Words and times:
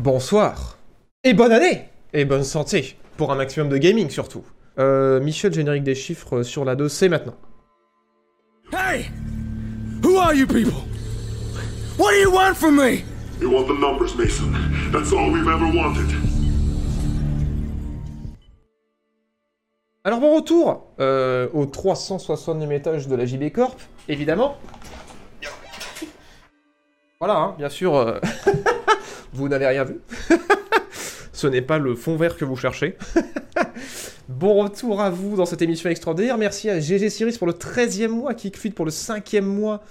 Bonsoir. 0.00 0.78
Et 1.24 1.34
bonne 1.34 1.52
année 1.52 1.84
Et 2.14 2.24
bonne 2.24 2.42
santé. 2.42 2.96
Pour 3.18 3.32
un 3.32 3.34
maximum 3.34 3.68
de 3.68 3.76
gaming 3.76 4.08
surtout. 4.08 4.42
Euh, 4.78 5.20
Michel, 5.20 5.52
générique 5.52 5.82
des 5.82 5.94
chiffres 5.94 6.42
sur 6.42 6.64
la 6.64 6.74
2, 6.74 6.88
c'est 6.88 7.10
maintenant. 7.10 7.34
Hey! 8.72 9.10
Who 10.02 10.16
are 10.16 10.32
you 10.32 10.46
people? 10.46 10.72
What 11.98 12.12
do 12.12 12.16
you 12.16 12.32
want 12.32 12.54
from 12.54 12.76
me? 12.76 13.04
You 13.42 13.50
want 13.50 13.66
the 13.66 13.78
numbers, 13.78 14.16
Mason. 14.16 14.50
That's 14.90 15.12
all 15.12 15.30
we've 15.30 15.46
ever 15.46 15.66
wanted. 15.66 16.08
Alors 20.04 20.20
bon 20.20 20.34
retour 20.34 20.94
euh, 20.98 21.46
au 21.52 21.66
360e 21.66 22.72
étage 22.72 23.06
de 23.06 23.16
la 23.16 23.26
JB 23.26 23.52
Corp, 23.52 23.78
évidemment. 24.08 24.56
Voilà, 27.18 27.36
hein, 27.36 27.54
bien 27.58 27.68
sûr, 27.68 27.96
euh, 27.96 28.18
vous 29.32 29.48
n'avez 29.48 29.66
rien 29.66 29.84
vu. 29.84 30.00
Ce 31.32 31.46
n'est 31.46 31.62
pas 31.62 31.78
le 31.78 31.94
fond 31.94 32.16
vert 32.16 32.36
que 32.36 32.44
vous 32.44 32.56
cherchez. 32.56 32.96
bon 34.28 34.62
retour 34.62 35.00
à 35.00 35.10
vous 35.10 35.36
dans 35.36 35.46
cette 35.46 35.62
émission 35.62 35.88
extraordinaire. 35.88 36.36
Merci 36.36 36.68
à 36.68 36.80
GG 36.80 37.08
Siris 37.08 37.38
pour 37.38 37.46
le 37.46 37.54
13e 37.54 38.08
mois, 38.08 38.34
Kickfeed 38.34 38.74
pour 38.74 38.84
le 38.84 38.90
5e 38.90 39.40
mois, 39.40 39.82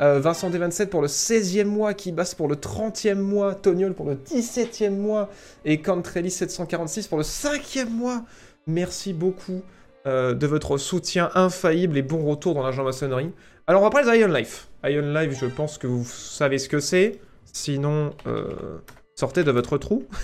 euh, 0.00 0.18
Vincent 0.18 0.50
D27 0.50 0.86
pour 0.86 1.02
le 1.02 1.08
16e 1.08 1.64
mois, 1.64 1.94
Kibas 1.94 2.34
pour 2.36 2.48
le 2.48 2.56
30e 2.56 3.14
mois, 3.14 3.54
Toniol 3.54 3.94
pour 3.94 4.06
le 4.06 4.16
17e 4.16 4.90
mois 4.90 5.30
et 5.64 5.76
Cantrelli746 5.76 7.08
pour 7.08 7.18
le 7.18 7.24
5e 7.24 7.88
mois. 7.88 8.24
Merci 8.66 9.12
beaucoup 9.12 9.62
euh, 10.06 10.34
de 10.34 10.46
votre 10.46 10.76
soutien 10.78 11.30
infaillible 11.34 11.96
et 11.98 12.02
bon 12.02 12.24
retour 12.24 12.54
dans 12.54 12.68
la 12.68 12.82
maçonnerie. 12.82 13.30
Alors 13.66 13.82
on 13.82 13.84
va 13.84 13.90
parler 13.90 14.26
Life. 14.26 14.68
Ion 14.84 15.12
Life, 15.12 15.38
je 15.40 15.46
pense 15.46 15.78
que 15.78 15.86
vous 15.86 16.04
savez 16.04 16.58
ce 16.58 16.68
que 16.68 16.80
c'est. 16.80 17.20
Sinon, 17.56 18.12
euh, 18.26 18.78
sortez 19.14 19.42
de 19.42 19.50
votre 19.50 19.78
trou. 19.78 20.04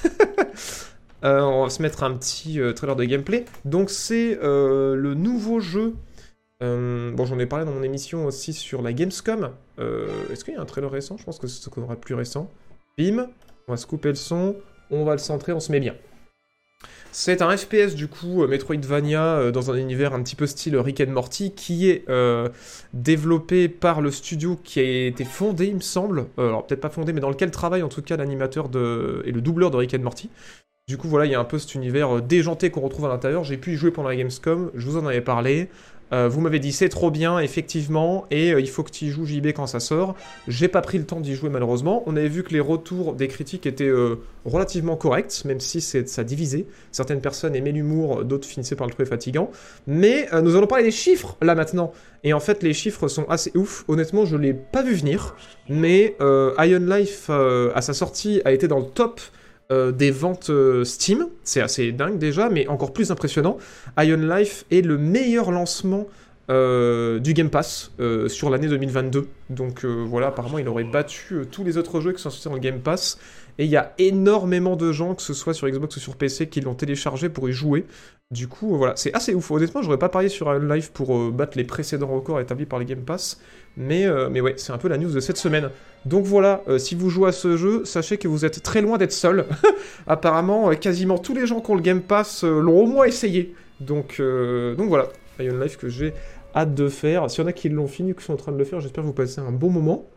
Euh, 1.24 1.40
on 1.40 1.62
va 1.62 1.70
se 1.70 1.80
mettre 1.80 2.02
un 2.02 2.16
petit 2.16 2.58
trailer 2.74 2.96
de 2.96 3.04
gameplay. 3.04 3.44
Donc 3.64 3.90
c'est 3.90 4.36
le 4.42 5.14
nouveau 5.14 5.60
jeu. 5.60 5.94
bon, 6.60 7.24
j'en 7.24 7.38
ai 7.38 7.46
parlé 7.46 7.64
dans 7.64 7.70
mon 7.70 7.84
émission 7.84 8.26
aussi 8.26 8.52
sur 8.52 8.82
la 8.82 8.92
Gamescom. 8.92 9.52
Est-ce 9.78 10.44
qu'il 10.44 10.54
y 10.54 10.56
a 10.56 10.60
un 10.60 10.64
trailer 10.64 10.90
récent? 10.90 11.16
Je 11.16 11.22
pense 11.24 11.38
que 11.38 11.46
c'est 11.46 11.62
ce 11.62 11.70
qu'on 11.70 11.82
aura 11.84 11.94
de 11.94 12.00
plus 12.00 12.16
récent. 12.16 12.50
Bim, 12.98 13.28
on 13.68 13.72
va 13.72 13.76
se 13.76 13.86
couper 13.86 14.08
le 14.08 14.16
son, 14.16 14.56
on 14.90 15.04
va 15.04 15.12
le 15.12 15.18
centrer, 15.18 15.52
on 15.52 15.60
se 15.60 15.70
met 15.70 15.78
bien. 15.78 15.94
C'est 17.14 17.42
un 17.42 17.54
FPS 17.54 17.94
du 17.94 18.08
coup, 18.08 18.42
euh, 18.42 18.48
Metroidvania, 18.48 19.22
euh, 19.22 19.50
dans 19.50 19.70
un 19.70 19.74
univers 19.74 20.14
un 20.14 20.22
petit 20.22 20.34
peu 20.34 20.46
style 20.46 20.78
Rick 20.78 21.02
and 21.02 21.10
Morty, 21.10 21.52
qui 21.52 21.90
est 21.90 22.08
euh, 22.08 22.48
développé 22.94 23.68
par 23.68 24.00
le 24.00 24.10
studio 24.10 24.58
qui 24.64 24.80
a 24.80 25.06
été 25.06 25.24
fondé, 25.24 25.66
il 25.66 25.74
me 25.74 25.80
semble, 25.80 26.24
alors 26.38 26.66
peut-être 26.66 26.80
pas 26.80 26.88
fondé, 26.88 27.12
mais 27.12 27.20
dans 27.20 27.28
lequel 27.28 27.50
travaille 27.50 27.82
en 27.82 27.90
tout 27.90 28.00
cas 28.00 28.16
l'animateur 28.16 28.70
de... 28.70 29.22
et 29.26 29.30
le 29.30 29.42
doubleur 29.42 29.70
de 29.70 29.76
Rick 29.76 29.92
and 29.92 29.98
Morty. 29.98 30.30
Du 30.88 30.96
coup, 30.96 31.06
voilà, 31.06 31.26
il 31.26 31.32
y 31.32 31.34
a 31.34 31.40
un 31.40 31.44
peu 31.44 31.58
cet 31.58 31.74
univers 31.74 32.22
déjanté 32.22 32.70
qu'on 32.70 32.80
retrouve 32.80 33.04
à 33.04 33.08
l'intérieur. 33.08 33.44
J'ai 33.44 33.58
pu 33.58 33.74
y 33.74 33.76
jouer 33.76 33.90
pendant 33.90 34.08
la 34.08 34.16
Gamescom, 34.16 34.70
je 34.74 34.88
vous 34.88 34.96
en 34.96 35.06
avais 35.06 35.20
parlé. 35.20 35.68
Euh, 36.12 36.28
vous 36.28 36.40
m'avez 36.40 36.58
dit 36.58 36.72
c'est 36.72 36.88
trop 36.88 37.10
bien, 37.10 37.38
effectivement, 37.38 38.26
et 38.30 38.52
euh, 38.52 38.60
il 38.60 38.68
faut 38.68 38.82
que 38.82 38.90
tu 38.90 39.06
y 39.06 39.08
joues 39.08 39.24
JB 39.24 39.48
quand 39.48 39.66
ça 39.66 39.80
sort. 39.80 40.14
J'ai 40.46 40.68
pas 40.68 40.82
pris 40.82 40.98
le 40.98 41.04
temps 41.04 41.20
d'y 41.20 41.34
jouer 41.34 41.48
malheureusement. 41.48 42.02
On 42.06 42.16
avait 42.16 42.28
vu 42.28 42.42
que 42.42 42.52
les 42.52 42.60
retours 42.60 43.14
des 43.14 43.28
critiques 43.28 43.66
étaient 43.66 43.84
euh, 43.84 44.16
relativement 44.44 44.96
corrects, 44.96 45.44
même 45.44 45.60
si 45.60 45.80
ça 45.80 46.24
divisait. 46.24 46.66
Certaines 46.90 47.20
personnes 47.20 47.54
aimaient 47.54 47.72
l'humour, 47.72 48.24
d'autres 48.24 48.46
finissaient 48.46 48.76
par 48.76 48.86
le 48.86 48.92
trouver 48.92 49.08
fatigant. 49.08 49.50
Mais 49.86 50.28
nous 50.42 50.56
allons 50.56 50.66
parler 50.66 50.84
des 50.84 50.90
chiffres 50.90 51.36
là 51.40 51.54
maintenant. 51.54 51.92
Et 52.24 52.32
en 52.32 52.40
fait, 52.40 52.62
les 52.62 52.72
chiffres 52.72 53.08
sont 53.08 53.28
assez 53.28 53.52
ouf. 53.54 53.84
Honnêtement, 53.88 54.24
je 54.24 54.36
l'ai 54.36 54.52
pas 54.52 54.82
vu 54.82 54.94
venir, 54.94 55.36
mais 55.68 56.16
Iron 56.20 56.86
Life 56.86 57.30
à 57.30 57.80
sa 57.80 57.94
sortie 57.94 58.42
a 58.44 58.52
été 58.52 58.68
dans 58.68 58.78
le 58.78 58.86
top 58.86 59.20
euh, 59.72 59.90
des 59.90 60.10
ventes 60.10 60.50
euh, 60.50 60.84
Steam, 60.84 61.28
c'est 61.44 61.62
assez 61.62 61.92
dingue 61.92 62.18
déjà, 62.18 62.50
mais 62.50 62.68
encore 62.68 62.92
plus 62.92 63.10
impressionnant. 63.10 63.56
Ion 63.98 64.18
Life 64.18 64.66
est 64.70 64.82
le 64.82 64.98
meilleur 64.98 65.50
lancement 65.50 66.06
euh, 66.50 67.18
du 67.18 67.32
Game 67.32 67.48
Pass 67.48 67.90
sur 68.28 68.50
l'année 68.50 68.68
2022. 68.68 69.28
Donc 69.48 69.84
voilà, 69.84 70.28
apparemment 70.28 70.58
il 70.58 70.68
aurait 70.68 70.84
battu 70.84 71.46
tous 71.50 71.64
les 71.64 71.78
autres 71.78 72.00
jeux 72.00 72.12
qui 72.12 72.20
sont 72.20 72.30
sortis 72.30 72.48
dans 72.48 72.54
le 72.54 72.60
Game 72.60 72.80
Pass. 72.80 73.18
Et 73.58 73.64
il 73.64 73.70
y 73.70 73.76
a 73.76 73.92
énormément 73.98 74.76
de 74.76 74.92
gens, 74.92 75.14
que 75.14 75.22
ce 75.22 75.34
soit 75.34 75.54
sur 75.54 75.68
Xbox 75.68 75.96
ou 75.96 76.00
sur 76.00 76.16
PC, 76.16 76.48
qui 76.48 76.60
l'ont 76.60 76.74
téléchargé 76.74 77.28
pour 77.28 77.48
y 77.48 77.52
jouer. 77.52 77.86
Du 78.30 78.48
coup, 78.48 78.76
voilà, 78.76 78.94
c'est 78.96 79.14
assez 79.14 79.34
ouf. 79.34 79.50
Honnêtement, 79.50 79.82
j'aurais 79.82 79.98
pas 79.98 80.08
parié 80.08 80.28
sur 80.28 80.46
Ion 80.52 80.60
Life 80.60 80.90
pour 80.90 81.30
battre 81.32 81.56
les 81.56 81.64
précédents 81.64 82.08
records 82.08 82.40
établis 82.40 82.66
par 82.66 82.78
le 82.78 82.84
Game 82.84 83.04
Pass. 83.04 83.40
Mais, 83.76 84.06
mais 84.30 84.40
ouais, 84.40 84.54
c'est 84.58 84.72
un 84.72 84.78
peu 84.78 84.88
la 84.88 84.98
news 84.98 85.10
de 85.10 85.20
cette 85.20 85.38
semaine. 85.38 85.70
Donc 86.04 86.24
voilà, 86.24 86.62
euh, 86.68 86.78
si 86.78 86.94
vous 86.94 87.10
jouez 87.10 87.28
à 87.28 87.32
ce 87.32 87.56
jeu, 87.56 87.84
sachez 87.84 88.18
que 88.18 88.26
vous 88.26 88.44
êtes 88.44 88.62
très 88.62 88.80
loin 88.80 88.98
d'être 88.98 89.12
seul. 89.12 89.46
Apparemment, 90.06 90.70
euh, 90.70 90.74
quasiment 90.74 91.18
tous 91.18 91.34
les 91.34 91.46
gens 91.46 91.60
qui 91.60 91.70
ont 91.70 91.76
le 91.76 91.82
Game 91.82 92.02
Pass 92.02 92.42
euh, 92.42 92.60
l'ont 92.60 92.80
au 92.80 92.86
moins 92.86 93.04
essayé. 93.04 93.54
Donc, 93.80 94.20
donc 94.20 94.88
voilà, 94.88 95.08
Iron 95.40 95.58
Life 95.58 95.76
que 95.76 95.88
j'ai 95.88 96.14
hâte 96.54 96.72
de 96.72 96.88
faire. 96.88 97.28
S'il 97.28 97.42
y 97.42 97.44
en 97.44 97.48
a 97.48 97.52
qui 97.52 97.68
l'ont 97.68 97.88
fini, 97.88 98.14
qui 98.14 98.22
sont 98.22 98.34
en 98.34 98.36
train 98.36 98.52
de 98.52 98.58
le 98.58 98.64
faire, 98.64 98.78
j'espère 98.78 99.02
que 99.02 99.08
vous 99.08 99.12
passez 99.12 99.40
un 99.40 99.50
bon 99.50 99.70
moment. 99.70 100.08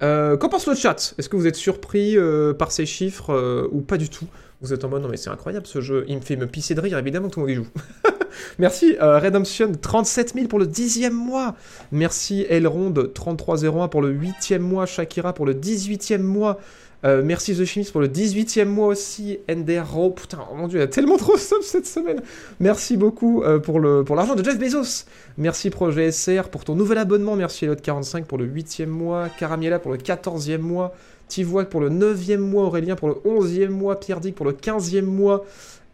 Qu'en 0.00 0.48
pense 0.48 0.66
le 0.66 0.74
chat? 0.74 1.14
Est-ce 1.18 1.28
que 1.28 1.36
vous 1.36 1.46
êtes 1.46 1.56
surpris 1.56 2.16
par 2.58 2.72
ces 2.72 2.86
chiffres 2.86 3.68
ou 3.70 3.82
pas 3.82 3.98
du 3.98 4.08
tout? 4.08 4.26
Vous 4.64 4.72
êtes 4.72 4.82
en 4.82 4.88
mode 4.88 5.02
non 5.02 5.08
mais 5.08 5.18
c'est 5.18 5.28
incroyable 5.28 5.66
ce 5.66 5.82
jeu, 5.82 6.06
il 6.08 6.16
me 6.16 6.22
fait 6.22 6.36
me 6.36 6.46
pisser 6.46 6.74
de 6.74 6.80
rire, 6.80 6.96
évidemment 6.98 7.28
tout 7.28 7.40
le 7.40 7.46
monde 7.46 7.50
y 7.52 7.54
joue. 7.54 7.66
Merci 8.58 8.96
euh, 8.98 9.18
Redemption, 9.18 9.72
37 9.72 10.32
000 10.32 10.46
pour 10.46 10.58
le 10.58 10.66
10e 10.66 11.10
mois. 11.10 11.54
Merci 11.92 12.46
Elrond, 12.48 12.94
3301 13.14 13.88
pour 13.88 14.00
le 14.00 14.10
8e 14.14 14.60
mois. 14.60 14.86
Shakira 14.86 15.34
pour 15.34 15.44
le 15.44 15.52
18e 15.52 16.22
mois. 16.22 16.58
Euh, 17.04 17.20
merci 17.22 17.54
The 17.54 17.66
Chimist 17.66 17.92
pour 17.92 18.00
le 18.00 18.08
18e 18.08 18.64
mois 18.64 18.86
aussi. 18.86 19.38
Endero, 19.50 20.10
putain, 20.10 20.38
oh 20.50 20.54
mon 20.54 20.66
dieu, 20.66 20.78
il 20.78 20.80
y 20.80 20.84
a 20.84 20.88
tellement 20.88 21.18
trop 21.18 21.34
de 21.34 21.40
cette 21.40 21.86
semaine. 21.86 22.22
Merci 22.58 22.96
beaucoup 22.96 23.42
euh, 23.42 23.58
pour 23.58 23.80
l'argent 23.80 24.34
de 24.34 24.42
Jeff 24.42 24.58
Bezos. 24.58 25.04
Merci 25.36 25.68
Projet 25.68 26.10
SR 26.10 26.48
pour 26.50 26.64
ton 26.64 26.74
nouvel 26.74 26.96
abonnement. 26.96 27.36
Merci 27.36 27.66
Elliot45 27.66 28.24
pour 28.24 28.38
le 28.38 28.46
8e 28.46 28.86
mois. 28.86 29.28
Caramiela 29.28 29.78
pour 29.78 29.92
le 29.92 29.98
14e 29.98 30.58
mois. 30.58 30.94
Tivois 31.34 31.64
pour 31.64 31.80
le 31.80 31.90
9e 31.90 32.36
mois. 32.36 32.66
Aurélien 32.66 32.94
pour 32.94 33.08
le 33.08 33.14
11e 33.14 33.68
mois. 33.68 33.98
Pierre 33.98 34.20
Dick 34.20 34.36
pour 34.36 34.46
le 34.46 34.52
15e 34.52 35.02
mois. 35.02 35.44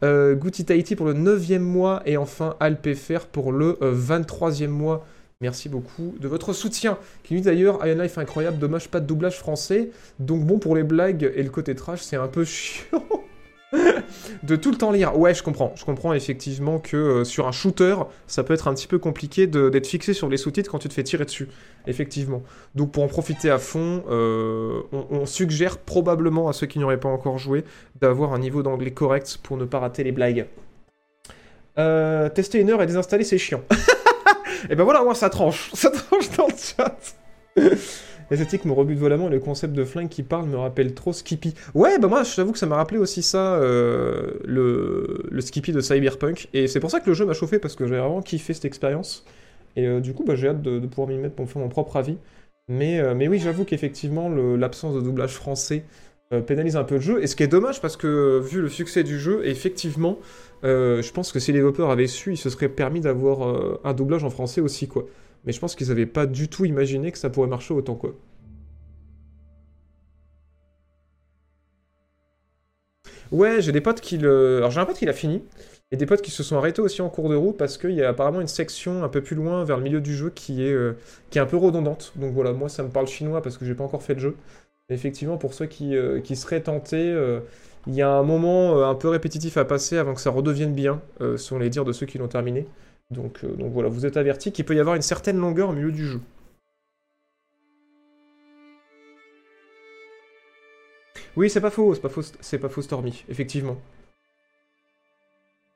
Euh, 0.02 0.34
Guti 0.34 0.66
Tahiti 0.66 0.96
pour 0.96 1.06
le 1.06 1.14
9e 1.14 1.60
mois 1.60 2.02
et 2.04 2.18
enfin 2.18 2.56
Alpefer 2.60 3.20
pour 3.32 3.50
le 3.50 3.78
23e 3.80 4.64
euh, 4.64 4.68
mois. 4.68 5.06
Merci 5.40 5.70
beaucoup 5.70 6.14
de 6.20 6.28
votre 6.28 6.52
soutien. 6.52 6.98
Qui 7.22 7.36
dit 7.36 7.40
d'ailleurs 7.40 7.86
Iron 7.86 8.02
Life 8.02 8.18
incroyable, 8.18 8.58
dommage 8.58 8.88
pas 8.90 9.00
de 9.00 9.06
doublage 9.06 9.38
français. 9.38 9.88
Donc 10.18 10.44
bon 10.44 10.58
pour 10.58 10.76
les 10.76 10.82
blagues 10.82 11.32
et 11.34 11.42
le 11.42 11.48
côté 11.48 11.74
trash, 11.74 12.02
c'est 12.02 12.16
un 12.16 12.28
peu 12.28 12.44
chiant. 12.44 13.02
de 14.42 14.56
tout 14.56 14.70
le 14.70 14.76
temps 14.76 14.90
lire. 14.90 15.16
Ouais, 15.18 15.34
je 15.34 15.42
comprends. 15.42 15.72
Je 15.76 15.84
comprends 15.84 16.12
effectivement 16.12 16.78
que 16.78 16.96
euh, 16.96 17.24
sur 17.24 17.46
un 17.46 17.52
shooter, 17.52 17.96
ça 18.26 18.42
peut 18.42 18.54
être 18.54 18.68
un 18.68 18.74
petit 18.74 18.86
peu 18.86 18.98
compliqué 18.98 19.46
d'être 19.46 19.86
fixé 19.86 20.12
sur 20.12 20.28
les 20.28 20.36
sous-titres 20.36 20.70
quand 20.70 20.78
tu 20.78 20.88
te 20.88 20.94
fais 20.94 21.02
tirer 21.02 21.24
dessus. 21.24 21.48
Effectivement. 21.86 22.42
Donc 22.74 22.92
pour 22.92 23.02
en 23.02 23.08
profiter 23.08 23.50
à 23.50 23.58
fond, 23.58 24.04
euh, 24.10 24.82
on, 24.92 25.26
suggère 25.26 25.78
probablement 25.78 26.48
à 26.48 26.52
ceux 26.52 26.66
qui 26.66 26.78
n'auraient 26.78 27.00
pas 27.00 27.08
encore 27.08 27.38
joué 27.38 27.64
d'avoir 28.00 28.32
un 28.32 28.38
niveau 28.38 28.62
d'anglais 28.62 28.90
correct 28.90 29.38
pour 29.42 29.56
ne 29.56 29.64
pas 29.64 29.78
rater 29.78 30.02
les 30.02 30.12
blagues. 30.12 30.46
Euh, 31.78 32.28
tester 32.28 32.58
une 32.58 32.70
heure 32.70 32.82
et 32.82 32.86
désinstaller, 32.86 33.24
c'est 33.24 33.38
chiant. 33.38 33.62
et 34.70 34.74
ben 34.74 34.84
voilà, 34.84 35.02
moi 35.04 35.14
ça 35.14 35.30
tranche. 35.30 35.70
Ça 35.74 35.90
tranche 35.90 36.30
dans 36.36 36.48
le 36.48 36.54
chat. 36.56 36.96
L'esthétique 38.30 38.64
me 38.64 38.72
rebute 38.72 38.98
volamment 38.98 39.26
et 39.26 39.32
le 39.32 39.40
concept 39.40 39.74
de 39.74 39.84
flingue 39.84 40.08
qui 40.08 40.22
parle 40.22 40.46
me 40.46 40.56
rappelle 40.56 40.94
trop 40.94 41.12
Skippy. 41.12 41.54
Ouais, 41.74 41.98
bah 41.98 42.06
moi, 42.06 42.22
j'avoue 42.22 42.52
que 42.52 42.58
ça 42.58 42.66
m'a 42.66 42.76
rappelé 42.76 42.98
aussi 42.98 43.22
ça, 43.22 43.54
euh, 43.54 44.34
le, 44.44 45.40
Skippy 45.40 45.72
de 45.72 45.80
Cyberpunk. 45.80 46.48
Et 46.54 46.68
c'est 46.68 46.78
pour 46.78 46.92
ça 46.92 47.00
que 47.00 47.08
le 47.08 47.14
jeu 47.14 47.26
m'a 47.26 47.32
chauffé, 47.32 47.58
parce 47.58 47.74
que 47.74 47.88
j'ai 47.88 47.96
vraiment 47.96 48.22
kiffé 48.22 48.54
cette 48.54 48.64
expérience. 48.64 49.24
Et 49.74 49.86
euh, 49.86 50.00
du 50.00 50.14
coup, 50.14 50.24
bah, 50.24 50.36
j'ai 50.36 50.48
hâte 50.48 50.62
de, 50.62 50.78
pouvoir 50.86 51.08
m'y 51.08 51.18
mettre 51.18 51.34
pour 51.34 51.50
faire 51.50 51.60
mon 51.60 51.68
propre 51.68 51.96
avis. 51.96 52.18
Mais, 52.68 53.00
euh, 53.00 53.16
mais 53.16 53.26
oui, 53.26 53.40
j'avoue 53.40 53.64
qu'effectivement, 53.64 54.28
l'absence 54.28 54.94
de 54.94 55.00
doublage 55.00 55.34
français 55.34 55.84
pénalise 56.46 56.76
un 56.76 56.84
peu 56.84 56.94
le 56.94 57.00
jeu. 57.00 57.20
Et 57.24 57.26
ce 57.26 57.34
qui 57.34 57.42
est 57.42 57.48
dommage, 57.48 57.80
parce 57.80 57.96
que 57.96 58.38
vu 58.38 58.60
le 58.60 58.68
succès 58.68 59.02
du 59.02 59.18
jeu, 59.18 59.40
effectivement, 59.44 60.18
je 60.62 61.10
pense 61.10 61.32
que 61.32 61.40
si 61.40 61.50
les 61.50 61.58
développeurs 61.58 61.90
avaient 61.90 62.06
su, 62.06 62.34
ils 62.34 62.36
se 62.36 62.48
seraient 62.50 62.68
permis 62.68 63.00
d'avoir 63.00 63.80
un 63.82 63.92
doublage 63.94 64.22
en 64.22 64.30
français 64.30 64.60
aussi, 64.60 64.86
quoi 64.86 65.06
mais 65.44 65.52
je 65.52 65.60
pense 65.60 65.74
qu'ils 65.74 65.88
n'avaient 65.88 66.06
pas 66.06 66.26
du 66.26 66.48
tout 66.48 66.64
imaginé 66.64 67.12
que 67.12 67.18
ça 67.18 67.30
pourrait 67.30 67.48
marcher 67.48 67.74
autant 67.74 67.94
quoi. 67.94 68.14
Ouais, 73.32 73.62
j'ai 73.62 73.72
des 73.72 73.80
potes 73.80 74.00
qui 74.00 74.18
le... 74.18 74.58
Alors 74.58 74.70
j'ai 74.70 74.80
un 74.80 74.86
pote 74.86 74.96
qui 74.98 75.06
l'a 75.06 75.12
fini, 75.12 75.42
et 75.92 75.96
des 75.96 76.06
potes 76.06 76.22
qui 76.22 76.30
se 76.30 76.42
sont 76.42 76.56
arrêtés 76.56 76.80
aussi 76.82 77.02
en 77.02 77.08
cours 77.08 77.28
de 77.28 77.34
route 77.34 77.56
parce 77.56 77.76
qu'il 77.76 77.92
y 77.92 78.02
a 78.02 78.08
apparemment 78.08 78.40
une 78.40 78.46
section 78.46 79.02
un 79.02 79.08
peu 79.08 79.22
plus 79.22 79.34
loin 79.36 79.64
vers 79.64 79.76
le 79.76 79.82
milieu 79.82 80.00
du 80.00 80.14
jeu 80.14 80.30
qui 80.30 80.64
est, 80.64 80.72
euh, 80.72 80.96
qui 81.30 81.38
est 81.38 81.40
un 81.40 81.46
peu 81.46 81.56
redondante. 81.56 82.12
Donc 82.16 82.32
voilà, 82.32 82.52
moi 82.52 82.68
ça 82.68 82.82
me 82.82 82.90
parle 82.90 83.08
chinois 83.08 83.42
parce 83.42 83.58
que 83.58 83.64
j'ai 83.64 83.74
pas 83.74 83.84
encore 83.84 84.02
fait 84.02 84.14
le 84.14 84.20
jeu. 84.20 84.36
effectivement, 84.90 85.36
pour 85.38 85.54
ceux 85.54 85.66
qui, 85.66 85.96
euh, 85.96 86.20
qui 86.20 86.36
seraient 86.36 86.62
tentés, 86.62 86.96
euh, 87.12 87.40
il 87.86 87.94
y 87.94 88.02
a 88.02 88.10
un 88.10 88.22
moment 88.22 88.84
un 88.88 88.94
peu 88.94 89.08
répétitif 89.08 89.56
à 89.56 89.64
passer 89.64 89.98
avant 89.98 90.14
que 90.14 90.20
ça 90.20 90.30
redevienne 90.30 90.74
bien, 90.74 91.00
selon 91.36 91.60
les 91.60 91.70
dires 91.70 91.86
de 91.86 91.92
ceux 91.92 92.06
qui 92.06 92.18
l'ont 92.18 92.28
terminé. 92.28 92.66
Donc, 93.10 93.44
euh, 93.44 93.48
donc 93.54 93.72
voilà, 93.72 93.88
vous 93.88 94.06
êtes 94.06 94.16
averti 94.16 94.52
qu'il 94.52 94.64
peut 94.64 94.76
y 94.76 94.80
avoir 94.80 94.94
une 94.96 95.02
certaine 95.02 95.38
longueur 95.38 95.70
au 95.70 95.72
milieu 95.72 95.92
du 95.92 96.06
jeu. 96.06 96.20
Oui, 101.36 101.48
c'est 101.50 101.60
pas 101.60 101.70
faux, 101.70 101.94
c'est 101.94 102.00
pas 102.00 102.08
faux, 102.08 102.22
c'est 102.40 102.58
pas 102.58 102.68
faux 102.68 102.82
Stormy, 102.82 103.24
effectivement. 103.28 103.80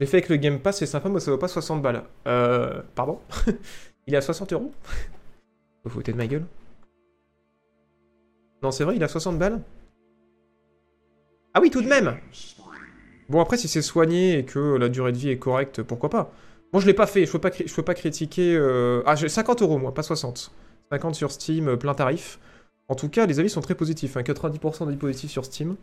L'effet 0.00 0.16
avec 0.19 0.28
le 0.28 0.36
Game 0.36 0.58
Pass, 0.58 0.78
c'est 0.78 0.86
sympa, 0.86 1.08
mais 1.08 1.20
ça 1.20 1.31
vaut 1.31 1.38
pas 1.38 1.48
60 1.48 1.81
balles. 1.81 2.02
Euh, 2.26 2.82
pardon? 2.94 3.20
Il 4.06 4.14
est 4.14 4.16
à 4.16 4.20
60 4.20 4.52
euros? 4.52 4.72
Vous 5.84 5.90
foutez 5.90 6.12
de 6.12 6.16
ma 6.16 6.26
gueule? 6.26 6.44
Non, 8.62 8.70
c'est 8.70 8.84
vrai, 8.84 8.96
il 8.96 9.04
a 9.04 9.08
60 9.08 9.38
balles? 9.38 9.60
Ah 11.52 11.60
oui, 11.60 11.70
tout 11.70 11.82
de 11.82 11.86
même 11.86 12.16
Bon, 13.28 13.40
après, 13.40 13.58
si 13.58 13.69
c'est 13.69 13.82
soigné 13.82 14.38
et 14.38 14.44
que 14.44 14.76
la 14.76 14.88
durée 14.88 15.12
de 15.12 15.19
vie 15.19 15.28
est 15.28 15.38
correcte, 15.38 15.82
pourquoi 15.82 16.08
pas? 16.08 16.32
Moi, 16.74 16.80
je 16.80 16.88
l'ai 16.88 16.94
pas 16.94 17.06
fait, 17.06 17.24
je 17.24 17.30
peux 17.30 17.38
pas, 17.38 17.50
peux 17.50 17.82
pas 17.84 17.94
critiquer... 17.94 18.56
Euh... 18.56 19.00
Ah, 19.06 19.14
j'ai 19.14 19.28
50 19.28 19.62
euros, 19.62 19.78
moi, 19.78 19.94
pas 19.94 20.02
60. 20.02 20.50
50 20.90 21.14
sur 21.14 21.30
Steam, 21.30 21.68
euh, 21.68 21.76
plein 21.76 21.94
tarif. 21.94 22.40
En 22.88 22.96
tout 22.96 23.08
cas, 23.08 23.26
les 23.26 23.38
avis 23.38 23.48
sont 23.48 23.60
très 23.60 23.76
positifs, 23.76 24.16
hein, 24.16 24.22
90% 24.22 24.86
d'avis 24.86 24.96
positifs 24.96 25.30
sur 25.30 25.44
Steam. 25.44 25.76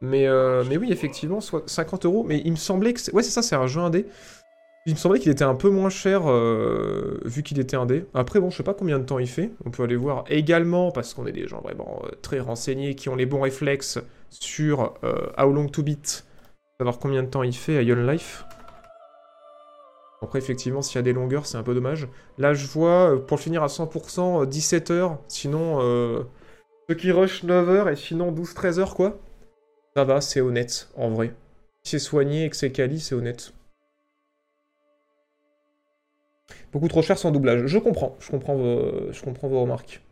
Mais, 0.00 0.26
euh, 0.26 0.64
oui, 0.64 0.90
effectivement, 0.90 1.40
soit 1.40 1.62
50 1.70 2.06
euros. 2.06 2.24
Mais 2.24 2.42
il 2.44 2.50
me 2.50 2.56
semblait 2.56 2.92
que... 2.92 3.12
Ouais, 3.12 3.22
c'est 3.22 3.30
ça, 3.30 3.40
c'est 3.40 3.54
un 3.54 3.68
jeu 3.68 3.80
indé. 3.82 4.04
Il 4.84 4.94
me 4.94 4.98
semblait 4.98 5.20
qu'il 5.20 5.30
était 5.30 5.44
un 5.44 5.54
peu 5.54 5.70
moins 5.70 5.90
cher 5.90 6.22
vu 7.24 7.44
qu'il 7.44 7.60
était 7.60 7.76
indé. 7.76 8.04
Après, 8.12 8.40
bon, 8.40 8.50
je 8.50 8.56
sais 8.56 8.64
pas 8.64 8.74
combien 8.74 8.98
de 8.98 9.04
temps 9.04 9.20
il 9.20 9.28
fait. 9.28 9.52
On 9.64 9.70
peut 9.70 9.84
aller 9.84 9.94
voir 9.94 10.24
également, 10.28 10.90
parce 10.90 11.14
qu'on 11.14 11.24
est 11.26 11.32
des 11.32 11.46
gens 11.46 11.60
vraiment 11.60 12.02
très 12.20 12.40
renseignés, 12.40 12.96
qui 12.96 13.08
ont 13.08 13.14
les 13.14 13.26
bons 13.26 13.42
réflexes 13.42 14.00
sur 14.28 14.94
How 15.38 15.52
Long 15.52 15.68
to 15.68 15.84
Beat. 15.84 16.24
Savoir 16.80 16.98
combien 16.98 17.22
de 17.22 17.28
temps 17.28 17.44
il 17.44 17.54
fait 17.54 17.76
à 17.76 17.82
Young 17.82 18.04
Life. 18.10 18.44
Après, 20.22 20.38
effectivement, 20.38 20.82
s'il 20.82 20.96
y 20.96 20.98
a 21.00 21.02
des 21.02 21.12
longueurs, 21.12 21.46
c'est 21.46 21.56
un 21.58 21.64
peu 21.64 21.74
dommage. 21.74 22.08
Là, 22.38 22.54
je 22.54 22.66
vois, 22.68 23.14
euh, 23.14 23.18
pour 23.18 23.40
finir 23.40 23.64
à 23.64 23.68
100%, 23.68 24.46
17h. 24.46 25.18
Sinon, 25.26 25.80
euh, 25.82 26.22
ceux 26.88 26.94
qui 26.94 27.10
rush 27.10 27.44
9h 27.44 27.92
et 27.92 27.96
sinon 27.96 28.30
12-13h, 28.30 28.94
quoi. 28.94 29.18
Ça 29.96 30.04
va, 30.04 30.20
c'est 30.20 30.40
honnête, 30.40 30.88
en 30.96 31.10
vrai. 31.10 31.34
Si 31.82 31.92
c'est 31.92 31.98
soigné 31.98 32.44
et 32.44 32.50
que 32.50 32.56
c'est 32.56 32.70
quali, 32.70 33.00
c'est 33.00 33.16
honnête. 33.16 33.52
Beaucoup 36.72 36.88
trop 36.88 37.02
cher 37.02 37.18
sans 37.18 37.32
doublage. 37.32 37.66
Je 37.66 37.78
comprends, 37.78 38.16
je 38.20 38.30
comprends 38.30 38.54
vos, 38.54 39.12
je 39.12 39.22
comprends 39.22 39.48
vos 39.48 39.60
remarques. 39.60 40.02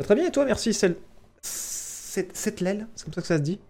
Très 0.00 0.14
bien 0.14 0.26
et 0.28 0.30
toi, 0.30 0.44
merci, 0.44 0.74
celle... 0.74 0.96
Cette 1.42 2.60
l'aile, 2.60 2.86
c'est 2.94 3.04
comme 3.04 3.14
ça 3.14 3.20
que 3.20 3.26
ça 3.26 3.36
se 3.36 3.42
dit? 3.42 3.60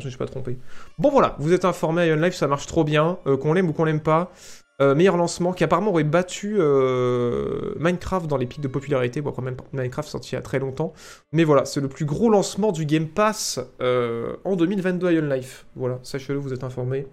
Je 0.00 0.06
ne 0.06 0.10
suis 0.10 0.18
pas 0.18 0.26
trompé. 0.26 0.58
Bon 0.98 1.10
voilà, 1.10 1.36
vous 1.38 1.52
êtes 1.52 1.64
informé, 1.64 2.06
Ion 2.06 2.16
Life, 2.16 2.34
ça 2.34 2.46
marche 2.46 2.66
trop 2.66 2.84
bien, 2.84 3.18
euh, 3.26 3.36
qu'on 3.36 3.52
l'aime 3.52 3.68
ou 3.68 3.72
qu'on 3.72 3.84
l'aime 3.84 4.00
pas. 4.00 4.32
Euh, 4.80 4.94
meilleur 4.94 5.16
lancement 5.16 5.52
qui 5.52 5.64
apparemment 5.64 5.90
aurait 5.90 6.04
battu 6.04 6.56
euh, 6.60 7.74
Minecraft 7.80 8.28
dans 8.28 8.36
les 8.36 8.46
pics 8.46 8.60
de 8.60 8.68
popularité. 8.68 9.20
Bon, 9.20 9.32
quand 9.32 9.42
même, 9.42 9.56
Minecraft 9.72 10.08
sorti 10.08 10.30
il 10.32 10.34
y 10.36 10.38
a 10.38 10.42
très 10.42 10.60
longtemps. 10.60 10.92
Mais 11.32 11.42
voilà, 11.42 11.64
c'est 11.64 11.80
le 11.80 11.88
plus 11.88 12.04
gros 12.04 12.30
lancement 12.30 12.70
du 12.70 12.86
Game 12.86 13.08
Pass 13.08 13.58
en 13.80 14.56
2022 14.56 15.12
Ion 15.12 15.22
Life. 15.28 15.66
Voilà, 15.74 15.98
sachez-le, 16.02 16.38
vous 16.38 16.52
êtes 16.52 16.62
informés. 16.62 17.06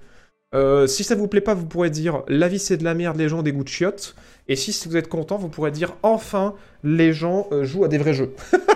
Euh, 0.54 0.86
si 0.86 1.04
ça 1.04 1.16
vous 1.16 1.28
plaît 1.28 1.42
pas, 1.42 1.56
vous 1.56 1.66
pourrez 1.66 1.90
dire 1.90 2.22
la 2.28 2.48
vie 2.48 2.60
c'est 2.60 2.78
de 2.78 2.84
la 2.84 2.94
merde, 2.94 3.18
les 3.18 3.28
gens 3.28 3.40
ont 3.40 3.44
des 3.44 3.52
goûts 3.52 3.64
de 3.64 3.70
chiottes. 3.70 4.16
Et 4.48 4.56
si 4.56 4.88
vous 4.88 4.96
êtes 4.96 5.10
content, 5.10 5.38
vous 5.38 5.50
pourrez 5.50 5.72
dire 5.72 5.98
enfin 6.04 6.54
les 6.84 7.14
gens 7.14 7.50
jouent 7.64 7.84
à 7.84 7.88
des 7.88 7.98
vrais 7.98 8.14
jeux. 8.14 8.36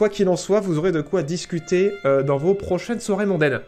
quoi 0.00 0.08
qu'il 0.08 0.30
en 0.30 0.36
soit, 0.36 0.60
vous 0.60 0.78
aurez 0.78 0.92
de 0.92 1.02
quoi 1.02 1.22
discuter 1.22 1.92
euh, 2.06 2.22
dans 2.22 2.38
vos 2.38 2.54
prochaines 2.54 3.00
soirées 3.00 3.26
mondaines. 3.26 3.60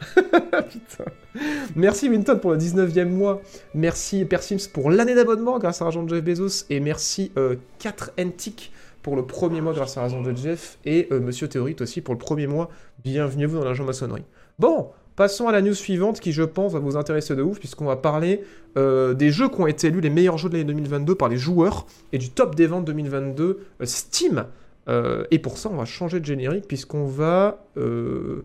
Merci 1.76 2.08
Winton 2.08 2.38
pour 2.38 2.52
le 2.52 2.56
19e 2.56 3.05
mois. 3.05 3.43
Merci 3.75 4.25
Persims 4.25 4.70
pour 4.73 4.90
l'année 4.90 5.14
d'abonnement 5.14 5.58
grâce 5.58 5.82
à 5.82 5.84
l'argent 5.84 6.02
de 6.02 6.08
Jeff 6.08 6.25
Bezos. 6.25 6.64
Et 6.70 6.81
merci 6.81 7.32
euh, 7.37 7.56
4NTIC 7.82 8.70
pour 9.02 9.14
le 9.14 9.26
premier 9.26 9.61
mois 9.61 9.75
grâce 9.75 9.99
à 9.99 10.00
l'argent 10.00 10.23
de 10.23 10.34
Jeff. 10.34 10.79
Et 10.87 11.06
euh, 11.12 11.20
Monsieur 11.20 11.49
Théorite 11.49 11.82
aussi 11.82 12.00
pour 12.00 12.14
le 12.14 12.19
premier 12.19 12.46
mois. 12.46 12.70
Bienvenue 13.05 13.44
vous 13.44 13.58
dans 13.58 13.64
l'argent 13.67 13.85
maçonnerie. 13.85 14.25
Bon, 14.58 14.88
Passons 15.17 15.46
à 15.46 15.52
la 15.52 15.61
news 15.61 15.75
suivante 15.75 16.20
qui, 16.20 16.32
je 16.32 16.43
pense, 16.43 16.73
va 16.73 16.78
vous 16.78 16.96
intéresser 16.96 17.37
de 17.37 17.43
ouf, 17.43 17.58
puisqu'on 17.58 17.85
va 17.85 17.96
parler 17.96 18.43
euh, 18.78 19.12
des 19.12 19.31
jeux 19.31 19.50
qui 19.50 19.61
ont 19.61 19.67
été 19.67 19.88
élus 19.88 20.00
les 20.00 20.08
meilleurs 20.08 20.38
jeux 20.38 20.49
de 20.49 20.56
l'année 20.56 20.73
2022 20.73 21.14
par 21.14 21.28
les 21.28 21.37
joueurs 21.37 21.85
et 22.12 22.19
du 22.19 22.31
top 22.31 22.55
des 22.55 22.67
ventes 22.67 22.87
2022 22.87 23.44
euh, 23.44 23.85
Steam. 23.85 24.46
Euh, 24.88 25.25
et 25.31 25.38
pour 25.38 25.58
ça, 25.58 25.69
on 25.70 25.76
va 25.76 25.84
changer 25.84 26.19
de 26.20 26.25
générique, 26.25 26.67
puisqu'on 26.67 27.06
va. 27.06 27.58
euh, 27.76 28.44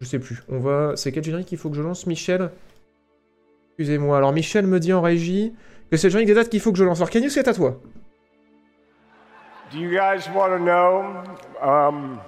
Je 0.00 0.06
sais 0.06 0.18
plus. 0.18 0.42
On 0.48 0.58
va. 0.58 0.96
C'est 0.96 1.12
quel 1.12 1.22
générique 1.24 1.46
qu'il 1.48 1.58
faut 1.58 1.70
que 1.70 1.76
je 1.76 1.82
lance, 1.82 2.06
Michel? 2.06 2.50
Excusez-moi. 3.70 4.16
Alors, 4.18 4.32
Michel 4.32 4.66
me 4.66 4.80
dit 4.80 4.92
en 4.92 5.00
régie 5.00 5.54
que 5.90 5.96
c'est 5.96 6.08
le 6.08 6.12
générique 6.12 6.28
des 6.28 6.34
dates 6.34 6.48
qu'il 6.48 6.60
faut 6.60 6.72
que 6.72 6.78
je 6.78 6.84
lance. 6.84 6.98
Alors, 6.98 7.10
Canus, 7.10 7.32
c'est 7.34 7.46
à 7.48 7.54
toi. 7.54 7.80
Do 9.72 9.78
you 9.78 9.88
guys 9.88 10.28
want 10.34 10.50
to 10.50 10.58
know 10.58 11.04
um, 11.62 12.18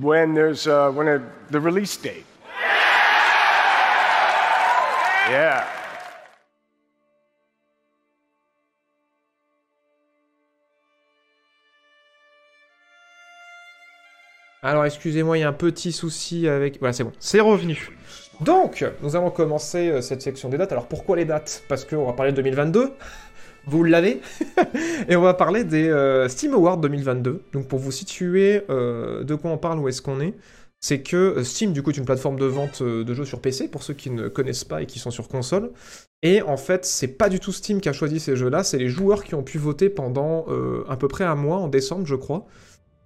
when 0.00 0.34
there's 0.34 0.66
uh, 0.66 0.90
when 0.90 1.22
the 1.50 1.60
release 1.60 1.96
date? 1.96 2.24
Yeah. 5.30 5.64
Alors 14.64 14.84
excusez-moi, 14.84 15.38
il 15.38 15.40
y 15.40 15.44
a 15.44 15.48
un 15.48 15.52
petit 15.52 15.90
souci 15.90 16.46
avec... 16.46 16.78
Voilà, 16.78 16.92
c'est 16.92 17.02
bon, 17.02 17.10
c'est 17.18 17.40
revenu. 17.40 17.90
Donc, 18.40 18.84
nous 19.02 19.16
allons 19.16 19.30
commencer 19.30 19.90
euh, 19.90 20.00
cette 20.00 20.22
section 20.22 20.48
des 20.48 20.56
dates. 20.56 20.70
Alors 20.70 20.86
pourquoi 20.86 21.16
les 21.16 21.24
dates? 21.24 21.64
Parce 21.68 21.84
qu'on 21.84 22.06
va 22.06 22.12
parler 22.12 22.30
de 22.30 22.36
2022, 22.36 22.92
vous 23.66 23.82
l'avez, 23.82 24.20
et 25.08 25.16
on 25.16 25.20
va 25.20 25.34
parler 25.34 25.64
des 25.64 25.88
euh, 25.88 26.28
Steam 26.28 26.54
Awards 26.54 26.78
2022. 26.78 27.42
Donc 27.52 27.66
pour 27.66 27.80
vous 27.80 27.90
situer 27.90 28.62
euh, 28.70 29.24
de 29.24 29.34
quoi 29.34 29.50
on 29.50 29.58
parle, 29.58 29.80
où 29.80 29.88
est-ce 29.88 30.00
qu'on 30.00 30.20
est, 30.20 30.34
c'est 30.78 31.02
que 31.02 31.42
Steam, 31.42 31.72
du 31.72 31.82
coup, 31.82 31.90
est 31.90 31.96
une 31.96 32.04
plateforme 32.04 32.38
de 32.38 32.46
vente 32.46 32.84
de 32.84 33.14
jeux 33.14 33.24
sur 33.24 33.40
PC, 33.40 33.68
pour 33.68 33.82
ceux 33.82 33.94
qui 33.94 34.10
ne 34.10 34.28
connaissent 34.28 34.64
pas 34.64 34.82
et 34.82 34.86
qui 34.86 35.00
sont 35.00 35.10
sur 35.10 35.26
console. 35.26 35.72
Et 36.22 36.40
en 36.40 36.56
fait, 36.56 36.84
c'est 36.84 37.08
pas 37.08 37.28
du 37.28 37.40
tout 37.40 37.52
Steam 37.52 37.80
qui 37.80 37.88
a 37.88 37.92
choisi 37.92 38.20
ces 38.20 38.36
jeux-là, 38.36 38.62
c'est 38.62 38.78
les 38.78 38.88
joueurs 38.88 39.24
qui 39.24 39.34
ont 39.34 39.42
pu 39.42 39.58
voter 39.58 39.90
pendant 39.90 40.46
euh, 40.48 40.84
à 40.88 40.96
peu 40.96 41.08
près 41.08 41.24
un 41.24 41.34
mois, 41.34 41.56
en 41.56 41.66
décembre, 41.66 42.06
je 42.06 42.14
crois, 42.14 42.46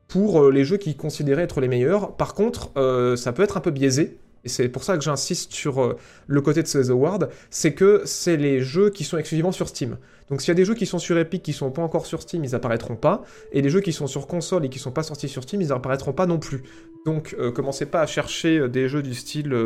pour 0.08 0.42
euh, 0.42 0.50
les 0.50 0.64
jeux 0.64 0.76
qu'ils 0.76 0.96
considéraient 0.96 1.42
être 1.42 1.60
les 1.60 1.68
meilleurs. 1.68 2.16
Par 2.16 2.34
contre, 2.34 2.70
euh, 2.76 3.16
ça 3.16 3.32
peut 3.32 3.42
être 3.42 3.56
un 3.56 3.60
peu 3.60 3.70
biaisé, 3.70 4.18
et 4.44 4.48
c'est 4.48 4.68
pour 4.68 4.84
ça 4.84 4.96
que 4.96 5.02
j'insiste 5.02 5.52
sur 5.52 5.82
euh, 5.82 5.96
le 6.26 6.40
côté 6.40 6.62
de 6.62 6.68
ces 6.68 6.90
awards, 6.90 7.26
c'est 7.50 7.74
que 7.74 8.02
c'est 8.04 8.36
les 8.36 8.60
jeux 8.60 8.90
qui 8.90 9.02
sont 9.02 9.18
exclusivement 9.18 9.52
sur 9.52 9.68
Steam. 9.68 9.98
Donc 10.30 10.40
s'il 10.40 10.48
y 10.48 10.52
a 10.52 10.54
des 10.54 10.64
jeux 10.64 10.74
qui 10.74 10.86
sont 10.86 10.98
sur 10.98 11.18
Epic 11.18 11.42
qui 11.42 11.52
sont 11.52 11.70
pas 11.70 11.82
encore 11.82 12.06
sur 12.06 12.22
Steam, 12.22 12.44
ils 12.44 12.54
apparaîtront 12.54 12.96
pas, 12.96 13.22
et 13.52 13.62
les 13.62 13.68
jeux 13.68 13.80
qui 13.80 13.92
sont 13.92 14.06
sur 14.06 14.26
console 14.26 14.64
et 14.64 14.68
qui 14.68 14.78
sont 14.78 14.92
pas 14.92 15.02
sortis 15.02 15.28
sur 15.28 15.42
Steam, 15.42 15.60
ils 15.60 15.72
apparaîtront 15.72 16.12
pas 16.12 16.26
non 16.26 16.38
plus. 16.38 16.62
Donc 17.04 17.36
commencez 17.54 17.86
pas 17.86 18.00
à 18.00 18.06
chercher 18.06 18.68
des 18.68 18.88
jeux 18.88 19.02
du 19.02 19.14
style 19.14 19.56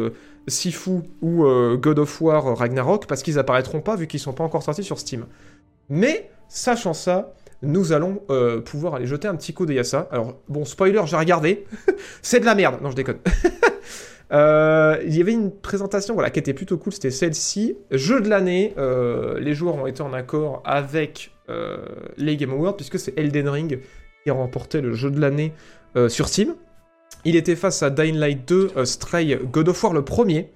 Sifu 0.48 1.00
ou 1.22 1.46
God 1.78 1.98
of 1.98 2.20
War 2.20 2.58
Ragnarok, 2.58 3.06
parce 3.06 3.22
qu'ils 3.22 3.38
apparaîtront 3.38 3.80
pas 3.80 3.96
vu 3.96 4.06
qu'ils 4.06 4.20
sont 4.20 4.34
pas 4.34 4.44
encore 4.44 4.62
sortis 4.62 4.84
sur 4.84 4.98
Steam. 4.98 5.24
Mais, 5.88 6.30
sachant 6.50 6.92
ça, 6.92 7.32
nous 7.62 7.92
allons 7.92 8.22
euh, 8.30 8.60
pouvoir 8.60 8.94
aller 8.94 9.06
jeter 9.06 9.28
un 9.28 9.36
petit 9.36 9.52
coup 9.52 9.66
d'œil 9.66 9.80
à. 9.80 10.08
Alors, 10.10 10.40
bon, 10.48 10.64
spoiler, 10.64 11.02
j'ai 11.06 11.16
regardé. 11.16 11.66
c'est 12.22 12.40
de 12.40 12.44
la 12.44 12.54
merde. 12.54 12.80
Non, 12.82 12.90
je 12.90 12.96
déconne. 12.96 13.18
Euh, 14.32 14.96
il 15.04 15.16
y 15.16 15.20
avait 15.20 15.32
une 15.32 15.50
présentation 15.50 16.14
voilà, 16.14 16.30
qui 16.30 16.38
était 16.38 16.54
plutôt 16.54 16.78
cool, 16.78 16.92
c'était 16.92 17.10
celle-ci. 17.10 17.76
Jeu 17.90 18.20
de 18.20 18.28
l'année, 18.28 18.74
euh, 18.78 19.40
les 19.40 19.54
joueurs 19.54 19.74
ont 19.74 19.88
été 19.88 20.02
en 20.02 20.12
accord 20.12 20.62
avec 20.64 21.32
les 22.16 22.36
Game 22.36 22.52
Awards, 22.52 22.76
puisque 22.76 23.00
c'est 23.00 23.18
Elden 23.18 23.48
Ring 23.48 23.80
qui 24.22 24.30
a 24.30 24.32
remporté 24.32 24.80
le 24.80 24.92
jeu 24.92 25.10
de 25.10 25.20
l'année 25.20 25.52
sur 26.06 26.28
Steam. 26.28 26.54
Il 27.24 27.36
était 27.36 27.56
face 27.56 27.82
à 27.82 27.90
Dying 27.90 28.16
Light 28.16 28.48
2, 28.48 28.70
euh, 28.76 28.84
Stray, 28.84 29.38
God 29.52 29.68
of 29.68 29.84
War 29.84 29.92
le 29.92 30.02
premier, 30.02 30.50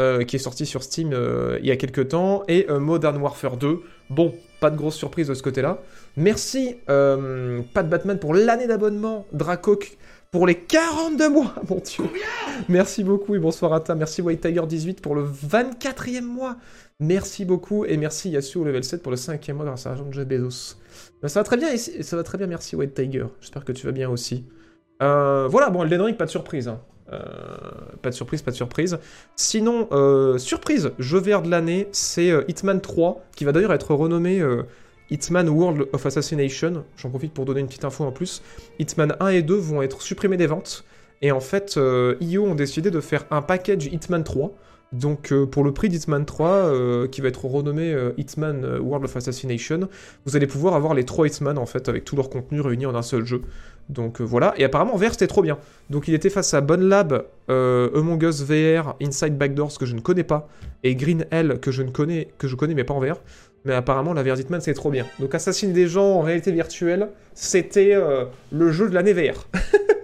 euh, 0.00 0.24
qui 0.24 0.36
est 0.36 0.40
sorti 0.40 0.66
sur 0.66 0.82
Steam 0.82 1.10
euh, 1.12 1.58
il 1.60 1.66
y 1.66 1.70
a 1.70 1.76
quelques 1.76 2.08
temps, 2.08 2.42
et 2.48 2.66
euh, 2.70 2.80
Modern 2.80 3.16
Warfare 3.20 3.56
2. 3.58 3.80
Bon, 4.08 4.34
pas 4.60 4.70
de 4.70 4.76
grosse 4.76 4.96
surprise 4.96 5.28
de 5.28 5.34
ce 5.34 5.42
côté-là. 5.42 5.82
Merci, 6.16 6.76
euh, 6.88 7.60
Pat 7.74 7.88
Batman, 7.88 8.18
pour 8.18 8.34
l'année 8.34 8.66
d'abonnement, 8.66 9.26
Dracoc 9.32 9.98
pour 10.32 10.46
les 10.46 10.54
42 10.54 11.28
mois, 11.28 11.54
mon 11.68 11.76
dieu. 11.76 12.04
Merci 12.68 13.04
beaucoup 13.04 13.34
et 13.34 13.38
bonsoir 13.38 13.72
à 13.72 13.80
ta. 13.80 13.94
Merci 13.94 14.22
White 14.22 14.40
Tiger 14.40 14.62
18 14.66 15.02
pour 15.02 15.14
le 15.14 15.24
24e 15.24 16.22
mois. 16.22 16.56
Merci 17.00 17.44
beaucoup 17.44 17.84
et 17.84 17.96
merci 17.96 18.30
Yasu 18.30 18.58
au 18.58 18.64
level 18.64 18.84
7 18.84 19.02
pour 19.02 19.10
le 19.10 19.16
5e 19.16 19.52
mois 19.54 19.64
grâce 19.64 19.86
à 19.86 19.90
l'argent 19.90 20.04
de 20.06 20.12
Jeff 20.12 20.26
Bezos. 20.26 20.76
Ben, 21.20 21.28
ça 21.28 21.40
va 21.40 21.44
très 21.44 21.56
bien 21.56 21.72
ici, 21.72 22.02
ça 22.02 22.16
va 22.16 22.22
très 22.22 22.38
bien, 22.38 22.46
merci 22.46 22.76
White 22.76 22.94
Tiger. 22.94 23.26
J'espère 23.40 23.64
que 23.64 23.72
tu 23.72 23.86
vas 23.86 23.92
bien 23.92 24.08
aussi. 24.08 24.44
Voilà, 25.00 25.70
bon, 25.70 25.82
Elden 25.82 26.00
Ring, 26.02 26.16
pas 26.16 26.26
de 26.26 26.30
surprise. 26.30 26.68
hein. 26.68 26.80
Euh, 27.12 27.18
pas 28.02 28.10
de 28.10 28.14
surprise, 28.14 28.42
pas 28.42 28.50
de 28.50 28.56
surprise. 28.56 28.98
Sinon, 29.36 29.88
euh, 29.92 30.38
surprise, 30.38 30.92
jeu 30.98 31.18
vert 31.18 31.42
de 31.42 31.50
l'année, 31.50 31.88
c'est 31.92 32.30
euh, 32.30 32.44
Hitman 32.48 32.80
3, 32.80 33.24
qui 33.34 33.44
va 33.44 33.52
d'ailleurs 33.52 33.72
être 33.72 33.94
renommé 33.94 34.42
Hitman 35.10 35.48
World 35.48 35.88
of 35.92 36.06
Assassination. 36.06 36.84
J'en 36.96 37.10
profite 37.10 37.32
pour 37.32 37.44
donner 37.44 37.60
une 37.60 37.66
petite 37.66 37.84
info 37.84 38.04
en 38.04 38.12
plus. 38.12 38.42
Hitman 38.78 39.16
1 39.20 39.28
et 39.28 39.42
2 39.42 39.54
vont 39.54 39.82
être 39.82 40.02
supprimés 40.02 40.36
des 40.36 40.46
ventes. 40.46 40.84
Et 41.22 41.32
en 41.32 41.40
fait, 41.40 41.78
IO 42.20 42.44
ont 42.44 42.54
décidé 42.54 42.90
de 42.90 43.00
faire 43.00 43.26
un 43.30 43.42
package 43.42 43.86
Hitman 43.86 44.24
3. 44.24 44.52
Donc 44.92 45.30
euh, 45.30 45.46
pour 45.46 45.62
le 45.62 45.72
prix 45.72 45.88
d'Hitman 45.88 46.24
3, 46.24 46.48
euh, 46.48 47.06
qui 47.06 47.20
va 47.20 47.28
être 47.28 47.44
renommé 47.44 47.92
euh, 47.92 48.12
Hitman 48.16 48.78
World 48.80 49.04
of 49.04 49.16
Assassination, 49.16 49.88
vous 50.26 50.34
allez 50.34 50.48
pouvoir 50.48 50.74
avoir 50.74 50.94
les 50.94 51.04
trois 51.04 51.28
Hitman 51.28 51.58
en 51.58 51.66
fait 51.66 51.88
avec 51.88 52.04
tout 52.04 52.16
leur 52.16 52.28
contenu 52.28 52.60
réuni 52.60 52.86
en 52.86 52.94
un 52.94 53.02
seul 53.02 53.24
jeu. 53.24 53.42
Donc 53.88 54.20
voilà, 54.20 54.54
et 54.56 54.64
apparemment 54.64 54.96
VR 54.96 55.12
c'était 55.12 55.26
trop 55.26 55.42
bien. 55.42 55.58
Donc 55.90 56.08
il 56.08 56.14
était 56.14 56.30
face 56.30 56.54
à 56.54 56.60
Bon 56.60 56.80
Lab, 56.80 57.24
Among 57.48 58.22
Us 58.22 58.42
VR, 58.42 58.96
Inside 59.00 59.36
Backdoors 59.36 59.78
que 59.78 59.86
je 59.86 59.94
ne 59.94 60.00
connais 60.00 60.22
pas, 60.24 60.48
et 60.84 60.94
Green 60.94 61.24
Hell 61.30 61.58
que 61.60 61.70
je 61.72 61.82
ne 61.82 61.90
connais, 61.90 62.28
que 62.38 62.46
je 62.46 62.56
connais 62.56 62.74
mais 62.74 62.84
pas 62.84 62.94
en 62.94 63.00
VR. 63.00 63.20
Mais 63.64 63.74
apparemment 63.74 64.12
la 64.12 64.22
VR 64.22 64.34
d'Hitman 64.34 64.60
c'est 64.60 64.74
trop 64.74 64.90
bien. 64.90 65.06
Donc 65.18 65.34
assassiner 65.34 65.72
des 65.72 65.86
gens 65.86 66.14
en 66.14 66.20
réalité 66.20 66.52
virtuelle, 66.52 67.10
c'était 67.34 67.96
le 68.50 68.72
jeu 68.72 68.88
de 68.88 68.94
l'année 68.94 69.12
VR. 69.12 69.46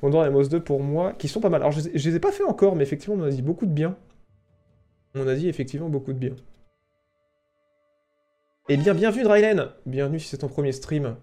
Condor 0.00 0.24
et 0.24 0.30
Moss 0.30 0.48
2 0.48 0.60
pour 0.60 0.82
moi, 0.82 1.12
qui 1.12 1.28
sont 1.28 1.40
pas 1.40 1.48
mal. 1.48 1.62
Alors 1.62 1.72
je, 1.72 1.80
je 1.94 2.08
les 2.10 2.16
ai 2.16 2.20
pas 2.20 2.32
fait 2.32 2.44
encore, 2.44 2.76
mais 2.76 2.82
effectivement 2.82 3.16
on 3.16 3.24
a 3.24 3.30
dit 3.30 3.42
beaucoup 3.42 3.66
de 3.66 3.72
bien. 3.72 3.96
On 5.14 5.26
a 5.26 5.34
dit 5.34 5.48
effectivement 5.48 5.88
beaucoup 5.88 6.12
de 6.12 6.18
bien. 6.18 6.34
Eh 8.70 8.76
bien, 8.76 8.92
bienvenue 8.92 9.22
Drylen 9.22 9.70
Bienvenue 9.86 10.20
si 10.20 10.28
c'est 10.28 10.38
ton 10.38 10.48
premier 10.48 10.72
stream. 10.72 11.16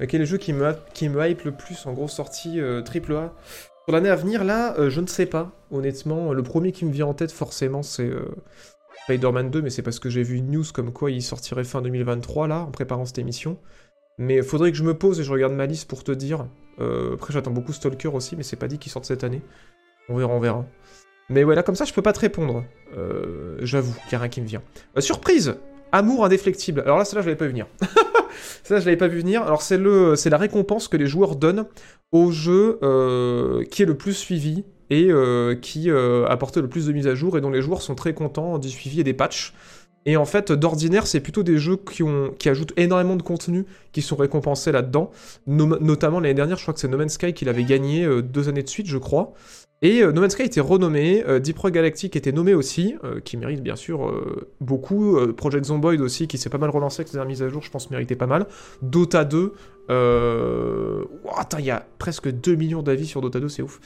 Euh, 0.00 0.06
Quel 0.08 0.14
est 0.14 0.18
le 0.18 0.24
jeu 0.24 0.38
qui 0.38 0.52
me, 0.52 0.72
qui 0.94 1.08
me 1.08 1.28
hype 1.28 1.42
le 1.42 1.50
plus 1.50 1.84
en 1.86 1.92
grosse 1.92 2.12
sortie 2.12 2.60
euh, 2.60 2.82
triple 2.82 3.12
A? 3.14 3.34
Pour 3.84 3.94
l'année 3.94 4.08
à 4.08 4.14
venir, 4.14 4.44
là, 4.44 4.78
euh, 4.78 4.88
je 4.88 5.00
ne 5.00 5.08
sais 5.08 5.26
pas, 5.26 5.50
honnêtement. 5.72 6.32
Le 6.32 6.44
premier 6.44 6.70
qui 6.70 6.84
me 6.84 6.92
vient 6.92 7.06
en 7.06 7.14
tête, 7.14 7.32
forcément, 7.32 7.82
c'est 7.82 8.08
Spider-Man 9.04 9.50
2, 9.50 9.62
mais 9.62 9.70
c'est 9.70 9.82
parce 9.82 9.98
que 9.98 10.08
j'ai 10.08 10.22
vu 10.22 10.36
une 10.36 10.52
news 10.52 10.64
comme 10.72 10.92
quoi 10.92 11.10
il 11.10 11.20
sortirait 11.20 11.64
fin 11.64 11.82
2023, 11.82 12.46
là, 12.46 12.60
en 12.60 12.70
préparant 12.70 13.04
cette 13.04 13.18
émission. 13.18 13.58
Mais 14.18 14.42
faudrait 14.42 14.70
que 14.70 14.78
je 14.78 14.84
me 14.84 14.94
pose 14.94 15.20
et 15.20 15.24
je 15.24 15.32
regarde 15.32 15.52
ma 15.52 15.66
liste 15.66 15.88
pour 15.88 16.04
te 16.04 16.12
dire. 16.12 16.46
Euh, 16.80 17.14
après, 17.14 17.32
j'attends 17.32 17.50
beaucoup 17.50 17.72
Stalker 17.72 18.08
aussi, 18.08 18.36
mais 18.36 18.42
c'est 18.42 18.56
pas 18.56 18.68
dit 18.68 18.78
qu'il 18.78 18.92
sorte 18.92 19.04
cette 19.04 19.24
année. 19.24 19.42
On 20.08 20.16
verra, 20.16 20.32
on 20.32 20.40
verra. 20.40 20.66
Mais 21.28 21.44
ouais, 21.44 21.54
là, 21.54 21.62
comme 21.62 21.74
ça, 21.74 21.84
je 21.84 21.92
peux 21.92 22.02
pas 22.02 22.12
te 22.12 22.20
répondre. 22.20 22.64
Euh, 22.96 23.56
J'avoue, 23.60 23.94
qu'il 24.04 24.12
y 24.12 24.14
a 24.16 24.18
rien 24.18 24.28
qui 24.28 24.40
me 24.40 24.46
vient. 24.46 24.62
Euh, 24.96 25.00
surprise 25.00 25.56
Amour 25.92 26.24
indéflectible. 26.24 26.80
Alors 26.80 26.98
là, 26.98 27.04
celle-là, 27.04 27.22
je 27.22 27.26
l'avais 27.26 27.38
pas 27.38 27.44
vu 27.44 27.50
venir. 27.50 27.66
Ça, 28.64 28.80
je 28.80 28.86
l'avais 28.86 28.96
pas 28.96 29.08
vu 29.08 29.18
venir. 29.18 29.42
Alors, 29.42 29.60
c'est 29.60 29.78
c'est 30.16 30.30
la 30.30 30.38
récompense 30.38 30.88
que 30.88 30.96
les 30.96 31.06
joueurs 31.06 31.36
donnent 31.36 31.66
au 32.12 32.30
jeu 32.30 32.78
qui 33.70 33.82
est 33.82 33.86
le 33.86 33.94
plus 33.94 34.14
suivi 34.14 34.64
et 34.88 35.10
qui 35.60 35.90
apporte 35.90 36.56
le 36.56 36.68
plus 36.68 36.86
de 36.86 36.92
mises 36.92 37.06
à 37.06 37.14
jour 37.14 37.36
et 37.36 37.42
dont 37.42 37.50
les 37.50 37.60
joueurs 37.60 37.82
sont 37.82 37.94
très 37.94 38.14
contents 38.14 38.58
du 38.58 38.70
suivi 38.70 39.00
et 39.00 39.04
des 39.04 39.12
patchs. 39.12 39.52
Et 40.04 40.16
en 40.16 40.24
fait, 40.24 40.50
d'ordinaire, 40.52 41.06
c'est 41.06 41.20
plutôt 41.20 41.42
des 41.42 41.58
jeux 41.58 41.76
qui, 41.76 42.02
ont, 42.02 42.34
qui 42.38 42.48
ajoutent 42.48 42.72
énormément 42.76 43.16
de 43.16 43.22
contenu 43.22 43.66
qui 43.92 44.02
sont 44.02 44.16
récompensés 44.16 44.72
là-dedans. 44.72 45.10
No- 45.46 45.78
notamment 45.78 46.18
l'année 46.20 46.34
dernière, 46.34 46.56
je 46.56 46.62
crois 46.62 46.74
que 46.74 46.80
c'est 46.80 46.88
No 46.88 46.98
Man's 46.98 47.12
Sky 47.14 47.32
qui 47.34 47.44
l'avait 47.44 47.64
gagné 47.64 48.04
euh, 48.04 48.20
deux 48.22 48.48
années 48.48 48.62
de 48.64 48.68
suite, 48.68 48.86
je 48.88 48.98
crois. 48.98 49.32
Et 49.80 50.02
euh, 50.02 50.12
No 50.12 50.20
Man's 50.20 50.32
Sky 50.32 50.42
était 50.42 50.60
renommé, 50.60 51.24
euh, 51.26 51.38
Deep 51.38 51.58
Rock 51.58 51.72
Galactic 51.72 52.16
était 52.16 52.32
nommé 52.32 52.54
aussi, 52.54 52.94
qui 53.24 53.36
mérite 53.36 53.62
bien 53.62 53.76
sûr 53.76 54.12
beaucoup. 54.60 55.16
Project 55.36 55.66
Zomboid 55.66 56.00
aussi, 56.00 56.26
qui 56.26 56.38
s'est 56.38 56.50
pas 56.50 56.58
mal 56.58 56.70
relancé 56.70 57.00
avec 57.00 57.08
ses 57.08 57.14
dernières 57.14 57.28
mises 57.30 57.42
à 57.42 57.48
jour, 57.48 57.62
je 57.62 57.70
pense 57.70 57.90
méritait 57.90 58.16
pas 58.16 58.26
mal. 58.26 58.46
Dota 58.80 59.24
2, 59.24 59.52
euh... 59.90 61.04
ouah, 61.24 61.40
attends, 61.40 61.58
il 61.58 61.64
y 61.66 61.70
a 61.70 61.86
presque 61.98 62.28
2 62.28 62.54
millions 62.54 62.82
d'avis 62.82 63.06
sur 63.06 63.20
Dota 63.20 63.40
2, 63.40 63.48
c'est 63.48 63.62
ouf. 63.62 63.80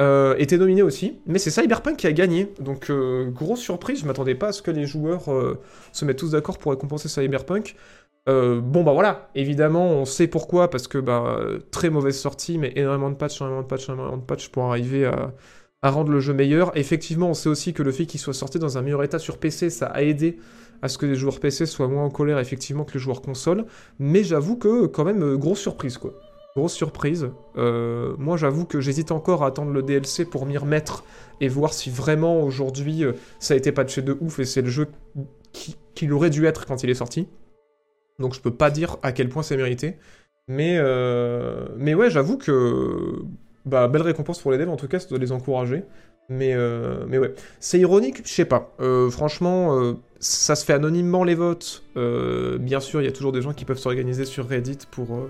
Euh, 0.00 0.34
était 0.38 0.56
nominé 0.56 0.80
aussi, 0.82 1.20
mais 1.26 1.38
c'est 1.38 1.50
Cyberpunk 1.50 1.96
qui 1.98 2.06
a 2.06 2.12
gagné. 2.12 2.54
Donc 2.58 2.88
euh, 2.88 3.30
grosse 3.30 3.60
surprise, 3.60 4.00
je 4.00 4.06
m'attendais 4.06 4.34
pas 4.34 4.48
à 4.48 4.52
ce 4.52 4.62
que 4.62 4.70
les 4.70 4.86
joueurs 4.86 5.30
euh, 5.30 5.60
se 5.92 6.06
mettent 6.06 6.18
tous 6.18 6.30
d'accord 6.30 6.56
pour 6.58 6.72
récompenser 6.72 7.08
Cyberpunk. 7.08 7.76
Bon 8.26 8.84
bah 8.84 8.92
voilà, 8.92 9.28
évidemment 9.34 9.88
on 9.88 10.04
sait 10.04 10.28
pourquoi, 10.28 10.70
parce 10.70 10.86
que 10.86 10.98
bah, 10.98 11.40
très 11.72 11.90
mauvaise 11.90 12.16
sortie, 12.16 12.58
mais 12.58 12.72
énormément 12.76 13.10
de 13.10 13.16
patchs, 13.16 13.40
énormément 13.40 13.62
de 13.62 13.66
patchs, 13.66 13.88
énormément 13.88 14.18
de 14.18 14.22
patchs 14.22 14.50
pour 14.50 14.62
arriver 14.66 15.04
à, 15.04 15.32
à 15.82 15.90
rendre 15.90 16.12
le 16.12 16.20
jeu 16.20 16.32
meilleur. 16.32 16.70
Effectivement, 16.76 17.30
on 17.30 17.34
sait 17.34 17.48
aussi 17.48 17.72
que 17.72 17.82
le 17.82 17.90
fait 17.90 18.06
qu'il 18.06 18.20
soit 18.20 18.32
sorti 18.32 18.60
dans 18.60 18.78
un 18.78 18.82
meilleur 18.82 19.02
état 19.02 19.18
sur 19.18 19.38
PC, 19.38 19.68
ça 19.68 19.86
a 19.86 20.02
aidé 20.02 20.38
à 20.80 20.88
ce 20.88 20.96
que 20.96 21.06
les 21.06 21.16
joueurs 21.16 21.40
PC 21.40 21.66
soient 21.66 21.88
moins 21.88 22.04
en 22.04 22.10
colère 22.10 22.38
effectivement 22.38 22.84
que 22.84 22.94
les 22.94 23.00
joueurs 23.00 23.20
console. 23.20 23.64
Mais 23.98 24.22
j'avoue 24.22 24.56
que 24.56 24.86
quand 24.86 25.04
même, 25.04 25.36
grosse 25.36 25.58
surprise 25.58 25.98
quoi. 25.98 26.14
Grosse 26.56 26.72
surprise. 26.72 27.30
Euh, 27.56 28.14
moi 28.18 28.36
j'avoue 28.36 28.64
que 28.64 28.80
j'hésite 28.80 29.12
encore 29.12 29.44
à 29.44 29.48
attendre 29.48 29.70
le 29.72 29.82
DLC 29.82 30.24
pour 30.24 30.46
m'y 30.46 30.58
remettre 30.58 31.04
et 31.40 31.46
voir 31.48 31.72
si 31.72 31.90
vraiment 31.90 32.42
aujourd'hui 32.42 33.04
euh, 33.04 33.12
ça 33.38 33.54
a 33.54 33.56
été 33.56 33.70
patché 33.70 34.02
de 34.02 34.16
ouf 34.20 34.40
et 34.40 34.44
c'est 34.44 34.62
le 34.62 34.68
jeu 34.68 34.88
qui- 35.52 35.76
qu'il 35.94 36.12
aurait 36.12 36.30
dû 36.30 36.46
être 36.46 36.66
quand 36.66 36.82
il 36.82 36.90
est 36.90 36.94
sorti. 36.94 37.28
Donc 38.18 38.34
je 38.34 38.40
peux 38.40 38.50
pas 38.52 38.70
dire 38.70 38.96
à 39.02 39.12
quel 39.12 39.28
point 39.28 39.42
c'est 39.44 39.56
mérité. 39.56 39.96
Mais, 40.48 40.76
euh, 40.78 41.68
mais 41.76 41.94
ouais, 41.94 42.10
j'avoue 42.10 42.36
que 42.36 43.22
bah, 43.64 43.86
belle 43.86 44.02
récompense 44.02 44.40
pour 44.40 44.50
les 44.50 44.58
devs, 44.58 44.68
en 44.68 44.76
tout 44.76 44.88
cas, 44.88 44.98
ça 44.98 45.08
doit 45.08 45.18
les 45.18 45.30
encourager. 45.32 45.84
Mais, 46.28 46.56
mais 47.08 47.18
ouais, 47.18 47.34
c'est 47.58 47.78
ironique, 47.80 48.22
je 48.24 48.32
sais 48.32 48.44
pas. 48.44 48.72
Franchement, 49.10 49.96
ça 50.20 50.54
se 50.54 50.64
fait 50.64 50.72
anonymement 50.74 51.24
les 51.24 51.34
votes. 51.34 51.82
Bien 51.96 52.78
sûr, 52.80 53.00
il 53.00 53.04
y 53.04 53.08
a 53.08 53.12
toujours 53.12 53.32
des 53.32 53.42
gens 53.42 53.52
qui 53.52 53.64
peuvent 53.64 53.78
s'organiser 53.78 54.24
sur 54.24 54.48
Reddit 54.48 54.78
pour, 54.90 55.26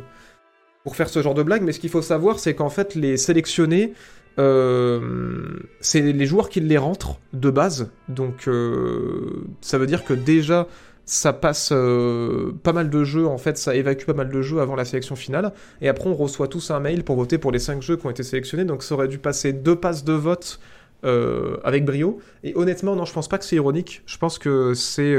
pour 0.84 0.96
faire 0.96 1.08
ce 1.08 1.22
genre 1.22 1.34
de 1.34 1.42
blague, 1.42 1.62
mais 1.62 1.72
ce 1.72 1.80
qu'il 1.80 1.90
faut 1.90 2.02
savoir, 2.02 2.38
c'est 2.38 2.54
qu'en 2.54 2.70
fait, 2.70 2.94
les 2.94 3.16
sélectionnés, 3.16 3.92
euh, 4.38 5.58
c'est 5.80 6.00
les 6.00 6.26
joueurs 6.26 6.48
qui 6.48 6.60
les 6.60 6.78
rentrent 6.78 7.18
de 7.32 7.50
base. 7.50 7.90
Donc, 8.08 8.48
euh, 8.48 9.44
ça 9.60 9.78
veut 9.78 9.86
dire 9.86 10.04
que 10.04 10.14
déjà, 10.14 10.66
ça 11.04 11.32
passe 11.32 11.70
euh, 11.72 12.52
pas 12.62 12.72
mal 12.72 12.88
de 12.88 13.04
jeux, 13.04 13.26
en 13.26 13.36
fait, 13.36 13.58
ça 13.58 13.74
évacue 13.74 14.06
pas 14.06 14.14
mal 14.14 14.30
de 14.30 14.42
jeux 14.42 14.60
avant 14.60 14.76
la 14.76 14.84
sélection 14.84 15.16
finale. 15.16 15.52
Et 15.82 15.88
après, 15.88 16.08
on 16.08 16.14
reçoit 16.14 16.48
tous 16.48 16.70
un 16.70 16.80
mail 16.80 17.04
pour 17.04 17.16
voter 17.16 17.36
pour 17.36 17.52
les 17.52 17.58
5 17.58 17.82
jeux 17.82 17.96
qui 17.96 18.06
ont 18.06 18.10
été 18.10 18.22
sélectionnés. 18.22 18.64
Donc, 18.64 18.82
ça 18.82 18.94
aurait 18.94 19.08
dû 19.08 19.18
passer 19.18 19.52
deux 19.52 19.76
passes 19.76 20.04
de 20.04 20.12
vote 20.12 20.60
avec 21.02 21.86
brio. 21.86 22.18
Et 22.44 22.54
honnêtement, 22.56 22.94
non, 22.94 23.06
je 23.06 23.12
pense 23.14 23.26
pas 23.26 23.38
que 23.38 23.44
c'est 23.46 23.56
ironique. 23.56 24.02
Je 24.04 24.18
pense 24.18 24.38
que 24.38 24.74
c'est 24.74 25.16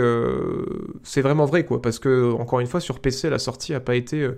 c'est 1.03 1.21
vraiment 1.21 1.45
vrai, 1.45 1.65
quoi. 1.65 1.81
Parce 1.81 1.97
que, 1.97 2.31
encore 2.33 2.59
une 2.59 2.67
fois, 2.67 2.79
sur 2.79 2.99
PC, 2.99 3.31
la 3.31 3.39
sortie 3.39 3.73
a 3.73 3.79
pas 3.79 3.95
été 3.95 4.29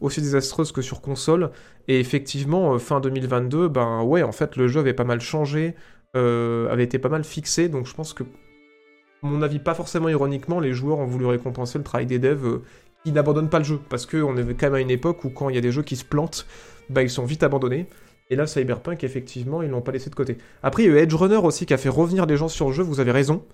aussi 0.00 0.20
désastreuse 0.20 0.72
que 0.72 0.82
sur 0.82 1.00
console. 1.00 1.50
Et 1.88 2.00
effectivement, 2.00 2.74
euh, 2.74 2.78
fin 2.78 3.00
2022, 3.00 3.68
ben 3.68 4.02
ouais, 4.02 4.22
en 4.22 4.32
fait, 4.32 4.56
le 4.56 4.68
jeu 4.68 4.80
avait 4.80 4.94
pas 4.94 5.04
mal 5.04 5.20
changé, 5.20 5.74
euh, 6.16 6.70
avait 6.70 6.84
été 6.84 6.98
pas 6.98 7.08
mal 7.08 7.24
fixé. 7.24 7.68
Donc, 7.68 7.86
je 7.86 7.94
pense 7.94 8.12
que, 8.12 8.22
à 8.22 9.26
mon 9.26 9.42
avis, 9.42 9.58
pas 9.58 9.74
forcément 9.74 10.08
ironiquement, 10.08 10.60
les 10.60 10.72
joueurs 10.72 10.98
ont 10.98 11.06
voulu 11.06 11.26
récompenser 11.26 11.78
le 11.78 11.84
travail 11.84 12.06
des 12.06 12.18
devs 12.18 12.46
euh, 12.46 12.62
qui 13.04 13.12
n'abandonnent 13.12 13.50
pas 13.50 13.58
le 13.58 13.64
jeu. 13.64 13.80
Parce 13.88 14.06
qu'on 14.06 14.36
est 14.36 14.54
quand 14.54 14.66
même 14.66 14.74
à 14.74 14.80
une 14.80 14.90
époque 14.90 15.24
où, 15.24 15.30
quand 15.30 15.48
il 15.48 15.54
y 15.54 15.58
a 15.58 15.62
des 15.62 15.72
jeux 15.72 15.82
qui 15.82 15.96
se 15.96 16.04
plantent, 16.04 16.46
bah, 16.90 17.02
ils 17.02 17.10
sont 17.10 17.24
vite 17.24 17.42
abandonnés. 17.42 17.86
Et 18.30 18.36
là, 18.36 18.46
Cyberpunk, 18.46 19.04
effectivement, 19.04 19.62
ils 19.62 19.70
l'ont 19.70 19.82
pas 19.82 19.92
laissé 19.92 20.08
de 20.08 20.14
côté. 20.14 20.38
Après, 20.62 20.84
il 20.84 20.92
y 20.92 20.96
a 20.96 21.02
Edge 21.02 21.14
Runner 21.14 21.36
aussi 21.36 21.66
qui 21.66 21.74
a 21.74 21.76
fait 21.76 21.90
revenir 21.90 22.24
les 22.26 22.36
gens 22.36 22.48
sur 22.48 22.68
le 22.68 22.72
jeu, 22.72 22.82
vous 22.82 23.00
avez 23.00 23.12
raison, 23.12 23.44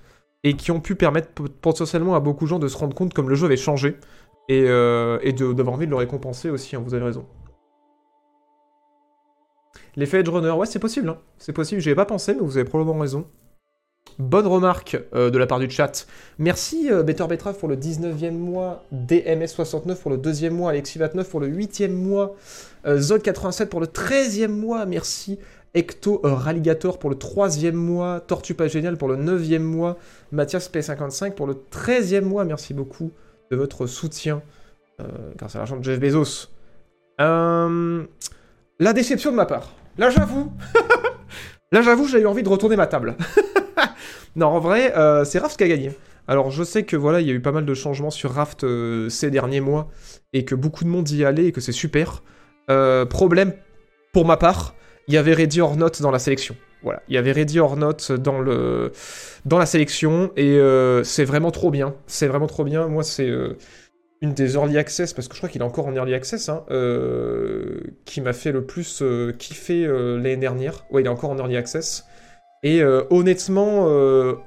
et 0.44 0.54
qui 0.54 0.70
ont 0.70 0.80
pu 0.80 0.94
permettre 0.94 1.28
potentiellement 1.60 2.14
à 2.14 2.20
beaucoup 2.20 2.44
de 2.44 2.50
gens 2.50 2.58
de 2.60 2.68
se 2.68 2.76
rendre 2.76 2.94
compte 2.94 3.12
comme 3.12 3.28
le 3.28 3.34
jeu 3.34 3.46
avait 3.46 3.56
changé, 3.56 3.96
et, 4.50 4.64
euh, 4.66 5.18
d'avoir 5.52 5.76
envie 5.76 5.86
de 5.86 5.90
le 5.90 5.96
récompenser 5.96 6.50
aussi, 6.50 6.74
hein, 6.74 6.82
vous 6.84 6.94
avez 6.94 7.04
raison. 7.04 7.24
L'effet 9.94 10.20
Edge 10.20 10.28
Runner, 10.28 10.50
ouais, 10.50 10.66
c'est 10.66 10.80
possible, 10.80 11.08
hein. 11.08 11.18
c'est 11.38 11.52
possible, 11.52 11.80
j'y 11.80 11.90
ai 11.90 11.94
pas 11.94 12.04
pensé, 12.04 12.34
mais 12.34 12.40
vous 12.40 12.56
avez 12.56 12.68
probablement 12.68 12.98
raison. 12.98 13.26
Bonne 14.18 14.48
remarque 14.48 14.98
euh, 15.14 15.30
de 15.30 15.38
la 15.38 15.46
part 15.46 15.60
du 15.60 15.70
chat. 15.70 16.06
Merci 16.38 16.90
euh, 16.90 17.04
Better 17.04 17.26
Betrave 17.28 17.58
pour 17.58 17.68
le 17.68 17.76
19e 17.76 18.32
mois, 18.32 18.84
DMS69 18.92 19.94
pour 19.96 20.10
le 20.10 20.16
deuxième 20.16 20.54
mois, 20.54 20.72
Alexis29 20.72 21.24
pour 21.24 21.38
le 21.38 21.48
8e 21.48 21.92
mois, 21.92 22.34
euh, 22.86 22.98
Zod87 22.98 23.66
pour 23.66 23.80
le 23.80 23.86
13e 23.86 24.48
mois, 24.48 24.84
merci 24.84 25.38
Ecto 25.74 26.20
euh, 26.24 26.34
Ralligator 26.34 26.98
pour 26.98 27.08
le 27.08 27.16
3e 27.16 27.72
mois, 27.72 28.20
Tortue 28.20 28.54
pas 28.54 28.66
génial 28.66 28.96
pour 28.96 29.06
le 29.06 29.16
9e 29.16 29.60
mois, 29.60 29.96
Mathias 30.32 30.68
P55 30.70 31.34
pour 31.34 31.46
le 31.46 31.54
13e 31.54 32.22
mois, 32.22 32.44
merci 32.44 32.74
beaucoup 32.74 33.12
de 33.50 33.56
votre 33.56 33.86
soutien 33.86 34.42
euh, 35.00 35.04
grâce 35.36 35.56
à 35.56 35.58
l'argent 35.58 35.76
de 35.76 35.84
Jeff 35.84 35.98
Bezos. 35.98 36.48
Euh, 37.20 38.04
la 38.78 38.92
déception 38.92 39.30
de 39.32 39.36
ma 39.36 39.46
part. 39.46 39.72
Là 39.98 40.10
j'avoue, 40.10 40.52
là 41.72 41.82
j'avoue 41.82 42.06
j'ai 42.06 42.20
eu 42.20 42.26
envie 42.26 42.42
de 42.42 42.48
retourner 42.48 42.76
ma 42.76 42.86
table. 42.86 43.16
non 44.36 44.46
en 44.46 44.60
vrai, 44.60 44.96
euh, 44.96 45.24
c'est 45.24 45.38
Raft 45.38 45.56
qui 45.56 45.64
a 45.64 45.68
gagné. 45.68 45.92
Alors 46.28 46.50
je 46.50 46.62
sais 46.62 46.84
que 46.84 46.96
voilà, 46.96 47.20
il 47.20 47.26
y 47.26 47.30
a 47.30 47.34
eu 47.34 47.42
pas 47.42 47.52
mal 47.52 47.66
de 47.66 47.74
changements 47.74 48.10
sur 48.10 48.32
Raft 48.32 48.64
ces 49.08 49.30
derniers 49.30 49.60
mois 49.60 49.88
et 50.32 50.44
que 50.44 50.54
beaucoup 50.54 50.84
de 50.84 50.88
monde 50.88 51.10
y 51.10 51.24
allait 51.24 51.46
et 51.46 51.52
que 51.52 51.60
c'est 51.60 51.72
super. 51.72 52.22
Problème 53.08 53.52
pour 54.12 54.24
ma 54.26 54.36
part, 54.36 54.76
il 55.08 55.14
y 55.14 55.16
avait 55.16 55.34
Ready 55.34 55.60
or 55.60 55.76
Not 55.76 55.90
dans 56.00 56.12
la 56.12 56.20
sélection. 56.20 56.54
Voilà, 56.82 57.02
il 57.08 57.14
y 57.14 57.18
avait 57.18 57.32
Ready 57.32 57.60
or 57.60 57.76
Not 57.76 58.16
dans, 58.18 58.40
le, 58.40 58.92
dans 59.44 59.58
la 59.58 59.66
sélection 59.66 60.30
et 60.36 60.56
euh, 60.58 61.04
c'est 61.04 61.24
vraiment 61.24 61.50
trop 61.50 61.70
bien. 61.70 61.94
C'est 62.06 62.26
vraiment 62.26 62.46
trop 62.46 62.64
bien. 62.64 62.88
Moi, 62.88 63.02
c'est 63.02 63.28
euh, 63.28 63.58
une 64.22 64.32
des 64.32 64.54
early 64.54 64.78
access, 64.78 65.12
parce 65.12 65.28
que 65.28 65.34
je 65.34 65.40
crois 65.40 65.48
qu'il 65.50 65.60
est 65.60 65.64
encore 65.64 65.86
en 65.86 65.94
early 65.94 66.14
access, 66.14 66.48
hein, 66.48 66.64
euh, 66.70 67.80
qui 68.06 68.20
m'a 68.20 68.32
fait 68.32 68.52
le 68.52 68.64
plus 68.64 69.02
kiffer 69.38 69.86
l'année 69.86 70.36
dernière. 70.36 70.84
Ouais, 70.90 71.02
il 71.02 71.06
est 71.06 71.10
encore 71.10 71.30
en 71.30 71.38
early 71.38 71.56
access. 71.56 72.04
Et 72.62 72.82
honnêtement, 73.08 73.86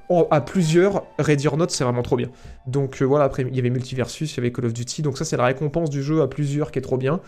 en- 0.10 0.28
à 0.30 0.42
plusieurs, 0.42 1.04
Ready 1.18 1.48
or 1.48 1.58
Not, 1.58 1.70
c'est 1.70 1.84
vraiment 1.84 2.04
trop 2.04 2.16
bien. 2.16 2.30
Donc 2.68 3.02
voilà, 3.02 3.26
après, 3.26 3.42
il 3.44 3.56
y 3.56 3.60
avait 3.60 3.72
Multiversus, 3.72 4.32
il 4.34 4.38
y 4.38 4.40
avait 4.40 4.52
Call 4.52 4.66
of 4.66 4.74
Duty, 4.74 5.02
donc 5.02 5.18
ça, 5.18 5.26
c'est 5.26 5.38
la 5.38 5.46
récompense 5.46 5.90
du 5.90 6.04
jeu 6.04 6.22
à 6.22 6.28
plusieurs 6.28 6.70
qui 6.72 6.78
est 6.78 6.84
trop 6.84 6.98
bien. 6.98 7.22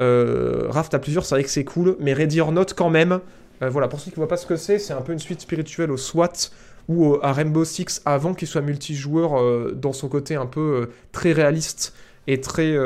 Raft 0.00 0.94
à 0.94 0.98
plusieurs, 0.98 1.26
c'est 1.26 1.34
vrai 1.34 1.44
que 1.44 1.50
c'est 1.50 1.64
cool, 1.64 1.96
mais 2.00 2.14
Ready 2.14 2.40
or 2.40 2.52
Not 2.52 2.66
quand 2.74 2.88
même. 2.88 3.20
Euh, 3.62 3.68
voilà, 3.68 3.88
pour 3.88 4.00
ceux 4.00 4.10
qui 4.10 4.18
ne 4.18 4.24
voient 4.24 4.28
pas 4.28 4.36
ce 4.36 4.46
que 4.46 4.56
c'est, 4.56 4.78
c'est 4.78 4.92
un 4.92 5.02
peu 5.02 5.12
une 5.12 5.18
suite 5.18 5.40
spirituelle 5.40 5.90
au 5.90 5.96
SWAT 5.96 6.50
ou 6.88 7.16
à 7.22 7.32
Rainbow 7.32 7.64
Six 7.64 8.02
avant 8.04 8.34
qu'il 8.34 8.48
soit 8.48 8.62
multijoueur 8.62 9.38
euh, 9.38 9.72
dans 9.74 9.92
son 9.92 10.08
côté 10.08 10.34
un 10.34 10.46
peu 10.46 10.60
euh, 10.60 10.86
très 11.12 11.32
réaliste 11.32 11.94
et 12.26 12.40
très 12.40 12.76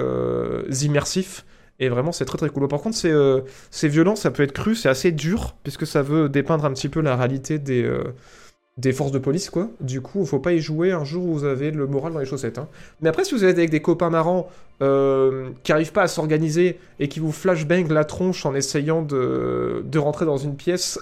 immersif. 0.83 1.45
Et 1.81 1.89
vraiment, 1.89 2.13
c'est 2.13 2.25
très 2.25 2.39
très 2.39 2.49
cool. 2.49 2.69
Par 2.69 2.81
contre, 2.81 2.97
c'est 2.97 3.89
violent, 3.89 4.15
ça 4.15 4.31
peut 4.31 4.45
être 4.45 4.53
cru, 4.53 4.77
c'est 4.77 4.89
assez 4.89 5.11
dur, 5.11 5.57
puisque 5.65 5.87
ça 5.87 6.03
veut 6.03 6.29
dépeindre 6.29 6.65
un 6.65 6.73
petit 6.73 6.89
peu 6.89 7.01
la 7.01 7.17
réalité 7.17 7.59
des, 7.59 7.91
des 8.77 8.93
forces 8.93 9.13
de 9.13 9.19
police, 9.19 9.51
quoi. 9.51 9.69
Du 9.81 10.01
coup, 10.01 10.25
faut 10.27 10.41
pas 10.41 10.53
y 10.53 10.59
jouer 10.61 10.91
un 10.91 11.05
jour 11.05 11.25
où 11.27 11.33
vous 11.35 11.45
avez 11.45 11.71
le 11.71 11.87
moral 11.87 12.13
dans 12.13 12.19
les 12.19 12.27
chaussettes. 12.27 12.59
hein. 12.59 12.69
Mais 13.01 13.09
après, 13.09 13.25
si 13.25 13.35
vous 13.35 13.45
êtes 13.45 13.57
avec 13.57 13.71
des 13.71 13.81
copains 13.81 14.11
marrants 14.11 14.49
euh, 14.83 15.51
qui 15.63 15.71
arrivent 15.73 15.93
pas 15.93 16.03
à 16.03 16.09
s'organiser 16.09 16.81
et 16.99 17.09
qui 17.09 17.21
vous 17.21 17.31
flashbang 17.31 17.87
la 17.89 18.05
tronche 18.05 18.45
en 18.47 18.55
essayant 18.55 19.03
de, 19.03 19.85
de 19.85 19.99
rentrer 20.01 20.27
dans 20.27 20.39
une 20.39 20.57
pièce, 20.57 20.99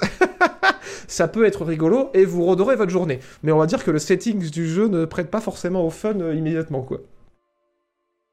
ça 1.08 1.28
peut 1.28 1.46
être 1.46 1.64
rigolo 1.64 2.10
et 2.12 2.26
vous 2.26 2.44
redorez 2.44 2.76
votre 2.76 2.90
journée. 2.90 3.20
Mais 3.42 3.52
on 3.52 3.58
va 3.58 3.66
dire 3.66 3.82
que 3.82 3.90
le 3.90 3.98
setting 3.98 4.50
du 4.50 4.68
jeu 4.68 4.88
ne 4.88 5.06
prête 5.06 5.30
pas 5.30 5.40
forcément 5.40 5.86
au 5.86 5.90
fun 5.90 6.20
euh, 6.20 6.34
immédiatement, 6.34 6.82
quoi. 6.82 7.00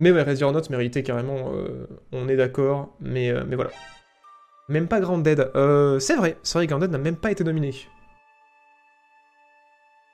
Mais 0.01 0.11
ouais, 0.11 0.23
Resident 0.23 0.51
Note 0.51 0.69
méritait 0.69 1.03
carrément, 1.03 1.51
euh, 1.53 1.87
on 2.11 2.27
est 2.27 2.37
d'accord, 2.37 2.95
mais, 2.99 3.33
mais 3.47 3.55
voilà. 3.55 3.71
Même 4.69 4.87
pas 4.87 4.99
Grounded. 4.99 5.51
Euh, 5.55 5.99
c'est 5.99 6.15
vrai, 6.15 6.37
c'est 6.43 6.57
vrai, 6.57 6.67
Grounded 6.67 6.91
n'a 6.91 6.97
même 6.97 7.15
pas 7.15 7.31
été 7.31 7.43
nominé. 7.43 7.73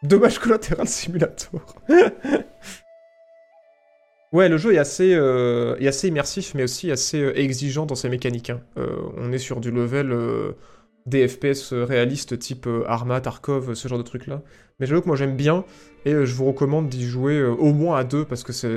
Dommage 0.04 0.40
collatéral 0.40 0.88
simulator. 0.88 1.76
ouais, 4.32 4.50
le 4.50 4.58
jeu 4.58 4.74
est 4.74 4.78
assez, 4.78 5.14
euh, 5.14 5.76
est 5.80 5.88
assez 5.88 6.08
immersif, 6.08 6.54
mais 6.54 6.64
aussi 6.64 6.92
assez 6.92 7.22
euh, 7.22 7.40
exigeant 7.40 7.86
dans 7.86 7.96
ses 7.96 8.10
mécaniques. 8.10 8.50
hein. 8.50 8.62
Euh, 8.78 8.98
on 9.18 9.32
est 9.32 9.38
sur 9.38 9.62
du 9.62 9.72
level 9.72 10.14
des 11.06 11.28
FPS 11.28 11.74
réalistes 11.74 12.40
type 12.40 12.68
euh, 12.68 12.84
Arma, 12.88 13.22
Tarkov, 13.22 13.74
ce 13.74 13.88
genre 13.88 13.98
de 13.98 14.04
trucs-là. 14.04 14.42
Mais 14.80 14.88
j'avoue 14.88 15.02
que 15.02 15.08
moi 15.08 15.16
j'aime 15.16 15.38
bien, 15.38 15.64
et 16.06 16.14
euh, 16.14 16.26
je 16.26 16.34
vous 16.36 16.46
recommande 16.46 16.90
d'y 16.90 17.06
jouer 17.06 17.38
euh, 17.38 17.52
au 17.52 17.74
moins 17.74 17.98
à 17.98 18.04
deux, 18.04 18.26
parce 18.26 18.44
que 18.44 18.52
c'est... 18.52 18.70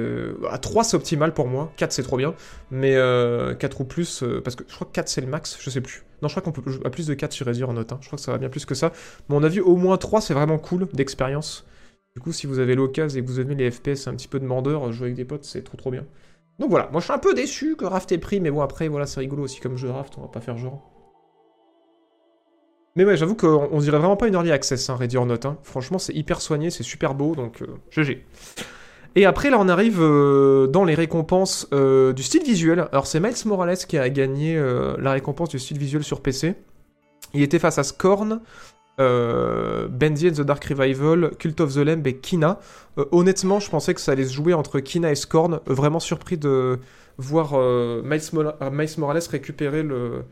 À 0.49 0.59
3 0.59 0.85
c'est 0.85 0.97
optimal 0.97 1.35
pour 1.35 1.49
moi, 1.49 1.73
4 1.77 1.93
c'est 1.93 2.03
trop 2.03 2.17
bien, 2.17 2.35
mais 2.71 2.95
euh, 2.95 3.55
4 3.55 3.81
ou 3.81 3.85
plus, 3.85 4.25
parce 4.45 4.55
que 4.55 4.65
je 4.69 4.75
crois 4.75 4.87
que 4.87 4.93
4 4.93 5.09
c'est 5.09 5.21
le 5.21 5.27
max, 5.27 5.59
je 5.61 5.71
sais 5.71 5.81
plus. 5.81 6.05
Non, 6.23 6.29
je 6.29 6.35
crois 6.35 6.43
qu'on 6.43 6.53
peut 6.53 6.63
à 6.85 6.91
plus 6.91 7.07
de 7.07 7.15
4 7.15 7.33
sur 7.33 7.47
Resident 7.47 7.73
Note, 7.73 7.93
hein. 7.93 7.99
je 8.01 8.07
crois 8.07 8.17
que 8.17 8.23
ça 8.23 8.33
va 8.33 8.39
bien 8.39 8.49
plus 8.49 8.65
que 8.65 8.75
ça. 8.75 8.93
Mais 9.29 9.35
on 9.37 9.43
a 9.43 9.49
vu 9.49 9.61
au 9.61 9.77
moins 9.77 9.97
3 9.97 10.21
c'est 10.21 10.35
vraiment 10.35 10.59
cool 10.59 10.87
d'expérience. 10.93 11.67
Du 12.15 12.23
coup, 12.23 12.33
si 12.33 12.47
vous 12.47 12.59
avez 12.59 12.75
l'occasion 12.75 13.19
et 13.21 13.23
que 13.23 13.29
vous 13.29 13.41
aimez 13.41 13.55
les 13.55 13.71
FPS 13.71 14.09
un 14.09 14.15
petit 14.15 14.29
peu 14.29 14.41
demandeurs, 14.41 14.93
jouer 14.93 15.07
avec 15.07 15.17
des 15.17 15.25
potes 15.25 15.45
c'est 15.45 15.63
trop 15.63 15.77
trop 15.77 15.91
bien. 15.91 16.05
Donc 16.61 16.71
voilà, 16.71 16.89
moi 16.93 17.01
je 17.01 17.05
suis 17.05 17.15
un 17.15 17.19
peu 17.19 17.35
déçu 17.35 17.77
que 17.77 17.85
Raft 17.85 18.11
ait 18.13 18.19
pris, 18.19 18.41
mais 18.41 18.51
bon 18.51 18.61
après 18.61 18.89
voilà 18.89 19.07
c'est 19.07 19.21
rigolo 19.21 19.43
aussi 19.45 19.61
comme 19.61 19.77
jeu 19.77 19.91
Raft, 19.91 20.15
on 20.19 20.23
va 20.23 20.29
pas 20.29 20.41
faire 20.41 20.57
genre. 20.57 20.98
Mais 22.99 23.05
ouais, 23.05 23.17
j'avoue 23.17 23.37
qu'on 23.37 23.69
on 23.71 23.79
dirait 23.79 23.97
vraiment 23.97 24.17
pas 24.17 24.27
une 24.27 24.35
early 24.35 24.51
access, 24.51 24.91
hein, 24.91 24.97
Ready 24.97 25.17
or 25.17 25.25
Not. 25.25 25.37
hein. 25.45 25.57
Franchement, 25.63 26.01
c'est 26.01 26.13
hyper 26.15 26.41
soigné, 26.41 26.71
c'est 26.71 26.83
super 26.83 27.15
beau, 27.15 27.37
donc 27.37 27.63
euh, 27.63 27.67
GG. 27.93 28.25
Et 29.15 29.25
après, 29.25 29.51
là, 29.51 29.59
on 29.61 29.69
arrive 29.69 29.99
euh, 30.01 30.67
dans 30.67 30.85
les 30.85 30.97
récompenses 30.97 31.69
euh, 31.73 32.13
du 32.13 32.25
style 32.25 32.43
visuel. 32.43 32.89
Alors, 32.91 33.07
c'est 33.07 33.21
Miles 33.21 33.37
Morales 33.47 33.77
qui 33.77 33.99
a 33.99 34.11
gagné 34.11 34.57
euh, 34.57 34.97
la 34.99 35.13
récompense 35.13 35.51
du 35.51 35.61
style 35.61 35.79
visuel 35.79 36.03
sur 36.03 36.21
PC. 36.23 36.57
Il 37.35 37.43
était 37.43 37.61
face 37.61 37.79
à 37.79 37.85
Scorn, 37.85 38.41
Bendy 38.99 40.31
and 40.31 40.33
the 40.33 40.41
Dark 40.41 40.65
Revival, 40.65 41.31
Cult 41.39 41.61
of 41.61 41.75
the 41.75 41.79
Lamb 41.79 42.05
et 42.05 42.17
Kina. 42.17 42.59
Honnêtement, 43.13 43.61
je 43.61 43.71
pensais 43.71 43.95
que 43.95 44.01
ça 44.01 44.11
allait 44.11 44.25
se 44.25 44.33
jouer 44.33 44.55
entre 44.55 44.81
Kina 44.81 45.13
et 45.13 45.15
Scorn. 45.15 45.61
Vraiment 45.67 46.01
surpris 46.01 46.37
de 46.37 46.81
voir 47.17 47.53
Miles 48.03 48.91
Morales 48.99 49.23
récupérer 49.31 49.85
le, 49.85 50.25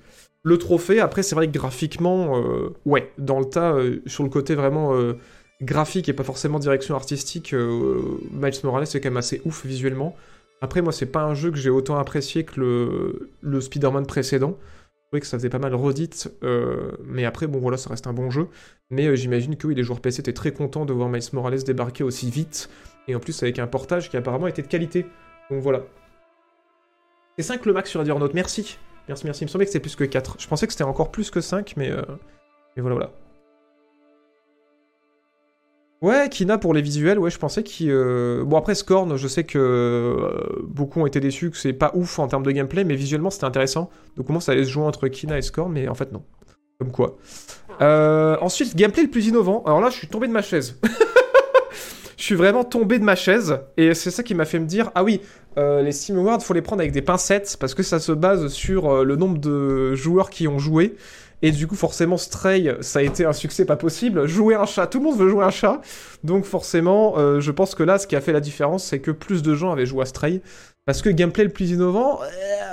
le 0.46 0.58
trophée. 0.58 1.00
Après, 1.00 1.24
c'est 1.24 1.34
vrai 1.34 1.48
que 1.48 1.52
graphiquement, 1.52 2.38
euh, 2.38 2.68
ouais, 2.84 3.10
dans 3.18 3.40
le 3.40 3.46
tas, 3.46 3.72
euh, 3.72 4.00
sur 4.06 4.22
le 4.22 4.30
côté 4.30 4.54
vraiment 4.54 4.94
euh, 4.94 5.14
graphique 5.60 6.08
et 6.08 6.12
pas 6.12 6.22
forcément 6.22 6.60
direction 6.60 6.94
artistique, 6.94 7.52
Miles 7.52 8.54
Morales 8.62 8.86
c'est 8.86 9.00
quand 9.00 9.08
même 9.08 9.16
assez 9.16 9.42
ouf 9.44 9.66
visuellement. 9.66 10.14
Après, 10.60 10.82
moi, 10.82 10.92
c'est 10.92 11.06
pas 11.06 11.24
un 11.24 11.34
jeu 11.34 11.50
que 11.50 11.56
j'ai 11.56 11.68
autant 11.68 11.96
apprécié 11.96 12.44
que 12.44 13.28
le, 13.42 13.60
Spider-Man 13.60 14.06
précédent. 14.06 14.56
Je 14.60 15.08
trouvais 15.08 15.20
que 15.20 15.26
ça 15.26 15.36
faisait 15.36 15.50
pas 15.50 15.58
mal 15.58 15.74
redite, 15.74 16.30
mais 17.04 17.24
après, 17.24 17.48
bon, 17.48 17.58
voilà, 17.58 17.76
ça 17.76 17.90
reste 17.90 18.06
un 18.06 18.12
bon 18.12 18.30
jeu. 18.30 18.46
Mais 18.90 19.16
j'imagine 19.16 19.56
que 19.56 19.66
oui, 19.66 19.74
les 19.74 19.82
joueurs 19.82 20.00
PC 20.00 20.20
étaient 20.20 20.32
très 20.32 20.52
contents 20.52 20.86
de 20.86 20.92
voir 20.92 21.08
Miles 21.08 21.22
Morales 21.32 21.64
débarquer 21.64 22.04
aussi 22.04 22.30
vite, 22.30 22.70
et 23.08 23.16
en 23.16 23.20
plus 23.20 23.42
avec 23.42 23.58
un 23.58 23.66
portage 23.66 24.10
qui 24.10 24.16
apparemment 24.16 24.46
était 24.46 24.62
de 24.62 24.68
qualité. 24.68 25.06
Donc 25.50 25.60
voilà. 25.60 25.82
C'est 27.36 27.42
5 27.42 27.66
le 27.66 27.72
max 27.72 27.90
sur 27.90 28.00
Ready 28.00 28.12
or 28.12 28.20
Not, 28.20 28.30
merci. 28.32 28.78
Merci, 29.08 29.24
merci. 29.24 29.42
Il 29.44 29.46
me 29.46 29.50
semblait 29.50 29.66
que 29.66 29.72
c'était 29.72 29.82
plus 29.82 29.96
que 29.96 30.04
4. 30.04 30.36
Je 30.38 30.48
pensais 30.48 30.66
que 30.66 30.72
c'était 30.72 30.84
encore 30.84 31.10
plus 31.10 31.30
que 31.30 31.40
5, 31.40 31.74
mais, 31.76 31.90
euh, 31.90 32.02
mais 32.76 32.82
voilà, 32.82 32.96
voilà. 32.96 33.10
Ouais, 36.02 36.28
Kina 36.28 36.58
pour 36.58 36.74
les 36.74 36.82
visuels, 36.82 37.18
ouais, 37.18 37.30
je 37.30 37.38
pensais 37.38 37.62
qu'il... 37.62 37.90
euh, 37.90 38.44
Bon, 38.44 38.56
après, 38.58 38.74
Scorn, 38.74 39.16
je 39.16 39.28
sais 39.28 39.44
que 39.44 39.58
euh, 39.58 40.62
beaucoup 40.64 41.00
ont 41.00 41.06
été 41.06 41.20
déçus, 41.20 41.50
que 41.50 41.56
c'est 41.56 41.72
pas 41.72 41.90
ouf 41.94 42.18
en 42.18 42.28
termes 42.28 42.42
de 42.42 42.50
gameplay, 42.50 42.84
mais 42.84 42.96
visuellement, 42.96 43.30
c'était 43.30 43.46
intéressant. 43.46 43.90
Donc, 44.16 44.26
comment 44.26 44.40
ça 44.40 44.52
allait 44.52 44.64
se 44.64 44.70
jouer 44.70 44.84
entre 44.84 45.08
Kina 45.08 45.38
et 45.38 45.42
Scorn, 45.42 45.72
mais 45.72 45.88
en 45.88 45.94
fait, 45.94 46.12
non. 46.12 46.22
Comme 46.78 46.92
quoi. 46.92 47.16
Ensuite, 47.80 48.76
gameplay 48.76 49.04
le 49.04 49.10
plus 49.10 49.26
innovant. 49.28 49.62
Alors 49.64 49.80
là, 49.80 49.88
je 49.88 49.96
suis 49.96 50.08
tombé 50.08 50.26
de 50.26 50.32
ma 50.32 50.42
chaise. 50.42 50.78
je 52.16 52.22
suis 52.22 52.34
vraiment 52.34 52.64
tombé 52.64 52.98
de 52.98 53.04
ma 53.04 53.14
chaise, 53.14 53.58
et 53.76 53.94
c'est 53.94 54.10
ça 54.10 54.22
qui 54.22 54.34
m'a 54.34 54.44
fait 54.44 54.58
me 54.58 54.66
dire, 54.66 54.90
ah 54.94 55.04
oui, 55.04 55.20
euh, 55.58 55.82
les 55.82 55.92
Steam 55.92 56.18
Awards, 56.18 56.42
faut 56.42 56.54
les 56.54 56.62
prendre 56.62 56.80
avec 56.80 56.92
des 56.92 57.02
pincettes, 57.02 57.56
parce 57.60 57.74
que 57.74 57.82
ça 57.82 57.98
se 57.98 58.12
base 58.12 58.48
sur 58.48 58.90
euh, 58.90 59.04
le 59.04 59.16
nombre 59.16 59.38
de 59.38 59.94
joueurs 59.94 60.30
qui 60.30 60.48
ont 60.48 60.58
joué. 60.58 60.96
Et 61.42 61.50
du 61.50 61.66
coup, 61.66 61.74
forcément, 61.74 62.16
Stray, 62.16 62.74
ça 62.80 63.00
a 63.00 63.02
été 63.02 63.26
un 63.26 63.34
succès 63.34 63.66
pas 63.66 63.76
possible. 63.76 64.26
Jouer 64.26 64.54
un 64.54 64.64
chat, 64.64 64.86
tout 64.86 64.98
le 64.98 65.04
monde 65.04 65.18
veut 65.18 65.28
jouer 65.28 65.44
un 65.44 65.50
chat. 65.50 65.82
Donc 66.24 66.46
forcément, 66.46 67.18
euh, 67.18 67.40
je 67.40 67.50
pense 67.50 67.74
que 67.74 67.82
là, 67.82 67.98
ce 67.98 68.06
qui 68.06 68.16
a 68.16 68.22
fait 68.22 68.32
la 68.32 68.40
différence, 68.40 68.84
c'est 68.84 69.00
que 69.00 69.10
plus 69.10 69.42
de 69.42 69.54
gens 69.54 69.70
avaient 69.70 69.84
joué 69.84 70.02
à 70.02 70.06
Stray. 70.06 70.40
Parce 70.86 71.02
que 71.02 71.10
gameplay 71.10 71.44
le 71.44 71.50
plus 71.50 71.72
innovant, 71.72 72.20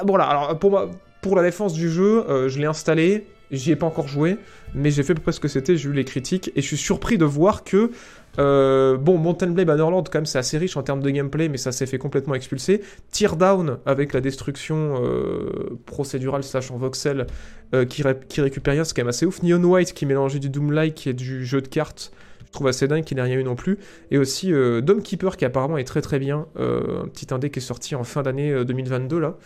bon 0.06 0.16
là, 0.16 0.26
alors 0.26 0.58
pour, 0.60 0.72
moi, 0.72 0.90
pour 1.22 1.36
la 1.36 1.44
défense 1.44 1.74
du 1.74 1.90
jeu, 1.90 2.24
je 2.48 2.60
l'ai 2.60 2.66
installé, 2.66 3.28
j'y 3.52 3.72
ai 3.72 3.76
pas 3.76 3.86
encore 3.86 4.08
joué, 4.08 4.38
mais 4.74 4.92
j'ai 4.92 5.04
fait 5.04 5.14
peu 5.14 5.22
près 5.22 5.32
ce 5.32 5.40
que 5.40 5.48
c'était, 5.48 5.78
j'ai 5.78 5.90
eu 5.90 5.94
les 5.94 6.06
critiques, 6.06 6.52
et 6.56 6.62
je 6.62 6.68
suis 6.68 6.78
surpris 6.78 7.18
de 7.18 7.26
voir 7.26 7.64
que, 7.64 7.92
euh, 8.40 8.98
bon, 8.98 9.18
Mountain 9.18 9.48
Blade 9.52 9.68
Bannerland, 9.68 10.04
quand 10.04 10.16
même, 10.20 10.26
c'est 10.26 10.40
assez 10.40 10.58
riche 10.58 10.76
en 10.78 10.84
termes 10.84 11.02
de 11.02 11.10
gameplay, 11.10 11.50
mais 11.50 11.58
ça 11.58 11.72
s'est 11.72 11.86
fait 11.86 11.98
complètement 11.98 12.34
expulser. 12.36 12.82
Teardown, 13.12 13.78
avec 13.86 14.14
la 14.14 14.22
destruction 14.22 15.00
euh, 15.04 15.78
procédurale 15.86 16.44
slash 16.44 16.72
en 16.72 16.78
voxel, 16.78 17.28
euh, 17.74 17.86
qui, 17.86 18.02
ré- 18.04 18.20
qui 18.28 18.42
récupère 18.42 18.74
rien, 18.74 18.84
c'est 18.84 18.96
quand 18.96 19.02
même 19.02 19.10
assez 19.10 19.26
ouf. 19.26 19.44
Neon 19.44 19.64
White, 19.64 19.94
qui 19.94 20.06
mélangeait 20.06 20.40
du 20.40 20.50
Doom-like 20.50 21.08
et 21.08 21.14
du 21.14 21.46
jeu 21.46 21.62
de 21.62 21.68
cartes, 21.68 22.12
je 22.46 22.52
trouve 22.52 22.68
assez 22.68 22.88
dingue 22.88 23.04
qu'il 23.04 23.18
n'ait 23.18 23.24
rien 23.24 23.38
eu 23.40 23.44
non 23.44 23.56
plus. 23.56 23.78
Et 24.12 24.18
aussi 24.18 24.52
Dome 24.52 25.02
Keeper, 25.02 25.38
qui 25.38 25.46
apparemment 25.46 25.78
est 25.78 25.84
très 25.84 26.02
très 26.02 26.20
bien, 26.20 26.46
un 26.56 27.08
petit 27.08 27.34
indé 27.34 27.50
qui 27.50 27.60
est 27.60 27.64
sorti 27.64 27.96
en 27.96 28.04
fin 28.04 28.22
d'année 28.22 28.52
euh, 28.52 28.64
2022, 28.64 29.20
là. 29.20 29.38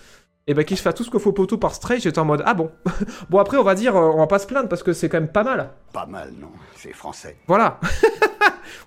Et 0.50 0.54
bah, 0.54 0.64
qui 0.64 0.78
se 0.78 0.82
fait 0.82 0.94
tout 0.94 1.04
ce 1.04 1.12
qu'il 1.12 1.20
faut 1.20 1.34
poteau 1.34 1.58
par 1.58 1.76
Stray, 1.76 2.00
j'étais 2.00 2.20
en 2.20 2.26
mode, 2.26 2.42
ah 2.46 2.54
bon. 2.54 2.72
bon, 3.30 3.40
après, 3.40 3.58
on 3.58 3.64
va 3.64 3.76
dire, 3.76 3.96
on 3.96 4.18
va 4.18 4.28
pas 4.28 4.40
se 4.40 4.48
plaindre, 4.48 4.70
parce 4.70 4.82
que 4.82 4.94
c'est 4.94 5.10
quand 5.10 5.20
même 5.20 5.30
pas 5.32 5.44
mal. 5.44 5.72
Pas 5.92 6.06
mal, 6.06 6.32
non. 6.40 6.48
C'est 6.78 6.94
français. 6.94 7.36
Voilà. 7.48 7.80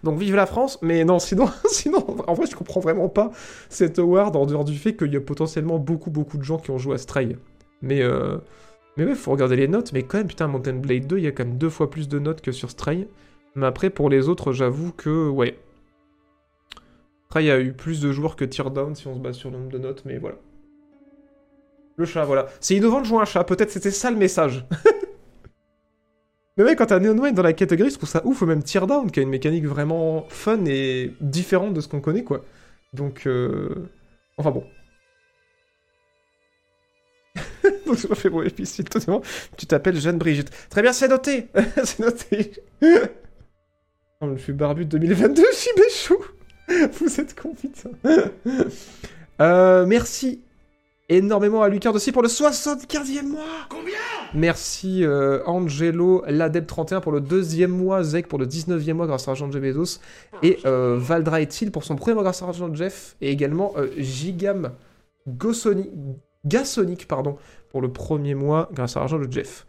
Donc 0.05 0.19
vive 0.19 0.37
la 0.37 0.47
France, 0.47 0.79
mais 0.83 1.05
non, 1.05 1.19
sinon, 1.19 1.49
sinon, 1.67 2.05
en 2.27 2.35
vrai, 2.35 2.47
je 2.51 2.57
comprends 2.57 2.81
vraiment 2.81 3.09
pas 3.09 3.31
cet 3.69 3.99
award 3.99 4.37
en 4.37 4.47
dehors 4.47 4.65
du 4.65 4.77
fait 4.77 4.97
qu'il 4.97 5.13
y 5.13 5.17
a 5.17 5.21
potentiellement 5.21 5.79
beaucoup, 5.79 6.11
beaucoup 6.11 6.39
de 6.39 6.43
gens 6.43 6.59
qui 6.59 6.71
ont 6.71 6.79
joué 6.79 6.95
à 6.95 6.99
Stray. 6.99 7.37
Mais, 7.83 8.03
euh, 8.03 8.39
mais 8.97 9.05
ouais, 9.05 9.15
faut 9.15 9.31
regarder 9.31 9.57
les 9.57 9.69
notes, 9.69 9.93
mais 9.93 10.03
quand 10.03 10.19
même, 10.19 10.27
putain, 10.27 10.49
Mountain 10.49 10.75
Blade 10.75 11.07
2, 11.07 11.19
il 11.19 11.25
y 11.25 11.27
a 11.27 11.33
quand 11.33 11.45
même 11.45 11.59
deux 11.59 11.71
fois 11.71 11.91
plus 11.91 12.09
de 12.09 12.19
notes 12.19 12.41
que 12.41 12.53
sur 12.53 12.71
Stray. 12.71 13.09
Mais 13.55 13.67
après, 13.67 13.91
pour 13.91 14.11
les 14.11 14.29
autres, 14.29 14.53
j'avoue 14.53 14.93
que, 14.93 15.29
ouais. 15.29 15.59
Stray 17.29 17.51
a 17.51 17.61
eu 17.61 17.73
plus 17.73 18.01
de 18.01 18.13
joueurs 18.13 18.37
que 18.37 18.45
Teardown 18.45 18.95
si 18.95 19.07
on 19.07 19.15
se 19.15 19.21
base 19.21 19.37
sur 19.37 19.51
le 19.51 19.59
nombre 19.59 19.71
de 19.71 19.79
notes, 19.79 20.03
mais 20.05 20.19
voilà. 20.19 20.37
Le 21.97 22.05
chat, 22.05 22.25
voilà. 22.25 22.47
C'est 22.61 22.75
innovant 22.75 23.01
de 23.01 23.07
jouer 23.07 23.21
un 23.21 23.25
chat, 23.25 23.45
peut-être 23.45 23.71
c'était 23.71 23.91
ça 23.91 24.11
le 24.11 24.17
message. 24.17 24.65
Mais 26.61 26.67
ouais, 26.67 26.77
quand 26.77 26.85
t'as 26.85 26.99
Neon 26.99 27.33
dans 27.33 27.43
la 27.43 27.55
catégorie, 27.55 27.89
je 27.89 27.97
trouve 27.97 28.11
ça 28.11 28.21
ouf, 28.27 28.43
ou 28.43 28.45
même 28.45 28.63
Teardown, 28.63 29.11
qui 29.11 29.19
a 29.19 29.23
une 29.23 29.31
mécanique 29.31 29.65
vraiment 29.65 30.27
fun 30.29 30.63
et 30.67 31.15
différente 31.23 31.73
de 31.73 31.81
ce 31.81 31.89
qu'on 31.89 32.03
connaît, 32.03 32.23
quoi. 32.23 32.45
Donc, 32.93 33.23
euh... 33.27 33.89
enfin 34.37 34.51
bon. 34.51 34.65
Donc, 37.87 37.97
je 37.97 38.09
me 38.09 38.15
fais. 38.15 38.29
Tu 39.57 39.65
t'appelles 39.65 39.99
Jeanne 39.99 40.19
Brigitte. 40.19 40.51
Très 40.69 40.83
bien, 40.83 40.93
c'est 40.93 41.09
noté 41.09 41.49
C'est 41.85 42.01
noté 42.01 42.53
Oh, 44.21 44.29
Je 44.37 44.43
suis 44.43 44.53
barbu 44.53 44.85
de 44.85 44.91
2022, 44.99 45.43
je 45.53 45.57
suis 45.57 45.71
béchou 45.79 46.19
Vous 46.99 47.21
êtes 47.23 47.41
con, 47.41 47.55
Euh, 49.41 49.87
Merci 49.87 50.43
énormément 51.11 51.63
à 51.63 51.69
Lucard 51.69 51.95
aussi 51.95 52.13
pour 52.13 52.23
le 52.23 52.29
75e 52.29 53.27
mois. 53.27 53.43
Combien? 53.69 53.93
Merci 54.33 55.05
euh, 55.05 55.43
Angelo 55.45 56.25
Ladeb31 56.27 57.01
pour 57.01 57.13
le 57.13 57.21
deuxième 57.21 57.73
mois, 57.73 58.03
Zek 58.03 58.29
pour 58.29 58.39
le 58.39 58.47
19e 58.47 58.95
mois 58.95 59.07
grâce 59.07 59.29
à 59.29 59.33
Argent 59.33 59.51
Jeff 59.51 59.63
Bezos, 59.63 60.01
et 60.43 60.59
euh, 60.65 60.97
Valdra 60.99 61.41
Etil 61.41 61.71
pour 61.71 61.85
son 61.85 61.97
premier 61.97 62.15
mois 62.15 62.23
grâce 62.23 62.43
à 62.43 62.47
Argent 62.47 62.73
Jeff, 62.73 63.17
et 63.21 63.31
également 63.31 63.75
euh, 63.77 63.89
Gigam 63.99 64.71
Gossoni, 65.29 65.91
Gasonic, 66.47 67.07
pardon, 67.07 67.37
pour 67.71 67.83
le 67.83 67.93
premier 67.93 68.35
mois 68.35 68.69
grâce 68.73 68.97
à 68.97 69.01
l'argent 69.01 69.19
de 69.19 69.31
Jeff. 69.31 69.67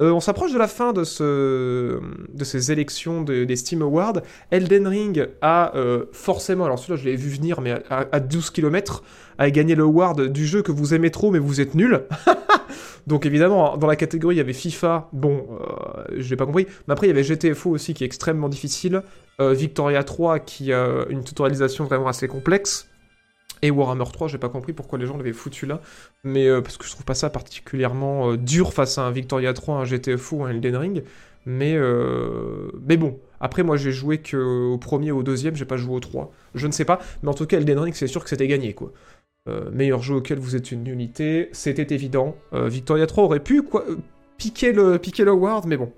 Euh, 0.00 0.10
on 0.10 0.20
s'approche 0.20 0.52
de 0.52 0.58
la 0.58 0.68
fin 0.68 0.92
de, 0.92 1.04
ce, 1.04 2.00
de 2.32 2.44
ces 2.44 2.72
élections 2.72 3.22
de- 3.22 3.44
des 3.44 3.56
Steam 3.56 3.82
Awards. 3.82 4.20
Elden 4.50 4.88
Ring 4.88 5.28
a 5.42 5.76
euh, 5.76 6.06
forcément, 6.12 6.64
alors 6.64 6.78
celui-là 6.78 6.96
je 6.96 7.04
l'ai 7.08 7.14
vu 7.16 7.28
venir, 7.28 7.60
mais 7.60 7.72
à, 7.90 8.06
à 8.10 8.18
12 8.20 8.50
km, 8.50 9.02
a 9.38 9.50
gagné 9.50 9.74
le 9.74 9.84
award 9.84 10.28
du 10.28 10.46
jeu 10.46 10.62
que 10.62 10.72
vous 10.72 10.94
aimez 10.94 11.10
trop 11.10 11.30
mais 11.30 11.38
vous 11.38 11.60
êtes 11.60 11.74
nul. 11.74 12.04
Donc 13.06 13.26
évidemment, 13.26 13.76
dans 13.76 13.86
la 13.86 13.96
catégorie, 13.96 14.36
il 14.36 14.38
y 14.38 14.40
avait 14.40 14.52
FIFA, 14.52 15.08
bon, 15.12 15.46
euh, 15.60 16.02
je 16.16 16.30
l'ai 16.30 16.36
pas 16.36 16.46
compris, 16.46 16.66
mais 16.88 16.92
après 16.92 17.06
il 17.06 17.10
y 17.10 17.12
avait 17.12 17.24
GTFO 17.24 17.70
aussi 17.70 17.94
qui 17.94 18.02
est 18.04 18.06
extrêmement 18.06 18.48
difficile, 18.48 19.02
Victoria 19.40 20.04
3 20.04 20.38
qui 20.38 20.72
a 20.72 21.04
une 21.10 21.24
tutorialisation 21.24 21.84
vraiment 21.84 22.06
assez 22.06 22.28
complexe, 22.28 22.88
et 23.62 23.70
Warhammer 23.70 24.04
3, 24.12 24.26
j'ai 24.26 24.38
pas 24.38 24.48
compris 24.48 24.72
pourquoi 24.72 24.98
les 24.98 25.06
gens 25.06 25.16
l'avaient 25.16 25.32
foutu 25.32 25.66
là, 25.66 25.80
mais 26.24 26.48
euh, 26.48 26.60
parce 26.60 26.76
que 26.76 26.84
je 26.84 26.90
trouve 26.90 27.04
pas 27.04 27.14
ça 27.14 27.30
particulièrement 27.30 28.32
euh, 28.32 28.36
dur 28.36 28.72
face 28.72 28.98
à 28.98 29.02
un 29.02 29.12
Victoria 29.12 29.52
3, 29.52 29.76
un 29.76 29.84
GTFO, 29.84 30.42
un 30.42 30.50
Elden 30.50 30.76
Ring, 30.76 31.04
mais, 31.46 31.74
euh, 31.76 32.70
mais 32.86 32.96
bon, 32.96 33.20
après 33.40 33.62
moi 33.62 33.76
j'ai 33.76 33.92
joué 33.92 34.18
que 34.18 34.36
au 34.36 34.78
premier 34.78 35.12
ou 35.12 35.18
au 35.18 35.22
deuxième, 35.22 35.54
j'ai 35.54 35.64
pas 35.64 35.76
joué 35.76 35.94
au 35.94 36.00
3, 36.00 36.32
je 36.56 36.66
ne 36.66 36.72
sais 36.72 36.84
pas, 36.84 36.98
mais 37.22 37.28
en 37.28 37.34
tout 37.34 37.46
cas 37.46 37.58
Elden 37.58 37.78
Ring 37.78 37.94
c'est 37.94 38.08
sûr 38.08 38.24
que 38.24 38.28
c'était 38.28 38.48
gagné 38.48 38.74
quoi. 38.74 38.92
Meilleur 39.72 40.02
jeu 40.02 40.14
auquel 40.14 40.38
vous 40.38 40.54
êtes 40.54 40.70
une 40.70 40.84
nullité, 40.84 41.48
c'était 41.50 41.92
évident. 41.92 42.36
Victoria 42.52 43.08
3 43.08 43.24
aurait 43.24 43.42
pu 43.42 43.64
piquer 44.38 44.70
le 44.70 44.98
piquer 44.98 45.24
l'award, 45.24 45.66
mais 45.66 45.76
bon. 45.76 45.92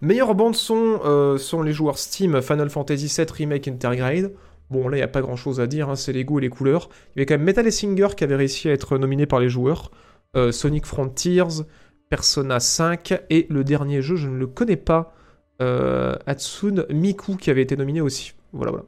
Meilleure 0.00 0.34
bande 0.34 0.56
son 0.56 1.36
sont 1.38 1.62
les 1.62 1.72
joueurs 1.72 1.96
Steam 1.96 2.42
Final 2.42 2.70
Fantasy 2.70 3.06
VII 3.06 3.26
Remake 3.30 3.68
Intergrade. 3.68 4.32
Bon 4.74 4.88
là 4.88 4.96
il 4.96 5.00
y 5.00 5.04
a 5.04 5.08
pas 5.08 5.20
grand 5.20 5.36
chose 5.36 5.60
à 5.60 5.68
dire, 5.68 5.88
hein, 5.88 5.94
c'est 5.94 6.12
les 6.12 6.24
goûts 6.24 6.40
et 6.40 6.42
les 6.42 6.48
couleurs. 6.48 6.88
Il 7.14 7.18
y 7.18 7.20
avait 7.20 7.26
quand 7.26 7.34
même 7.34 7.44
Metal 7.44 7.70
Singer 7.70 8.08
qui 8.16 8.24
avait 8.24 8.34
réussi 8.34 8.68
à 8.68 8.72
être 8.72 8.98
nominé 8.98 9.24
par 9.24 9.38
les 9.38 9.48
joueurs, 9.48 9.92
euh, 10.34 10.50
Sonic 10.50 10.84
Frontiers, 10.84 11.62
Persona 12.10 12.58
5 12.58 13.22
et 13.30 13.46
le 13.50 13.62
dernier 13.62 14.02
jeu 14.02 14.16
je 14.16 14.28
ne 14.28 14.36
le 14.36 14.48
connais 14.48 14.74
pas, 14.76 15.14
euh, 15.62 16.16
Hatsune 16.26 16.86
Miku 16.90 17.36
qui 17.36 17.50
avait 17.50 17.62
été 17.62 17.76
nominé 17.76 18.00
aussi. 18.00 18.34
Voilà 18.52 18.72
voilà. 18.72 18.86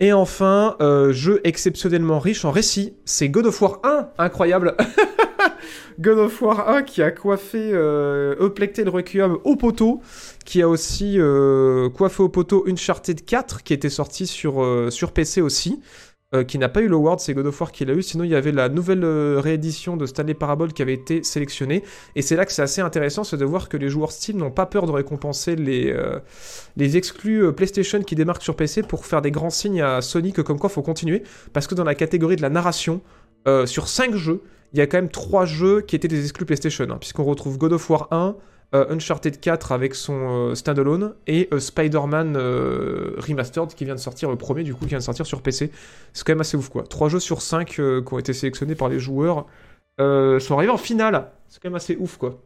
Et 0.00 0.12
enfin, 0.12 0.74
euh, 0.80 1.12
jeu 1.12 1.40
exceptionnellement 1.44 2.18
riche 2.18 2.44
en 2.44 2.50
récits, 2.50 2.96
c'est 3.04 3.28
God 3.28 3.46
of 3.46 3.62
War 3.62 3.78
1, 3.84 4.08
incroyable 4.18 4.76
God 6.00 6.18
of 6.18 6.42
War 6.42 6.68
1 6.68 6.82
qui 6.82 7.02
a 7.02 7.10
coiffé 7.10 7.70
euh, 7.72 8.34
Euplectel 8.38 8.88
Requiem 8.88 9.38
au 9.44 9.56
poteau, 9.56 10.00
qui 10.44 10.62
a 10.62 10.68
aussi 10.68 11.18
euh, 11.18 11.88
coiffé 11.90 12.22
au 12.22 12.28
poteau 12.28 12.64
Uncharted 12.68 13.24
4, 13.24 13.62
qui 13.62 13.72
était 13.72 13.90
sorti 13.90 14.26
sur, 14.26 14.62
euh, 14.62 14.90
sur 14.90 15.12
PC 15.12 15.40
aussi, 15.40 15.80
euh, 16.34 16.44
qui 16.44 16.58
n'a 16.58 16.68
pas 16.68 16.82
eu 16.82 16.88
l'award, 16.88 17.20
c'est 17.20 17.34
God 17.34 17.46
of 17.46 17.60
War 17.60 17.72
qui 17.72 17.84
l'a 17.84 17.94
eu, 17.94 18.02
sinon 18.02 18.24
il 18.24 18.30
y 18.30 18.34
avait 18.34 18.52
la 18.52 18.68
nouvelle 18.68 19.04
réédition 19.04 19.96
de 19.96 20.06
Stanley 20.06 20.34
Parable 20.34 20.72
qui 20.72 20.82
avait 20.82 20.94
été 20.94 21.22
sélectionnée, 21.22 21.82
et 22.14 22.22
c'est 22.22 22.36
là 22.36 22.44
que 22.44 22.52
c'est 22.52 22.62
assez 22.62 22.80
intéressant, 22.80 23.24
c'est 23.24 23.36
de 23.36 23.44
voir 23.44 23.68
que 23.68 23.76
les 23.76 23.88
joueurs 23.88 24.12
Steam 24.12 24.38
n'ont 24.38 24.50
pas 24.50 24.66
peur 24.66 24.86
de 24.86 24.92
récompenser 24.92 25.56
les, 25.56 25.94
les 26.76 26.96
exclus 26.96 27.52
PlayStation 27.52 28.02
qui 28.02 28.16
démarquent 28.16 28.42
sur 28.42 28.56
PC 28.56 28.82
pour 28.82 29.06
faire 29.06 29.22
des 29.22 29.30
grands 29.30 29.50
signes 29.50 29.82
à 29.82 30.00
Sony 30.00 30.32
que 30.32 30.42
comme 30.42 30.58
quoi 30.58 30.68
faut 30.68 30.82
continuer, 30.82 31.22
parce 31.52 31.68
que 31.68 31.76
dans 31.76 31.84
la 31.84 31.94
catégorie 31.94 32.36
de 32.36 32.42
la 32.42 32.50
narration, 32.50 33.02
sur 33.66 33.86
5 33.86 34.16
jeux, 34.16 34.42
il 34.72 34.78
y 34.78 34.82
a 34.82 34.86
quand 34.86 34.98
même 34.98 35.10
3 35.10 35.44
jeux 35.44 35.80
qui 35.80 35.96
étaient 35.96 36.08
des 36.08 36.22
exclus 36.22 36.44
PlayStation, 36.44 36.86
hein, 36.90 36.96
puisqu'on 36.98 37.24
retrouve 37.24 37.58
God 37.58 37.72
of 37.72 37.88
War 37.90 38.08
1, 38.10 38.36
euh, 38.74 38.92
Uncharted 38.92 39.38
4 39.38 39.70
avec 39.70 39.94
son 39.94 40.50
euh, 40.50 40.54
standalone, 40.54 41.14
et 41.26 41.48
euh, 41.52 41.60
Spider-Man 41.60 42.36
Remastered 42.36 43.74
qui 43.74 43.84
vient 43.84 43.94
de 43.94 44.00
sortir, 44.00 44.28
le 44.28 44.36
premier 44.36 44.64
du 44.64 44.74
coup 44.74 44.80
qui 44.80 44.90
vient 44.90 44.98
de 44.98 45.04
sortir 45.04 45.24
sur 45.24 45.40
PC. 45.40 45.70
C'est 46.12 46.26
quand 46.26 46.32
même 46.32 46.40
assez 46.40 46.56
ouf 46.56 46.68
quoi. 46.68 46.82
3 46.82 47.08
jeux 47.08 47.20
sur 47.20 47.42
5 47.42 47.68
qui 47.68 47.80
ont 47.80 48.18
été 48.18 48.32
sélectionnés 48.32 48.74
par 48.74 48.88
les 48.88 48.98
joueurs 48.98 49.46
sont 49.98 50.54
arrivés 50.56 50.72
en 50.72 50.76
finale. 50.76 51.30
C'est 51.48 51.62
quand 51.62 51.68
même 51.68 51.76
assez 51.76 51.96
ouf 51.96 52.16
quoi. 52.16 52.42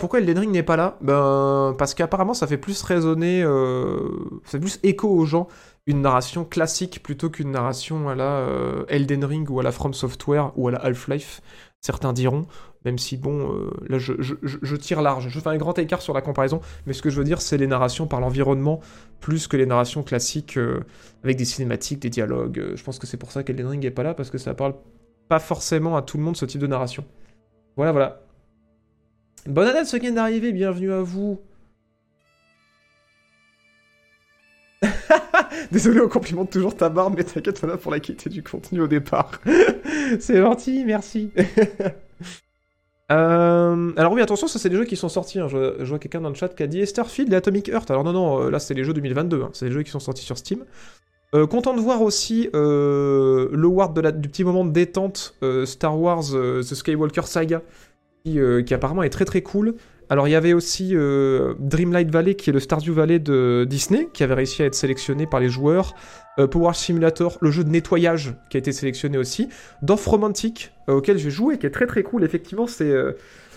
Pourquoi 0.00 0.20
Elden 0.20 0.38
Ring 0.38 0.50
n'est 0.50 0.62
pas 0.62 0.76
là? 0.76 0.96
Ben 1.02 1.74
parce 1.78 1.92
qu'apparemment 1.92 2.32
ça 2.32 2.46
fait 2.46 2.56
plus 2.56 2.82
résonner, 2.82 3.42
ça 4.44 4.52
fait 4.52 4.58
plus 4.58 4.80
écho 4.82 5.08
aux 5.08 5.26
gens 5.26 5.46
une 5.86 6.00
narration 6.00 6.44
classique 6.44 7.02
plutôt 7.02 7.30
qu'une 7.30 7.50
narration 7.50 8.08
à 8.08 8.14
la 8.14 8.38
euh, 8.38 8.84
Elden 8.88 9.24
Ring 9.24 9.48
ou 9.50 9.60
à 9.60 9.62
la 9.62 9.72
From 9.72 9.92
Software 9.92 10.52
ou 10.56 10.68
à 10.68 10.72
la 10.72 10.78
Half-Life. 10.78 11.42
Certains 11.82 12.14
diront, 12.14 12.46
même 12.86 12.98
si 12.98 13.18
bon, 13.18 13.52
euh, 13.52 13.70
là 13.88 13.98
je, 13.98 14.76
tire 14.76 15.02
large, 15.02 15.28
je 15.28 15.38
fais 15.38 15.50
un 15.50 15.58
grand 15.58 15.78
écart 15.78 16.00
sur 16.00 16.14
la 16.14 16.22
comparaison, 16.22 16.62
mais 16.86 16.94
ce 16.94 17.02
que 17.02 17.10
je 17.10 17.18
veux 17.18 17.24
dire 17.24 17.42
c'est 17.42 17.58
les 17.58 17.66
narrations 17.66 18.06
par 18.06 18.20
l'environnement 18.20 18.80
plus 19.20 19.46
que 19.46 19.58
les 19.58 19.66
narrations 19.66 20.02
classiques 20.02 20.56
euh, 20.56 20.80
avec 21.22 21.36
des 21.36 21.44
cinématiques, 21.44 22.00
des 22.00 22.10
dialogues. 22.10 22.72
Je 22.74 22.82
pense 22.82 22.98
que 22.98 23.06
c'est 23.06 23.18
pour 23.18 23.32
ça 23.32 23.42
qu'Elden 23.42 23.66
Ring 23.66 23.84
est 23.84 23.90
pas 23.90 24.02
là 24.02 24.14
parce 24.14 24.30
que 24.30 24.38
ça 24.38 24.54
parle 24.54 24.74
pas 25.28 25.38
forcément 25.38 25.96
à 25.96 26.02
tout 26.02 26.16
le 26.16 26.22
monde 26.22 26.36
ce 26.36 26.46
type 26.46 26.60
de 26.60 26.66
narration. 26.66 27.04
Voilà, 27.76 27.92
voilà. 27.92 28.22
Bonne 29.46 29.68
année 29.68 29.80
à 29.80 29.84
ceux 29.84 29.98
qui 29.98 30.02
viennent 30.02 30.14
d'arriver, 30.14 30.52
bienvenue 30.52 30.92
à 30.92 31.02
vous. 31.02 31.38
Désolé, 35.72 36.00
on 36.00 36.08
complimente 36.08 36.50
toujours 36.50 36.76
ta 36.76 36.88
barbe, 36.88 37.14
mais 37.16 37.24
t'inquiète, 37.24 37.60
on 37.64 37.68
a 37.68 37.76
pour 37.76 37.90
la 37.92 38.00
qualité 38.00 38.30
du 38.30 38.42
contenu 38.42 38.80
au 38.80 38.86
départ. 38.86 39.40
c'est 40.20 40.36
gentil, 40.38 40.84
merci. 40.84 41.30
Euh, 43.12 43.92
alors 43.98 44.14
oui, 44.14 44.22
attention, 44.22 44.46
ça 44.46 44.58
c'est 44.58 44.70
des 44.70 44.76
jeux 44.76 44.86
qui 44.86 44.96
sont 44.96 45.10
sortis. 45.10 45.38
hein. 45.38 45.46
Je, 45.46 45.84
vois- 45.84 45.98
quelqu'un 45.98 46.22
dans 46.22 46.30
le 46.30 46.34
chat 46.34 46.48
qui 46.48 46.62
a 46.62 46.66
dit 46.66 46.86
Starfield 46.86 47.30
et 47.32 47.36
Atomic 47.36 47.68
Heart. 47.68 47.90
Alors 47.90 48.02
non, 48.02 48.14
non, 48.14 48.44
euh, 48.46 48.50
là 48.50 48.58
c'est 48.58 48.72
les 48.72 48.82
jeux 48.82 48.94
2022. 48.94 49.42
hein. 49.42 49.50
C'est 49.52 49.66
les 49.66 49.72
jeux 49.72 49.82
qui 49.82 49.90
sont 49.90 50.00
sortis 50.00 50.24
sur 50.24 50.38
Steam. 50.38 50.64
Euh, 51.34 51.46
content 51.46 51.74
de 51.74 51.80
voir 51.80 52.00
aussi 52.00 52.48
le 52.54 53.66
Ward 53.66 53.98
du 54.20 54.28
petit 54.30 54.42
moment 54.42 54.64
de 54.64 54.70
détente 54.70 55.34
Star 55.66 56.00
Wars 56.00 56.22
The 56.30 56.62
Skywalker 56.62 57.26
Saga 57.26 57.60
qui 58.24 58.40
apparemment 58.72 59.02
est 59.02 59.10
très 59.10 59.26
très 59.26 59.42
cool. 59.42 59.74
Alors 60.10 60.28
il 60.28 60.32
y 60.32 60.34
avait 60.34 60.52
aussi 60.52 60.90
euh, 60.92 61.54
Dreamlight 61.58 62.10
Valley 62.10 62.34
qui 62.34 62.50
est 62.50 62.52
le 62.52 62.60
Stardew 62.60 62.92
Valley 62.92 63.18
de 63.18 63.66
Disney 63.68 64.08
qui 64.12 64.22
avait 64.22 64.34
réussi 64.34 64.62
à 64.62 64.66
être 64.66 64.74
sélectionné 64.74 65.26
par 65.26 65.40
les 65.40 65.48
joueurs. 65.48 65.94
Euh, 66.38 66.46
Power 66.46 66.74
Simulator, 66.74 67.38
le 67.40 67.50
jeu 67.50 67.64
de 67.64 67.70
nettoyage 67.70 68.34
qui 68.50 68.56
a 68.56 68.58
été 68.58 68.72
sélectionné 68.72 69.18
aussi. 69.18 69.48
Dorf 69.82 70.04
Romantic 70.06 70.72
euh, 70.88 70.94
auquel 70.94 71.18
j'ai 71.18 71.30
joué 71.30 71.58
qui 71.58 71.66
est 71.66 71.70
très 71.70 71.86
très 71.86 72.02
cool. 72.02 72.24
Effectivement 72.24 72.66
c'est 72.66 72.92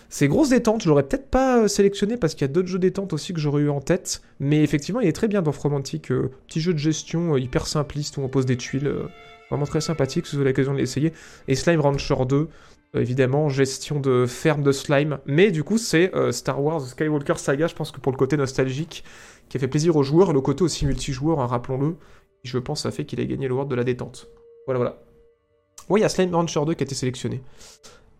c'est 0.09 0.29
grosse 0.29 0.49
détente. 0.49 0.83
Je 0.83 0.87
l'aurais 0.87 1.03
peut-être 1.03 1.29
pas 1.29 1.67
sélectionné 1.67 2.15
parce 2.15 2.33
qu'il 2.33 2.47
y 2.47 2.49
a 2.49 2.53
d'autres 2.53 2.69
jeux 2.69 2.79
détente 2.79 3.11
aussi 3.11 3.33
que 3.33 3.39
j'aurais 3.39 3.63
eu 3.63 3.69
en 3.69 3.81
tête. 3.81 4.21
Mais 4.39 4.63
effectivement 4.63 5.01
il 5.01 5.07
est 5.07 5.13
très 5.13 5.27
bien 5.27 5.41
Dorf 5.41 5.57
Romantic. 5.57 6.09
petit 6.47 6.61
jeu 6.61 6.73
de 6.73 6.79
gestion 6.79 7.35
hyper 7.35 7.67
simpliste 7.67 8.17
où 8.17 8.21
on 8.21 8.29
pose 8.29 8.45
des 8.45 8.57
tuiles. 8.57 8.91
vraiment 9.49 9.65
très 9.65 9.81
sympathique 9.81 10.27
si 10.27 10.35
vous 10.35 10.41
avez 10.41 10.51
l'occasion 10.51 10.73
de 10.73 10.77
l'essayer. 10.77 11.11
Et 11.49 11.55
Slime 11.55 11.81
Rancher 11.81 12.15
2 12.27 12.35
euh, 12.35 12.47
évidemment, 12.93 13.49
gestion 13.49 13.99
de 13.99 14.25
ferme 14.25 14.63
de 14.63 14.71
slime. 14.71 15.19
Mais 15.25 15.51
du 15.51 15.63
coup, 15.63 15.77
c'est 15.77 16.13
euh, 16.15 16.31
Star 16.31 16.61
Wars 16.63 16.81
Skywalker 16.81 17.37
Saga, 17.37 17.67
je 17.67 17.75
pense 17.75 17.91
que 17.91 17.99
pour 17.99 18.11
le 18.11 18.17
côté 18.17 18.37
nostalgique, 18.37 19.03
qui 19.49 19.57
a 19.57 19.59
fait 19.59 19.67
plaisir 19.67 19.95
aux 19.95 20.03
joueurs, 20.03 20.33
le 20.33 20.41
côté 20.41 20.63
aussi 20.63 20.85
multijoueur, 20.85 21.39
hein, 21.39 21.47
rappelons-le, 21.47 21.95
je 22.43 22.57
pense, 22.57 22.85
a 22.85 22.91
fait 22.91 23.05
qu'il 23.05 23.19
a 23.19 23.25
gagné 23.25 23.47
le 23.47 23.53
World 23.53 23.69
de 23.69 23.75
la 23.75 23.83
détente. 23.83 24.29
Voilà, 24.65 24.79
voilà. 24.79 25.01
Oui, 25.89 26.01
il 26.01 26.03
y 26.03 26.05
a 26.05 26.09
Slime 26.09 26.33
Rancher 26.33 26.61
2 26.65 26.73
qui 26.73 26.83
a 26.83 26.85
été 26.85 26.95
sélectionné. 26.95 27.41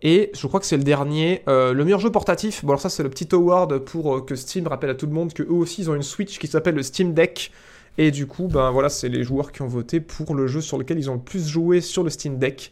Et 0.02 0.32
je 0.34 0.46
crois 0.48 0.60
que 0.60 0.66
c'est 0.66 0.78
le 0.78 0.84
dernier, 0.84 1.42
euh, 1.48 1.74
le 1.74 1.84
meilleur 1.84 2.00
jeu 2.00 2.12
portatif. 2.12 2.64
Bon, 2.64 2.70
alors 2.70 2.82
ça, 2.82 2.90
c'est 2.90 3.04
le 3.04 3.10
petit 3.10 3.34
award 3.34 3.80
pour 3.80 4.16
euh, 4.16 4.22
que 4.22 4.36
Steam 4.36 4.68
rappelle 4.68 4.92
à 4.92 4.96
tout 4.96 5.08
le 5.08 5.12
monde 5.12 5.34
que 5.34 5.44
eux 5.44 5.52
aussi, 5.52 5.82
ils 5.82 5.90
ont 5.90 5.96
une 5.96 6.04
Switch 6.04 6.38
qui 6.38 6.48
s'appelle 6.48 6.76
le 6.76 6.84
Steam 6.84 7.14
Deck. 7.14 7.52
Et 7.98 8.12
du 8.12 8.28
coup, 8.28 8.48
ben 8.48 8.70
voilà, 8.70 8.90
c'est 8.90 9.10
les 9.10 9.24
joueurs 9.24 9.52
qui 9.52 9.64
ont 9.64 9.68
voté 9.68 10.00
pour 10.00 10.36
le 10.36 10.46
jeu 10.46 10.62
sur 10.62 10.78
lequel 10.78 11.00
ils 11.00 11.10
ont 11.10 11.16
le 11.16 11.20
plus 11.20 11.48
joué 11.48 11.82
sur 11.82 12.04
le 12.04 12.12
Steam 12.12 12.38
Deck. 12.38 12.72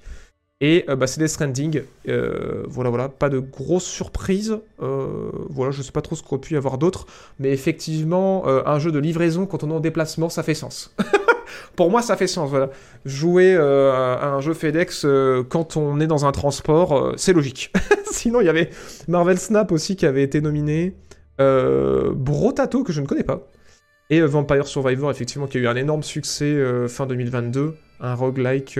Et 0.65 0.83
euh, 0.89 0.95
bah, 0.95 1.05
c'est 1.05 1.21
Death 1.21 1.29
Stranding. 1.29 1.83
Euh, 2.07 2.63
voilà, 2.67 2.89
voilà, 2.89 3.07
pas 3.07 3.29
de 3.29 3.37
grosses 3.37 3.85
surprises. 3.85 4.57
Euh, 4.81 5.29
voilà, 5.51 5.71
je 5.71 5.83
sais 5.83 5.91
pas 5.91 6.01
trop 6.01 6.15
ce 6.15 6.23
qu'on 6.23 6.39
pu 6.39 6.55
y 6.55 6.57
avoir 6.57 6.79
d'autre. 6.79 7.05
Mais 7.37 7.51
effectivement, 7.51 8.47
euh, 8.47 8.63
un 8.65 8.79
jeu 8.79 8.91
de 8.91 8.97
livraison 8.97 9.45
quand 9.45 9.63
on 9.63 9.69
est 9.69 9.75
en 9.75 9.79
déplacement, 9.79 10.27
ça 10.27 10.41
fait 10.41 10.55
sens. 10.55 10.95
Pour 11.75 11.91
moi, 11.91 12.01
ça 12.01 12.17
fait 12.17 12.25
sens, 12.25 12.49
voilà. 12.49 12.71
Jouer 13.05 13.55
à 13.55 14.33
un 14.33 14.41
jeu 14.41 14.55
FedEx 14.55 15.05
quand 15.49 15.77
on 15.77 15.99
est 15.99 16.07
dans 16.07 16.25
un 16.25 16.31
transport, 16.31 17.13
c'est 17.15 17.33
logique. 17.33 17.71
Sinon, 18.11 18.41
il 18.41 18.45
y 18.45 18.49
avait 18.49 18.71
Marvel 19.07 19.37
Snap 19.37 19.71
aussi 19.71 19.95
qui 19.95 20.07
avait 20.07 20.23
été 20.23 20.41
nominé. 20.41 20.95
Brotato, 21.37 22.83
que 22.83 22.91
je 22.91 23.01
ne 23.01 23.05
connais 23.05 23.23
pas. 23.23 23.47
Et 24.09 24.21
Vampire 24.21 24.65
Survivor, 24.65 25.11
effectivement, 25.11 25.45
qui 25.45 25.57
a 25.57 25.61
eu 25.61 25.67
un 25.67 25.75
énorme 25.75 26.01
succès 26.01 26.57
fin 26.87 27.05
2022. 27.05 27.75
Un 27.99 28.15
roguelike 28.15 28.79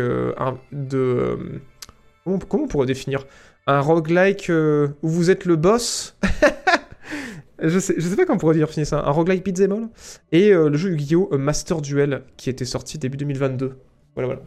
de... 0.71 1.37
comment, 2.25 2.63
on 2.63 2.67
pourrait 2.67 2.87
définir 2.87 3.25
Un 3.67 3.79
roguelike 3.79 4.49
euh, 4.49 4.89
où 5.01 5.09
vous 5.09 5.29
êtes 5.29 5.45
le 5.45 5.55
boss 5.55 6.17
je, 7.61 7.79
sais, 7.79 7.93
pas 8.15 8.25
comment 8.25 8.35
on 8.35 8.39
pourrait 8.39 8.55
définir 8.55 8.87
ça. 8.87 8.99
Un 9.05 9.11
roguelike 9.11 9.45
beat'em 9.45 9.71
all 9.71 9.89
Et 10.31 10.51
euh, 10.51 10.69
le 10.69 10.77
jeu 10.77 10.91
Yu-Gi-Oh! 10.91 11.29
euh, 11.31 11.37
Master 11.37 11.81
Duel, 11.81 12.23
qui 12.37 12.49
était 12.49 12.65
sorti 12.65 12.97
début 12.97 13.17
2022. 13.17 13.77
Voilà, 14.15 14.27
voilà. 14.27 14.41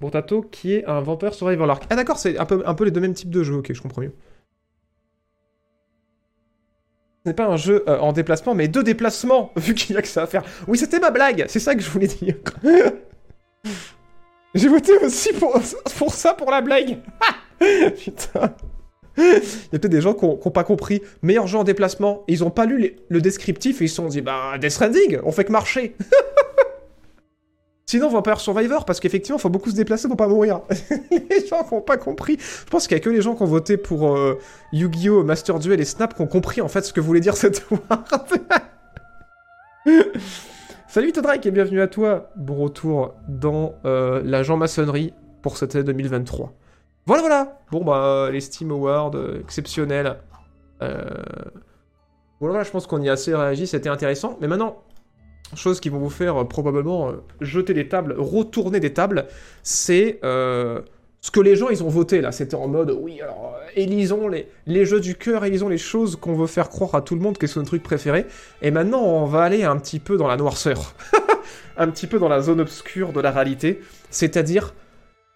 Brotato, 0.00 0.42
qui 0.42 0.74
est 0.74 0.84
un 0.86 1.00
Vampire 1.00 1.32
Survivor 1.32 1.66
Lark. 1.66 1.84
Ah 1.88 1.96
d'accord, 1.96 2.18
c'est 2.18 2.36
un 2.38 2.44
peu, 2.44 2.84
les 2.84 2.90
deux 2.90 3.00
mêmes 3.00 3.14
types 3.14 3.30
de 3.30 3.42
jeux, 3.42 3.54
ok, 3.54 3.72
je 3.72 3.80
comprends 3.80 4.02
mieux. 4.02 4.12
Ce 7.24 7.30
n'est 7.30 7.34
pas 7.34 7.46
un 7.46 7.56
jeu 7.56 7.82
en 7.88 8.12
déplacement, 8.12 8.54
mais 8.54 8.68
deux 8.68 8.82
déplacements, 8.82 9.52
vu 9.56 9.74
qu'il 9.74 9.96
y 9.96 9.98
a 9.98 10.02
que 10.02 10.08
ça 10.08 10.22
à 10.22 10.26
faire. 10.26 10.44
Oui, 10.68 10.76
c'était 10.76 11.00
ma 11.00 11.10
blague, 11.10 11.46
c'est 11.48 11.60
ça 11.60 11.74
que 11.74 11.80
je 11.80 11.88
voulais 11.88 12.08
dire. 12.08 12.36
J'ai 14.56 14.68
voté 14.68 14.96
aussi 14.98 15.32
pour, 15.34 15.60
pour 15.98 16.14
ça, 16.14 16.34
pour 16.34 16.50
la 16.50 16.62
blague. 16.62 16.98
Putain. 17.58 18.54
Il 19.18 19.24
y 19.24 19.76
a 19.76 19.78
peut-être 19.78 19.88
des 19.88 20.00
gens 20.00 20.14
qui 20.14 20.24
n'ont 20.26 20.36
pas 20.36 20.64
compris. 20.64 21.02
Meilleur 21.22 21.46
jeu 21.46 21.58
en 21.58 21.64
déplacement. 21.64 22.24
Ils 22.28 22.42
ont 22.44 22.50
pas 22.50 22.66
lu 22.66 22.96
le 23.08 23.20
descriptif 23.20 23.80
et 23.80 23.84
ils 23.84 23.88
se 23.88 23.96
sont 23.96 24.08
dit, 24.08 24.20
bah, 24.20 24.58
Death 24.58 24.70
Stranding, 24.70 25.20
on 25.24 25.32
fait 25.32 25.44
que 25.44 25.52
marcher. 25.52 25.94
Sinon, 27.88 28.08
Vampire 28.08 28.40
Survivor, 28.40 28.84
parce 28.84 28.98
qu'effectivement, 28.98 29.38
il 29.38 29.40
faut 29.40 29.48
beaucoup 29.48 29.70
se 29.70 29.76
déplacer 29.76 30.08
pour 30.08 30.16
pas 30.16 30.26
mourir. 30.26 30.62
les 31.10 31.46
gens 31.46 31.62
qui 31.62 31.74
n'ont 31.74 31.80
pas 31.80 31.96
compris. 31.96 32.36
Je 32.38 32.70
pense 32.70 32.88
qu'il 32.88 32.96
y 32.96 33.00
a 33.00 33.02
que 33.02 33.10
les 33.10 33.22
gens 33.22 33.36
qui 33.36 33.42
ont 33.42 33.46
voté 33.46 33.76
pour 33.76 34.16
euh, 34.16 34.40
Yu-Gi-Oh! 34.72 35.22
Master 35.22 35.60
Duel 35.60 35.80
et 35.80 35.84
Snap 35.84 36.14
qui 36.14 36.20
ont 36.20 36.26
compris 36.26 36.60
en 36.60 36.68
fait 36.68 36.82
ce 36.82 36.92
que 36.92 37.00
voulait 37.00 37.20
dire 37.20 37.36
cette 37.36 37.64
war. 37.70 38.04
Salut 40.96 41.12
Drake 41.12 41.44
et 41.44 41.50
bienvenue 41.50 41.82
à 41.82 41.88
toi. 41.88 42.30
Bon 42.36 42.54
retour 42.54 43.12
dans 43.28 43.74
euh, 43.84 44.22
la 44.24 44.42
Jean-Maçonnerie 44.42 45.12
pour 45.42 45.58
cette 45.58 45.74
année 45.74 45.84
2023. 45.84 46.54
Voilà, 47.04 47.20
voilà. 47.20 47.58
Bon, 47.70 47.84
bah, 47.84 48.30
les 48.32 48.40
Steam 48.40 48.70
Awards, 48.70 49.14
euh, 49.14 49.38
exceptionnels. 49.42 50.16
Euh, 50.80 51.04
Voilà, 52.40 52.62
je 52.62 52.70
pense 52.70 52.86
qu'on 52.86 53.02
y 53.02 53.10
a 53.10 53.12
assez 53.12 53.34
réagi, 53.34 53.66
c'était 53.66 53.90
intéressant. 53.90 54.38
Mais 54.40 54.48
maintenant, 54.48 54.84
chose 55.54 55.80
qui 55.80 55.90
vont 55.90 55.98
vous 55.98 56.08
faire 56.08 56.40
euh, 56.40 56.44
probablement 56.44 57.10
euh, 57.10 57.22
jeter 57.42 57.74
des 57.74 57.88
tables, 57.88 58.14
retourner 58.16 58.80
des 58.80 58.94
tables, 58.94 59.26
c'est 59.62 60.18
euh, 60.24 60.80
ce 61.26 61.32
que 61.32 61.40
les 61.40 61.56
gens, 61.56 61.70
ils 61.70 61.82
ont 61.82 61.88
voté, 61.88 62.20
là. 62.20 62.30
C'était 62.30 62.54
en 62.54 62.68
mode, 62.68 62.96
oui, 63.00 63.20
alors, 63.20 63.56
euh, 63.56 63.68
élisons 63.74 64.28
les, 64.28 64.46
les 64.68 64.84
jeux 64.86 65.00
du 65.00 65.16
cœur, 65.16 65.44
élisons 65.44 65.68
les 65.68 65.76
choses 65.76 66.14
qu'on 66.14 66.34
veut 66.34 66.46
faire 66.46 66.68
croire 66.68 66.94
à 66.94 67.02
tout 67.02 67.16
le 67.16 67.20
monde 67.20 67.36
que 67.36 67.48
c'est 67.48 67.56
notre 67.56 67.70
truc 67.70 67.82
préféré. 67.82 68.26
Et 68.62 68.70
maintenant, 68.70 69.02
on 69.02 69.24
va 69.24 69.42
aller 69.42 69.64
un 69.64 69.76
petit 69.76 69.98
peu 69.98 70.16
dans 70.16 70.28
la 70.28 70.36
noirceur. 70.36 70.94
un 71.76 71.88
petit 71.88 72.06
peu 72.06 72.20
dans 72.20 72.28
la 72.28 72.42
zone 72.42 72.60
obscure 72.60 73.12
de 73.12 73.18
la 73.18 73.32
réalité. 73.32 73.80
C'est-à-dire 74.08 74.72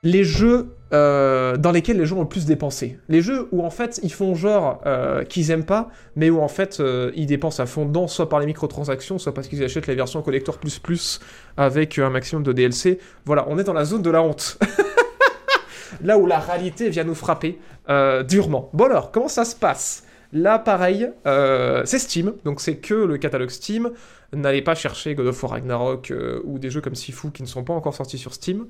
les 0.05 0.22
jeux 0.22 0.68
euh, 0.92 1.57
dans 1.57 1.72
lesquels 1.72 1.98
les 1.98 2.07
gens 2.07 2.18
ont 2.18 2.22
le 2.22 2.29
plus 2.29 2.46
dépensé. 2.46 3.00
Les 3.09 3.20
jeux 3.20 3.48
où 3.50 3.64
en 3.64 3.70
fait 3.70 3.98
ils 4.05 4.12
font 4.12 4.37
genre 4.37 4.81
euh, 4.87 5.24
qu'ils 5.24 5.50
aiment 5.50 5.66
pas, 5.66 5.90
mais 6.14 6.31
où 6.31 6.40
en 6.40 6.48
fait 6.48 6.81
ils 7.16 7.26
dépensent 7.26 7.61
à 7.61 7.66
fond 7.66 7.85
dedans, 7.85 8.07
soit 8.07 8.29
par 8.29 8.38
les 8.38 8.46
microtransactions, 8.46 9.18
soit 9.18 9.35
parce 9.35 9.48
qu'ils 9.48 9.64
achètent 9.64 9.88
la 9.88 9.96
version 9.96 10.22
collector 10.22 10.59
plus 10.59 10.79
plus 10.79 11.18
avec 11.57 11.98
un 11.98 12.11
maximum 12.11 12.44
de 12.44 12.53
DLC. 12.53 13.00
Voilà, 13.24 13.44
on 13.48 13.59
est 13.59 13.64
dans 13.64 13.72
la 13.72 13.85
zone 13.85 14.03
de 14.03 14.11
la 14.11 14.22
honte. 14.22 14.57
Là 16.03 16.18
où 16.18 16.26
la 16.26 16.38
réalité 16.38 16.88
vient 16.90 17.05
nous 17.05 17.14
frapper 17.14 17.59
euh, 17.88 18.22
durement. 18.22 18.70
Bon 18.72 18.87
alors, 18.87 19.11
comment 19.11 19.29
ça 19.29 19.44
se 19.44 19.57
passe? 19.57 20.05
Là, 20.33 20.61
pareil, 20.61 21.11
euh, 21.26 21.83
c'est 21.85 21.98
Steam, 21.98 22.35
donc 22.44 22.61
c'est 22.61 22.76
que 22.76 22.94
le 22.94 23.18
catalogue 23.18 23.50
Steam. 23.50 23.90
N'allez 24.33 24.62
pas 24.62 24.76
chercher 24.76 25.16
God 25.16 25.26
of 25.26 25.42
War 25.42 25.53
Ragnarok 25.53 26.12
euh, 26.12 26.40
ou 26.44 26.61
des 26.61 26.70
jeux 26.70 26.81
comme 26.81 26.94
Sifu 26.94 27.33
qui 27.33 27.42
ne 27.42 27.48
sont 27.48 27.64
pas 27.64 27.72
encore 27.72 27.94
sortis 27.94 28.18
sur 28.18 28.33
Steam. 28.33 28.66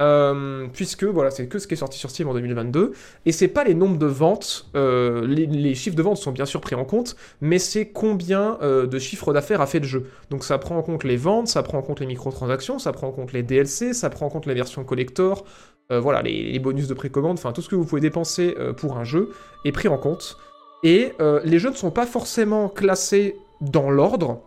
Euh, 0.00 0.66
puisque 0.72 1.04
voilà, 1.04 1.30
c'est 1.30 1.46
que 1.46 1.58
ce 1.58 1.66
qui 1.66 1.74
est 1.74 1.76
sorti 1.76 1.98
sur 1.98 2.10
Steam 2.10 2.28
en 2.28 2.34
2022, 2.34 2.92
et 3.26 3.32
c'est 3.32 3.48
pas 3.48 3.64
les 3.64 3.74
nombres 3.74 3.98
de 3.98 4.06
ventes, 4.06 4.70
euh, 4.74 5.26
les, 5.26 5.74
chiffres 5.74 5.96
de 5.96 6.02
vente 6.02 6.16
sont 6.16 6.32
bien 6.32 6.46
sûr 6.46 6.60
pris 6.60 6.74
en 6.74 6.84
compte, 6.84 7.16
mais 7.40 7.58
c'est 7.58 7.88
combien 7.88 8.58
euh, 8.62 8.86
de 8.86 8.98
chiffres 8.98 9.32
d'affaires 9.34 9.60
a 9.60 9.66
fait 9.66 9.80
le 9.80 9.86
jeu. 9.86 10.06
Donc 10.30 10.44
ça 10.44 10.56
prend 10.56 10.78
en 10.78 10.82
compte 10.82 11.04
les 11.04 11.18
ventes, 11.18 11.48
ça 11.48 11.62
prend 11.62 11.78
en 11.78 11.82
compte 11.82 12.00
les 12.00 12.06
microtransactions, 12.06 12.78
ça 12.78 12.92
prend 12.92 13.08
en 13.08 13.12
compte 13.12 13.32
les 13.32 13.42
DLC, 13.42 13.92
ça 13.92 14.08
prend 14.08 14.26
en 14.26 14.30
compte 14.30 14.46
les 14.46 14.54
versions 14.54 14.84
collector, 14.84 15.44
voilà, 15.90 16.22
les, 16.22 16.52
les 16.52 16.58
bonus 16.60 16.86
de 16.86 16.94
précommande, 16.94 17.36
enfin 17.36 17.50
tout 17.50 17.62
ce 17.62 17.68
que 17.68 17.74
vous 17.74 17.84
pouvez 17.84 18.00
dépenser 18.00 18.54
pour 18.76 18.96
un 18.96 19.02
jeu 19.02 19.30
est 19.64 19.72
pris 19.72 19.88
en 19.88 19.98
compte. 19.98 20.38
Et 20.84 21.12
les 21.44 21.58
jeux 21.58 21.70
ne 21.70 21.74
sont 21.74 21.90
pas 21.90 22.06
forcément 22.06 22.68
classés 22.68 23.36
dans 23.60 23.90
l'ordre, 23.90 24.40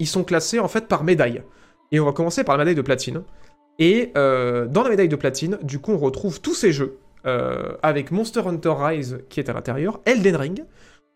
ils 0.00 0.08
sont 0.08 0.24
classés 0.24 0.58
en 0.58 0.66
fait 0.66 0.88
par 0.88 1.04
médaille. 1.04 1.42
Et 1.92 2.00
on 2.00 2.04
va 2.04 2.12
commencer 2.12 2.42
par 2.42 2.56
la 2.56 2.64
médaille 2.64 2.74
de 2.74 2.82
platine. 2.82 3.22
Et 3.78 4.12
euh, 4.16 4.66
dans 4.66 4.82
la 4.82 4.90
médaille 4.90 5.08
de 5.08 5.16
platine, 5.16 5.58
du 5.62 5.78
coup, 5.78 5.92
on 5.92 5.98
retrouve 5.98 6.40
tous 6.40 6.54
ces 6.54 6.72
jeux, 6.72 6.98
euh, 7.26 7.72
avec 7.82 8.10
Monster 8.10 8.42
Hunter 8.46 8.74
Rise 8.76 9.18
qui 9.28 9.40
est 9.40 9.48
à 9.48 9.52
l'intérieur, 9.52 10.00
Elden 10.04 10.36
Ring, 10.36 10.64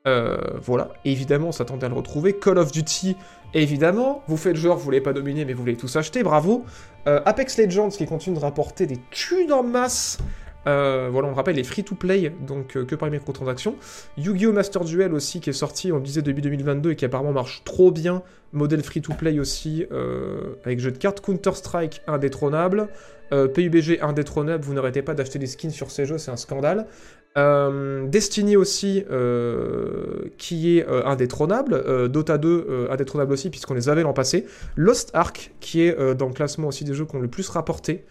euh, 0.06 0.38
voilà, 0.62 0.90
évidemment, 1.04 1.48
on 1.48 1.52
s'attendait 1.52 1.86
à 1.86 1.88
le 1.88 1.94
retrouver, 1.94 2.34
Call 2.34 2.58
of 2.58 2.72
Duty, 2.72 3.16
évidemment, 3.54 4.22
vous 4.28 4.36
faites 4.36 4.56
genre, 4.56 4.76
vous 4.76 4.84
voulez 4.84 5.00
pas 5.00 5.12
dominer, 5.12 5.44
mais 5.44 5.52
vous 5.52 5.60
voulez 5.60 5.76
tous 5.76 5.94
acheter, 5.96 6.22
bravo. 6.22 6.64
Apex 7.06 7.58
Legends 7.58 7.88
qui 7.88 8.06
continue 8.06 8.36
de 8.36 8.40
rapporter 8.40 8.86
des 8.86 8.98
thunes 9.10 9.52
en 9.52 9.62
masse, 9.62 10.18
euh, 10.66 11.08
voilà, 11.10 11.28
on 11.28 11.34
rappelle 11.34 11.56
les 11.56 11.64
free-to-play, 11.64 12.32
donc 12.46 12.76
euh, 12.76 12.84
que 12.84 12.94
par 12.94 13.10
microtransactions. 13.10 13.76
Yu-Gi-Oh! 14.18 14.52
Master 14.52 14.84
Duel 14.84 15.14
aussi, 15.14 15.40
qui 15.40 15.50
est 15.50 15.54
sorti, 15.54 15.92
on 15.92 16.00
disait 16.00 16.22
début 16.22 16.42
2022, 16.42 16.92
et 16.92 16.96
qui 16.96 17.04
apparemment 17.04 17.32
marche 17.32 17.62
trop 17.64 17.90
bien. 17.90 18.22
Modèle 18.52 18.82
free-to-play 18.82 19.38
aussi, 19.38 19.86
euh, 19.92 20.56
avec 20.64 20.80
jeu 20.80 20.90
de 20.90 20.98
cartes. 20.98 21.20
Counter-Strike, 21.20 22.02
indétrônable. 22.06 22.88
PUBG, 23.30 24.00
indétrônable. 24.02 24.64
Vous 24.64 24.74
n'arrêtez 24.74 25.02
pas 25.02 25.14
d'acheter 25.14 25.38
des 25.38 25.46
skins 25.46 25.70
sur 25.70 25.92
ces 25.92 26.04
jeux, 26.04 26.18
c'est 26.18 26.32
un 26.32 26.36
scandale. 26.36 26.88
Destiny 28.08 28.56
aussi, 28.56 29.04
qui 30.36 30.78
est 30.78 30.86
indétrônable. 30.88 32.08
Dota 32.08 32.38
2, 32.38 32.48
euh, 32.68 32.90
indétrônable 32.90 33.32
aussi, 33.32 33.50
puisqu'on 33.50 33.74
les 33.74 33.88
avait 33.88 34.02
l'an 34.02 34.12
passé. 34.12 34.46
Lost 34.74 35.10
Ark, 35.14 35.52
qui 35.60 35.82
est 35.82 36.14
dans 36.16 36.26
le 36.26 36.32
classement 36.32 36.66
aussi 36.66 36.82
des 36.82 36.92
jeux 36.92 37.04
qui 37.04 37.14
ont 37.14 37.20
le 37.20 37.28
plus 37.28 37.48
rapporté. 37.50 38.04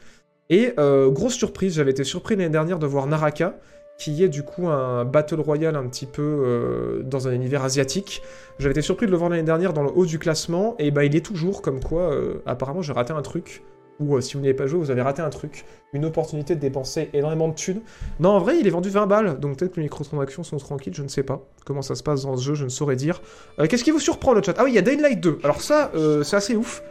Et 0.49 0.73
euh, 0.79 1.12
grosse 1.12 1.35
surprise, 1.35 1.75
j'avais 1.75 1.91
été 1.91 2.03
surpris 2.03 2.35
l'année 2.35 2.49
dernière 2.49 2.79
de 2.79 2.88
voir 2.88 3.05
Naraka, 3.05 3.59
qui 3.99 4.23
est 4.23 4.29
du 4.29 4.43
coup 4.43 4.67
un 4.67 5.05
battle 5.05 5.39
royale 5.41 5.75
un 5.75 5.88
petit 5.88 6.07
peu 6.07 6.23
euh, 6.23 7.03
dans 7.03 7.27
un 7.27 7.31
univers 7.33 7.63
asiatique. 7.63 8.23
J'avais 8.57 8.71
été 8.71 8.81
surpris 8.81 9.05
de 9.05 9.12
le 9.12 9.17
voir 9.17 9.29
l'année 9.29 9.43
dernière 9.43 9.73
dans 9.73 9.83
le 9.83 9.91
haut 9.93 10.07
du 10.07 10.17
classement, 10.17 10.75
et 10.79 10.89
bah 10.89 11.05
il 11.05 11.15
est 11.15 11.23
toujours, 11.23 11.62
comme 11.62 11.83
quoi, 11.83 12.13
euh, 12.13 12.41
apparemment 12.47 12.81
j'ai 12.81 12.93
raté 12.93 13.13
un 13.13 13.21
truc. 13.21 13.62
Ou 13.99 14.21
si 14.21 14.35
vous 14.35 14.39
n'avez 14.39 14.53
pas 14.53 14.65
joué, 14.65 14.79
vous 14.79 14.91
avez 14.91 15.01
raté 15.01 15.21
un 15.21 15.29
truc. 15.29 15.65
Une 15.91 16.05
opportunité 16.05 16.55
de 16.55 16.62
dépenser 16.62 17.09
énormément 17.12 17.49
de 17.49 17.53
thunes. 17.53 17.81
Non, 18.21 18.29
en 18.29 18.39
vrai, 18.39 18.57
il 18.57 18.65
est 18.65 18.69
vendu 18.69 18.89
20 18.89 19.07
balles, 19.07 19.39
donc 19.41 19.57
peut-être 19.57 19.73
que 19.73 19.81
les 19.81 19.83
microtransactions 19.83 20.43
sont 20.43 20.55
tranquilles, 20.55 20.93
je 20.95 21.03
ne 21.03 21.09
sais 21.09 21.21
pas. 21.21 21.45
Comment 21.65 21.81
ça 21.81 21.95
se 21.95 22.01
passe 22.01 22.23
dans 22.23 22.38
ce 22.38 22.41
jeu, 22.41 22.55
je 22.55 22.63
ne 22.63 22.69
saurais 22.69 22.95
dire. 22.95 23.21
Qu'est-ce 23.67 23.83
qui 23.83 23.91
vous 23.91 23.99
surprend 23.99 24.31
le 24.31 24.41
chat? 24.41 24.53
Ah 24.57 24.63
oui, 24.63 24.71
il 24.71 24.75
y 24.75 24.77
a 24.77 24.81
Dying 24.81 25.01
Light 25.01 25.19
2. 25.19 25.39
Alors 25.43 25.59
ça, 25.59 25.91
c'est 26.23 26.38
assez 26.38 26.55
ouf. 26.55 26.81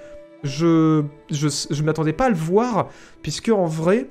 Je, 0.45 1.03
je, 1.31 1.83
m'attendais 1.83 2.13
pas 2.13 2.27
à 2.27 2.29
le 2.29 2.37
voir, 2.37 2.89
puisque 3.23 3.49
en 3.49 3.67
vrai, 3.67 4.09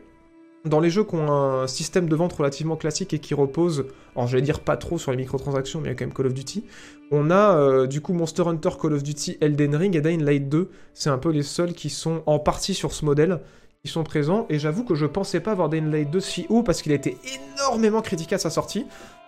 dans 0.65 0.79
les 0.79 0.89
jeux 0.89 1.03
qui 1.03 1.15
ont 1.15 1.31
un 1.31 1.67
système 1.67 2.09
de 2.09 2.15
vente 2.15 2.33
relativement 2.33 2.75
classique 2.75 3.13
et 3.13 3.19
qui 3.19 3.33
repose, 3.33 3.85
alors 4.15 4.27
j'allais 4.27 4.43
dire 4.43 4.59
pas 4.59 4.77
trop 4.77 4.97
sur 4.97 5.11
les 5.11 5.17
microtransactions, 5.17 5.79
mais 5.79 5.87
il 5.87 5.91
y 5.91 5.93
a 5.93 5.95
quand 5.95 6.05
même 6.05 6.13
Call 6.13 6.27
of 6.27 6.33
Duty, 6.33 6.65
on 7.11 7.31
a 7.31 7.57
euh, 7.57 7.87
du 7.87 8.01
coup 8.01 8.13
Monster 8.13 8.43
Hunter, 8.45 8.71
Call 8.79 8.93
of 8.93 9.03
Duty, 9.03 9.37
Elden 9.39 9.75
Ring 9.75 9.95
et 9.95 10.01
Dying 10.01 10.23
Light 10.23 10.49
2. 10.49 10.69
C'est 10.93 11.09
un 11.09 11.17
peu 11.17 11.29
les 11.29 11.43
seuls 11.43 11.73
qui 11.73 11.89
sont 11.89 12.23
en 12.25 12.39
partie 12.39 12.73
sur 12.73 12.91
ce 12.91 13.05
modèle, 13.05 13.39
qui 13.83 13.91
sont 13.91 14.03
présents, 14.03 14.45
et 14.49 14.59
j'avoue 14.59 14.83
que 14.83 14.95
je 14.95 15.05
pensais 15.05 15.39
pas 15.39 15.55
voir 15.55 15.69
Dying 15.69 15.89
Light 15.89 16.11
2 16.11 16.19
si 16.19 16.45
haut 16.49 16.63
parce 16.63 16.81
qu'il 16.81 16.91
a 16.91 16.95
été 16.95 17.17
énormément 17.55 18.01
critiqué 18.01 18.35
à 18.35 18.39
sa 18.39 18.49
sortie, 18.49 18.85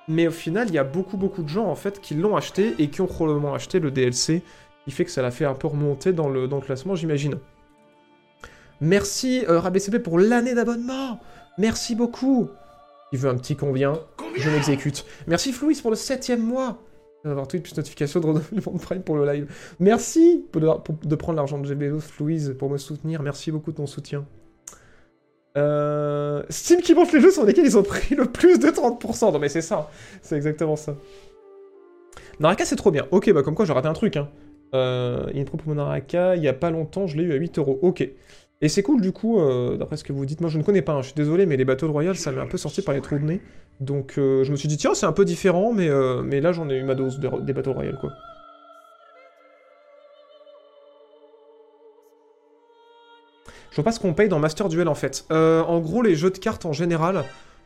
mais 0.09 0.27
au 0.27 0.31
final, 0.31 0.67
il 0.67 0.73
y 0.73 0.79
a 0.79 0.83
beaucoup 0.83 1.17
beaucoup 1.17 1.43
de 1.43 1.49
gens 1.49 1.67
en 1.67 1.75
fait 1.75 2.01
qui 2.01 2.15
l'ont 2.15 2.35
acheté 2.35 2.73
et 2.79 2.89
qui 2.89 2.99
ont 2.99 3.07
probablement 3.07 3.53
acheté 3.53 3.79
le 3.79 3.91
DLC, 3.91 4.41
qui 4.89 4.95
fait 4.95 5.05
que 5.05 5.11
ça 5.11 5.21
l'a 5.21 5.29
fait 5.29 5.45
un 5.45 5.53
peu 5.53 5.67
remonter 5.67 6.13
dans 6.13 6.29
le, 6.29 6.47
dans 6.47 6.55
le 6.55 6.63
classement, 6.63 6.95
j'imagine. 6.95 7.35
Merci 8.81 9.45
euh, 9.47 9.59
RabCP 9.59 9.99
pour 9.99 10.17
l'année 10.17 10.55
d'abonnement 10.55 11.19
Merci 11.59 11.93
beaucoup 11.95 12.49
Il 13.11 13.19
veut 13.19 13.29
un 13.29 13.35
petit 13.35 13.55
combien? 13.55 13.99
Je 14.35 14.49
m'exécute. 14.49 15.05
Merci 15.27 15.51
Flouis 15.53 15.75
pour 15.79 15.91
le 15.91 15.95
septième 15.95 16.41
mois 16.41 16.79
d'avoir 17.25 17.47
tweet 17.47 17.61
plus 17.63 17.75
notification 17.77 18.19
de 18.21 18.25
renouvellement 18.27 18.71
de 18.71 18.79
Prime 18.79 19.03
pour 19.03 19.17
le 19.17 19.25
live. 19.31 19.53
Merci 19.79 20.45
pour 20.51 20.61
de, 20.61 20.67
pour- 20.79 20.95
de 20.95 21.15
prendre 21.15 21.35
l'argent 21.35 21.59
de 21.59 21.67
GBO, 21.71 21.99
Flouise, 21.99 22.55
pour 22.57 22.69
me 22.69 22.77
soutenir. 22.77 23.21
Merci 23.21 23.51
beaucoup 23.51 23.71
de 23.71 23.77
ton 23.77 23.85
soutien. 23.87 24.25
Euh, 25.57 26.41
Steam 26.49 26.79
qui 26.81 26.93
montre 26.95 27.13
les 27.13 27.21
jeux 27.21 27.31
sur 27.31 27.45
lesquels 27.45 27.65
ils 27.65 27.77
ont 27.77 27.83
pris 27.83 28.15
le 28.15 28.25
plus 28.25 28.57
de 28.57 28.67
30%. 28.69 29.33
Non 29.33 29.39
mais 29.39 29.49
c'est 29.49 29.61
ça, 29.61 29.91
c'est 30.21 30.35
exactement 30.37 30.77
ça. 30.77 30.95
Naraka 32.39 32.63
c'est 32.63 32.77
trop 32.77 32.89
bien. 32.91 33.05
Ok, 33.11 33.29
bah 33.33 33.43
comme 33.43 33.53
quoi 33.55 33.65
j'ai 33.65 33.73
raté 33.73 33.89
un 33.89 33.93
truc. 33.93 34.15
Hein. 34.15 34.29
Euh, 34.75 35.25
il 35.33 35.37
y 35.37 35.41
a 35.41 36.35
il 36.35 36.43
y 36.43 36.47
a 36.47 36.53
pas 36.53 36.69
longtemps 36.69 37.07
je 37.07 37.17
l'ai 37.17 37.23
eu 37.23 37.33
à 37.33 37.35
8 37.35 37.57
euros. 37.57 37.79
Ok. 37.81 38.07
Et 38.61 38.67
c'est 38.67 38.83
cool 38.83 39.01
du 39.01 39.11
coup, 39.13 39.39
euh, 39.39 39.77
d'après 39.77 39.95
ce 39.97 40.03
que 40.03 40.11
vous 40.13 40.25
dites. 40.25 40.41
Moi 40.41 40.49
je 40.49 40.57
ne 40.57 40.63
connais 40.63 40.81
pas, 40.81 40.93
hein, 40.93 41.01
je 41.01 41.07
suis 41.07 41.15
désolé, 41.15 41.45
mais 41.45 41.57
les 41.57 41.65
Battle 41.65 41.85
Royale 41.85 42.15
ça 42.17 42.31
m'est 42.31 42.41
un 42.41 42.47
peu 42.47 42.57
sorti 42.57 42.81
par 42.81 42.93
les 42.93 43.01
trous 43.01 43.17
de 43.19 43.23
nez. 43.23 43.41
Donc 43.79 44.15
euh, 44.17 44.43
je 44.43 44.51
me 44.51 44.57
suis 44.57 44.67
dit 44.67 44.77
tiens 44.77 44.93
c'est 44.93 45.05
un 45.05 45.13
peu 45.13 45.25
différent, 45.25 45.71
mais, 45.73 45.87
euh, 45.89 46.21
mais 46.23 46.41
là 46.41 46.51
j'en 46.51 46.69
ai 46.69 46.75
eu 46.75 46.83
ma 46.83 46.95
dose 46.95 47.19
de- 47.19 47.41
des 47.41 47.53
Battle 47.53 47.69
Royale 47.71 47.97
quoi. 47.99 48.11
Je 53.71 53.75
vois 53.75 53.83
pas 53.83 53.91
ce 53.91 53.99
qu'on 53.99 54.13
paye 54.13 54.29
dans 54.29 54.39
Master 54.39 54.67
Duel 54.67 54.87
en 54.87 54.95
fait. 54.95 55.25
En 55.29 55.79
gros, 55.79 56.01
les 56.01 56.15
jeux 56.15 56.31
de 56.31 56.37
cartes 56.37 56.65
en 56.65 56.73
général. 56.73 57.23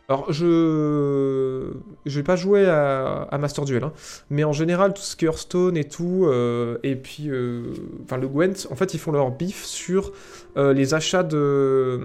Alors, 0.10 0.32
je. 0.32 1.72
Je 2.06 2.20
vais 2.20 2.24
pas 2.24 2.36
jouer 2.36 2.66
à, 2.68 3.38
Master 3.40 3.64
Duel, 3.64 3.84
hein. 3.84 3.94
mais 4.30 4.44
en 4.44 4.52
général, 4.52 4.94
tout 4.94 5.02
ce 5.02 5.16
qui 5.16 5.26
est 5.26 5.28
Hearthstone 5.28 5.78
et 5.78 5.86
tout, 5.86 6.26
euh, 6.26 6.78
et 6.84 6.96
puis. 6.96 7.30
euh, 7.30 7.74
Enfin, 8.04 8.18
le 8.18 8.28
Gwent, 8.28 8.68
en 8.70 8.76
fait, 8.76 8.94
ils 8.94 9.00
font 9.00 9.12
leur 9.12 9.32
bif 9.32 9.64
sur 9.64 10.12
euh, 10.58 10.74
les 10.74 10.94
achats 10.94 11.24
de, 11.24 12.00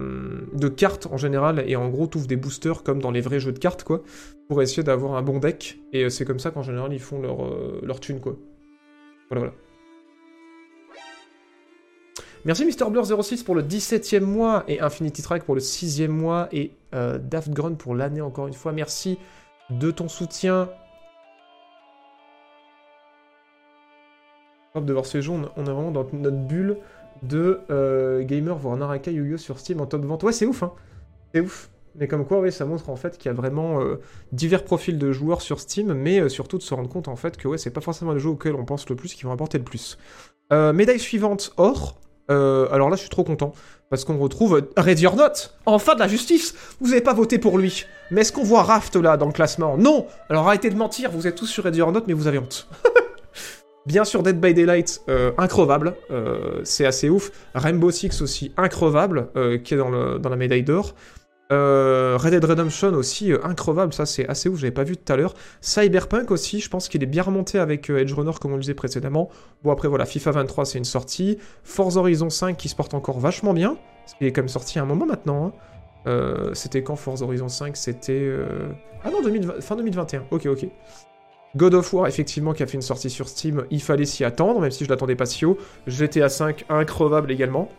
cartes 0.77 1.07
en 1.11 1.17
général, 1.17 1.63
et 1.67 1.75
en 1.75 1.89
gros, 1.89 2.07
t'ouvres 2.07 2.27
des 2.27 2.37
boosters 2.37 2.83
comme 2.83 3.01
dans 3.01 3.11
les 3.11 3.21
vrais 3.21 3.39
jeux 3.39 3.51
de 3.51 3.59
cartes, 3.59 3.83
quoi, 3.83 4.01
pour 4.47 4.61
essayer 4.61 4.83
d'avoir 4.83 5.15
un 5.15 5.21
bon 5.21 5.39
deck, 5.39 5.79
et 5.91 6.09
c'est 6.09 6.25
comme 6.25 6.39
ça 6.39 6.51
qu'en 6.51 6.63
général, 6.63 6.93
ils 6.93 6.99
font 6.99 7.21
leur, 7.21 7.37
leur 7.83 7.99
thune, 7.99 8.21
quoi. 8.21 8.37
Voilà, 9.29 9.45
voilà. 9.45 9.68
Merci 12.45 12.65
Mr. 12.65 12.89
Blur06 12.89 13.43
pour 13.43 13.55
le 13.55 13.63
17e 13.63 14.21
mois 14.21 14.63
et 14.67 14.79
Infinity 14.79 15.21
Track 15.21 15.43
pour 15.43 15.55
le 15.55 15.61
6e 15.61 16.07
mois 16.07 16.47
et 16.51 16.71
euh, 16.93 17.19
pour 17.77 17.95
l'année 17.95 18.21
encore 18.21 18.47
une 18.47 18.53
fois. 18.53 18.71
Merci 18.71 19.17
de 19.69 19.91
ton 19.91 20.07
soutien. 20.07 20.69
de 24.75 24.93
voir 24.93 25.05
ces 25.05 25.21
jeux, 25.21 25.33
on 25.33 25.65
est 25.65 25.71
vraiment 25.71 25.91
dans 25.91 26.07
notre 26.13 26.37
bulle 26.37 26.77
de 27.21 27.59
euh, 27.69 28.23
gamer 28.23 28.57
voir 28.57 28.77
Naraka 28.77 29.11
Yu-Gi-Oh 29.11 29.37
sur 29.37 29.59
Steam 29.59 29.81
en 29.81 29.85
top 29.85 30.05
vente. 30.05 30.23
Ouais, 30.23 30.31
c'est 30.31 30.45
ouf, 30.45 30.63
hein. 30.63 30.71
C'est 31.33 31.41
ouf. 31.41 31.69
Mais 31.95 32.07
comme 32.07 32.25
quoi, 32.25 32.39
oui, 32.39 32.51
ça 32.51 32.65
montre 32.65 32.89
en 32.89 32.95
fait 32.95 33.17
qu'il 33.17 33.27
y 33.27 33.29
a 33.29 33.33
vraiment 33.33 33.81
euh, 33.81 33.99
divers 34.31 34.63
profils 34.63 34.97
de 34.97 35.11
joueurs 35.11 35.41
sur 35.41 35.59
Steam, 35.59 35.93
mais 35.93 36.21
euh, 36.21 36.29
surtout 36.29 36.57
de 36.57 36.63
se 36.63 36.73
rendre 36.73 36.89
compte 36.89 37.07
en 37.07 37.15
fait 37.15 37.35
que 37.35 37.47
ouais, 37.47 37.57
c'est 37.57 37.71
pas 37.71 37.81
forcément 37.81 38.13
les 38.13 38.19
jeux 38.19 38.29
auxquels 38.29 38.55
on 38.55 38.63
pense 38.63 38.87
le 38.89 38.95
plus 38.95 39.13
qui 39.13 39.23
vont 39.23 39.31
apporter 39.31 39.57
le 39.57 39.63
plus. 39.63 39.97
Euh, 40.53 40.71
médaille 40.71 40.99
suivante, 40.99 41.51
or. 41.57 41.99
Euh, 42.29 42.67
alors 42.71 42.89
là, 42.89 42.95
je 42.95 43.01
suis 43.01 43.09
trop 43.09 43.23
content 43.23 43.53
parce 43.89 44.05
qu'on 44.05 44.17
retrouve 44.17 44.67
Ready 44.77 45.07
or 45.07 45.15
Not, 45.15 45.51
enfin 45.65 45.95
de 45.95 45.99
la 45.99 46.07
justice. 46.07 46.53
Vous 46.79 46.91
avez 46.91 47.01
pas 47.01 47.13
voté 47.13 47.39
pour 47.39 47.57
lui, 47.57 47.85
mais 48.11 48.21
est-ce 48.21 48.31
qu'on 48.31 48.43
voit 48.43 48.63
Raft 48.63 48.95
là 48.95 49.17
dans 49.17 49.25
le 49.25 49.31
classement? 49.31 49.77
Non. 49.77 50.05
Alors 50.29 50.47
arrêtez 50.47 50.69
de 50.69 50.75
mentir, 50.75 51.11
vous 51.11 51.27
êtes 51.27 51.35
tous 51.35 51.47
sur 51.47 51.63
Ready 51.63 51.81
or 51.81 51.91
Not, 51.91 52.03
mais 52.07 52.13
vous 52.13 52.27
avez 52.27 52.37
honte. 52.37 52.67
Bien 53.85 54.03
sûr, 54.03 54.21
Dead 54.21 54.39
by 54.39 54.53
Daylight, 54.53 55.01
euh, 55.09 55.31
increvable, 55.39 55.95
euh, 56.11 56.61
c'est 56.63 56.85
assez 56.85 57.09
ouf. 57.09 57.31
Rainbow 57.55 57.89
Six 57.89 58.21
aussi, 58.21 58.51
increvable, 58.55 59.29
euh, 59.35 59.57
qui 59.57 59.73
est 59.73 59.77
dans 59.77 59.89
la 60.29 60.35
médaille 60.35 60.61
d'or. 60.61 60.93
Euh, 61.51 62.15
Red 62.19 62.31
Dead 62.33 62.45
Redemption 62.45 62.93
aussi, 62.93 63.33
euh, 63.33 63.43
increvable, 63.43 63.91
ça 63.91 64.05
c'est 64.05 64.27
assez 64.27 64.49
ouf, 64.49 64.59
j'avais 64.59 64.71
pas 64.71 64.83
vu 64.83 64.95
tout 64.97 65.11
à 65.11 65.15
l'heure. 65.15 65.33
Cyberpunk 65.61 66.29
aussi, 66.29 66.59
je 66.59 66.69
pense 66.69 66.87
qu'il 66.87 67.01
est 67.01 67.07
bien 67.07 67.23
remonté 67.23 67.57
avec 67.57 67.89
euh, 67.89 67.97
Edge 67.97 68.13
Runner 68.13 68.31
comme 68.39 68.51
on 68.51 68.55
le 68.55 68.61
disait 68.61 68.75
précédemment. 68.75 69.29
Bon 69.63 69.71
après 69.71 69.87
voilà, 69.87 70.05
FIFA 70.05 70.31
23 70.31 70.65
c'est 70.65 70.77
une 70.77 70.85
sortie. 70.85 71.39
Forza 71.63 72.01
Horizon 72.01 72.29
5 72.29 72.55
qui 72.55 72.69
se 72.69 72.75
porte 72.75 72.93
encore 72.93 73.19
vachement 73.19 73.53
bien, 73.53 73.77
parce 74.05 74.15
est 74.21 74.31
quand 74.31 74.41
même 74.41 74.47
sorti 74.47 74.77
à 74.77 74.83
un 74.83 74.85
moment 74.85 75.07
maintenant. 75.07 75.47
hein. 75.47 75.53
Euh, 76.05 76.53
c'était 76.53 76.83
quand 76.83 76.95
Forza 76.95 77.25
Horizon 77.25 77.49
5 77.49 77.75
C'était... 77.75 78.31
Ah 79.03 79.09
non, 79.09 79.21
2020 79.23 79.61
fin 79.61 79.75
2021, 79.75 80.25
ok 80.29 80.45
ok. 80.45 80.67
God 81.55 81.73
of 81.73 81.91
War, 81.93 82.05
effectivement, 82.05 82.53
qui 82.53 82.61
a 82.61 82.67
fait 82.67 82.75
une 82.75 82.83
sortie 82.83 83.09
sur 83.09 83.27
Steam, 83.27 83.65
il 83.71 83.81
fallait 83.81 84.05
s'y 84.05 84.23
attendre, 84.23 84.59
même 84.61 84.69
si 84.69 84.85
je 84.85 84.89
l'attendais 84.89 85.15
pas 85.15 85.25
si 85.25 85.45
haut. 85.45 85.57
GTA 85.87 86.29
5, 86.29 86.65
increvable 86.69 87.31
également. 87.31 87.69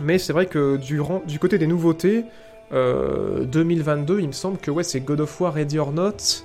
Mais 0.00 0.18
c'est 0.18 0.34
vrai 0.34 0.44
que 0.46 0.76
du 0.76 1.38
côté 1.38 1.56
des 1.58 1.66
nouveautés, 1.66 2.26
euh, 2.72 3.44
2022, 3.44 4.20
il 4.20 4.28
me 4.28 4.32
semble 4.32 4.58
que 4.58 4.70
ouais, 4.70 4.82
c'est 4.82 5.00
God 5.00 5.20
of 5.20 5.40
War, 5.40 5.54
Ready 5.54 5.78
or 5.78 5.92
Not, 5.92 6.44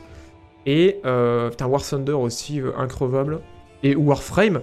et 0.66 1.00
euh, 1.06 1.50
putain, 1.50 1.68
War 1.68 1.84
Thunder 1.84 2.14
aussi, 2.14 2.62
euh, 2.62 2.72
increvable, 2.78 3.42
et 3.84 3.96
Warframe, 3.96 4.62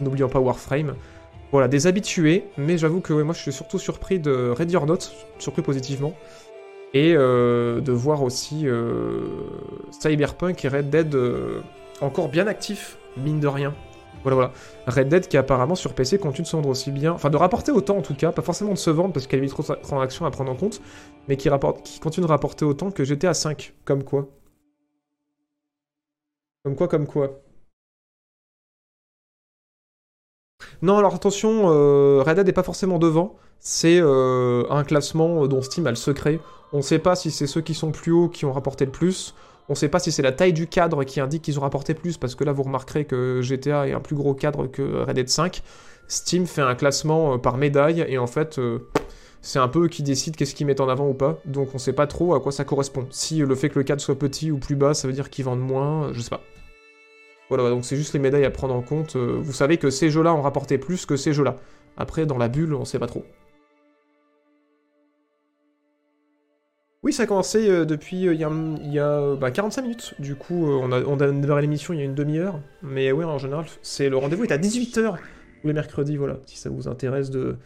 n'oublions 0.00 0.28
pas 0.28 0.40
Warframe. 0.40 0.94
Voilà, 1.52 1.66
des 1.66 1.88
habitués, 1.88 2.44
mais 2.56 2.78
j'avoue 2.78 3.00
que 3.00 3.12
moi 3.12 3.34
je 3.34 3.40
suis 3.40 3.52
surtout 3.52 3.78
surpris 3.78 4.20
de 4.20 4.50
Ready 4.56 4.76
or 4.76 4.86
Not, 4.86 4.98
surpris 5.38 5.62
positivement, 5.62 6.14
et 6.94 7.14
euh, 7.16 7.80
de 7.80 7.92
voir 7.92 8.22
aussi 8.22 8.66
euh, 8.66 9.22
Cyberpunk 9.90 10.64
et 10.64 10.68
Red 10.68 10.90
Dead 10.90 11.14
euh, 11.14 11.60
encore 12.00 12.28
bien 12.28 12.46
actifs, 12.46 12.98
mine 13.16 13.40
de 13.40 13.48
rien. 13.48 13.74
Voilà, 14.22 14.34
voilà. 14.34 14.52
Red 14.86 15.08
Dead 15.08 15.28
qui 15.28 15.36
apparemment 15.36 15.74
sur 15.74 15.94
PC 15.94 16.18
continue 16.18 16.44
de 16.44 16.48
se 16.48 16.56
vendre 16.56 16.68
aussi 16.68 16.90
bien, 16.90 17.12
enfin 17.12 17.30
de 17.30 17.36
rapporter 17.36 17.72
autant 17.72 17.96
en 17.96 18.02
tout 18.02 18.14
cas, 18.14 18.32
pas 18.32 18.42
forcément 18.42 18.72
de 18.72 18.78
se 18.78 18.90
vendre 18.90 19.12
parce 19.12 19.26
qu'il 19.26 19.42
y 19.42 19.46
a 19.46 19.48
trop 19.48 19.62
de 19.62 19.80
transactions 19.82 20.26
à 20.26 20.30
prendre 20.30 20.50
en 20.50 20.56
compte, 20.56 20.80
mais 21.28 21.36
qui, 21.36 21.48
rapporte, 21.48 21.82
qui 21.82 22.00
continue 22.00 22.26
de 22.26 22.30
rapporter 22.30 22.64
autant 22.64 22.90
que 22.90 23.04
GTA 23.04 23.34
5. 23.34 23.74
Comme 23.84 24.04
quoi 24.04 24.28
Comme 26.64 26.76
quoi, 26.76 26.88
comme 26.88 27.06
quoi 27.06 27.40
Non, 30.82 30.98
alors 30.98 31.14
attention, 31.14 31.70
euh, 31.70 32.22
Red 32.22 32.36
Dead 32.36 32.46
n'est 32.46 32.52
pas 32.52 32.62
forcément 32.62 32.98
devant. 32.98 33.36
C'est 33.58 33.98
euh, 34.00 34.64
un 34.70 34.84
classement 34.84 35.46
dont 35.46 35.62
Steam 35.62 35.86
a 35.86 35.90
le 35.90 35.96
secret. 35.96 36.40
On 36.72 36.78
ne 36.78 36.82
sait 36.82 36.98
pas 36.98 37.16
si 37.16 37.30
c'est 37.30 37.46
ceux 37.46 37.60
qui 37.60 37.74
sont 37.74 37.92
plus 37.92 38.12
hauts 38.12 38.28
qui 38.28 38.44
ont 38.44 38.52
rapporté 38.52 38.84
le 38.84 38.90
plus. 38.90 39.34
On 39.70 39.74
ne 39.74 39.76
sait 39.76 39.88
pas 39.88 40.00
si 40.00 40.10
c'est 40.10 40.22
la 40.22 40.32
taille 40.32 40.52
du 40.52 40.66
cadre 40.66 41.04
qui 41.04 41.20
indique 41.20 41.42
qu'ils 41.42 41.60
ont 41.60 41.62
rapporté 41.62 41.94
plus, 41.94 42.18
parce 42.18 42.34
que 42.34 42.42
là 42.42 42.50
vous 42.50 42.64
remarquerez 42.64 43.04
que 43.04 43.40
GTA 43.40 43.86
est 43.86 43.92
un 43.92 44.00
plus 44.00 44.16
gros 44.16 44.34
cadre 44.34 44.66
que 44.66 45.04
Red 45.04 45.14
Dead 45.14 45.28
5. 45.28 45.62
Steam 46.08 46.46
fait 46.48 46.60
un 46.60 46.74
classement 46.74 47.34
euh, 47.34 47.38
par 47.38 47.56
médaille, 47.56 48.04
et 48.08 48.18
en 48.18 48.26
fait, 48.26 48.58
euh, 48.58 48.80
c'est 49.42 49.60
un 49.60 49.68
peu 49.68 49.84
eux 49.84 49.88
qui 49.88 50.02
décident 50.02 50.34
qu'est-ce 50.36 50.56
qu'ils 50.56 50.66
mettent 50.66 50.80
en 50.80 50.88
avant 50.88 51.08
ou 51.08 51.14
pas. 51.14 51.38
Donc 51.44 51.68
on 51.70 51.74
ne 51.74 51.78
sait 51.78 51.92
pas 51.92 52.08
trop 52.08 52.34
à 52.34 52.40
quoi 52.40 52.50
ça 52.50 52.64
correspond. 52.64 53.06
Si 53.10 53.38
le 53.38 53.54
fait 53.54 53.68
que 53.68 53.78
le 53.78 53.84
cadre 53.84 54.00
soit 54.00 54.18
petit 54.18 54.50
ou 54.50 54.58
plus 54.58 54.74
bas, 54.74 54.92
ça 54.92 55.06
veut 55.06 55.14
dire 55.14 55.30
qu'ils 55.30 55.44
vendent 55.44 55.60
moins, 55.60 56.06
euh, 56.06 56.14
je 56.14 56.20
sais 56.20 56.30
pas. 56.30 56.42
Voilà, 57.48 57.70
donc 57.70 57.84
c'est 57.84 57.96
juste 57.96 58.12
les 58.12 58.18
médailles 58.18 58.46
à 58.46 58.50
prendre 58.50 58.74
en 58.74 58.82
compte. 58.82 59.14
Vous 59.14 59.52
savez 59.52 59.76
que 59.76 59.90
ces 59.90 60.10
jeux-là 60.10 60.34
ont 60.34 60.42
rapporté 60.42 60.78
plus 60.78 61.06
que 61.06 61.16
ces 61.16 61.32
jeux-là. 61.32 61.58
Après, 61.96 62.26
dans 62.26 62.38
la 62.38 62.48
bulle, 62.48 62.74
on 62.74 62.84
sait 62.84 62.98
pas 62.98 63.06
trop. 63.06 63.24
Oui, 67.02 67.12
ça 67.12 67.22
a 67.22 67.26
commencé 67.26 67.68
euh, 67.68 67.84
depuis 67.86 68.28
euh, 68.28 68.34
il 68.34 68.40
y 68.40 68.44
a, 68.44 68.50
il 68.82 68.92
y 68.92 68.98
a, 68.98 69.08
euh, 69.08 69.36
bah, 69.36 69.50
45 69.50 69.82
minutes. 69.82 70.14
Du 70.18 70.36
coup, 70.36 70.66
on, 70.66 70.92
a, 70.92 71.02
on 71.02 71.18
a 71.18 71.30
démarré 71.30 71.62
l'émission 71.62 71.94
il 71.94 71.98
y 71.98 72.02
a 72.02 72.04
une 72.04 72.14
demi-heure. 72.14 72.60
Mais 72.82 73.10
oui, 73.10 73.24
en 73.24 73.38
général, 73.38 73.64
c'est 73.82 74.10
le 74.10 74.16
rendez-vous 74.18 74.44
est 74.44 74.52
à 74.52 74.58
18h 74.58 75.16
tous 75.60 75.66
les 75.66 75.72
mercredis, 75.72 76.16
voilà, 76.16 76.38
si 76.46 76.56
ça 76.58 76.70
vous 76.70 76.88
intéresse 76.88 77.30
de 77.30 77.56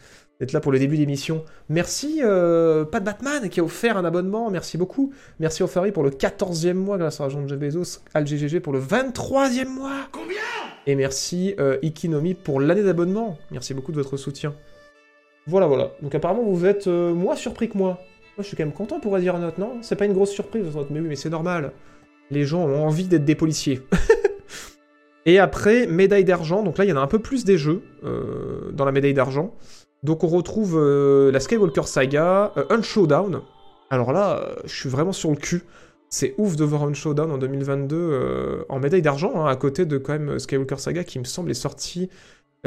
d'être 0.41 0.51
là 0.51 0.59
pour 0.59 0.73
le 0.73 0.79
début 0.79 0.97
d'émission. 0.97 1.45
Merci 1.69 2.19
euh, 2.21 2.83
Pat 2.83 3.01
Batman 3.01 3.47
qui 3.47 3.61
a 3.61 3.63
offert 3.63 3.95
un 3.95 4.03
abonnement, 4.03 4.51
merci 4.51 4.77
beaucoup. 4.77 5.13
Merci 5.39 5.63
Ofari 5.63 5.93
pour 5.93 6.03
le 6.03 6.09
14e 6.09 6.73
mois 6.73 6.97
grâce 6.97 7.21
à 7.21 7.29
Jean 7.29 7.47
Jeff 7.47 7.57
Bezos, 7.57 8.01
AlGGG 8.13 8.59
pour 8.59 8.73
le 8.73 8.81
23e 8.81 9.69
mois. 9.69 10.09
Combien? 10.11 10.35
Et 10.87 10.95
merci 10.95 11.55
euh, 11.57 11.77
Ikinomi 11.81 12.33
pour 12.33 12.59
l'année 12.59 12.83
d'abonnement. 12.83 13.37
Merci 13.49 13.73
beaucoup 13.73 13.93
de 13.93 13.97
votre 13.97 14.17
soutien. 14.17 14.53
Voilà, 15.47 15.67
voilà. 15.67 15.91
Donc 16.01 16.13
apparemment 16.13 16.43
vous 16.43 16.65
êtes 16.65 16.87
euh, 16.87 17.13
moins 17.13 17.37
surpris 17.37 17.69
que 17.69 17.77
moi. 17.77 18.01
Moi 18.37 18.43
je 18.43 18.47
suis 18.47 18.57
quand 18.57 18.65
même 18.65 18.73
content 18.73 18.99
pour 18.99 19.17
dire 19.17 19.37
note, 19.39 19.57
non? 19.57 19.77
C'est 19.81 19.95
pas 19.95 20.05
une 20.05 20.13
grosse 20.13 20.31
surprise, 20.31 20.65
mais 20.89 20.99
oui, 20.99 21.07
mais 21.07 21.15
c'est 21.15 21.29
normal. 21.29 21.71
Les 22.31 22.43
gens 22.43 22.65
ont 22.65 22.85
envie 22.85 23.07
d'être 23.07 23.25
des 23.25 23.35
policiers. 23.35 23.81
Et 25.25 25.39
après, 25.39 25.87
médaille 25.87 26.25
d'argent, 26.25 26.61
donc 26.61 26.77
là 26.77 26.85
il 26.85 26.89
y 26.89 26.93
en 26.93 26.97
a 26.97 27.01
un 27.01 27.07
peu 27.07 27.19
plus 27.19 27.45
des 27.45 27.57
jeux 27.57 27.81
euh, 28.03 28.71
dans 28.73 28.85
la 28.85 28.91
médaille 28.91 29.13
d'argent. 29.13 29.55
Donc 30.03 30.23
on 30.23 30.27
retrouve 30.27 30.77
euh, 30.77 31.31
la 31.31 31.39
Skywalker 31.39 31.87
Saga, 31.87 32.53
euh, 32.57 32.65
Un 32.69 32.81
Showdown. 32.83 33.41
Alors 33.89 34.13
là, 34.13 34.37
euh, 34.37 34.55
je 34.65 34.75
suis 34.75 34.89
vraiment 34.89 35.13
sur 35.13 35.31
le 35.31 35.35
cul. 35.35 35.63
C'est 36.09 36.35
ouf 36.37 36.55
de 36.55 36.63
voir 36.63 36.83
Un 36.83 36.93
Showdown 36.93 37.31
en 37.31 37.39
2022 37.39 37.95
euh, 37.95 38.63
en 38.69 38.79
médaille 38.79 39.01
d'argent, 39.01 39.31
hein, 39.35 39.47
à 39.47 39.55
côté 39.55 39.85
de 39.85 39.97
quand 39.97 40.13
même 40.13 40.37
Skywalker 40.37 40.77
Saga 40.77 41.03
qui 41.03 41.17
me 41.17 41.23
semble 41.23 41.49
est 41.49 41.55
sorti... 41.55 42.09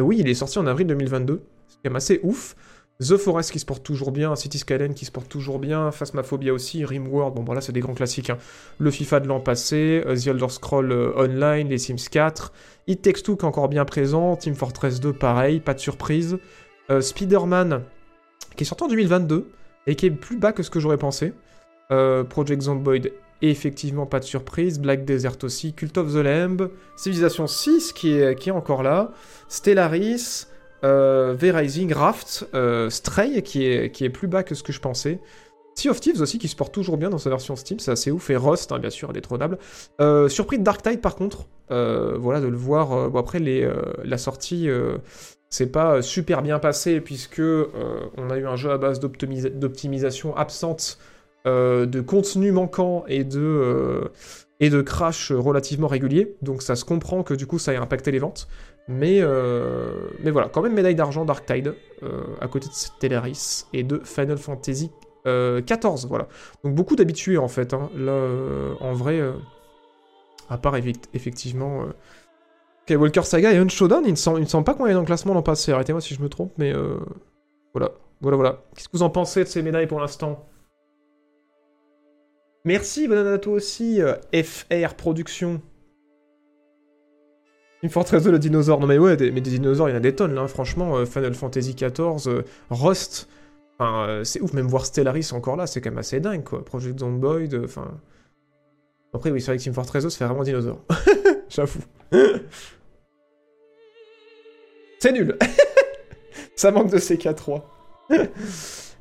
oui, 0.00 0.16
il 0.18 0.28
est 0.28 0.34
sorti 0.34 0.58
en 0.58 0.66
avril 0.66 0.88
2022. 0.88 1.42
C'est 1.68 1.76
quand 1.76 1.80
même 1.90 1.96
assez 1.96 2.18
ouf. 2.24 2.56
The 3.00 3.16
Forest 3.16 3.52
qui 3.52 3.60
se 3.60 3.64
porte 3.64 3.84
toujours 3.84 4.10
bien, 4.10 4.34
City 4.34 4.58
Skyline 4.58 4.92
qui 4.92 5.04
se 5.04 5.12
porte 5.12 5.28
toujours 5.28 5.60
bien, 5.60 5.92
Phasmophobia 5.92 6.52
aussi, 6.52 6.84
Rimworld, 6.84 7.32
bon 7.32 7.44
voilà 7.44 7.60
c'est 7.60 7.70
des 7.70 7.78
grands 7.78 7.94
classiques. 7.94 8.30
hein. 8.30 8.38
Le 8.78 8.90
FIFA 8.90 9.20
de 9.20 9.28
l'an 9.28 9.38
passé, 9.38 10.02
euh, 10.04 10.16
The 10.16 10.26
Elder 10.26 10.48
Scroll 10.48 10.90
euh, 10.90 11.12
Online, 11.16 11.68
les 11.68 11.78
Sims 11.78 12.08
4, 12.10 12.52
It 12.88 13.00
Takes 13.02 13.22
Two 13.22 13.36
qui 13.36 13.44
est 13.44 13.48
encore 13.48 13.68
bien 13.68 13.84
présent, 13.84 14.34
Team 14.34 14.56
Fortress 14.56 14.98
2 14.98 15.12
pareil, 15.12 15.60
pas 15.60 15.74
de 15.74 15.78
surprise. 15.78 16.38
Euh, 16.90 17.00
Spider-Man 17.00 17.84
qui 18.56 18.64
est 18.64 18.66
sorti 18.66 18.82
en 18.82 18.88
2022 18.88 19.48
et 19.86 19.94
qui 19.94 20.06
est 20.06 20.10
plus 20.10 20.36
bas 20.36 20.50
que 20.52 20.64
ce 20.64 20.70
que 20.70 20.80
j'aurais 20.80 20.98
pensé. 20.98 21.34
Project 22.28 22.62
Zomboid, 22.62 23.12
effectivement 23.40 24.04
pas 24.04 24.18
de 24.18 24.24
surprise. 24.24 24.80
Black 24.80 25.04
Desert 25.04 25.36
aussi. 25.44 25.72
Cult 25.72 25.96
of 25.96 26.12
the 26.12 26.16
Lamb. 26.16 26.68
Civilization 26.96 27.46
6 27.46 27.92
qui 27.92 28.12
est, 28.12 28.34
qui 28.34 28.48
est 28.48 28.52
encore 28.52 28.82
là. 28.82 29.12
Stellaris. 29.48 30.47
Euh, 30.84 31.34
V-Rising, 31.36 31.92
Raft, 31.92 32.48
euh, 32.54 32.88
Stray 32.90 33.42
qui 33.42 33.66
est, 33.66 33.90
qui 33.90 34.04
est 34.04 34.10
plus 34.10 34.28
bas 34.28 34.42
que 34.42 34.54
ce 34.54 34.62
que 34.62 34.72
je 34.72 34.80
pensais. 34.80 35.18
Sea 35.74 35.90
of 35.90 36.00
Thieves 36.00 36.20
aussi 36.20 36.38
qui 36.38 36.48
se 36.48 36.56
porte 36.56 36.74
toujours 36.74 36.96
bien 36.96 37.08
dans 37.08 37.18
sa 37.18 37.30
version 37.30 37.54
Steam, 37.54 37.78
c'est 37.78 37.90
assez 37.92 38.10
ouf. 38.10 38.30
Et 38.30 38.36
Rust, 38.36 38.72
hein, 38.72 38.78
bien 38.78 38.90
sûr, 38.90 39.10
indétrônable. 39.10 39.58
Euh, 40.00 40.28
surpris 40.28 40.58
de 40.58 40.64
Dark 40.64 40.82
Tide 40.82 41.00
par 41.00 41.14
contre. 41.14 41.46
Euh, 41.70 42.16
voilà, 42.18 42.40
de 42.40 42.48
le 42.48 42.56
voir. 42.56 43.10
bon, 43.10 43.18
après, 43.18 43.40
la 44.02 44.18
sortie, 44.18 44.68
c'est 45.50 45.70
pas 45.70 46.02
super 46.02 46.42
bien 46.42 46.58
passé 46.58 47.00
puisque 47.00 47.40
on 47.40 48.30
a 48.30 48.36
eu 48.36 48.46
un 48.46 48.56
jeu 48.56 48.70
à 48.70 48.78
base 48.78 49.00
d'optimisa- 49.00 49.50
d'optimisation 49.50 50.36
absente, 50.36 50.98
de 51.44 52.00
contenu 52.00 52.50
manquant 52.50 53.04
et 53.06 53.22
de, 53.22 54.10
et 54.60 54.70
de 54.70 54.82
crash 54.82 55.30
relativement 55.30 55.86
réguliers. 55.88 56.36
Donc 56.42 56.62
ça 56.62 56.74
se 56.74 56.84
comprend 56.84 57.22
que 57.22 57.34
du 57.34 57.46
coup 57.46 57.58
ça 57.58 57.72
ait 57.72 57.76
impacté 57.76 58.10
les 58.10 58.18
ventes. 58.18 58.48
Mais, 58.88 59.18
euh, 59.20 60.08
mais 60.20 60.30
voilà, 60.30 60.48
quand 60.48 60.62
même 60.62 60.72
médaille 60.74 60.94
d'argent 60.94 61.24
Dark 61.26 61.44
Tide, 61.46 61.74
euh, 62.02 62.22
à 62.40 62.48
côté 62.48 62.68
de 62.68 62.72
Stellaris 62.72 63.66
et 63.74 63.82
de 63.82 63.98
Final 64.02 64.38
Fantasy 64.38 64.90
euh, 65.26 65.60
14, 65.60 66.06
voilà. 66.08 66.26
Donc 66.64 66.74
beaucoup 66.74 66.96
d'habitués 66.96 67.36
en 67.38 67.48
fait, 67.48 67.74
hein. 67.74 67.90
là, 67.94 68.12
euh, 68.12 68.74
en 68.80 68.94
vrai, 68.94 69.20
euh, 69.20 69.32
à 70.48 70.58
part 70.58 70.76
effect- 70.76 71.08
effectivement... 71.14 71.82
euh, 71.82 71.92
Skywalker 72.86 73.22
Saga 73.24 73.52
et 73.52 73.58
Unshowdown, 73.58 74.02
il 74.06 74.12
ne 74.12 74.16
semble, 74.16 74.64
pas 74.64 74.72
qu'on 74.72 74.86
est 74.86 74.94
dans 74.94 75.00
le 75.00 75.06
classement 75.06 75.34
l'an 75.34 75.42
passé, 75.42 75.72
arrêtez-moi 75.72 76.00
si 76.00 76.14
je 76.14 76.22
me 76.22 76.30
trompe, 76.30 76.54
mais 76.56 76.72
euh, 76.74 76.96
voilà, 77.74 77.92
voilà, 78.22 78.36
voilà. 78.36 78.62
Qu'est-ce 78.74 78.88
que 78.88 78.96
vous 78.96 79.02
en 79.02 79.10
pensez 79.10 79.44
de 79.44 79.48
ces 79.48 79.60
médailles 79.60 79.86
pour 79.86 80.00
l'instant? 80.00 80.46
Merci, 82.64 83.06
bonne 83.08 83.18
année 83.18 83.30
à 83.30 83.38
toi 83.38 83.52
aussi, 83.52 84.00
euh, 84.00 84.14
FR 84.34 84.94
Productions. 84.94 85.60
Team 87.80 87.90
Fortress 87.90 88.24
2, 88.24 88.30
le 88.32 88.38
dinosaure. 88.38 88.80
Non 88.80 88.86
mais 88.86 88.98
ouais, 88.98 89.16
mais 89.16 89.40
des 89.40 89.50
dinosaures, 89.50 89.88
il 89.88 89.92
y 89.92 89.94
en 89.94 89.98
a 89.98 90.00
des 90.00 90.14
tonnes 90.14 90.34
là. 90.34 90.42
hein. 90.42 90.48
Franchement, 90.48 90.96
euh, 90.96 91.06
Final 91.06 91.34
Fantasy 91.34 91.74
XIV, 91.74 92.26
euh, 92.28 92.42
Rust. 92.70 93.28
Enfin, 93.78 94.08
euh, 94.08 94.24
c'est 94.24 94.40
ouf. 94.40 94.52
Même 94.52 94.66
voir 94.66 94.84
Stellaris 94.86 95.30
encore 95.32 95.56
là, 95.56 95.66
c'est 95.66 95.80
quand 95.80 95.90
même 95.90 95.98
assez 95.98 96.18
dingue 96.20 96.42
quoi. 96.44 96.64
Project 96.64 96.98
Zomboid, 96.98 97.54
enfin. 97.64 97.98
Après, 99.14 99.30
oui, 99.30 99.40
c'est 99.40 99.46
vrai 99.52 99.58
que 99.58 99.62
Team 99.62 99.72
Fortress 99.72 100.04
2, 100.04 100.10
ça 100.10 100.18
fait 100.18 100.24
vraiment 100.26 100.42
dinosaure. 100.42 100.80
J'avoue. 101.48 101.80
c'est 104.98 105.12
nul. 105.12 105.36
ça 106.56 106.70
manque 106.70 106.90
de 106.90 106.98
CK3. 106.98 107.62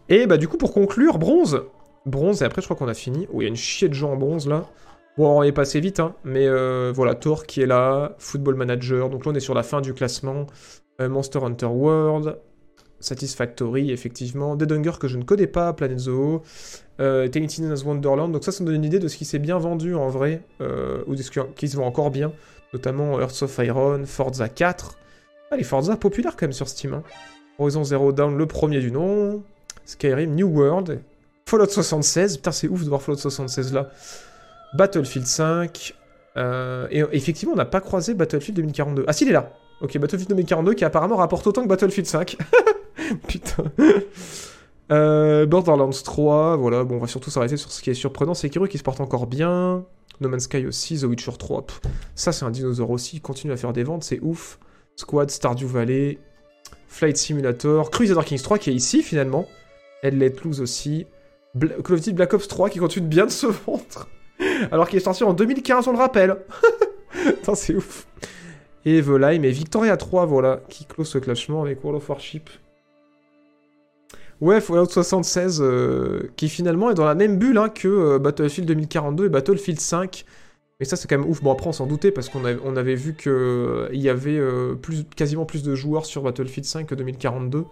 et 0.10 0.28
bah, 0.28 0.38
du 0.38 0.48
coup, 0.48 0.58
pour 0.58 0.74
conclure, 0.74 1.18
bronze. 1.18 1.64
Bronze, 2.06 2.42
et 2.42 2.46
après, 2.46 2.62
je 2.62 2.68
crois 2.68 2.78
qu'on 2.78 2.88
a 2.88 2.94
fini. 2.94 3.28
Oh, 3.34 3.42
il 3.42 3.44
y 3.44 3.48
a 3.48 3.50
une 3.50 3.58
chier 3.58 3.90
de 3.90 3.94
gens 3.94 4.14
en 4.14 4.16
bronze 4.16 4.48
là. 4.48 4.66
Bon, 5.18 5.40
on 5.40 5.44
est 5.44 5.52
passé 5.52 5.80
vite, 5.80 6.00
hein, 6.00 6.14
mais 6.24 6.46
euh, 6.48 6.92
voilà, 6.94 7.16
Thor 7.16 7.46
qui 7.48 7.62
est 7.62 7.66
là, 7.66 8.16
Football 8.20 8.56
Manager, 8.56 9.10
donc 9.10 9.26
là 9.26 9.32
on 9.32 9.36
est 9.36 9.40
sur 9.40 9.56
la 9.56 9.64
fin 9.64 9.82
du 9.82 9.94
classement, 9.94 10.46
Euh, 11.00 11.10
Monster 11.10 11.40
Hunter 11.44 11.68
World, 11.68 12.38
Satisfactory, 13.00 13.92
effectivement, 13.92 14.56
Dead 14.56 14.72
Hunger 14.72 14.94
que 15.00 15.08
je 15.08 15.18
ne 15.20 15.24
connais 15.24 15.46
pas, 15.46 15.72
Planet 15.74 16.00
Zoo, 16.00 16.42
euh, 17.00 17.28
Tina's 17.28 17.84
Wonderland, 17.84 18.32
donc 18.32 18.44
ça, 18.44 18.52
ça 18.52 18.64
nous 18.64 18.72
donne 18.72 18.78
une 18.78 18.84
idée 18.86 18.98
de 18.98 19.08
ce 19.08 19.16
qui 19.16 19.24
s'est 19.26 19.38
bien 19.38 19.60
vendu 19.60 19.94
en 19.94 20.10
vrai, 20.10 20.42
euh, 20.62 21.04
ou 21.06 21.16
de 21.16 21.22
ce 21.22 21.30
qui- 21.30 21.40
qui 21.56 21.68
se 21.68 21.78
vend 21.78 21.86
encore 21.86 22.10
bien, 22.10 22.32
notamment 22.74 23.20
Earth 23.20 23.44
of 23.44 23.58
Iron, 23.60 24.06
Forza 24.06 24.50
4, 24.50 24.98
ah, 25.52 25.58
les 25.58 25.64
Forza 25.64 25.96
populaires 25.98 26.36
quand 26.36 26.46
même 26.48 26.54
sur 26.54 26.68
Steam, 26.68 26.94
hein. 26.96 27.04
Horizon 27.60 27.84
Zero 27.84 28.12
Dawn, 28.12 28.36
le 28.38 28.46
premier 28.48 28.80
du 28.80 28.92
nom, 28.92 29.44
Skyrim, 29.86 30.34
New 30.36 30.48
World, 30.48 31.00
Fallout 31.48 31.68
76, 31.70 32.38
putain 32.38 32.52
c'est 32.52 32.68
ouf 32.68 32.84
de 32.84 32.90
voir 32.90 33.02
Fallout 33.04 33.18
76 33.20 33.72
là, 33.74 33.90
Battlefield 34.74 35.26
5. 35.28 35.94
euh, 36.38 36.88
et 36.92 37.04
effectivement, 37.14 37.54
on 37.54 37.58
n'a 37.58 37.66
pas 37.66 37.82
croisé 37.82 38.14
Battlefield 38.14 38.56
2042. 38.58 39.06
Ah 39.08 39.14
si, 39.14 39.24
il 39.26 39.30
est 39.30 39.34
là. 39.34 39.54
Ok, 39.82 39.98
Battlefield 39.98 40.30
2042 40.30 40.74
qui 40.74 40.86
apparemment 40.86 41.18
rapporte 41.18 41.46
autant 41.48 41.64
que 41.64 41.68
Battlefield 41.68 42.08
5. 42.08 42.38
Putain. 43.28 43.64
Euh, 44.92 45.46
Borderlands 45.46 45.90
3, 45.92 46.56
voilà, 46.56 46.84
bon, 46.84 46.96
on 46.96 47.00
va 47.00 47.08
surtout 47.08 47.30
s'arrêter 47.30 47.58
sur 47.58 47.72
ce 47.72 47.82
qui 47.82 47.90
est 47.90 47.94
surprenant. 47.94 48.34
Sekiro 48.34 48.68
qui 48.68 48.78
se 48.78 48.84
porte 48.84 49.02
encore 49.02 49.28
bien. 49.28 49.84
No 50.20 50.30
Man's 50.30 50.44
Sky 50.46 50.66
aussi, 50.66 50.98
The 51.00 51.04
Witcher 51.04 51.32
3. 51.38 51.66
pff, 51.68 51.82
ça, 52.16 52.32
c'est 52.32 52.46
un 52.46 52.50
dinosaure 52.50 52.90
aussi. 52.90 53.18
Il 53.18 53.22
continue 53.22 53.54
à 53.54 53.58
faire 53.58 53.74
des 53.74 53.84
ventes, 53.84 54.04
c'est 54.04 54.20
ouf. 54.22 54.58
Squad, 54.96 55.30
Stardew 55.30 55.66
Valley, 55.68 56.18
Flight 56.88 57.18
Simulator, 57.18 57.92
Crusader 57.92 58.22
Kings 58.26 58.42
3 58.42 58.58
qui 58.58 58.72
est 58.72 58.74
ici 58.74 59.04
finalement. 59.04 59.46
Head 60.02 60.16
Let 60.16 60.36
Loose 60.44 60.60
aussi. 60.62 61.06
Bla- 61.54 61.76
Call 61.84 61.94
of 61.96 62.00
Duty 62.02 62.14
Black 62.14 62.34
Ops 62.34 62.48
3 62.48 62.70
qui 62.70 62.80
continue 62.80 63.08
bien 63.08 63.26
de 63.26 63.32
se 63.32 63.46
vendre. 63.46 64.08
Alors 64.72 64.88
qu'il 64.88 64.98
est 64.98 65.04
sorti 65.04 65.24
en 65.24 65.34
2015, 65.34 65.88
on 65.88 65.92
le 65.92 65.98
rappelle. 65.98 66.38
Putain, 67.24 67.56
c'est 67.56 67.76
ouf. 67.76 68.08
Et 68.86 69.02
Volheim 69.02 69.44
et 69.44 69.52
Victoria 69.52 69.98
3, 69.98 70.26
voilà, 70.26 70.62
qui 70.70 70.86
close 70.86 71.08
ce 71.08 71.18
classement 71.18 71.62
avec 71.62 71.84
World 71.84 72.02
of 72.02 72.10
Warship. 72.10 72.50
Ouais, 74.40 74.62
Fallout 74.62 74.86
76, 74.86 75.62
euh, 75.62 76.30
qui 76.36 76.48
finalement 76.48 76.92
est 76.92 76.94
dans 76.94 77.06
la 77.06 77.16
même 77.16 77.38
bulle 77.38 77.58
hein, 77.58 77.70
que 77.70 77.88
euh, 77.88 78.20
Battlefield 78.20 78.68
2042 78.68 79.26
et 79.26 79.30
Battlefield 79.30 79.80
5. 79.80 80.26
Mais 80.80 80.86
ça, 80.86 80.96
c'est 80.96 81.08
quand 81.08 81.18
même 81.18 81.28
ouf. 81.28 81.42
Bon, 81.42 81.52
après, 81.52 81.68
on 81.68 81.72
s'en 81.74 81.88
doutait 81.88 82.12
parce 82.12 82.30
qu'on 82.30 82.46
avait, 82.46 82.96
vu 82.96 83.16
qu'il 83.16 84.00
y 84.00 84.10
avait 84.10 84.38
euh, 84.38 84.76
quasiment 85.16 85.46
plus 85.46 85.64
de 85.64 85.74
joueurs 85.74 86.06
sur 86.06 86.22
Battlefield 86.22 86.66
5 86.66 86.88
que 86.88 86.96
2042, 86.96 87.66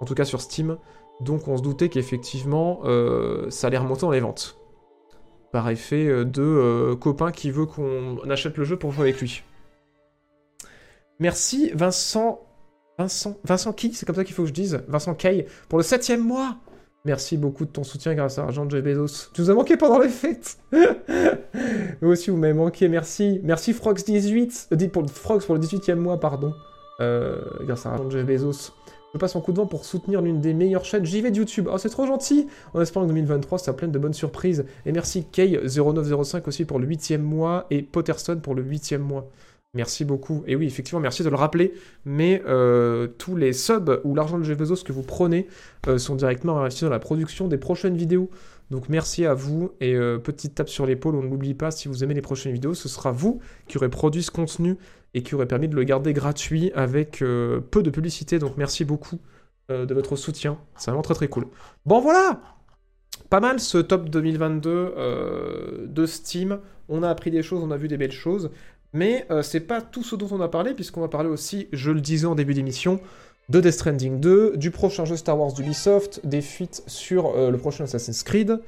en 0.00 0.04
tout 0.04 0.14
cas 0.14 0.26
sur 0.26 0.42
Steam. 0.42 0.76
Donc, 1.20 1.48
on 1.48 1.56
se 1.56 1.62
doutait 1.62 1.88
qu'effectivement, 1.88 2.80
euh, 2.84 3.48
ça 3.48 3.68
allait 3.68 3.78
remonter 3.78 4.02
dans 4.02 4.10
les 4.10 4.20
ventes 4.20 4.61
par 5.52 5.68
effet 5.70 6.06
euh, 6.06 6.24
de 6.24 6.42
euh, 6.42 6.96
copain 6.96 7.30
qui 7.30 7.50
veut 7.50 7.66
qu'on 7.66 8.18
achète 8.28 8.56
le 8.56 8.64
jeu 8.64 8.76
pour 8.76 8.92
jouer 8.92 9.04
avec 9.08 9.20
lui. 9.20 9.42
Merci 11.20 11.70
Vincent. 11.74 12.40
Vincent. 12.98 13.36
Vincent 13.44 13.72
qui 13.72 13.94
C'est 13.94 14.06
comme 14.06 14.16
ça 14.16 14.24
qu'il 14.24 14.34
faut 14.34 14.42
que 14.42 14.48
je 14.48 14.54
dise. 14.54 14.82
Vincent 14.88 15.14
Kay 15.14 15.46
pour 15.68 15.78
le 15.78 15.84
septième 15.84 16.26
mois. 16.26 16.56
Merci 17.04 17.36
beaucoup 17.36 17.64
de 17.64 17.70
ton 17.70 17.82
soutien 17.82 18.14
grâce 18.14 18.38
à 18.38 18.42
l'argent 18.42 18.64
de 18.64 18.70
Jeff 18.70 18.84
Bezos. 18.84 19.30
Tu 19.34 19.40
nous 19.40 19.50
as 19.50 19.54
manqué 19.54 19.76
pendant 19.76 19.98
les 19.98 20.08
fêtes. 20.08 20.58
Vous 22.00 22.08
aussi, 22.08 22.30
vous 22.30 22.36
m'avez 22.36 22.52
manqué. 22.52 22.88
Merci. 22.88 23.40
Merci 23.42 23.72
Frogs18. 23.72 24.68
Euh, 24.72 24.76
dit 24.76 24.88
pour, 24.88 25.08
Frogs 25.10 25.44
pour 25.44 25.56
le 25.56 25.60
18e 25.60 25.96
mois, 25.96 26.20
pardon. 26.20 26.54
Euh, 27.00 27.42
grâce 27.62 27.86
à 27.86 27.90
l'argent 27.90 28.04
de 28.04 28.10
Jeff 28.10 28.24
Bezos. 28.24 28.72
Je 29.14 29.18
passe 29.18 29.34
mon 29.34 29.42
coup 29.42 29.52
de 29.52 29.58
vent 29.58 29.66
pour 29.66 29.84
soutenir 29.84 30.22
l'une 30.22 30.40
des 30.40 30.54
meilleures 30.54 30.86
chaînes 30.86 31.04
JV 31.04 31.30
de 31.30 31.36
YouTube. 31.36 31.68
Oh, 31.70 31.76
c'est 31.76 31.90
trop 31.90 32.06
gentil 32.06 32.48
En 32.72 32.80
espérant 32.80 33.04
que 33.04 33.10
2023 33.10 33.58
sera 33.58 33.76
pleine 33.76 33.92
de 33.92 33.98
bonnes 33.98 34.14
surprises. 34.14 34.64
Et 34.86 34.92
merci 34.92 35.26
Kay0905 35.30 36.48
aussi 36.48 36.64
pour 36.64 36.78
le 36.78 36.86
8 36.86 37.18
mois 37.18 37.66
et 37.70 37.82
Potterson 37.82 38.40
pour 38.42 38.54
le 38.54 38.62
8 38.62 38.94
mois. 38.94 39.28
Merci 39.74 40.06
beaucoup. 40.06 40.44
Et 40.46 40.56
oui, 40.56 40.66
effectivement, 40.66 41.00
merci 41.00 41.22
de 41.22 41.28
le 41.28 41.36
rappeler. 41.36 41.74
Mais 42.06 42.42
euh, 42.46 43.06
tous 43.18 43.36
les 43.36 43.52
subs 43.52 44.00
ou 44.04 44.14
l'argent 44.14 44.38
de 44.38 44.44
Jeff 44.44 44.56
Bezos 44.56 44.82
que 44.82 44.92
vous 44.92 45.02
prenez 45.02 45.46
euh, 45.88 45.98
sont 45.98 46.14
directement 46.14 46.58
investis 46.58 46.84
dans 46.84 46.90
la 46.90 46.98
production 46.98 47.48
des 47.48 47.58
prochaines 47.58 47.96
vidéos. 47.96 48.30
Donc 48.70 48.88
merci 48.88 49.26
à 49.26 49.34
vous 49.34 49.72
et 49.80 49.94
euh, 49.94 50.16
petite 50.16 50.54
tape 50.54 50.70
sur 50.70 50.86
l'épaule, 50.86 51.14
on 51.14 51.22
ne 51.22 51.28
l'oublie 51.28 51.52
pas, 51.52 51.70
si 51.70 51.88
vous 51.88 52.02
aimez 52.02 52.14
les 52.14 52.22
prochaines 52.22 52.54
vidéos, 52.54 52.72
ce 52.72 52.88
sera 52.88 53.12
vous 53.12 53.40
qui 53.68 53.76
aurez 53.76 53.90
produit 53.90 54.22
ce 54.22 54.30
contenu 54.30 54.78
et 55.14 55.22
qui 55.22 55.34
aurait 55.34 55.46
permis 55.46 55.68
de 55.68 55.74
le 55.76 55.84
garder 55.84 56.12
gratuit 56.12 56.72
avec 56.74 57.22
euh, 57.22 57.60
peu 57.60 57.82
de 57.82 57.90
publicité. 57.90 58.38
Donc 58.38 58.56
merci 58.56 58.84
beaucoup 58.84 59.18
euh, 59.70 59.86
de 59.86 59.94
votre 59.94 60.16
soutien, 60.16 60.58
c'est 60.76 60.90
vraiment 60.90 61.02
très 61.02 61.14
très 61.14 61.28
cool. 61.28 61.46
Bon 61.86 62.00
voilà 62.00 62.40
Pas 63.30 63.40
mal 63.40 63.60
ce 63.60 63.78
top 63.78 64.08
2022 64.08 64.70
euh, 64.70 65.86
de 65.86 66.06
Steam. 66.06 66.58
On 66.88 67.02
a 67.02 67.08
appris 67.08 67.30
des 67.30 67.42
choses, 67.42 67.62
on 67.62 67.70
a 67.70 67.76
vu 67.76 67.88
des 67.88 67.96
belles 67.96 68.12
choses. 68.12 68.50
Mais 68.94 69.26
c'est 69.40 69.60
pas 69.60 69.80
tout 69.80 70.02
ce 70.02 70.16
dont 70.16 70.28
on 70.32 70.40
a 70.42 70.48
parlé, 70.48 70.74
puisqu'on 70.74 71.00
va 71.00 71.08
parler 71.08 71.30
aussi, 71.30 71.66
je 71.72 71.90
le 71.90 72.02
disais 72.02 72.26
en 72.26 72.34
début 72.34 72.52
d'émission, 72.52 73.00
de 73.48 73.58
Death 73.58 73.72
Stranding 73.72 74.20
2, 74.20 74.58
du 74.58 74.70
prochain 74.70 75.06
jeu 75.06 75.16
Star 75.16 75.40
Wars 75.40 75.54
d'Ubisoft, 75.54 76.20
des 76.24 76.42
fuites 76.42 76.82
sur 76.86 77.32
le 77.50 77.56
prochain 77.56 77.84
Assassin's 77.84 78.22
Creed, 78.22 78.60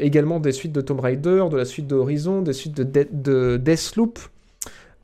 également 0.00 0.40
des 0.40 0.52
suites 0.52 0.72
de 0.72 0.80
Tomb 0.82 1.00
Raider, 1.00 1.46
de 1.50 1.56
la 1.56 1.64
suite 1.64 1.86
de 1.86 1.94
Horizon, 1.94 2.42
des 2.42 2.52
suites 2.52 2.76
de, 2.76 2.82
De- 2.84 3.08
de 3.10 3.56
Deathloop, 3.56 4.18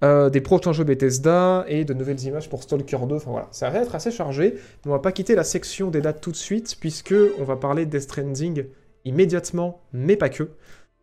euh, 0.02 0.30
des 0.30 0.40
prochains 0.40 0.72
jeux 0.72 0.84
Bethesda 0.84 1.64
et 1.68 1.84
de 1.84 1.94
nouvelles 1.94 2.22
images 2.24 2.48
pour 2.48 2.62
Stalker 2.62 2.98
2. 3.08 3.14
Enfin 3.16 3.30
voilà, 3.30 3.48
ça 3.50 3.70
va 3.70 3.80
être 3.80 3.94
assez 3.94 4.10
chargé. 4.10 4.54
On 4.86 4.90
va 4.90 4.98
pas 4.98 5.12
quitter 5.12 5.34
la 5.34 5.44
section 5.44 5.90
des 5.90 6.00
dates 6.00 6.20
tout 6.20 6.30
de 6.30 6.36
suite, 6.36 6.76
puisque 6.80 7.14
on 7.38 7.44
va 7.44 7.56
parler 7.56 7.86
de 7.86 7.90
Death 7.90 8.02
Stranding 8.02 8.64
immédiatement, 9.04 9.82
mais 9.92 10.16
pas 10.16 10.28
que 10.28 10.48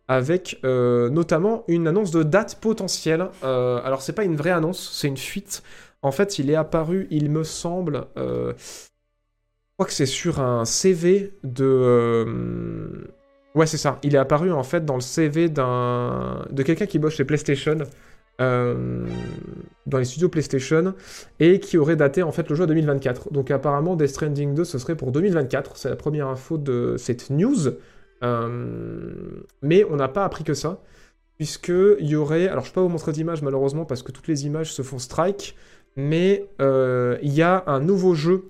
avec 0.08 0.58
euh, 0.64 1.10
notamment 1.10 1.64
une 1.68 1.86
annonce 1.86 2.10
de 2.10 2.22
date 2.22 2.56
potentielle. 2.60 3.28
Euh, 3.44 3.80
alors 3.84 4.02
c'est 4.02 4.14
pas 4.14 4.24
une 4.24 4.36
vraie 4.36 4.50
annonce, 4.50 4.90
c'est 4.92 5.08
une 5.08 5.18
fuite. 5.18 5.62
En 6.02 6.12
fait, 6.12 6.38
il 6.38 6.50
est 6.50 6.54
apparu, 6.54 7.06
il 7.10 7.30
me 7.30 7.44
semble, 7.44 8.06
euh, 8.16 8.54
je 8.56 9.74
crois 9.74 9.86
que 9.86 9.92
c'est 9.92 10.06
sur 10.06 10.40
un 10.40 10.64
CV 10.64 11.34
de... 11.44 13.06
Ouais, 13.54 13.66
c'est 13.66 13.76
ça. 13.76 13.98
Il 14.02 14.14
est 14.14 14.18
apparu 14.18 14.52
en 14.52 14.62
fait 14.62 14.84
dans 14.84 14.94
le 14.94 15.00
CV 15.00 15.48
d'un 15.48 16.46
de 16.50 16.62
quelqu'un 16.62 16.86
qui 16.86 16.98
bosse 16.98 17.14
chez 17.14 17.24
PlayStation, 17.24 17.78
euh, 18.40 19.04
dans 19.86 19.98
les 19.98 20.04
studios 20.04 20.28
PlayStation, 20.28 20.94
et 21.40 21.58
qui 21.58 21.76
aurait 21.76 21.96
daté 21.96 22.22
en 22.22 22.30
fait 22.30 22.48
le 22.48 22.54
jeu 22.54 22.64
à 22.64 22.66
2024. 22.66 23.32
Donc 23.32 23.50
apparemment, 23.50 23.96
Death 23.96 24.10
Stranding 24.10 24.54
2, 24.54 24.64
ce 24.64 24.78
serait 24.78 24.94
pour 24.94 25.10
2024. 25.10 25.76
C'est 25.76 25.88
la 25.88 25.96
première 25.96 26.28
info 26.28 26.56
de 26.56 26.94
cette 26.98 27.30
news. 27.30 27.70
Euh, 28.22 29.40
mais 29.62 29.84
on 29.90 29.96
n'a 29.96 30.06
pas 30.06 30.24
appris 30.24 30.44
que 30.44 30.54
ça, 30.54 30.80
puisque 31.36 31.72
il 31.98 32.06
y 32.06 32.14
aurait, 32.14 32.48
alors 32.48 32.64
je 32.64 32.70
peux 32.70 32.76
pas 32.76 32.82
vous 32.82 32.88
montrer 32.88 33.10
d'image 33.12 33.42
malheureusement 33.42 33.84
parce 33.84 34.02
que 34.02 34.12
toutes 34.12 34.28
les 34.28 34.46
images 34.46 34.72
se 34.72 34.82
font 34.82 34.98
strike, 34.98 35.56
mais 35.96 36.46
euh, 36.60 37.18
il 37.22 37.32
y 37.32 37.42
a 37.42 37.64
un 37.66 37.80
nouveau 37.80 38.14
jeu 38.14 38.44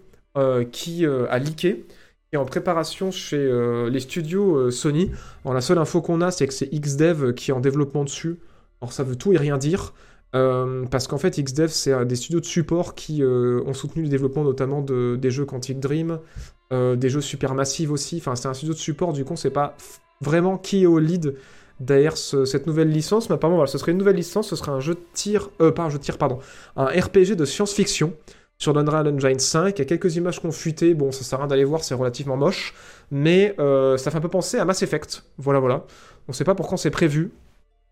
qui 0.70 1.04
a 1.04 1.38
leaké, 1.40 1.84
qui 1.84 2.34
est 2.34 2.36
en 2.36 2.44
préparation 2.44 3.10
chez 3.10 3.50
les 3.90 3.98
studios 3.98 4.70
Sony. 4.70 5.10
Alors 5.44 5.54
la 5.54 5.60
seule 5.60 5.78
info 5.78 6.00
qu'on 6.00 6.20
a, 6.20 6.30
c'est 6.30 6.46
que 6.46 6.54
c'est 6.54 6.68
XDev 6.70 7.32
qui 7.32 7.50
est 7.50 7.54
en 7.54 7.58
développement 7.58 8.04
dessus. 8.04 8.36
Alors 8.80 8.92
ça 8.92 9.02
veut 9.02 9.16
tout 9.16 9.32
et 9.32 9.36
rien 9.36 9.58
dire. 9.58 9.92
euh, 10.34 10.84
parce 10.90 11.06
qu'en 11.08 11.16
fait, 11.18 11.38
XDev, 11.42 11.68
c'est 11.68 12.04
des 12.04 12.16
studios 12.16 12.40
de 12.40 12.44
support 12.44 12.94
qui 12.94 13.22
euh, 13.22 13.62
ont 13.66 13.72
soutenu 13.72 14.02
le 14.02 14.08
développement 14.08 14.44
notamment 14.44 14.82
de, 14.82 15.16
des 15.20 15.30
jeux 15.30 15.44
Quantic 15.46 15.80
Dream, 15.80 16.18
euh, 16.72 16.96
des 16.96 17.08
jeux 17.08 17.22
Supermassive 17.22 17.90
aussi. 17.92 18.18
Enfin, 18.18 18.36
c'est 18.36 18.46
un 18.48 18.54
studio 18.54 18.74
de 18.74 18.78
support, 18.78 19.12
du 19.14 19.24
coup, 19.24 19.32
on 19.32 19.36
sait 19.36 19.50
pas 19.50 19.74
vraiment 20.20 20.58
qui 20.58 20.82
est 20.82 20.86
au 20.86 20.98
lead 20.98 21.34
derrière 21.80 22.16
ce- 22.18 22.44
cette 22.44 22.66
nouvelle 22.66 22.90
licence. 22.90 23.28
Mais 23.30 23.36
apparemment, 23.36 23.56
voilà, 23.56 23.70
ce 23.70 23.78
serait 23.78 23.92
une 23.92 23.98
nouvelle 23.98 24.16
licence, 24.16 24.48
ce 24.48 24.56
serait 24.56 24.72
un 24.72 24.80
jeu 24.80 24.94
de 24.94 25.00
tir, 25.14 25.48
pas 25.74 25.82
un 25.84 25.88
jeu 25.90 25.98
de 25.98 26.02
tir, 26.02 26.18
pardon, 26.18 26.38
un 26.76 26.86
RPG 26.86 27.34
de 27.34 27.44
science-fiction 27.46 28.12
sur 28.58 28.72
l'Unreal 28.74 29.08
Engine 29.08 29.38
5. 29.38 29.78
Il 29.78 29.78
y 29.78 29.82
a 29.82 29.84
quelques 29.86 30.16
images 30.16 30.40
qu'on 30.42 30.50
fuité, 30.52 30.92
bon, 30.94 31.10
ça 31.10 31.22
sert 31.24 31.38
à 31.38 31.42
rien 31.42 31.48
d'aller 31.48 31.64
voir, 31.64 31.82
c'est 31.84 31.94
relativement 31.94 32.36
moche, 32.36 32.74
mais 33.10 33.54
ça 33.96 34.10
fait 34.10 34.16
un 34.18 34.20
peu 34.20 34.28
penser 34.28 34.58
à 34.58 34.64
Mass 34.66 34.82
Effect. 34.82 35.24
Voilà, 35.38 35.58
voilà. 35.60 35.84
On 36.28 36.32
sait 36.34 36.44
pas 36.44 36.54
pour 36.54 36.68
quand 36.68 36.76
c'est 36.76 36.90
prévu. 36.90 37.30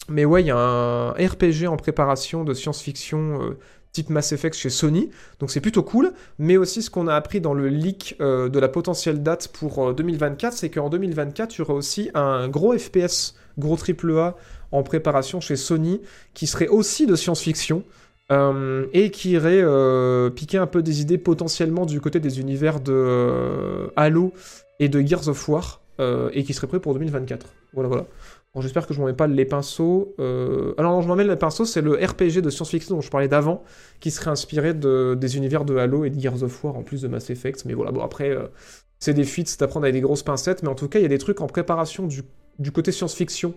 Mais 0.08 0.24
ouais, 0.24 0.42
il 0.42 0.46
y 0.46 0.50
a 0.50 0.56
un 0.56 1.10
RPG 1.12 1.66
en 1.66 1.76
préparation 1.76 2.44
de 2.44 2.54
science-fiction 2.54 3.42
euh, 3.42 3.58
type 3.92 4.10
Mass 4.10 4.32
Effect 4.32 4.54
chez 4.56 4.70
Sony, 4.70 5.10
donc 5.40 5.50
c'est 5.50 5.60
plutôt 5.60 5.82
cool. 5.82 6.12
Mais 6.38 6.56
aussi, 6.56 6.82
ce 6.82 6.90
qu'on 6.90 7.08
a 7.08 7.14
appris 7.14 7.40
dans 7.40 7.54
le 7.54 7.68
leak 7.68 8.16
euh, 8.20 8.48
de 8.48 8.58
la 8.60 8.68
potentielle 8.68 9.22
date 9.22 9.48
pour 9.48 9.88
euh, 9.88 9.92
2024, 9.94 10.52
c'est 10.52 10.70
qu'en 10.70 10.88
2024, 10.90 11.54
il 11.56 11.58
y 11.58 11.62
aura 11.62 11.74
aussi 11.74 12.10
un 12.14 12.48
gros 12.48 12.76
FPS, 12.76 13.34
gros 13.58 13.76
AAA 13.76 14.36
en 14.72 14.82
préparation 14.82 15.40
chez 15.40 15.56
Sony, 15.56 16.00
qui 16.34 16.46
serait 16.46 16.68
aussi 16.68 17.06
de 17.06 17.16
science-fiction. 17.16 17.82
euh, 18.32 18.86
et 18.92 19.10
qui 19.12 19.30
irait 19.32 19.60
euh, 19.62 20.30
piquer 20.30 20.58
un 20.58 20.66
peu 20.66 20.82
des 20.82 21.00
idées 21.00 21.18
potentiellement 21.18 21.86
du 21.86 22.00
côté 22.00 22.18
des 22.20 22.40
univers 22.40 22.80
de 22.80 22.92
euh, 22.92 23.86
Halo 23.96 24.32
et 24.80 24.88
de 24.88 25.00
Gears 25.00 25.28
of 25.28 25.48
War, 25.48 25.80
euh, 26.00 26.28
et 26.32 26.42
qui 26.44 26.52
serait 26.52 26.66
prêt 26.66 26.80
pour 26.80 26.92
2024. 26.94 27.46
Voilà, 27.72 27.88
voilà. 27.88 28.06
J'espère 28.60 28.86
que 28.86 28.94
je 28.94 29.00
m'en 29.00 29.06
mets 29.06 29.12
pas 29.12 29.26
les 29.26 29.44
pinceaux. 29.44 30.14
Euh... 30.18 30.74
Alors 30.78 30.92
non, 30.92 31.02
je 31.02 31.08
m'en 31.08 31.16
mets 31.16 31.24
les 31.24 31.36
pinceaux, 31.36 31.64
c'est 31.64 31.82
le 31.82 31.92
RPG 31.92 32.40
de 32.40 32.50
science-fiction 32.50 32.94
dont 32.94 33.00
je 33.00 33.10
parlais 33.10 33.28
d'avant, 33.28 33.62
qui 34.00 34.10
serait 34.10 34.30
inspiré 34.30 34.74
de, 34.74 35.16
des 35.18 35.36
univers 35.36 35.64
de 35.64 35.76
Halo 35.76 36.04
et 36.04 36.10
de 36.10 36.18
Gears 36.18 36.42
of 36.42 36.64
War 36.64 36.76
en 36.76 36.82
plus 36.82 37.02
de 37.02 37.08
Mass 37.08 37.30
Effect. 37.30 37.64
Mais 37.64 37.74
voilà, 37.74 37.92
bon 37.92 38.02
après, 38.02 38.30
euh, 38.30 38.46
c'est 38.98 39.14
des 39.14 39.24
fuites, 39.24 39.48
c'est 39.48 39.62
à 39.62 39.66
prendre 39.66 39.84
avec 39.84 39.94
des 39.94 40.00
grosses 40.00 40.22
pincettes, 40.22 40.62
mais 40.62 40.68
en 40.68 40.74
tout 40.74 40.88
cas, 40.88 40.98
il 40.98 41.02
y 41.02 41.06
a 41.06 41.08
des 41.08 41.18
trucs 41.18 41.40
en 41.40 41.46
préparation 41.46 42.06
du, 42.06 42.72
côté 42.72 42.92
science-fiction 42.92 43.54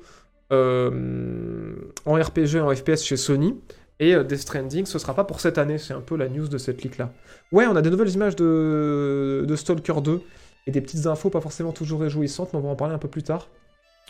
euh, 0.52 1.76
en 2.06 2.16
RPG 2.16 2.60
en 2.62 2.74
FPS 2.76 3.04
chez 3.04 3.18
Sony. 3.18 3.56
Et 4.02 4.16
Death 4.24 4.40
Stranding, 4.40 4.86
ce 4.86 4.98
sera 4.98 5.14
pas 5.14 5.26
pour 5.26 5.42
cette 5.42 5.58
année, 5.58 5.78
c'est 5.78 5.94
un 5.94 6.00
peu 6.00 6.16
la 6.16 6.30
news 6.30 6.48
de 6.48 6.58
cette 6.58 6.84
leak-là. 6.84 7.12
Ouais, 7.52 7.68
on 7.68 7.76
a 7.76 7.82
des 7.82 7.90
nouvelles 7.90 8.14
images 8.14 8.38
de 8.38 9.54
Stalker 9.58 10.02
2 10.02 10.22
et 10.68 10.72
des 10.72 10.82
petites 10.82 11.06
infos 11.06 11.30
pas 11.30 11.42
forcément 11.42 11.72
toujours 11.72 12.00
réjouissantes, 12.00 12.54
mais 12.54 12.60
on 12.60 12.62
va 12.62 12.70
en 12.70 12.76
parler 12.76 12.94
un 12.94 13.00
peu 13.00 13.08
plus 13.08 13.24
tard. 13.24 13.50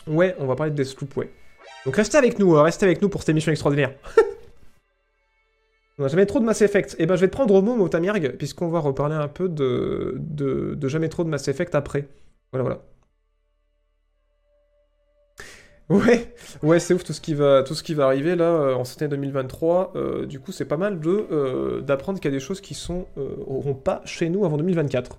Ouais, 0.06 0.34
on 0.38 0.46
va 0.46 0.56
parler 0.56 0.72
de 0.72 0.82
Deathloop, 0.82 1.16
ouais. 1.16 1.30
Donc 1.84 1.96
restez 1.96 2.18
avec 2.18 2.38
nous, 2.38 2.56
euh, 2.56 2.62
restez 2.62 2.86
avec 2.86 3.00
nous 3.02 3.08
pour 3.08 3.22
cette 3.22 3.30
émission 3.30 3.50
extraordinaire. 3.52 3.94
on 5.98 6.04
a 6.04 6.08
jamais 6.08 6.26
trop 6.26 6.40
de 6.40 6.44
Mass 6.44 6.62
Effect. 6.62 6.96
Et 6.98 7.06
ben 7.06 7.16
je 7.16 7.22
vais 7.22 7.28
te 7.28 7.32
prendre 7.32 7.54
au 7.54 7.62
mot, 7.62 7.74
Motamirg, 7.74 8.36
puisqu'on 8.36 8.68
va 8.68 8.80
reparler 8.80 9.14
un 9.14 9.28
peu 9.28 9.48
de, 9.48 10.16
de, 10.18 10.88
jamais 10.88 11.08
trop 11.08 11.24
de 11.24 11.28
Mass 11.28 11.48
Effect 11.48 11.74
après. 11.74 12.08
Voilà, 12.52 12.62
voilà. 12.64 12.82
Ouais, 15.88 16.32
ouais, 16.62 16.78
c'est 16.78 16.94
ouf 16.94 17.02
tout 17.02 17.12
ce 17.12 17.20
qui 17.20 17.34
va, 17.34 17.64
tout 17.64 17.74
ce 17.74 17.82
qui 17.82 17.94
va 17.94 18.04
arriver 18.04 18.36
là 18.36 18.44
euh, 18.44 18.74
en 18.74 18.84
cette 18.84 19.02
année 19.02 19.10
2023. 19.10 19.94
Euh, 19.96 20.24
du 20.24 20.38
coup, 20.38 20.52
c'est 20.52 20.64
pas 20.64 20.76
mal 20.76 21.00
de 21.00 21.80
d'apprendre 21.80 22.20
qu'il 22.20 22.30
y 22.30 22.34
a 22.34 22.36
des 22.36 22.44
choses 22.44 22.60
qui 22.60 22.74
sont 22.74 23.06
pas 23.82 24.00
chez 24.04 24.28
nous 24.28 24.44
avant 24.44 24.56
2024. 24.56 25.18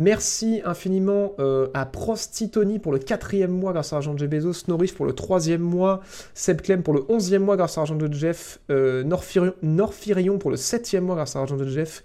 Merci 0.00 0.60
infiniment 0.64 1.34
euh, 1.40 1.66
à 1.74 1.84
Prostitoni 1.84 2.78
pour 2.78 2.92
le 2.92 3.00
quatrième 3.00 3.50
mois 3.50 3.72
grâce 3.72 3.92
à 3.92 3.96
l'argent 3.96 4.14
de 4.14 4.18
Jeff 4.20 4.30
Bezos, 4.30 4.64
pour 4.96 5.06
le 5.06 5.12
troisième 5.12 5.60
mois, 5.60 6.02
Seb 6.34 6.60
Clem 6.60 6.84
pour 6.84 6.94
le 6.94 7.04
onzième 7.08 7.42
mois 7.42 7.56
grâce 7.56 7.78
à 7.78 7.80
l'argent 7.80 7.96
de 7.96 8.12
Jeff, 8.12 8.60
euh, 8.70 9.02
Norfirion, 9.02 10.38
pour 10.38 10.52
le 10.52 10.56
septième 10.56 11.04
mois 11.04 11.16
grâce 11.16 11.34
à 11.34 11.40
l'argent 11.40 11.56
de 11.56 11.66
Jeff, 11.66 12.04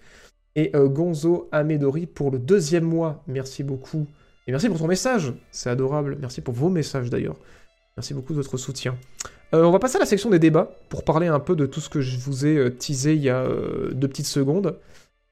et 0.55 0.75
euh, 0.75 0.87
Gonzo 0.87 1.49
Amedori 1.51 2.07
pour 2.07 2.31
le 2.31 2.39
deuxième 2.39 2.83
mois. 2.83 3.23
Merci 3.27 3.61
beaucoup. 3.61 4.07
Et 4.47 4.51
merci 4.51 4.69
pour 4.69 4.79
ton 4.79 4.87
message, 4.87 5.31
c'est 5.51 5.69
adorable. 5.69 6.17
Merci 6.19 6.41
pour 6.41 6.55
vos 6.55 6.69
messages 6.69 7.11
d'ailleurs. 7.11 7.35
Merci 7.95 8.15
beaucoup 8.15 8.33
de 8.33 8.39
votre 8.39 8.57
soutien. 8.57 8.97
On 9.55 9.69
va 9.69 9.77
passer 9.77 9.97
à 9.97 9.99
la 9.99 10.07
section 10.07 10.31
des 10.31 10.39
débats 10.39 10.71
pour 10.89 11.03
parler 11.03 11.27
un 11.27 11.39
peu 11.39 11.55
de 11.55 11.67
tout 11.67 11.79
ce 11.79 11.87
que 11.87 12.01
je 12.01 12.17
vous 12.17 12.47
ai 12.47 12.73
teasé 12.73 13.13
il 13.13 13.21
y 13.21 13.29
a 13.29 13.47
deux 13.91 14.07
petites 14.07 14.25
secondes. 14.25 14.79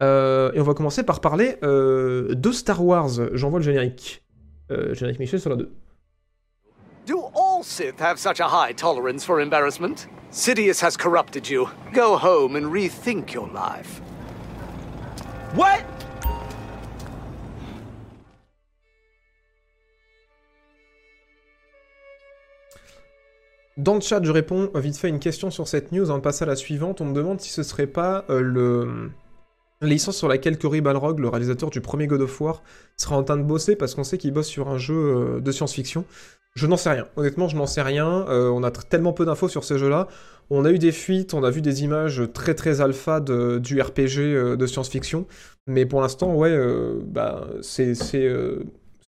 Euh, 0.01 0.51
et 0.53 0.59
on 0.59 0.63
va 0.63 0.73
commencer 0.73 1.03
par 1.03 1.21
parler 1.21 1.57
euh, 1.63 2.33
de 2.33 2.51
Star 2.51 2.83
Wars. 2.83 3.09
J'envoie 3.33 3.59
le 3.59 3.65
générique. 3.65 4.23
Euh, 4.71 4.93
générique 4.93 5.19
Michel 5.19 5.39
sur 5.39 5.49
la 5.49 5.57
2. 5.57 5.71
Do 7.05 7.25
all 7.35 7.63
Sith 7.63 7.99
have 7.99 8.17
such 8.17 8.39
a 8.39 8.47
high 8.47 8.75
tolerance 8.75 9.23
for 9.23 9.39
embarrassment? 9.39 10.07
Sidious 10.31 10.81
has 10.81 10.97
corrupted 10.97 11.47
you. 11.47 11.67
Go 11.93 12.17
home 12.17 12.55
and 12.55 12.71
rethink 12.71 13.33
your 13.33 13.47
life. 13.47 14.01
What? 15.55 15.83
Dans 23.77 23.95
le 23.95 24.01
chat, 24.01 24.23
je 24.23 24.31
réponds 24.31 24.69
vite 24.75 24.97
fait 24.97 25.07
à 25.07 25.09
une 25.09 25.19
question 25.19 25.49
sur 25.49 25.67
cette 25.67 25.91
news 25.91 26.03
avant 26.03 26.17
de 26.17 26.23
passer 26.23 26.43
à 26.43 26.47
la 26.47 26.55
suivante. 26.55 27.01
On 27.01 27.05
me 27.05 27.13
demande 27.13 27.41
si 27.41 27.51
ce 27.51 27.63
serait 27.63 27.87
pas 27.87 28.25
le... 28.29 29.11
la 29.81 29.87
licence 29.87 30.15
sur 30.15 30.27
laquelle 30.27 30.57
Cory 30.59 30.79
Balrog, 30.79 31.19
le 31.19 31.27
réalisateur 31.27 31.71
du 31.71 31.81
premier 31.81 32.05
God 32.05 32.21
of 32.21 32.39
War, 32.39 32.61
sera 32.97 33.17
en 33.17 33.23
train 33.23 33.37
de 33.37 33.43
bosser 33.43 33.75
parce 33.75 33.95
qu'on 33.95 34.03
sait 34.03 34.17
qu'il 34.19 34.31
bosse 34.31 34.47
sur 34.47 34.69
un 34.69 34.77
jeu 34.77 34.93
euh, 34.95 35.39
de 35.41 35.51
science-fiction. 35.51 36.05
Je 36.53 36.67
n'en 36.67 36.77
sais 36.77 36.91
rien. 36.91 37.07
Honnêtement, 37.15 37.47
je 37.47 37.55
n'en 37.55 37.65
sais 37.65 37.81
rien. 37.81 38.27
Euh, 38.27 38.49
on 38.49 38.63
a 38.63 38.69
tellement 38.71 39.13
peu 39.13 39.25
d'infos 39.25 39.49
sur 39.49 39.63
ces 39.63 39.79
jeux-là. 39.79 40.07
On 40.49 40.65
a 40.65 40.71
eu 40.71 40.77
des 40.77 40.91
fuites, 40.91 41.33
on 41.33 41.43
a 41.43 41.49
vu 41.49 41.61
des 41.61 41.83
images 41.83 42.21
très 42.33 42.53
très 42.53 42.81
alpha 42.81 43.21
du 43.21 43.81
RPG 43.81 44.19
euh, 44.19 44.55
de 44.55 44.67
science-fiction. 44.67 45.25
Mais 45.65 45.85
pour 45.85 46.01
l'instant, 46.01 46.35
ouais, 46.35 46.55
bah, 47.05 47.47
c'est 47.61 47.93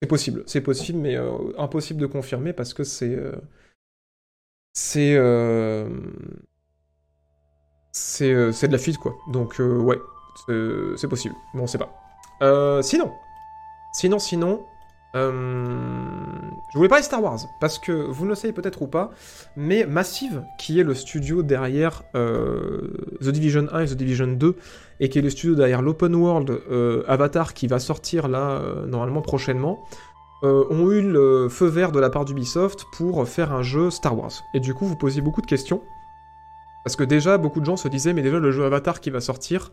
possible. 0.08 0.44
C'est 0.46 0.60
possible, 0.60 0.98
mais 0.98 1.16
impossible 1.58 2.00
de 2.00 2.06
confirmer 2.06 2.52
parce 2.52 2.74
que 2.74 2.84
c'est. 2.84 3.16
c'est. 4.74 5.16
c'est 7.92 8.28
de 8.68 8.72
la 8.72 8.78
fuite, 8.78 8.98
quoi. 8.98 9.14
Donc, 9.32 9.58
ouais, 9.60 9.98
c'est 10.97 11.09
possible. 11.09 11.34
Mais 11.55 11.61
on 11.61 11.66
sait 11.66 11.78
pas. 11.78 11.93
Euh, 12.43 12.82
sinon. 12.82 13.12
Sinon, 13.93 14.18
sinon. 14.18 14.61
euh, 15.16 15.32
je 16.72 16.78
voulais 16.78 16.88
parler 16.88 17.03
Star 17.03 17.22
Wars, 17.22 17.38
parce 17.61 17.78
que 17.78 17.91
vous 17.91 18.24
ne 18.24 18.30
le 18.30 18.34
savez 18.36 18.53
peut-être 18.53 18.80
ou 18.82 18.86
pas, 18.86 19.11
mais 19.57 19.84
Massive, 19.84 20.45
qui 20.59 20.78
est 20.78 20.84
le 20.84 20.95
studio 20.95 21.43
derrière 21.43 22.05
euh, 22.14 22.93
The 23.20 23.28
Division 23.30 23.66
1 23.72 23.80
et 23.80 23.86
The 23.86 23.95
Division 23.95 24.28
2, 24.28 24.57
et 25.01 25.09
qui 25.09 25.18
est 25.18 25.22
le 25.22 25.30
studio 25.30 25.57
derrière 25.57 25.82
l'open 25.82 26.14
world 26.14 26.51
euh, 26.70 27.03
Avatar 27.09 27.55
qui 27.55 27.66
va 27.66 27.80
sortir 27.80 28.28
là, 28.28 28.51
euh, 28.61 28.86
normalement 28.86 29.22
prochainement, 29.22 29.80
euh, 30.45 30.64
ont 30.70 30.91
eu 30.91 31.03
le 31.03 31.49
feu 31.49 31.66
vert 31.66 31.91
de 31.93 31.99
la 32.01 32.09
part 32.09 32.24
d'Ubisoft 32.24 32.86
pour 32.93 33.28
faire 33.28 33.53
un 33.53 33.62
jeu 33.62 33.91
Star 33.91 34.16
Wars. 34.16 34.32
Et 34.55 34.61
du 34.61 34.74
coup, 34.74 34.86
vous 34.86 34.97
posiez 34.97 35.20
beaucoup 35.20 35.43
de 35.43 35.47
questions. 35.47 35.82
Parce 36.84 36.97
que 36.97 37.05
déjà, 37.05 37.36
beaucoup 37.36 37.61
de 37.61 37.66
gens 37.66 37.76
se 37.76 37.88
disaient, 37.88 38.14
mais 38.14 38.22
déjà, 38.22 38.38
le 38.38 38.51
jeu 38.53 38.64
Avatar 38.64 39.01
qui 39.01 39.11
va 39.11 39.20
sortir 39.20 39.70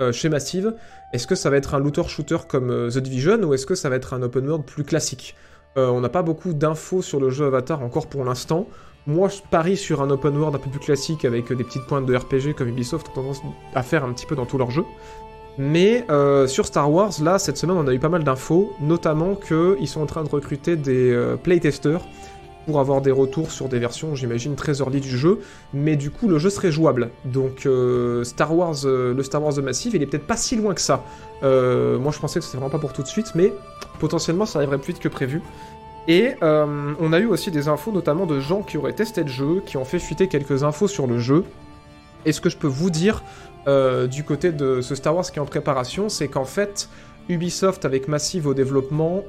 euh, 0.00 0.12
chez 0.12 0.28
Massive, 0.28 0.74
est-ce 1.12 1.26
que 1.26 1.34
ça 1.34 1.50
va 1.50 1.56
être 1.56 1.74
un 1.74 1.78
looter-shooter 1.78 2.38
comme 2.48 2.70
euh, 2.70 2.90
The 2.90 2.98
Division, 2.98 3.38
ou 3.44 3.54
est-ce 3.54 3.64
que 3.64 3.76
ça 3.76 3.88
va 3.88 3.96
être 3.96 4.12
un 4.12 4.22
open 4.22 4.48
world 4.48 4.64
plus 4.64 4.82
classique? 4.82 5.36
Euh, 5.76 5.88
On 5.88 6.00
n'a 6.00 6.08
pas 6.08 6.22
beaucoup 6.22 6.52
d'infos 6.52 7.00
sur 7.00 7.20
le 7.20 7.30
jeu 7.30 7.46
Avatar 7.46 7.82
encore 7.82 8.08
pour 8.08 8.24
l'instant. 8.24 8.66
Moi, 9.06 9.28
je 9.28 9.38
parie 9.50 9.76
sur 9.76 10.02
un 10.02 10.10
open 10.10 10.36
world 10.36 10.56
un 10.56 10.58
peu 10.58 10.70
plus 10.70 10.80
classique 10.80 11.24
avec 11.24 11.52
des 11.52 11.62
petites 11.62 11.86
pointes 11.86 12.06
de 12.06 12.16
RPG 12.16 12.54
comme 12.56 12.68
Ubisoft 12.68 13.08
ont 13.10 13.12
tendance 13.12 13.42
à 13.74 13.82
faire 13.82 14.04
un 14.04 14.12
petit 14.12 14.26
peu 14.26 14.34
dans 14.34 14.46
tous 14.46 14.58
leurs 14.58 14.70
jeux. 14.70 14.84
Mais 15.58 16.04
sur 16.48 16.64
Star 16.64 16.90
Wars, 16.90 17.12
là, 17.22 17.38
cette 17.38 17.58
semaine, 17.58 17.76
on 17.76 17.86
a 17.86 17.92
eu 17.92 17.98
pas 17.98 18.08
mal 18.08 18.24
d'infos, 18.24 18.72
notamment 18.80 19.36
qu'ils 19.36 19.86
sont 19.86 20.00
en 20.00 20.06
train 20.06 20.24
de 20.24 20.30
recruter 20.30 20.76
des 20.76 21.36
playtesters 21.42 22.00
pour 22.64 22.80
avoir 22.80 23.00
des 23.00 23.10
retours 23.10 23.50
sur 23.50 23.68
des 23.68 23.78
versions, 23.78 24.14
j'imagine, 24.14 24.54
très 24.54 24.78
early 24.78 25.00
du 25.00 25.16
jeu, 25.16 25.40
mais 25.72 25.96
du 25.96 26.10
coup, 26.10 26.28
le 26.28 26.38
jeu 26.38 26.50
serait 26.50 26.72
jouable. 26.72 27.10
Donc, 27.24 27.66
euh, 27.66 28.24
Star 28.24 28.54
Wars, 28.54 28.76
euh, 28.84 29.14
le 29.14 29.22
Star 29.22 29.42
Wars 29.42 29.54
de 29.54 29.60
Massive, 29.60 29.94
il 29.94 30.02
est 30.02 30.06
peut-être 30.06 30.26
pas 30.26 30.36
si 30.36 30.56
loin 30.56 30.74
que 30.74 30.80
ça. 30.80 31.04
Euh, 31.42 31.98
moi, 31.98 32.12
je 32.12 32.18
pensais 32.18 32.38
que 32.38 32.44
c'était 32.44 32.56
vraiment 32.56 32.70
pas 32.70 32.78
pour 32.78 32.92
tout 32.92 33.02
de 33.02 33.08
suite, 33.08 33.32
mais 33.34 33.52
potentiellement, 33.98 34.46
ça 34.46 34.58
arriverait 34.58 34.78
plus 34.78 34.92
vite 34.92 35.02
que 35.02 35.08
prévu. 35.08 35.42
Et 36.06 36.34
on 36.42 37.12
a 37.14 37.18
eu 37.18 37.24
aussi 37.24 37.50
des 37.50 37.68
infos, 37.68 37.90
notamment 37.90 38.26
de 38.26 38.38
gens 38.38 38.60
qui 38.60 38.76
auraient 38.76 38.92
testé 38.92 39.22
le 39.22 39.28
jeu, 39.28 39.62
qui 39.64 39.78
ont 39.78 39.86
fait 39.86 39.98
fuiter 39.98 40.28
quelques 40.28 40.62
infos 40.62 40.86
sur 40.86 41.06
le 41.06 41.18
jeu. 41.18 41.44
Et 42.26 42.32
ce 42.32 42.42
que 42.42 42.50
je 42.50 42.58
peux 42.58 42.66
vous 42.66 42.90
dire 42.90 43.22
du 44.10 44.22
côté 44.22 44.52
de 44.52 44.82
ce 44.82 44.94
Star 44.94 45.16
Wars 45.16 45.24
qui 45.24 45.38
est 45.38 45.42
en 45.42 45.46
préparation, 45.46 46.10
c'est 46.10 46.28
qu'en 46.28 46.44
fait, 46.44 46.90
Ubisoft 47.30 47.86
avec 47.86 48.06
Massive 48.06 48.46
au 48.46 48.52
développement 48.52 49.22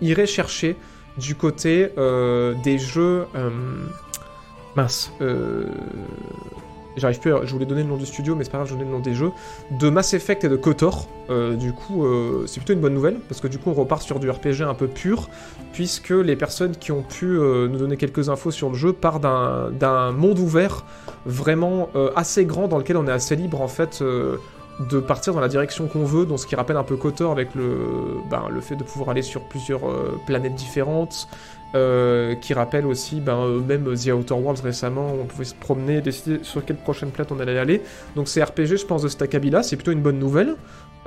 irait 0.00 0.26
chercher 0.26 0.74
du 1.18 1.34
côté 1.34 1.90
euh, 1.98 2.54
des 2.62 2.78
jeux. 2.78 3.26
euh, 3.34 3.50
mince. 4.76 5.12
euh, 5.20 5.66
J'arrive 6.96 7.20
plus 7.20 7.32
à... 7.32 7.44
Je 7.44 7.52
voulais 7.52 7.66
donner 7.66 7.82
le 7.84 7.88
nom 7.88 7.96
du 7.96 8.06
studio, 8.06 8.34
mais 8.34 8.42
c'est 8.42 8.50
pas 8.50 8.58
grave, 8.58 8.68
je 8.68 8.72
donner 8.72 8.84
le 8.84 8.90
nom 8.90 8.98
des 8.98 9.14
jeux. 9.14 9.30
De 9.70 9.88
Mass 9.88 10.14
Effect 10.14 10.42
et 10.42 10.48
de 10.48 10.56
KOTOR. 10.56 11.06
Du 11.56 11.72
coup, 11.72 12.04
c'est 12.46 12.58
plutôt 12.58 12.72
une 12.72 12.80
bonne 12.80 12.94
nouvelle, 12.94 13.20
parce 13.28 13.40
que 13.40 13.46
du 13.46 13.58
coup, 13.58 13.70
on 13.70 13.74
repart 13.74 14.02
sur 14.02 14.18
du 14.18 14.28
RPG 14.28 14.62
un 14.62 14.74
peu 14.74 14.88
pur, 14.88 15.28
puisque 15.72 16.10
les 16.10 16.34
personnes 16.34 16.72
qui 16.72 16.90
ont 16.90 17.04
pu 17.04 17.26
nous 17.26 17.78
donner 17.78 17.96
quelques 17.96 18.30
infos 18.30 18.50
sur 18.50 18.70
le 18.70 18.74
jeu 18.74 18.92
partent 18.92 19.22
d'un 19.22 20.10
monde 20.10 20.40
ouvert 20.40 20.84
vraiment 21.24 21.88
assez 22.16 22.44
grand, 22.44 22.66
dans 22.66 22.78
lequel 22.78 22.96
on 22.96 23.06
est 23.06 23.12
assez 23.12 23.36
libre, 23.36 23.60
en 23.60 23.68
fait, 23.68 24.02
de 24.80 25.00
partir 25.00 25.34
dans 25.34 25.40
la 25.40 25.48
direction 25.48 25.88
qu'on 25.88 26.04
veut, 26.04 26.24
dans 26.24 26.36
ce 26.36 26.46
qui 26.46 26.54
rappelle 26.54 26.76
un 26.76 26.84
peu 26.84 26.96
KOTOR, 26.96 27.32
avec 27.32 27.54
le, 27.54 28.18
ben, 28.30 28.44
le 28.48 28.60
fait 28.60 28.76
de 28.76 28.84
pouvoir 28.84 29.10
aller 29.10 29.22
sur 29.22 29.42
plusieurs 29.42 29.88
euh, 29.88 30.20
planètes 30.26 30.54
différentes, 30.54 31.28
euh, 31.74 32.34
qui 32.36 32.54
rappelle 32.54 32.86
aussi 32.86 33.20
ben, 33.20 33.36
euh, 33.36 33.60
même 33.60 33.84
The 33.94 34.08
Outer 34.08 34.34
Worlds 34.34 34.62
récemment, 34.62 35.12
où 35.12 35.20
on 35.22 35.26
pouvait 35.26 35.44
se 35.44 35.54
promener, 35.54 36.00
décider 36.00 36.38
sur 36.42 36.64
quelle 36.64 36.76
prochaine 36.76 37.10
planète 37.10 37.32
on 37.32 37.40
allait 37.40 37.58
aller. 37.58 37.82
Donc 38.14 38.28
c'est 38.28 38.42
RPG, 38.42 38.76
je 38.76 38.86
pense, 38.86 39.02
de 39.02 39.08
cet 39.08 39.20
c'est 39.62 39.76
plutôt 39.76 39.92
une 39.92 40.02
bonne 40.02 40.18
nouvelle. 40.18 40.54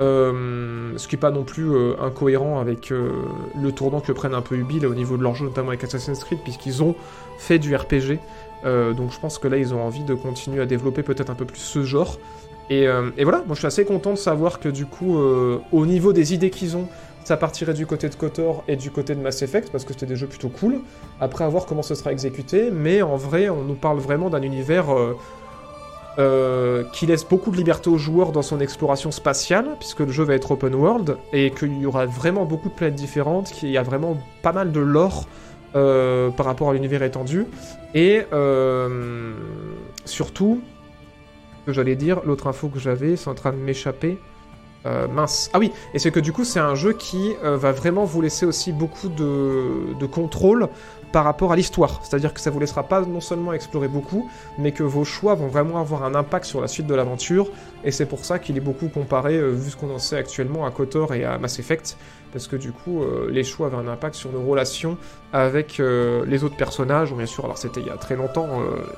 Euh, 0.00 0.92
ce 0.96 1.08
qui 1.08 1.14
n'est 1.14 1.20
pas 1.20 1.30
non 1.30 1.44
plus 1.44 1.70
incohérent 2.00 2.60
avec 2.60 2.90
le 2.90 3.72
tournant 3.72 4.00
que 4.00 4.10
prennent 4.12 4.34
un 4.34 4.40
peu 4.40 4.56
Ubi 4.56 4.80
là, 4.80 4.88
au 4.88 4.94
niveau 4.94 5.16
de 5.16 5.22
leur 5.22 5.34
jeu, 5.34 5.46
notamment 5.46 5.68
avec 5.68 5.84
Assassin's 5.84 6.22
Creed, 6.24 6.40
puisqu'ils 6.42 6.82
ont 6.82 6.94
fait 7.38 7.58
du 7.58 7.74
RPG. 7.74 8.18
Donc 8.64 9.12
je 9.12 9.18
pense 9.20 9.38
que 9.38 9.48
là, 9.48 9.56
ils 9.56 9.74
ont 9.74 9.82
envie 9.82 10.04
de 10.04 10.14
continuer 10.14 10.62
à 10.62 10.66
développer 10.66 11.02
peut-être 11.02 11.30
un 11.30 11.34
peu 11.34 11.44
plus 11.44 11.58
ce 11.58 11.82
genre. 11.82 12.18
Et, 12.72 12.86
euh, 12.86 13.10
et 13.18 13.24
voilà, 13.24 13.42
moi 13.46 13.54
je 13.54 13.58
suis 13.58 13.66
assez 13.66 13.84
content 13.84 14.12
de 14.12 14.18
savoir 14.18 14.58
que 14.58 14.70
du 14.70 14.86
coup, 14.86 15.18
euh, 15.18 15.58
au 15.72 15.84
niveau 15.84 16.14
des 16.14 16.32
idées 16.32 16.48
qu'ils 16.48 16.74
ont, 16.74 16.88
ça 17.22 17.36
partirait 17.36 17.74
du 17.74 17.84
côté 17.84 18.08
de 18.08 18.14
KOTOR 18.14 18.64
et 18.66 18.76
du 18.76 18.90
côté 18.90 19.14
de 19.14 19.20
Mass 19.20 19.42
Effect, 19.42 19.70
parce 19.70 19.84
que 19.84 19.92
c'était 19.92 20.06
des 20.06 20.16
jeux 20.16 20.26
plutôt 20.26 20.48
cool. 20.48 20.80
Après, 21.20 21.44
à 21.44 21.48
voir 21.48 21.66
comment 21.66 21.82
ce 21.82 21.94
sera 21.94 22.12
exécuté, 22.12 22.70
mais 22.72 23.02
en 23.02 23.16
vrai, 23.16 23.50
on 23.50 23.62
nous 23.62 23.74
parle 23.74 23.98
vraiment 23.98 24.30
d'un 24.30 24.40
univers 24.40 24.86
euh, 26.18 26.84
qui 26.94 27.04
laisse 27.04 27.26
beaucoup 27.26 27.50
de 27.50 27.56
liberté 27.58 27.90
aux 27.90 27.98
joueurs 27.98 28.32
dans 28.32 28.42
son 28.42 28.58
exploration 28.58 29.10
spatiale, 29.10 29.76
puisque 29.78 30.00
le 30.00 30.10
jeu 30.10 30.24
va 30.24 30.34
être 30.34 30.50
open 30.52 30.74
world, 30.74 31.18
et 31.34 31.50
qu'il 31.50 31.78
y 31.78 31.84
aura 31.84 32.06
vraiment 32.06 32.46
beaucoup 32.46 32.70
de 32.70 32.74
planètes 32.74 32.94
différentes, 32.94 33.50
qu'il 33.52 33.68
y 33.68 33.76
a 33.76 33.82
vraiment 33.82 34.16
pas 34.40 34.52
mal 34.52 34.72
de 34.72 34.80
lore 34.80 35.26
par 35.74 36.46
rapport 36.46 36.70
à 36.70 36.72
l'univers 36.72 37.02
étendu, 37.02 37.46
et 37.94 38.22
surtout, 40.06 40.62
que 41.66 41.72
j'allais 41.72 41.96
dire, 41.96 42.20
l'autre 42.24 42.46
info 42.46 42.68
que 42.68 42.78
j'avais, 42.78 43.16
c'est 43.16 43.28
en 43.28 43.34
train 43.34 43.52
de 43.52 43.58
m'échapper. 43.58 44.18
Euh, 44.84 45.06
mince. 45.06 45.48
Ah 45.52 45.58
oui, 45.58 45.70
et 45.94 45.98
c'est 45.98 46.10
que 46.10 46.18
du 46.18 46.32
coup, 46.32 46.44
c'est 46.44 46.58
un 46.58 46.74
jeu 46.74 46.92
qui 46.92 47.34
euh, 47.44 47.56
va 47.56 47.70
vraiment 47.70 48.04
vous 48.04 48.20
laisser 48.20 48.46
aussi 48.46 48.72
beaucoup 48.72 49.08
de, 49.08 50.06
contrôle 50.06 50.68
par 51.12 51.24
rapport 51.24 51.52
à 51.52 51.56
l'histoire. 51.56 52.00
C'est-à-dire 52.02 52.34
que 52.34 52.40
ça 52.40 52.50
vous 52.50 52.58
laissera 52.58 52.82
pas 52.82 53.02
non 53.02 53.20
seulement 53.20 53.52
explorer 53.52 53.86
beaucoup, 53.86 54.28
mais 54.58 54.72
que 54.72 54.82
vos 54.82 55.04
choix 55.04 55.34
vont 55.34 55.46
vraiment 55.46 55.78
avoir 55.78 56.02
un 56.02 56.14
impact 56.14 56.46
sur 56.46 56.60
la 56.60 56.66
suite 56.66 56.86
de 56.86 56.94
l'aventure. 56.94 57.48
Et 57.84 57.92
c'est 57.92 58.06
pour 58.06 58.24
ça 58.24 58.38
qu'il 58.40 58.56
est 58.56 58.60
beaucoup 58.60 58.88
comparé, 58.88 59.36
euh, 59.36 59.50
vu 59.50 59.70
ce 59.70 59.76
qu'on 59.76 59.90
en 59.94 59.98
sait 59.98 60.16
actuellement, 60.16 60.66
à 60.66 60.70
KOTOR 60.72 61.14
et 61.14 61.24
à 61.24 61.38
Mass 61.38 61.60
Effect. 61.60 61.96
Parce 62.32 62.48
que 62.48 62.56
du 62.56 62.72
coup, 62.72 63.04
les 63.28 63.44
choix 63.44 63.66
avaient 63.66 63.76
un 63.76 63.88
impact 63.88 64.14
sur 64.14 64.32
nos 64.32 64.40
relations 64.40 64.96
avec 65.34 65.76
les 65.76 66.44
autres 66.44 66.56
personnages. 66.56 67.12
Bien 67.12 67.26
sûr, 67.26 67.44
alors 67.44 67.58
c'était 67.58 67.82
il 67.82 67.88
y 67.88 67.90
a 67.90 67.98
très 67.98 68.16
longtemps, 68.16 68.48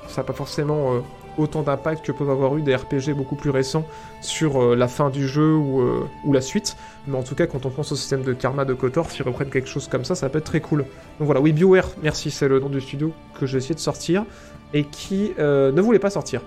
ça 0.07 0.21
n'a 0.21 0.25
pas 0.25 0.33
forcément 0.33 1.03
autant 1.39 1.63
d'impact 1.63 2.05
que 2.05 2.13
peuvent 2.13 2.31
avoir 2.31 2.57
eu 2.57 2.63
des 2.63 2.75
RPG 2.75 3.13
beaucoup 3.15 3.37
plus 3.37 3.51
récents 3.51 3.87
sur 4.21 4.63
euh, 4.63 4.77
la 4.77 4.89
fin 4.89 5.11
du 5.11 5.27
jeu 5.27 5.55
ou, 5.55 5.81
euh, 5.81 6.07
ou 6.25 6.33
la 6.33 6.41
suite. 6.41 6.77
Mais 7.07 7.17
en 7.17 7.23
tout 7.23 7.35
cas, 7.35 7.47
quand 7.47 7.67
on 7.67 7.71
pense 7.71 7.93
au 7.93 7.97
système 7.97 8.23
de 8.23 8.33
karma 8.33 8.65
de 8.65 8.75
KOTOR, 8.75 9.11
s'ils 9.11 9.25
reprennent 9.25 9.51
quelque 9.51 9.69
chose 9.69 9.89
comme 9.89 10.05
ça, 10.05 10.15
ça 10.15 10.29
peut 10.29 10.39
être 10.39 10.45
très 10.45 10.61
cool. 10.61 10.81
Donc 11.19 11.27
voilà, 11.27 11.41
oui, 11.41 11.53
BioWare, 11.53 11.89
merci, 12.03 12.31
c'est 12.31 12.49
le 12.49 12.61
nom 12.61 12.69
du 12.69 12.81
studio 12.81 13.13
que 13.39 13.47
j'ai 13.47 13.59
essayé 13.59 13.75
de 13.75 13.81
sortir 13.81 14.25
et 14.73 14.85
qui 14.85 15.33
euh, 15.39 15.73
ne 15.73 15.81
voulait 15.81 15.99
pas 15.99 16.11
sortir. 16.11 16.43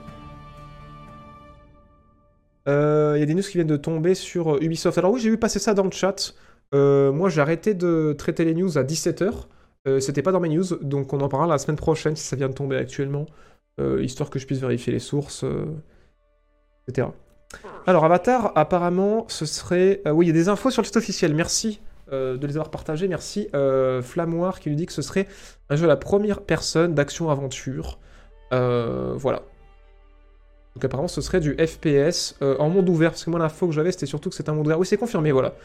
Il 2.70 3.20
y 3.20 3.24
a 3.24 3.26
des 3.26 3.34
news 3.34 3.42
qui 3.42 3.54
viennent 3.54 3.66
de 3.66 3.78
tomber 3.78 4.14
sur 4.14 4.62
Ubisoft. 4.62 4.98
Alors 4.98 5.12
oui, 5.12 5.22
j'ai 5.22 5.30
vu 5.30 5.38
passer 5.38 5.58
ça 5.58 5.74
dans 5.74 5.86
le 5.86 5.92
chat. 5.92 6.36
Moi, 6.74 7.30
j'ai 7.30 7.40
arrêté 7.40 7.74
de 7.74 8.14
traiter 8.16 8.44
les 8.44 8.54
news 8.54 8.78
à 8.78 8.84
17h. 8.84 9.32
Euh, 9.88 10.00
C'était 10.00 10.22
pas 10.22 10.32
dans 10.32 10.40
mes 10.40 10.50
news, 10.50 10.66
donc 10.82 11.14
on 11.14 11.22
en 11.22 11.30
parlera 11.30 11.50
la 11.50 11.58
semaine 11.58 11.78
prochaine 11.78 12.16
si 12.16 12.24
ça 12.24 12.36
vient 12.36 12.50
de 12.50 12.54
tomber 12.54 12.76
actuellement, 12.76 13.26
histoire 14.00 14.30
que 14.30 14.40
je 14.40 14.46
puisse 14.46 14.60
vérifier 14.60 14.92
les 14.94 15.00
sources, 15.00 15.44
euh, 15.44 15.66
etc. 16.88 17.08
Alors, 17.86 18.04
Avatar, 18.04 18.52
apparemment, 18.56 19.26
ce 19.30 19.46
serait... 19.46 20.02
euh, 20.06 20.12
oui, 20.12 20.26
il 20.26 20.30
y 20.30 20.32
a 20.32 20.34
des 20.34 20.50
infos 20.50 20.72
sur 20.72 20.82
le 20.82 20.86
site 20.86 20.98
officiel, 20.98 21.34
merci 21.34 21.80
euh, 22.12 22.38
de 22.38 22.48
les 22.48 22.54
avoir 22.54 22.70
partagées, 22.70 23.08
merci. 23.08 23.50
Euh, 23.54 24.02
Flammoir 24.02 24.60
qui 24.60 24.70
lui 24.70 24.76
dit 24.76 24.86
que 24.86 24.94
ce 24.94 25.02
serait 25.02 25.28
un 25.70 25.76
jeu 25.76 25.86
à 25.86 25.88
la 25.88 25.98
première 25.98 26.42
personne 26.42 26.94
d'action-aventure. 26.94 28.00
Euh, 28.54 29.14
voilà. 29.16 29.44
Donc 30.76 30.86
apparemment 30.86 31.08
ce 31.08 31.22
serait 31.22 31.40
du 31.40 31.56
FPS 31.56 32.36
euh, 32.42 32.56
en 32.60 32.70
monde 32.70 32.88
ouvert, 32.88 33.12
parce 33.12 33.26
que 33.26 33.30
moi 33.30 33.40
l'info 33.40 33.68
que 33.68 33.74
j'avais 33.74 33.92
c'était 33.92 34.06
surtout 34.06 34.30
que 34.30 34.36
c'est 34.36 34.48
un 34.48 34.54
monde 34.54 34.68
ouvert. 34.68 34.80
Oui 34.80 34.86
c'est 34.86 34.98
confirmé, 34.98 35.32
voilà. 35.32 35.56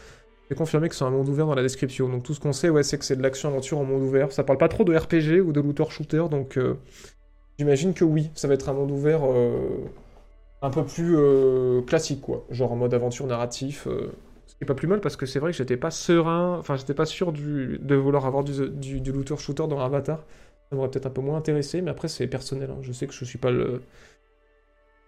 C'est 0.49 0.55
confirmé 0.55 0.89
que 0.89 0.95
c'est 0.95 1.05
un 1.05 1.09
monde 1.11 1.29
ouvert 1.29 1.45
dans 1.45 1.55
la 1.55 1.61
description. 1.61 2.09
Donc 2.09 2.23
tout 2.23 2.33
ce 2.33 2.39
qu'on 2.39 2.51
sait, 2.51 2.69
ouais, 2.69 2.83
c'est 2.83 2.97
que 2.97 3.05
c'est 3.05 3.15
de 3.15 3.21
l'action-aventure 3.21 3.77
en 3.77 3.85
monde 3.85 4.01
ouvert. 4.01 4.31
Ça 4.31 4.43
parle 4.43 4.57
pas 4.57 4.67
trop 4.67 4.83
de 4.83 4.95
RPG 4.95 5.41
ou 5.41 5.53
de 5.53 5.61
looter-shooter, 5.61 6.25
donc 6.29 6.57
euh, 6.57 6.77
j'imagine 7.57 7.93
que 7.93 8.03
oui, 8.03 8.29
ça 8.35 8.47
va 8.47 8.53
être 8.55 8.69
un 8.69 8.73
monde 8.73 8.91
ouvert 8.91 9.21
euh, 9.23 9.77
un 10.61 10.69
peu 10.69 10.83
plus 10.85 11.15
euh, 11.17 11.81
classique, 11.81 12.21
quoi. 12.21 12.45
Genre 12.49 12.71
en 12.71 12.75
mode 12.75 12.93
aventure 12.93 13.25
narratif. 13.27 13.87
euh, 13.87 14.11
ce 14.47 14.55
qui 14.55 14.63
est 14.63 14.67
pas 14.67 14.75
plus 14.75 14.87
mal 14.87 14.99
parce 15.01 15.15
que 15.15 15.25
c'est 15.25 15.39
vrai 15.39 15.51
que 15.51 15.57
j'étais 15.57 15.77
pas 15.77 15.89
serein, 15.91 16.57
enfin 16.59 16.75
j'étais 16.75 16.93
pas 16.93 17.05
sûr 17.05 17.31
de 17.33 17.95
vouloir 17.95 18.25
avoir 18.25 18.43
du, 18.43 18.99
du 19.01 19.11
looter-shooter 19.11 19.67
dans 19.67 19.79
Avatar. 19.79 20.19
Ça 20.69 20.75
m'aurait 20.75 20.89
peut-être 20.89 21.05
un 21.07 21.11
peu 21.11 21.21
moins 21.21 21.37
intéressé, 21.37 21.81
mais 21.81 21.91
après 21.91 22.07
c'est 22.07 22.27
personnel. 22.27 22.69
hein. 22.71 22.77
Je 22.81 22.91
sais 22.91 23.07
que 23.07 23.13
je 23.13 23.25
suis 23.25 23.37
pas 23.39 23.51
le. 23.51 23.81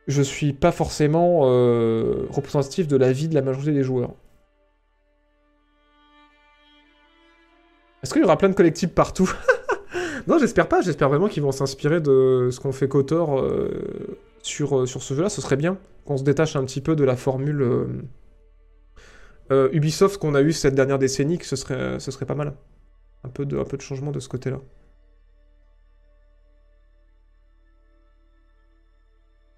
Je 0.08 0.22
suis 0.22 0.54
pas 0.54 0.72
forcément 0.72 1.42
représentatif 2.30 2.88
de 2.88 2.96
la 2.98 3.12
vie 3.12 3.28
de 3.28 3.36
la 3.36 3.42
majorité 3.42 3.72
des 3.74 3.84
joueurs. 3.84 4.12
Est-ce 8.04 8.14
qu'il 8.14 8.22
y 8.22 8.26
aura 8.26 8.38
plein 8.38 8.50
de 8.50 8.54
collectibles 8.56 8.94
partout? 8.94 9.32
Non, 10.28 10.38
j'espère 10.38 10.68
pas. 10.68 10.82
J'espère 10.82 11.10
vraiment 11.10 11.28
qu'ils 11.28 11.44
vont 11.44 11.52
s'inspirer 11.52 12.02
de 12.02 12.50
ce 12.52 12.60
qu'on 12.60 12.72
fait 12.72 12.88
KOTOR 12.88 13.40
euh, 13.40 13.70
sur, 14.42 14.80
euh, 14.80 14.86
sur 14.86 15.02
ce 15.02 15.14
jeu-là. 15.14 15.30
Ce 15.30 15.42
serait 15.42 15.58
bien 15.58 15.78
qu'on 16.06 16.18
se 16.18 16.24
détache 16.24 16.56
un 16.56 16.64
petit 16.66 16.82
peu 16.82 16.96
de 16.96 17.04
la 17.04 17.16
formule 17.16 17.88
euh, 19.52 19.70
Ubisoft 19.72 20.20
qu'on 20.20 20.36
a 20.36 20.42
eu 20.42 20.54
cette 20.54 20.76
dernière 20.76 21.00
décennie, 21.00 21.38
que 21.38 21.46
ce 21.46 21.56
serait, 21.56 22.00
ce 22.00 22.12
serait 22.12 22.26
pas 22.26 22.36
mal. 22.36 22.54
Un 23.24 23.30
peu 23.30 23.46
de, 23.46 23.58
un 23.58 23.64
peu 23.64 23.78
de 23.78 23.82
changement 23.82 24.12
de 24.12 24.20
ce 24.20 24.30
côté-là. 24.30 24.60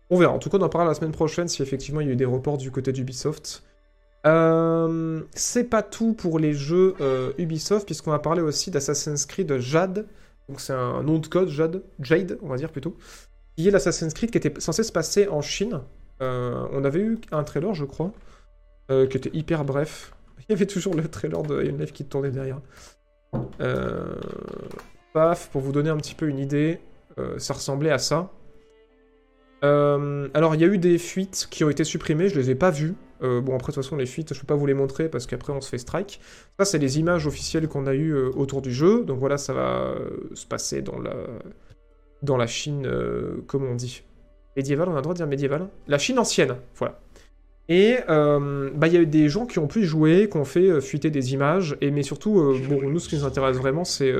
On 0.09 0.17
verra. 0.17 0.33
En 0.33 0.39
tout 0.39 0.49
cas, 0.49 0.57
on 0.57 0.61
en 0.61 0.69
parlera 0.69 0.91
la 0.91 0.95
semaine 0.95 1.11
prochaine 1.11 1.49
si 1.49 1.61
effectivement 1.61 1.99
il 1.99 2.07
y 2.07 2.09
a 2.09 2.13
eu 2.13 2.17
des 2.17 2.25
reports 2.25 2.57
du 2.57 2.71
côté 2.71 2.93
d'Ubisoft. 2.93 3.63
C'est 5.33 5.63
pas 5.63 5.83
tout 5.83 6.13
pour 6.13 6.39
les 6.39 6.53
jeux 6.53 6.95
Ubisoft, 7.37 7.85
puisqu'on 7.85 8.11
va 8.11 8.19
parler 8.19 8.41
aussi 8.41 8.71
d'Assassin's 8.71 9.25
Creed 9.25 9.57
Jade. 9.59 10.05
Donc 10.49 10.61
c'est 10.61 10.73
un 10.73 11.03
nom 11.03 11.19
de 11.19 11.27
code, 11.27 11.49
Jade, 11.49 12.37
on 12.41 12.47
va 12.47 12.57
dire 12.57 12.71
plutôt. 12.71 12.95
Qui 13.55 13.67
est 13.67 13.71
l'Assassin's 13.71 14.13
Creed 14.13 14.31
qui 14.31 14.37
était 14.37 14.53
censé 14.59 14.83
se 14.83 14.91
passer 14.91 15.27
en 15.27 15.41
Chine. 15.41 15.81
Euh, 16.21 16.67
on 16.71 16.83
avait 16.83 16.99
eu 16.99 17.19
un 17.31 17.43
trailer, 17.43 17.73
je 17.73 17.85
crois, 17.85 18.11
euh, 18.91 19.07
qui 19.07 19.17
était 19.17 19.31
hyper 19.33 19.65
bref. 19.65 20.13
Il 20.39 20.51
y 20.51 20.53
avait 20.53 20.65
toujours 20.65 20.95
le 20.95 21.07
trailer 21.07 21.41
de 21.43 21.59
Life 21.59 21.91
qui 21.91 22.05
tournait 22.05 22.31
derrière. 22.31 22.61
Euh, 23.59 24.15
paf, 25.13 25.49
pour 25.49 25.61
vous 25.61 25.71
donner 25.71 25.89
un 25.89 25.97
petit 25.97 26.15
peu 26.15 26.27
une 26.27 26.39
idée, 26.39 26.79
ça 27.39 27.55
ressemblait 27.55 27.91
à 27.91 27.97
ça. 27.97 28.31
Alors, 29.63 30.53
il 30.53 30.61
y 30.61 30.63
a 30.63 30.67
eu 30.67 30.77
des 30.77 30.99
fuites 30.99 31.47
qui 31.49 31.63
ont 31.63 31.69
été 31.69 31.83
supprimées, 31.83 32.29
je 32.29 32.39
les 32.39 32.51
ai 32.51 32.55
pas 32.55 32.69
vues. 32.69 32.93
Euh, 33.23 33.41
bon, 33.41 33.55
après, 33.55 33.71
de 33.71 33.75
toute 33.75 33.83
façon, 33.83 33.95
les 33.95 34.05
fuites, 34.05 34.33
je 34.33 34.39
peux 34.39 34.45
pas 34.45 34.55
vous 34.55 34.65
les 34.65 34.73
montrer 34.73 35.09
parce 35.09 35.25
qu'après, 35.25 35.53
on 35.53 35.61
se 35.61 35.69
fait 35.69 35.77
strike. 35.77 36.19
Ça, 36.59 36.65
c'est 36.65 36.77
les 36.77 36.99
images 36.99 37.27
officielles 37.27 37.67
qu'on 37.67 37.87
a 37.87 37.93
eues 37.93 38.13
euh, 38.13 38.29
autour 38.35 38.61
du 38.61 38.71
jeu. 38.71 39.03
Donc 39.03 39.19
voilà, 39.19 39.37
ça 39.37 39.53
va 39.53 39.81
euh, 39.81 40.09
se 40.33 40.45
passer 40.45 40.81
dans 40.81 40.99
la, 40.99 41.15
dans 42.21 42.37
la 42.37 42.47
Chine, 42.47 42.89
comment 43.47 43.67
on 43.67 43.75
dit 43.75 44.03
Médiévale, 44.55 44.89
on 44.89 44.93
a 44.93 44.97
le 44.97 45.01
droit 45.01 45.13
de 45.13 45.17
dire 45.17 45.27
médiévale 45.27 45.67
La 45.87 45.99
Chine 45.99 46.17
ancienne, 46.17 46.55
voilà. 46.75 46.99
Et 47.69 47.97
bah, 48.07 48.87
il 48.87 48.93
y 48.93 48.97
a 48.97 49.01
eu 49.01 49.05
des 49.05 49.29
gens 49.29 49.45
qui 49.45 49.59
ont 49.59 49.67
pu 49.67 49.81
y 49.81 49.83
jouer, 49.83 50.29
qui 50.31 50.37
ont 50.37 50.45
fait 50.45 50.81
fuiter 50.81 51.11
des 51.11 51.33
images, 51.33 51.77
et, 51.81 51.91
mais 51.91 52.01
surtout, 52.01 52.39
euh, 52.39 52.59
bon, 52.67 52.89
nous, 52.89 52.97
ce 52.97 53.09
qui 53.09 53.15
nous 53.17 53.25
intéresse 53.25 53.57
vraiment, 53.57 53.83
c'est 53.83 54.11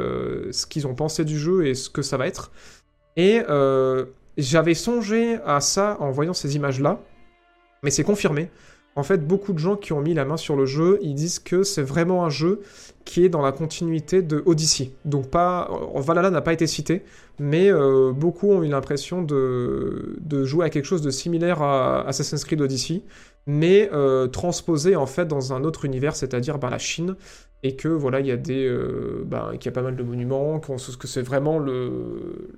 ce 0.52 0.68
qu'ils 0.68 0.86
ont 0.86 0.94
pensé 0.94 1.26
du 1.26 1.40
jeu 1.40 1.66
et 1.66 1.74
ce 1.74 1.90
que 1.90 2.04
ça 2.04 2.18
va 2.18 2.28
être. 2.28 2.52
Et 3.16 3.42
j'avais 4.38 4.76
songé 4.76 5.40
à 5.46 5.60
ça 5.60 5.98
en 6.00 6.12
voyant 6.12 6.34
ces 6.34 6.56
images-là, 6.56 7.00
mais 7.84 7.90
c'est 7.90 8.04
confirmé. 8.04 8.50
En 8.98 9.04
fait, 9.04 9.28
beaucoup 9.28 9.54
de 9.54 9.60
gens 9.60 9.76
qui 9.76 9.94
ont 9.94 10.02
mis 10.02 10.16
la 10.16 10.26
main 10.26 10.38
sur 10.38 10.56
le 10.56 10.66
jeu, 10.66 10.98
ils 11.04 11.14
disent 11.14 11.38
que 11.38 11.62
c'est 11.62 11.84
vraiment 11.84 12.26
un 12.26 12.30
jeu 12.30 12.62
qui 13.06 13.24
est 13.24 13.30
dans 13.30 13.44
la 13.44 13.52
continuité 13.52 14.24
de 14.24 14.42
Odyssey. 14.48 14.90
Donc 15.06 15.30
pas, 15.30 15.70
euh, 15.72 16.02
Valhalla 16.02 16.32
n'a 16.32 16.42
pas 16.42 16.52
été 16.52 16.66
cité, 16.66 17.04
mais 17.38 17.72
euh, 17.72 18.12
beaucoup 18.12 18.50
ont 18.52 18.64
eu 18.64 18.68
l'impression 18.68 19.22
de, 19.22 20.18
jouer 20.46 20.66
à 20.66 20.72
quelque 20.72 20.86
chose 20.86 21.04
de 21.04 21.12
similaire 21.12 21.62
à 21.62 22.08
Assassin's 22.08 22.44
Creed 22.44 22.60
Odyssey, 22.60 23.04
mais 23.46 23.88
euh, 23.94 24.26
transposé 24.26 24.96
en 24.96 25.06
fait 25.06 25.28
dans 25.28 25.54
un 25.54 25.64
autre 25.64 25.86
univers, 25.86 26.16
c'est-à-dire 26.16 26.58
bah, 26.58 26.72
la 26.72 26.80
Chine, 26.80 27.16
et 27.62 27.76
que 27.76 27.90
voilà, 27.90 28.20
il 28.20 28.26
y 28.26 28.32
a 28.32 28.38
des, 28.38 28.68
bah, 29.26 29.52
qu'il 29.60 29.66
y 29.66 29.70
a 29.70 29.74
pas 29.74 29.84
mal 29.84 29.96
de 29.96 30.02
monuments, 30.02 30.60
que 30.60 31.08
c'est 31.08 31.22
vraiment 31.22 31.60
le- 31.60 32.50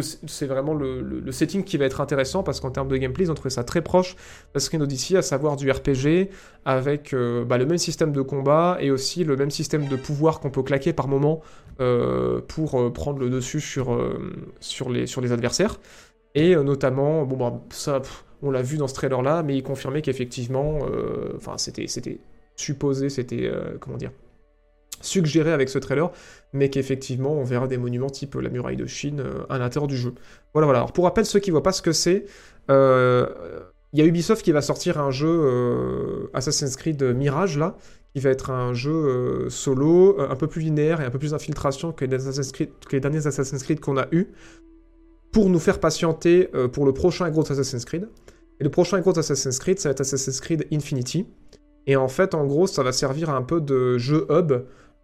c'est 0.00 0.46
vraiment 0.46 0.74
le, 0.74 1.32
setting 1.32 1.64
qui 1.64 1.76
va 1.76 1.84
être 1.84 2.00
intéressant 2.00 2.42
parce 2.42 2.60
qu'en 2.60 2.70
termes 2.70 2.88
de 2.88 2.96
gameplay, 2.96 3.24
ils 3.24 3.30
ont 3.30 3.34
trouvé 3.34 3.50
ça 3.50 3.64
très 3.64 3.82
proche 3.82 4.16
qu'une 4.70 4.82
Odyssey, 4.82 5.16
à 5.16 5.22
savoir 5.22 5.56
du 5.56 5.70
RPG 5.70 6.30
avec 6.64 7.12
euh, 7.12 7.44
bah, 7.44 7.58
le 7.58 7.66
même 7.66 7.78
système 7.78 8.12
de 8.12 8.22
combat 8.22 8.78
et 8.80 8.90
aussi 8.90 9.24
le 9.24 9.36
même 9.36 9.50
système 9.50 9.88
de 9.88 9.96
pouvoir 9.96 10.38
qu'on 10.40 10.50
peut 10.50 10.62
claquer 10.62 10.92
par 10.92 11.08
moment 11.08 11.40
euh, 11.80 12.40
pour 12.46 12.80
euh, 12.80 12.92
prendre 12.92 13.18
le 13.18 13.30
dessus 13.30 13.60
sur, 13.60 13.98
les, 14.88 15.32
adversaires. 15.32 15.80
Et 16.36 16.54
notamment, 16.54 17.24
bon, 17.24 17.36
bah, 17.36 17.60
ça, 17.70 18.00
on 18.42 18.52
l'a 18.52 18.62
vu 18.62 18.76
dans 18.76 18.86
ce 18.86 18.94
trailer-là, 18.94 19.42
mais 19.42 19.56
il 19.56 19.62
confirmait 19.64 20.02
qu'effectivement, 20.02 20.78
enfin, 21.36 21.58
c'était, 21.58 21.86
supposé, 22.54 23.08
c'était, 23.08 23.50
comment 23.80 23.96
dire, 23.96 24.12
suggéré 25.00 25.52
avec 25.52 25.68
ce 25.68 25.78
trailer, 25.78 26.10
mais 26.52 26.70
qu'effectivement, 26.70 27.32
on 27.32 27.44
verra 27.44 27.66
des 27.66 27.78
monuments 27.78 28.10
type 28.10 28.34
la 28.34 28.50
muraille 28.50 28.76
de 28.76 28.86
Chine 28.86 29.20
euh, 29.20 29.44
à 29.48 29.58
l'intérieur 29.58 29.86
du 29.86 29.96
jeu. 29.96 30.14
Voilà, 30.52 30.66
voilà. 30.66 30.80
Alors, 30.80 30.92
pour 30.92 31.04
rappel, 31.04 31.26
ceux 31.26 31.40
qui 31.40 31.50
voient 31.50 31.62
pas 31.62 31.72
ce 31.72 31.82
que 31.82 31.92
c'est, 31.92 32.26
euh, 32.70 33.26
il 33.92 33.98
y 33.98 34.02
a 34.02 34.06
Ubisoft 34.06 34.42
qui 34.42 34.52
va 34.52 34.62
sortir 34.62 34.98
un 34.98 35.10
jeu 35.10 35.28
euh, 35.28 36.30
Assassin's 36.34 36.76
Creed 36.76 37.02
Mirage, 37.02 37.58
là, 37.58 37.76
qui 38.14 38.20
va 38.20 38.30
être 38.30 38.50
un 38.50 38.74
jeu 38.74 39.48
solo, 39.50 40.20
un 40.20 40.34
peu 40.34 40.48
plus 40.48 40.62
linéaire 40.62 41.00
et 41.00 41.04
un 41.04 41.10
peu 41.10 41.18
plus 41.18 41.30
d'infiltration 41.30 41.92
que, 41.92 42.04
que 42.04 42.92
les 42.92 43.00
derniers 43.00 43.26
Assassin's 43.26 43.62
Creed 43.62 43.80
qu'on 43.80 43.96
a 43.96 44.06
eu, 44.10 44.28
pour 45.32 45.48
nous 45.48 45.60
faire 45.60 45.78
patienter 45.78 46.50
pour 46.72 46.84
le 46.84 46.92
prochain 46.92 47.30
gros 47.30 47.50
Assassin's 47.50 47.84
Creed. 47.84 48.08
Et 48.58 48.64
le 48.64 48.70
prochain 48.70 49.00
gros 49.00 49.16
Assassin's 49.16 49.60
Creed, 49.60 49.78
ça 49.78 49.88
va 49.88 49.92
être 49.92 50.00
Assassin's 50.00 50.40
Creed 50.40 50.66
Infinity. 50.72 51.26
Et 51.86 51.96
en 51.96 52.08
fait, 52.08 52.34
en 52.34 52.46
gros, 52.46 52.66
ça 52.66 52.82
va 52.82 52.92
servir 52.92 53.30
un 53.30 53.42
peu 53.42 53.60
de 53.60 53.96
jeu 53.98 54.26
hub 54.30 54.52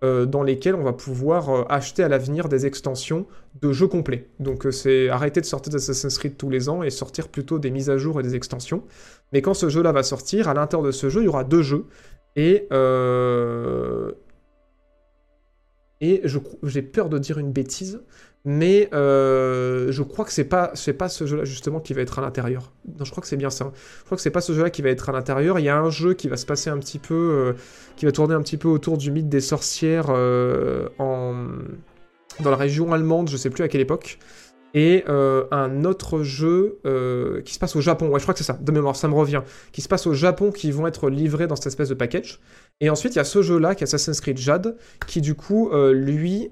euh, 0.05 0.26
dans 0.26 0.42
lesquels 0.42 0.74
on 0.74 0.82
va 0.82 0.92
pouvoir 0.92 1.49
euh, 1.49 1.64
acheter 1.70 2.03
à 2.03 2.09
l'avenir 2.09 2.51
des 2.51 2.66
extensions 2.66 3.26
de 3.62 3.72
jeux 3.72 3.86
complets. 3.86 4.28
Donc 4.38 4.66
euh, 4.66 4.70
c'est 4.70 5.09
arrêter 5.09 5.40
de 5.40 5.47
sortir 5.47 5.72
d'Assassin's 5.72 6.18
Creed 6.18 6.36
tous 6.36 6.51
les 6.51 6.68
ans 6.68 6.82
et 6.82 6.90
sortir 6.90 7.28
plutôt 7.28 7.59
des 7.59 7.70
mises 7.70 7.88
à 7.88 7.97
jour 7.97 8.20
et 8.20 8.22
des 8.22 8.34
extensions. 8.34 8.84
Mais 9.32 9.40
quand 9.40 9.55
ce 9.55 9.70
jeu-là 9.70 9.92
va 9.92 10.03
sortir, 10.03 10.49
à 10.49 10.55
l'intérieur 10.55 10.86
de 10.86 10.92
ce 10.92 11.09
jeu, 11.09 11.22
il 11.22 11.24
y 11.24 11.28
aura 11.28 11.44
deux 11.44 11.62
jeux. 11.62 11.86
Et, 12.36 12.68
et 16.03 16.22
j'ai 16.62 16.82
peur 16.82 17.09
de 17.09 17.18
dire 17.18 17.38
une 17.38 17.51
bêtise, 17.51 18.03
mais 18.49 18.88
euh, 18.94 19.90
je 19.90 20.05
crois 20.05 20.24
que 20.24 20.30
c'est 20.30 20.44
pas 20.44 20.70
c'est 20.74 20.92
pas 20.92 21.09
ce 21.09 21.26
jeu-là 21.26 21.44
justement 21.44 21.80
qui 21.80 21.94
va 21.94 22.03
être 22.03 22.20
à 22.20 22.22
l'intérieur. 22.22 22.72
Non, 22.97 23.05
je 23.05 23.11
crois 23.11 23.20
que 23.20 23.26
c'est 23.26 23.36
bien 23.36 23.51
ça. 23.51 23.72
Je 23.74 24.05
crois 24.05 24.14
que 24.14 24.22
c'est 24.22 24.30
pas 24.30 24.40
ce 24.40 24.53
jeu-là 24.53 24.70
qui 24.70 24.82
va 24.82 24.90
être 24.90 25.09
à 25.09 25.12
l'intérieur. 25.12 25.59
Il 25.59 25.64
y 25.64 25.68
a 25.68 25.76
un 25.76 25.90
jeu 25.90 26.14
qui 26.14 26.28
va 26.28 26.36
se 26.36 26.47
passer 26.47 26.70
un 26.70 26.78
petit 26.78 27.01
peu, 27.01 27.14
euh, 27.14 27.53
qui 27.97 28.05
va 28.05 28.12
tourner 28.12 28.34
un 28.34 28.42
petit 28.42 28.57
peu 28.57 28.68
autour 28.68 28.99
du 28.99 29.11
mythe 29.11 29.28
des 29.28 29.40
sorcières 29.40 30.07
euh, 30.11 30.88
en 31.01 31.34
dans 32.38 32.51
la 32.51 32.57
région 32.57 32.92
allemande, 32.92 33.28
je 33.28 33.36
sais 33.36 33.51
plus 33.51 33.64
à 33.64 33.68
quelle 33.68 33.80
époque. 33.80 34.20
Et 34.74 35.05
un 35.09 35.84
autre 35.84 36.22
jeu 36.22 36.78
qui 37.47 37.55
se 37.55 37.59
passe 37.59 37.74
au 37.76 37.80
Japon. 37.80 38.09
Ouais, 38.09 38.18
je 38.18 38.24
crois 38.24 38.34
que 38.34 38.38
c'est 38.38 38.44
ça. 38.44 38.59
De 38.61 38.70
mémoire, 38.72 38.94
ça 38.94 39.09
me 39.09 39.14
revient. 39.14 39.40
Qui 39.72 39.80
se 39.80 39.88
passe 39.88 40.07
au 40.07 40.12
Japon, 40.12 40.53
qui 40.53 40.70
vont 40.70 40.86
être 40.86 41.09
livrés 41.09 41.47
dans 41.47 41.57
cette 41.57 41.68
espèce 41.68 41.88
de 41.88 41.94
package. 41.94 42.40
Et 42.82 42.90
ensuite, 42.90 43.14
il 43.14 43.16
y 43.16 43.20
a 43.20 43.24
ce 43.24 43.40
jeu-là, 43.40 43.74
qui 43.74 43.84
est 43.84 43.86
Assassin's 43.86 44.20
Creed 44.20 44.36
Jade, 44.36 44.76
qui 45.07 45.22
du 45.22 45.34
coup, 45.34 45.70
lui, 45.72 46.51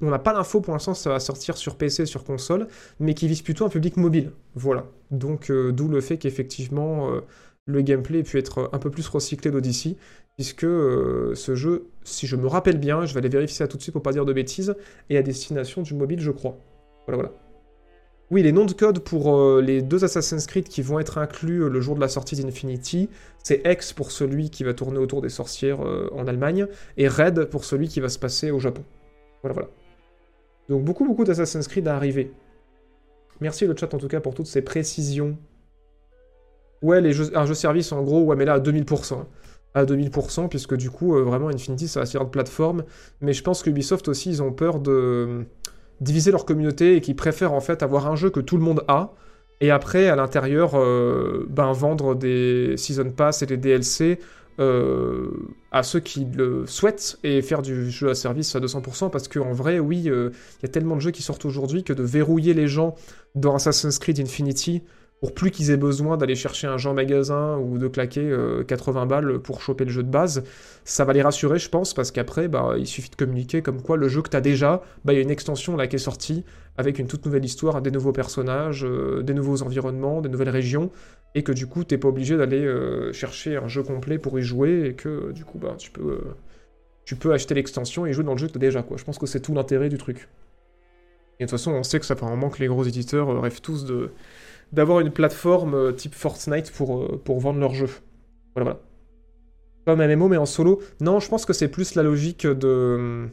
on 0.00 0.10
n'a 0.10 0.18
pas 0.18 0.32
l'info 0.32 0.60
pour 0.60 0.72
l'instant, 0.72 0.94
ça 0.94 1.10
va 1.10 1.20
sortir 1.20 1.56
sur 1.56 1.76
PC, 1.76 2.06
sur 2.06 2.24
console, 2.24 2.66
mais 2.98 3.14
qui 3.14 3.28
vise 3.28 3.42
plutôt 3.42 3.64
un 3.64 3.68
public 3.68 3.96
mobile. 3.96 4.32
Voilà. 4.54 4.86
Donc, 5.10 5.50
euh, 5.50 5.72
d'où 5.72 5.88
le 5.88 6.00
fait 6.00 6.16
qu'effectivement, 6.16 7.12
euh, 7.12 7.20
le 7.66 7.82
gameplay 7.82 8.20
ait 8.20 8.24
pu 8.24 8.38
être 8.38 8.70
un 8.72 8.78
peu 8.78 8.90
plus 8.90 9.06
recyclé 9.08 9.50
d'Odyssey, 9.50 9.96
puisque 10.36 10.64
euh, 10.64 11.34
ce 11.34 11.54
jeu, 11.54 11.86
si 12.04 12.26
je 12.26 12.36
me 12.36 12.46
rappelle 12.46 12.78
bien, 12.78 13.04
je 13.04 13.14
vais 13.14 13.18
aller 13.18 13.28
vérifier 13.28 13.56
ça 13.56 13.68
tout 13.68 13.76
de 13.76 13.82
suite 13.82 13.92
pour 13.92 14.02
pas 14.02 14.12
dire 14.12 14.24
de 14.24 14.32
bêtises, 14.32 14.74
est 15.08 15.16
à 15.16 15.22
destination 15.22 15.82
du 15.82 15.94
mobile, 15.94 16.20
je 16.20 16.30
crois. 16.30 16.56
Voilà, 17.06 17.22
voilà. 17.22 17.32
Oui, 18.30 18.44
les 18.44 18.52
noms 18.52 18.64
de 18.64 18.72
code 18.72 19.00
pour 19.00 19.60
les 19.60 19.82
deux 19.82 20.04
Assassin's 20.04 20.46
Creed 20.46 20.68
qui 20.68 20.82
vont 20.82 21.00
être 21.00 21.18
inclus 21.18 21.68
le 21.68 21.80
jour 21.80 21.96
de 21.96 22.00
la 22.00 22.06
sortie 22.06 22.36
d'Infinity, 22.36 23.08
c'est 23.42 23.60
X 23.66 23.92
pour 23.92 24.12
celui 24.12 24.50
qui 24.50 24.62
va 24.62 24.72
tourner 24.72 24.98
autour 24.98 25.20
des 25.20 25.28
sorcières 25.28 25.80
en 25.80 26.28
Allemagne, 26.28 26.68
et 26.96 27.08
Red 27.08 27.46
pour 27.46 27.64
celui 27.64 27.88
qui 27.88 27.98
va 27.98 28.08
se 28.08 28.20
passer 28.20 28.52
au 28.52 28.60
Japon. 28.60 28.84
Voilà, 29.42 29.54
voilà. 29.54 29.68
Donc 30.68 30.84
beaucoup, 30.84 31.04
beaucoup 31.04 31.24
d'Assassin's 31.24 31.66
Creed 31.66 31.88
à 31.88 31.96
arriver. 31.96 32.32
Merci 33.40 33.66
le 33.66 33.74
chat 33.76 33.92
en 33.94 33.98
tout 33.98 34.08
cas 34.08 34.20
pour 34.20 34.34
toutes 34.34 34.46
ces 34.46 34.62
précisions. 34.62 35.36
Ouais, 36.82 37.00
les 37.00 37.12
jeux, 37.12 37.36
un 37.36 37.46
jeu 37.46 37.54
service 37.54 37.92
en 37.92 38.02
gros, 38.02 38.22
ouais, 38.22 38.36
mais 38.36 38.44
là 38.44 38.54
à 38.54 38.60
2000%. 38.60 39.14
Hein. 39.14 39.26
À 39.74 39.84
2000%, 39.84 40.48
puisque 40.48 40.74
du 40.74 40.90
coup, 40.90 41.16
euh, 41.16 41.22
vraiment, 41.22 41.48
Infinity, 41.48 41.86
ça 41.86 42.00
va 42.00 42.06
servir 42.06 42.26
de 42.26 42.30
plateforme. 42.30 42.84
Mais 43.20 43.32
je 43.32 43.42
pense 43.42 43.62
que 43.62 43.70
Ubisoft 43.70 44.08
aussi, 44.08 44.30
ils 44.30 44.42
ont 44.42 44.52
peur 44.52 44.80
de 44.80 44.90
euh, 44.90 45.42
diviser 46.00 46.32
leur 46.32 46.44
communauté 46.44 46.96
et 46.96 47.00
qu'ils 47.00 47.16
préfèrent 47.16 47.52
en 47.52 47.60
fait 47.60 47.82
avoir 47.82 48.06
un 48.06 48.16
jeu 48.16 48.30
que 48.30 48.40
tout 48.40 48.56
le 48.56 48.62
monde 48.62 48.82
a. 48.88 49.14
Et 49.60 49.70
après, 49.70 50.08
à 50.08 50.16
l'intérieur, 50.16 50.72
euh, 50.74 51.46
ben, 51.50 51.72
vendre 51.72 52.14
des 52.14 52.74
Season 52.76 53.10
Pass 53.10 53.42
et 53.42 53.46
des 53.46 53.58
DLC 53.58 54.18
euh, 54.60 55.30
à 55.72 55.82
ceux 55.82 56.00
qui 56.00 56.26
le 56.26 56.66
souhaitent 56.66 57.18
et 57.24 57.40
faire 57.40 57.62
du 57.62 57.90
jeu 57.90 58.10
à 58.10 58.14
service 58.14 58.54
à 58.54 58.60
200% 58.60 59.10
parce 59.10 59.26
qu'en 59.26 59.52
vrai, 59.52 59.78
oui, 59.78 60.10
euh, 60.10 60.30
il 60.58 60.66
y 60.66 60.68
a 60.68 60.68
tellement 60.68 60.96
de 60.96 61.00
jeux 61.00 61.12
qui 61.12 61.22
sortent 61.22 61.46
aujourd'hui 61.46 61.82
que 61.82 61.94
de 61.94 62.02
verrouiller 62.02 62.52
les 62.52 62.68
gens 62.68 62.94
dans 63.34 63.54
Assassin's 63.54 63.98
Creed 63.98 64.20
Infinity 64.20 64.82
pour 65.20 65.34
plus 65.34 65.50
qu'ils 65.50 65.70
aient 65.70 65.78
besoin 65.78 66.18
d'aller 66.18 66.34
chercher 66.34 66.66
un 66.66 66.76
jeu 66.76 66.90
en 66.90 66.94
magasin 66.94 67.56
ou 67.56 67.78
de 67.78 67.88
claquer 67.88 68.36
80 68.66 69.02
euh, 69.02 69.06
balles 69.06 69.38
pour 69.38 69.62
choper 69.62 69.84
le 69.84 69.90
jeu 69.90 70.02
de 70.02 70.10
base, 70.10 70.44
ça 70.84 71.04
va 71.04 71.12
les 71.12 71.22
rassurer, 71.22 71.58
je 71.58 71.68
pense, 71.68 71.94
parce 71.94 72.10
qu'après, 72.10 72.48
bah, 72.48 72.74
il 72.78 72.86
suffit 72.86 73.10
de 73.10 73.16
communiquer 73.16 73.62
comme 73.62 73.82
quoi 73.82 73.96
le 73.96 74.08
jeu 74.08 74.22
que 74.22 74.30
tu 74.30 74.36
as 74.36 74.40
déjà, 74.40 74.82
bah, 75.04 75.12
il 75.12 75.16
y 75.16 75.18
a 75.18 75.22
une 75.22 75.30
extension 75.30 75.76
là 75.76 75.86
qui 75.86 75.96
est 75.96 76.00
sortie 76.00 76.44
avec 76.76 76.98
une 76.98 77.06
toute 77.06 77.24
nouvelle 77.26 77.44
histoire, 77.44 77.80
des 77.82 77.90
nouveaux 77.90 78.12
personnages, 78.12 78.86
des 79.22 79.34
nouveaux 79.34 79.62
environnements, 79.62 80.22
des 80.22 80.30
nouvelles 80.30 80.48
régions, 80.48 80.90
et 81.34 81.42
que 81.42 81.52
du 81.52 81.66
coup, 81.66 81.84
t'es 81.84 81.98
pas 81.98 82.08
obligé 82.08 82.36
d'aller 82.36 82.64
euh, 82.64 83.12
chercher 83.12 83.56
un 83.56 83.68
jeu 83.68 83.82
complet 83.82 84.18
pour 84.18 84.38
y 84.38 84.42
jouer, 84.42 84.88
et 84.88 84.94
que 84.94 85.32
du 85.32 85.44
coup, 85.44 85.58
bah, 85.58 85.74
tu 85.78 85.90
peux, 85.90 86.20
tu 87.04 87.16
peux 87.16 87.32
acheter 87.32 87.54
l'extension 87.54 88.06
et 88.06 88.12
jouer 88.12 88.24
dans 88.24 88.32
le 88.32 88.38
jeu 88.38 88.46
que 88.46 88.52
tu 88.52 88.58
as 88.58 88.60
déjà. 88.60 88.82
Quoi. 88.82 88.96
Je 88.96 89.04
pense 89.04 89.18
que 89.18 89.26
c'est 89.26 89.40
tout 89.40 89.54
l'intérêt 89.54 89.88
du 89.88 89.98
truc. 89.98 90.28
Et 91.38 91.44
de 91.44 91.48
toute 91.48 91.58
façon, 91.58 91.72
on 91.72 91.82
sait 91.82 91.98
que 91.98 92.06
ça 92.06 92.14
apparemment 92.14 92.50
que 92.50 92.58
les 92.58 92.66
gros 92.66 92.84
éditeurs 92.84 93.40
rêvent 93.40 93.60
tous 93.60 93.84
de 93.84 94.10
d'avoir 94.72 95.00
une 95.00 95.10
plateforme 95.10 95.74
euh, 95.74 95.92
type 95.92 96.14
Fortnite 96.14 96.70
pour, 96.70 97.02
euh, 97.02 97.20
pour 97.24 97.40
vendre 97.40 97.58
leurs 97.58 97.74
jeux. 97.74 97.90
Voilà, 98.54 98.64
voilà. 98.64 98.80
Pas 99.84 99.92
un 99.92 100.16
MMO, 100.16 100.28
mais 100.28 100.36
en 100.36 100.46
solo. 100.46 100.80
Non, 101.00 101.18
je 101.18 101.28
pense 101.28 101.46
que 101.46 101.52
c'est 101.52 101.68
plus 101.68 101.94
la 101.94 102.02
logique 102.02 102.46
de. 102.46 103.26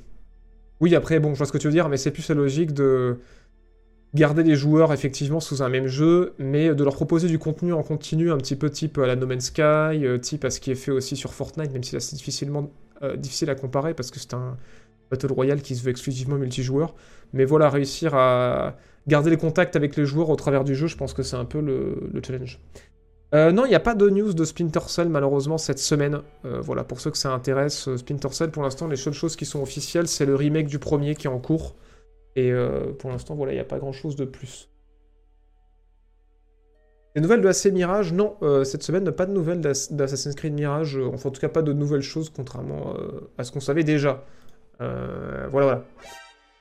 Oui, 0.79 0.95
après, 0.95 1.19
bon, 1.19 1.33
je 1.33 1.37
vois 1.37 1.45
ce 1.45 1.51
que 1.51 1.57
tu 1.57 1.67
veux 1.67 1.73
dire, 1.73 1.89
mais 1.89 1.97
c'est 1.97 2.11
plus 2.11 2.27
la 2.29 2.35
logique 2.35 2.73
de 2.73 3.17
garder 4.17 4.43
les 4.43 4.55
joueurs 4.55 4.91
effectivement 4.91 5.39
sous 5.39 5.63
un 5.63 5.69
même 5.69 5.87
jeu, 5.87 6.33
mais 6.39 6.75
de 6.75 6.83
leur 6.83 6.95
proposer 6.95 7.27
du 7.27 7.39
contenu 7.39 7.73
en 7.73 7.83
continu, 7.83 8.31
un 8.31 8.37
petit 8.37 8.55
peu 8.55 8.69
type 8.69 8.97
à 8.97 9.07
la 9.07 9.15
No 9.15 9.25
Man's 9.25 9.45
Sky, 9.45 9.61
euh, 9.61 10.17
type 10.17 10.43
à 10.43 10.49
ce 10.49 10.59
qui 10.59 10.71
est 10.71 10.75
fait 10.75 10.91
aussi 10.91 11.15
sur 11.15 11.33
Fortnite, 11.33 11.71
même 11.71 11.83
si 11.83 11.99
c'est 11.99 12.15
difficilement 12.15 12.69
difficile 13.15 13.51
à 13.51 13.55
comparer 13.55 13.93
parce 13.93 14.09
que 14.09 14.19
c'est 14.19 14.33
un 14.33 14.57
Battle 15.11 15.31
Royale 15.31 15.61
qui 15.61 15.75
se 15.75 15.83
veut 15.83 15.91
exclusivement 15.91 16.35
multijoueur. 16.35 16.95
Mais 17.33 17.45
voilà, 17.45 17.69
réussir 17.69 18.15
à 18.15 18.75
garder 19.07 19.29
les 19.29 19.37
contacts 19.37 19.75
avec 19.75 19.95
les 19.95 20.05
joueurs 20.05 20.29
au 20.29 20.35
travers 20.35 20.63
du 20.63 20.75
jeu, 20.75 20.87
je 20.87 20.97
pense 20.97 21.13
que 21.13 21.23
c'est 21.23 21.35
un 21.35 21.45
peu 21.45 21.61
le, 21.61 22.21
challenge. 22.25 22.59
Euh, 23.33 23.51
non, 23.51 23.65
il 23.65 23.69
n'y 23.69 23.75
a 23.75 23.81
pas 23.81 23.95
de 23.95 24.09
news 24.09 24.33
de 24.33 24.45
Splinter 24.45 24.87
Cell 24.87 25.09
malheureusement 25.09 25.57
cette 25.57 25.79
semaine. 25.79 26.21
Euh, 26.45 26.61
voilà, 26.61 26.83
pour 26.83 27.01
ceux 27.01 27.11
que 27.11 27.17
ça 27.17 27.33
intéresse, 27.33 27.87
euh, 27.87 27.97
Splinter 27.97 28.29
Cell 28.31 28.51
pour 28.51 28.63
l'instant, 28.63 28.87
les 28.87 28.95
seules 28.95 29.13
choses 29.13 29.35
qui 29.35 29.45
sont 29.45 29.61
officielles, 29.61 30.07
c'est 30.07 30.25
le 30.25 30.35
remake 30.35 30.67
du 30.67 30.79
premier 30.79 31.15
qui 31.15 31.27
est 31.27 31.29
en 31.29 31.39
cours. 31.39 31.75
Et 32.37 32.53
pour 32.99 33.09
l'instant, 33.09 33.35
voilà, 33.35 33.51
il 33.51 33.55
n'y 33.55 33.61
a 33.61 33.65
pas 33.65 33.79
grand 33.79 33.91
chose 33.91 34.15
de 34.15 34.23
plus. 34.23 34.69
Les 37.15 37.21
nouvelles 37.21 37.41
de 37.41 37.47
AC 37.47 37.65
Mirage, 37.73 38.13
non, 38.13 38.37
cette 38.63 38.83
semaine, 38.83 39.11
pas 39.11 39.25
de 39.25 39.33
nouvelles 39.33 39.59
d'Assassin's 39.59 40.35
Creed 40.35 40.53
Mirage, 40.53 40.97
enfin 40.97 41.29
en 41.29 41.31
tout 41.31 41.41
cas 41.41 41.49
pas 41.49 41.63
de 41.63 41.73
nouvelles 41.73 42.03
choses, 42.03 42.29
contrairement 42.29 42.93
à 43.39 43.43
ce 43.43 43.51
qu'on 43.51 43.59
savait 43.59 43.83
déjà. 43.83 44.23
voilà, 44.79 45.49
voilà. 45.49 45.83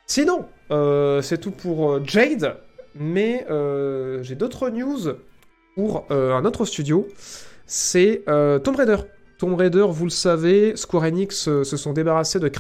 Sinon, 0.07 0.47
euh, 0.71 1.21
c'est 1.21 1.39
tout 1.39 1.51
pour 1.51 1.93
euh, 1.93 2.01
Jade, 2.05 2.57
mais 2.95 3.45
euh, 3.51 4.23
j'ai 4.23 4.37
d'autres 4.37 4.71
news 4.71 5.15
pour 5.75 6.07
un 6.11 6.45
autre 6.45 6.65
studio. 6.65 7.07
C'est 7.67 8.23
Tomb 8.27 8.77
Raider. 8.77 8.97
Tomb 9.39 9.55
Raider, 9.55 9.85
vous 9.91 10.05
le 10.05 10.11
savez, 10.11 10.75
Square 10.77 11.05
Enix 11.05 11.37
se 11.63 11.77
sont 11.77 11.93
débarrassés 11.93 12.41
de, 12.41 12.51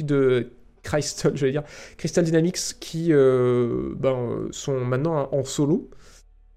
de 0.00 0.50
Crystal, 0.84 1.32
dire, 1.32 1.64
Crystal 1.96 2.24
Dynamics 2.24 2.78
qui 2.78 3.10
ben, 3.12 4.48
sont 4.50 4.80
maintenant 4.80 5.28
en 5.32 5.42
solo. 5.42 5.90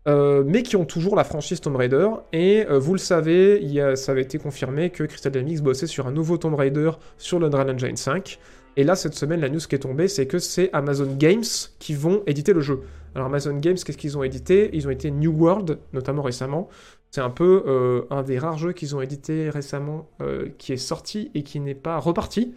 mais 0.06 0.64
qui 0.64 0.76
ont 0.76 0.86
toujours 0.86 1.16
la 1.16 1.24
franchise 1.24 1.62
Tomb 1.62 1.76
Raider. 1.76 2.08
Et 2.34 2.66
vous 2.70 2.94
le 2.94 3.00
savez, 3.00 3.60
il 3.64 3.98
ça 3.98 4.12
avait 4.12 4.22
été 4.22 4.38
confirmé 4.38 4.92
que 4.92 5.04
Crystal 5.04 5.32
Dynamics 5.32 5.62
bossait 5.62 5.88
sur 5.88 6.06
un 6.08 6.12
nouveau 6.12 6.38
Tomb 6.38 6.54
Raider 6.56 6.92
sur 7.18 7.40
l'Unreal 7.40 7.72
Engine 7.72 7.98
5. 7.98 8.40
Et 8.78 8.84
là, 8.84 8.96
cette 8.96 9.16
semaine, 9.16 9.42
la 9.42 9.50
news 9.50 9.60
qui 9.60 9.74
est 9.74 9.80
tombée, 9.80 10.08
c'est 10.08 10.28
que 10.28 10.38
c'est 10.38 10.70
Amazon 10.72 11.12
Games 11.18 11.44
qui 11.80 11.96
vont 11.96 12.22
éditer 12.28 12.54
le 12.54 12.62
jeu. 12.62 12.82
Alors 13.16 13.26
Amazon 13.26 13.58
Games, 13.58 13.76
qu'est-ce 13.76 13.98
qu'ils 13.98 14.16
ont 14.20 14.24
édité? 14.24 14.70
Ils 14.74 14.88
ont 14.88 14.92
été 14.92 15.10
New 15.10 15.32
World, 15.32 15.80
notamment 15.94 16.22
récemment. 16.22 16.70
C'est 17.10 17.22
un 17.22 17.32
peu 17.32 17.64
euh, 17.66 18.04
un 18.12 18.22
des 18.22 18.38
rares 18.38 18.60
jeux 18.60 18.74
qu'ils 18.74 18.96
ont 18.96 19.02
édité 19.02 19.50
récemment 19.50 20.08
euh, 20.22 20.50
qui 20.60 20.74
est 20.74 20.78
sorti 20.78 21.32
et 21.34 21.42
qui 21.42 21.60
n'est 21.60 21.74
pas 21.74 21.98
reparti. 21.98 22.54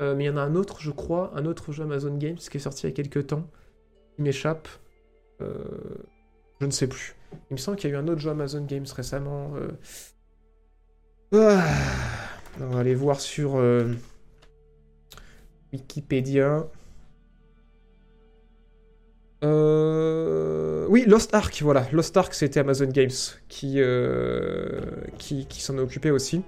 Euh, 0.00 0.14
mais 0.14 0.24
il 0.24 0.26
y 0.28 0.30
en 0.30 0.36
a 0.36 0.42
un 0.42 0.54
autre, 0.54 0.80
je 0.80 0.90
crois, 0.90 1.32
un 1.34 1.44
autre 1.44 1.72
jeu 1.72 1.84
Amazon 1.84 2.16
Games 2.16 2.36
qui 2.36 2.56
est 2.56 2.60
sorti 2.60 2.86
il 2.86 2.90
y 2.90 2.92
a 2.92 2.96
quelques 2.96 3.28
temps. 3.28 3.46
Il 4.18 4.24
m'échappe. 4.24 4.68
je 5.40 6.66
ne 6.66 6.70
sais 6.70 6.86
plus. 6.86 7.14
Il 7.50 7.54
me 7.54 7.58
semble 7.58 7.76
qu'il 7.76 7.90
y 7.90 7.92
a 7.92 7.96
eu 7.96 7.98
un 7.98 8.08
autre 8.08 8.20
jeu 8.20 8.30
Amazon 8.30 8.64
Games 8.64 8.86
récemment. 8.94 9.52
Ah, 11.32 11.64
on 12.60 12.66
va 12.68 12.80
aller 12.80 12.94
voir 12.94 13.20
sur... 13.20 13.60
Wikipédia. 15.72 16.66
Euh, 19.42 20.86
oui, 20.88 21.04
Lost 21.06 21.34
Ark, 21.34 21.60
voilà. 21.62 21.86
Lost 21.92 22.16
Ark, 22.16 22.34
c'était 22.34 22.60
Amazon 22.60 22.86
Games 22.86 23.10
qui, 23.48 23.74
euh, 23.76 24.80
qui, 25.18 25.46
s'en 25.60 25.76
est 25.78 25.80
occupé 25.80 26.10
aussi. 26.10 26.42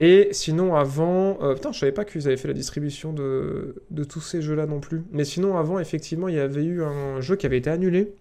Et 0.00 0.28
sinon, 0.32 0.76
avant... 0.76 1.38
Euh, 1.42 1.54
putain, 1.54 1.72
je 1.72 1.78
savais 1.78 1.92
pas 1.92 2.04
qu'ils 2.04 2.26
avaient 2.26 2.36
fait 2.36 2.48
la 2.48 2.54
distribution 2.54 3.12
de, 3.12 3.82
de 3.90 4.04
tous 4.04 4.20
ces 4.20 4.42
jeux-là 4.42 4.66
non 4.66 4.80
plus. 4.80 5.02
Mais 5.12 5.24
sinon, 5.24 5.56
avant, 5.56 5.78
effectivement, 5.78 6.28
il 6.28 6.36
y 6.36 6.40
avait 6.40 6.64
eu 6.64 6.82
un 6.82 7.20
jeu 7.20 7.36
qui 7.36 7.46
avait 7.46 7.58
été 7.58 7.70
annulé. 7.70 8.12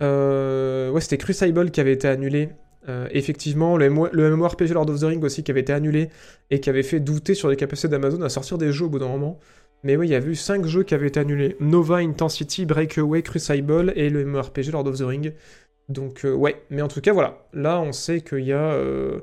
ouais, 0.00 1.00
c'était 1.00 1.18
Crucible 1.18 1.70
qui 1.70 1.80
avait 1.80 1.92
été 1.92 2.08
annulé 2.08 2.50
euh, 2.88 3.08
effectivement, 3.12 3.76
le, 3.76 3.88
MMORPG 3.88 4.70
Lord 4.70 4.90
of 4.90 5.00
the 5.00 5.04
Rings 5.04 5.24
aussi 5.24 5.42
qui 5.42 5.50
avait 5.50 5.60
été 5.60 5.72
annulé 5.72 6.10
et 6.50 6.60
qui 6.60 6.68
avait 6.68 6.82
fait 6.82 7.00
douter 7.00 7.34
sur 7.34 7.48
les 7.48 7.56
capacités 7.56 7.88
d'Amazon 7.88 8.20
à 8.22 8.28
sortir 8.28 8.58
des 8.58 8.72
jeux 8.72 8.86
au 8.86 8.88
bout 8.88 8.98
d'un 8.98 9.08
moment. 9.08 9.38
Mais 9.82 9.96
oui, 9.96 10.08
il 10.08 10.10
y 10.10 10.14
avait 10.14 10.30
eu 10.30 10.34
5 10.34 10.66
jeux 10.66 10.82
qui 10.82 10.94
avaient 10.94 11.08
été 11.08 11.20
annulés. 11.20 11.56
Nova, 11.60 11.96
Intensity, 11.96 12.66
Breakaway, 12.66 13.22
Crucible 13.22 13.92
et 13.96 14.10
le 14.10 14.24
MMORPG 14.24 14.72
Lord 14.72 14.86
of 14.86 14.98
the 14.98 15.02
Rings 15.02 15.32
Donc, 15.88 16.24
euh, 16.24 16.34
ouais, 16.34 16.62
mais 16.70 16.82
en 16.82 16.88
tout 16.88 17.00
cas, 17.00 17.12
voilà. 17.12 17.46
Là, 17.52 17.80
on 17.80 17.92
sait 17.92 18.20
qu'il 18.20 18.44
y 18.44 18.52
a 18.52 18.72
euh, 18.72 19.20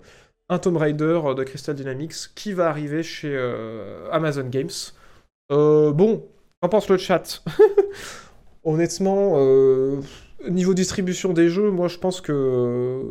un 0.51 0.59
Tomb 0.59 0.77
Raider 0.77 1.19
de 1.35 1.43
Crystal 1.43 1.75
Dynamics 1.75 2.33
qui 2.35 2.53
va 2.53 2.69
arriver 2.69 3.01
chez 3.01 3.33
euh, 3.33 4.07
Amazon 4.11 4.47
Games. 4.47 4.69
Euh, 5.51 5.91
bon, 5.91 6.27
qu'en 6.61 6.69
pense 6.69 6.89
le 6.89 6.97
chat? 6.97 7.43
Honnêtement, 8.63 9.33
euh, 9.37 10.01
niveau 10.49 10.75
distribution 10.75 11.33
des 11.33 11.49
jeux, 11.49 11.71
moi 11.71 11.87
je 11.87 11.97
pense 11.97 12.21
que 12.21 13.01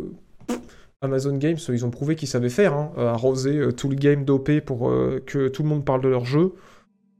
Amazon 1.02 1.36
Games, 1.36 1.56
ils 1.68 1.84
ont 1.86 1.90
prouvé 1.90 2.14
qu'ils 2.14 2.28
savaient 2.28 2.50
faire, 2.50 2.74
hein, 2.74 2.92
arroser 2.98 3.56
euh, 3.56 3.72
tout 3.72 3.88
le 3.88 3.96
game 3.96 4.24
d'OP 4.24 4.60
pour 4.60 4.90
euh, 4.90 5.22
que 5.24 5.48
tout 5.48 5.62
le 5.62 5.68
monde 5.68 5.84
parle 5.84 6.02
de 6.02 6.08
leur 6.08 6.26
jeu. 6.26 6.52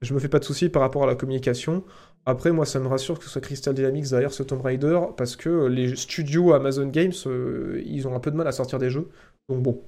Je 0.03 0.15
me 0.15 0.19
fais 0.19 0.29
pas 0.29 0.39
de 0.39 0.45
soucis 0.45 0.69
par 0.69 0.83
rapport 0.83 1.03
à 1.05 1.07
la 1.07 1.15
communication. 1.15 1.83
Après, 2.27 2.53
moi, 2.53 2.67
ça 2.67 2.79
me 2.79 2.89
rassure 2.89 3.19
que 3.19 3.25
ce 3.25 3.31
soit 3.31 3.41
Crystal 3.41 3.75
Dynamics 3.75 4.11
derrière 4.11 4.33
ce 4.33 4.43
Tomb 4.43 4.61
Raider, 4.61 4.99
parce 5.17 5.37
que 5.37 5.49
euh, 5.49 5.69
les 5.69 5.97
studios 5.97 6.53
Amazon 6.53 6.87
Games, 6.89 7.13
euh, 7.27 7.83
ils 7.87 8.07
ont 8.07 8.15
un 8.15 8.21
peu 8.21 8.31
de 8.31 8.37
mal 8.37 8.47
à 8.47 8.53
sortir 8.53 8.79
des 8.79 8.91
jeux. 8.91 9.09
Donc 9.49 9.63
bon. 9.63 9.83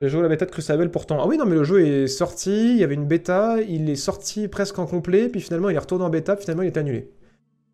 J'ai 0.00 0.08
joué 0.08 0.22
la 0.22 0.28
bêta 0.28 0.46
de 0.46 0.50
Crucible 0.50 0.90
pourtant. 0.90 1.18
Ah 1.20 1.26
oui, 1.26 1.36
non, 1.36 1.44
mais 1.44 1.56
le 1.56 1.64
jeu 1.64 1.86
est 1.86 2.06
sorti, 2.06 2.70
il 2.70 2.78
y 2.78 2.84
avait 2.84 2.94
une 2.94 3.06
bêta, 3.06 3.60
il 3.60 3.90
est 3.90 3.96
sorti 3.96 4.48
presque 4.48 4.78
en 4.78 4.86
complet, 4.86 5.28
puis 5.28 5.42
finalement 5.42 5.68
il 5.68 5.76
est 5.76 5.78
retourné 5.78 6.04
en 6.04 6.08
bêta, 6.08 6.36
puis 6.36 6.44
finalement 6.44 6.62
il 6.62 6.68
est 6.68 6.78
annulé. 6.78 7.10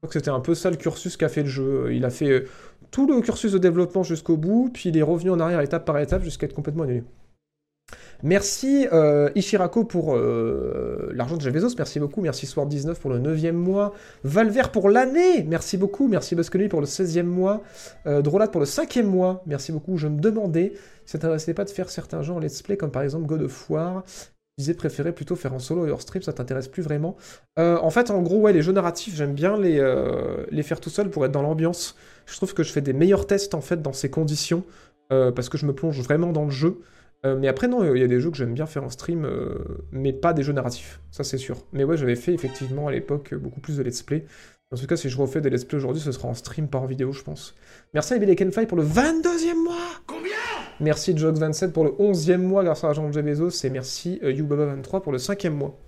Donc 0.02 0.12
c'était 0.12 0.30
un 0.30 0.40
peu 0.40 0.54
ça 0.56 0.70
le 0.70 0.76
cursus 0.76 1.16
qu'a 1.16 1.28
fait 1.28 1.42
le 1.44 1.48
jeu. 1.48 1.94
Il 1.94 2.04
a 2.04 2.10
fait 2.10 2.30
euh, 2.30 2.48
tout 2.90 3.06
le 3.06 3.20
cursus 3.20 3.52
de 3.52 3.58
développement 3.58 4.02
jusqu'au 4.02 4.36
bout, 4.36 4.70
puis 4.72 4.88
il 4.88 4.98
est 4.98 5.02
revenu 5.02 5.30
en 5.30 5.38
arrière 5.38 5.60
étape 5.60 5.84
par 5.84 5.98
étape 5.98 6.22
jusqu'à 6.24 6.46
être 6.46 6.54
complètement 6.54 6.82
annulé. 6.82 7.04
Merci 8.26 8.88
euh, 8.92 9.30
Ishirako 9.36 9.84
pour 9.84 10.16
euh, 10.16 11.12
l'argent 11.14 11.36
de 11.36 11.42
Jeff 11.42 11.52
Bezos, 11.52 11.76
merci 11.78 12.00
beaucoup. 12.00 12.20
Merci 12.20 12.44
Sword19 12.46 12.96
pour 12.96 13.10
le 13.10 13.20
9e 13.20 13.52
mois. 13.52 13.94
Valver 14.24 14.64
pour 14.72 14.90
l'année, 14.90 15.44
merci 15.44 15.76
beaucoup. 15.76 16.08
Merci 16.08 16.34
Buscony 16.34 16.66
pour 16.66 16.80
le 16.80 16.88
16e 16.88 17.22
mois. 17.22 17.62
Euh, 18.08 18.22
pour 18.22 18.40
le 18.40 18.66
5e 18.66 19.04
mois, 19.04 19.44
merci 19.46 19.70
beaucoup. 19.70 19.96
Je 19.96 20.08
me 20.08 20.18
demandais 20.18 20.72
si 21.04 21.12
ça 21.12 21.18
t'intéressait 21.18 21.54
pas 21.54 21.64
de 21.64 21.70
faire 21.70 21.88
certains 21.88 22.22
jeux 22.22 22.32
en 22.32 22.40
let's 22.40 22.62
play, 22.62 22.76
comme 22.76 22.90
par 22.90 23.02
exemple 23.02 23.26
God 23.26 23.42
of 23.42 23.70
War. 23.70 24.02
Je 24.58 24.62
disais 24.62 24.74
préférer 24.74 25.12
plutôt 25.12 25.36
faire 25.36 25.54
en 25.54 25.60
solo 25.60 25.86
et 25.86 25.92
hors 25.92 26.02
stream, 26.02 26.24
ça 26.24 26.32
t'intéresse 26.32 26.66
plus 26.66 26.82
vraiment. 26.82 27.16
Euh, 27.60 27.78
en 27.80 27.90
fait, 27.90 28.10
en 28.10 28.22
gros, 28.22 28.40
ouais, 28.40 28.52
les 28.52 28.62
jeux 28.62 28.72
narratifs, 28.72 29.14
j'aime 29.14 29.34
bien 29.34 29.56
les, 29.56 29.80
les 30.50 30.62
faire 30.64 30.80
tout 30.80 30.90
seul 30.90 31.10
pour 31.10 31.24
être 31.24 31.32
dans 31.32 31.42
l'ambiance. 31.42 31.94
Je 32.26 32.34
trouve 32.34 32.54
que 32.54 32.64
je 32.64 32.72
fais 32.72 32.80
des 32.80 32.92
meilleurs 32.92 33.28
tests 33.28 33.54
en 33.54 33.60
fait 33.60 33.80
dans 33.82 33.92
ces 33.92 34.10
conditions, 34.10 34.64
parce 35.10 35.48
que 35.48 35.58
je 35.58 35.66
me 35.66 35.72
plonge 35.72 36.00
vraiment 36.00 36.32
dans 36.32 36.46
le 36.46 36.50
jeu. 36.50 36.80
Euh, 37.24 37.36
mais 37.36 37.48
après, 37.48 37.66
non, 37.68 37.82
il 37.94 38.00
y 38.00 38.04
a 38.04 38.08
des 38.08 38.20
jeux 38.20 38.30
que 38.30 38.36
j'aime 38.36 38.54
bien 38.54 38.66
faire 38.66 38.84
en 38.84 38.90
stream, 38.90 39.24
euh, 39.24 39.56
mais 39.90 40.12
pas 40.12 40.32
des 40.32 40.42
jeux 40.42 40.52
narratifs, 40.52 41.00
ça 41.10 41.24
c'est 41.24 41.38
sûr. 41.38 41.56
Mais 41.72 41.84
ouais, 41.84 41.96
j'avais 41.96 42.16
fait 42.16 42.34
effectivement 42.34 42.88
à 42.88 42.92
l'époque 42.92 43.34
beaucoup 43.34 43.60
plus 43.60 43.78
de 43.78 43.82
let's 43.82 44.02
play. 44.02 44.24
En 44.72 44.76
tout 44.76 44.86
cas, 44.86 44.96
si 44.96 45.08
je 45.08 45.16
refais 45.16 45.40
des 45.40 45.48
let's 45.48 45.64
play 45.64 45.78
aujourd'hui, 45.78 46.02
ce 46.02 46.12
sera 46.12 46.28
en 46.28 46.34
stream, 46.34 46.68
pas 46.68 46.78
en 46.78 46.86
vidéo, 46.86 47.12
je 47.12 47.22
pense. 47.22 47.54
Merci 47.94 48.14
à 48.14 48.18
Billy 48.18 48.36
Kenfly 48.36 48.66
pour 48.66 48.76
le 48.76 48.84
22e 48.84 49.64
mois 49.64 49.76
Combien? 50.06 50.32
Merci 50.80 51.14
Jox27 51.14 51.72
pour 51.72 51.84
le 51.84 51.90
11e 51.90 52.38
mois 52.38 52.64
grâce 52.64 52.84
à 52.84 52.88
l'agent 52.88 53.08
de 53.08 53.22
Bezos, 53.22 53.64
et 53.64 53.70
merci 53.70 54.20
euh, 54.22 54.32
Yubaba23 54.32 55.00
pour 55.00 55.12
le 55.12 55.18
5e 55.18 55.50
mois. 55.50 55.78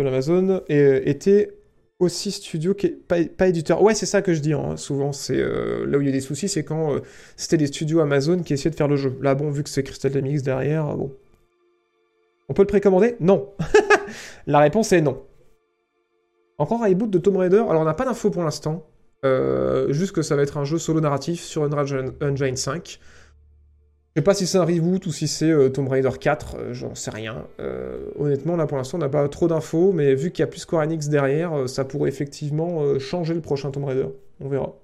Amazon 0.00 0.62
et, 0.68 0.78
euh, 0.78 1.08
était 1.08 1.61
aussi 2.02 2.30
studio 2.30 2.74
qui 2.74 2.88
pas, 2.88 3.48
éditeur. 3.48 3.82
Ouais, 3.82 3.94
c'est 3.94 4.06
ça 4.06 4.22
que 4.22 4.34
je 4.34 4.40
dis. 4.40 4.52
hein. 4.52 4.76
Souvent, 4.76 5.12
c'est 5.12 5.38
euh, 5.38 5.86
là 5.86 5.98
où 5.98 6.00
il 6.00 6.06
y 6.06 6.10
a 6.10 6.12
des 6.12 6.20
soucis, 6.20 6.48
c'est 6.48 6.64
quand 6.64 6.94
euh, 6.94 7.00
c'était 7.36 7.56
les 7.56 7.66
studios 7.68 8.00
Amazon 8.00 8.42
qui 8.42 8.52
essayaient 8.52 8.70
de 8.70 8.76
faire 8.76 8.88
le 8.88 8.96
jeu. 8.96 9.16
Là, 9.20 9.34
bon, 9.34 9.50
vu 9.50 9.62
que 9.62 9.68
c'est 9.68 9.82
Crystal 9.82 10.10
Dynamics 10.10 10.42
derrière, 10.42 10.94
bon. 10.96 11.12
On 12.48 12.54
peut 12.54 12.62
le 12.62 12.66
précommander? 12.66 13.16
Non. 13.20 13.48
La 14.46 14.58
réponse 14.58 14.92
est 14.92 15.00
non. 15.00 15.22
Encore 16.58 16.82
un 16.82 16.88
reboot 16.88 17.10
de 17.10 17.18
Tomb 17.18 17.36
Raider? 17.36 17.64
Alors, 17.68 17.80
on 17.80 17.84
n'a 17.84 17.94
pas 17.94 18.04
d'infos 18.04 18.30
pour 18.30 18.42
l'instant. 18.42 18.86
Euh, 19.24 19.92
juste 19.92 20.12
que 20.12 20.22
ça 20.22 20.36
va 20.36 20.42
être 20.42 20.58
un 20.58 20.64
jeu 20.64 20.78
solo 20.78 21.00
narratif 21.00 21.42
sur 21.42 21.62
Unreal 21.64 22.12
Engine 22.20 22.56
5. 22.56 22.98
Je 24.14 24.20
sais 24.20 24.24
pas 24.24 24.34
si 24.34 24.46
c'est 24.46 24.58
un 24.58 24.64
reboot 24.64 25.06
ou 25.06 25.10
si 25.10 25.26
c'est 25.26 25.50
euh, 25.50 25.70
Tomb 25.70 25.88
Raider 25.88 26.10
4, 26.20 26.56
euh, 26.58 26.74
j'en 26.74 26.94
sais 26.94 27.10
rien. 27.10 27.46
Euh, 27.60 28.10
honnêtement, 28.18 28.56
là 28.56 28.66
pour 28.66 28.76
l'instant, 28.76 28.98
on 28.98 29.00
n'a 29.00 29.08
pas 29.08 29.26
trop 29.28 29.48
d'infos, 29.48 29.92
mais 29.92 30.14
vu 30.14 30.30
qu'il 30.30 30.42
y 30.42 30.44
a 30.44 30.46
plus 30.46 30.60
Square 30.60 30.82
Enix 30.82 31.08
derrière, 31.08 31.66
ça 31.66 31.86
pourrait 31.86 32.10
effectivement 32.10 32.98
changer 32.98 33.32
le 33.32 33.40
prochain 33.40 33.70
Tomb 33.70 33.84
Raider. 33.86 34.08
On 34.40 34.48
verra. 34.48 34.74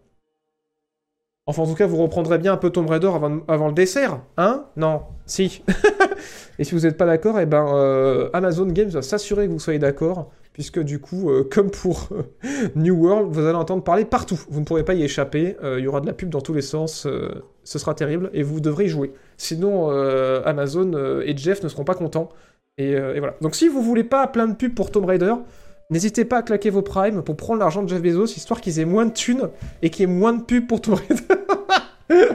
Enfin, 1.45 1.63
en 1.63 1.67
tout 1.67 1.75
cas, 1.75 1.87
vous 1.87 1.99
reprendrez 1.99 2.39
bien 2.39 2.55
un 2.55 2.57
peu 2.57 2.71
Tomb 2.71 2.89
Raider 2.89 3.09
avant, 3.09 3.41
avant 3.49 3.69
le 3.69 3.75
dessert, 3.75 4.21
hein? 4.39 4.65
Non, 4.77 5.03
si. 5.27 5.63
Et 6.59 6.65
si 6.65 6.75
vous 6.75 6.83
n'êtes 6.83 6.97
pas 6.97 7.07
d'accord, 7.07 7.39
eh 7.39 7.47
ben, 7.47 8.31
Amazon 8.33 8.67
Games 8.67 8.89
va 8.89 9.03
s'assurer 9.03 9.47
que 9.47 9.53
vous 9.53 9.61
soyez 9.61 9.79
d'accord, 9.79 10.31
puisque 10.59 10.81
du 10.81 10.99
coup, 10.99 11.31
euh, 11.31 11.45
comme 11.51 11.71
pour 11.71 12.09
euh, 12.11 12.25
New 12.75 12.97
World, 12.97 13.29
vous 13.31 13.47
allez 13.47 13.57
entendre 13.57 13.85
parler 13.85 14.05
partout. 14.05 14.41
Vous 14.51 14.59
ne 14.59 14.65
pourrez 14.65 14.85
pas 14.85 14.95
y 14.95 15.05
échapper. 15.05 15.57
euh, 15.63 15.79
Il 15.79 15.85
y 15.85 15.87
aura 15.87 16.01
de 16.01 16.07
la 16.07 16.13
pub 16.13 16.31
dans 16.31 16.41
tous 16.41 16.53
les 16.53 16.63
sens. 16.63 17.07
ce 17.63 17.79
sera 17.79 17.95
terrible 17.95 18.29
et 18.35 18.43
vous 18.43 18.59
devrez 18.59 18.87
y 18.87 18.89
jouer. 18.89 19.13
Sinon, 19.37 19.89
Amazon 20.45 21.21
et 21.25 21.37
Jeff 21.37 21.63
ne 21.63 21.69
seront 21.69 21.85
pas 21.85 21.95
contents. 21.95 22.31
Et, 22.77 22.97
voilà. 23.19 23.37
Donc, 23.41 23.55
si 23.55 23.69
vous 23.69 23.83
voulez 23.83 24.03
pas 24.03 24.27
plein 24.27 24.49
de 24.49 24.55
pubs 24.55 24.75
pour 24.75 24.91
Tomb 24.91 25.05
Raider, 25.05 25.35
n'hésitez 25.91 26.25
pas 26.25 26.39
à 26.39 26.43
claquer 26.43 26.71
vos 26.71 26.83
primes 26.83 27.23
pour 27.23 27.37
prendre 27.37 27.61
l'argent 27.61 27.85
de 27.85 27.89
Jeff 27.89 28.03
Bezos, 28.03 28.25
histoire 28.25 28.61
qu'ils 28.61 28.81
aient 28.81 28.85
moins 28.85 29.07
de 29.07 29.13
thunes 29.13 29.51
et 29.83 29.91
qu'il 29.91 30.09
y 30.09 30.13
ait 30.13 30.13
moins 30.13 30.33
de 30.33 30.43
pubs 30.43 30.67
pour 30.67 30.81
Tomb 30.81 30.95
Raider. 30.95 31.23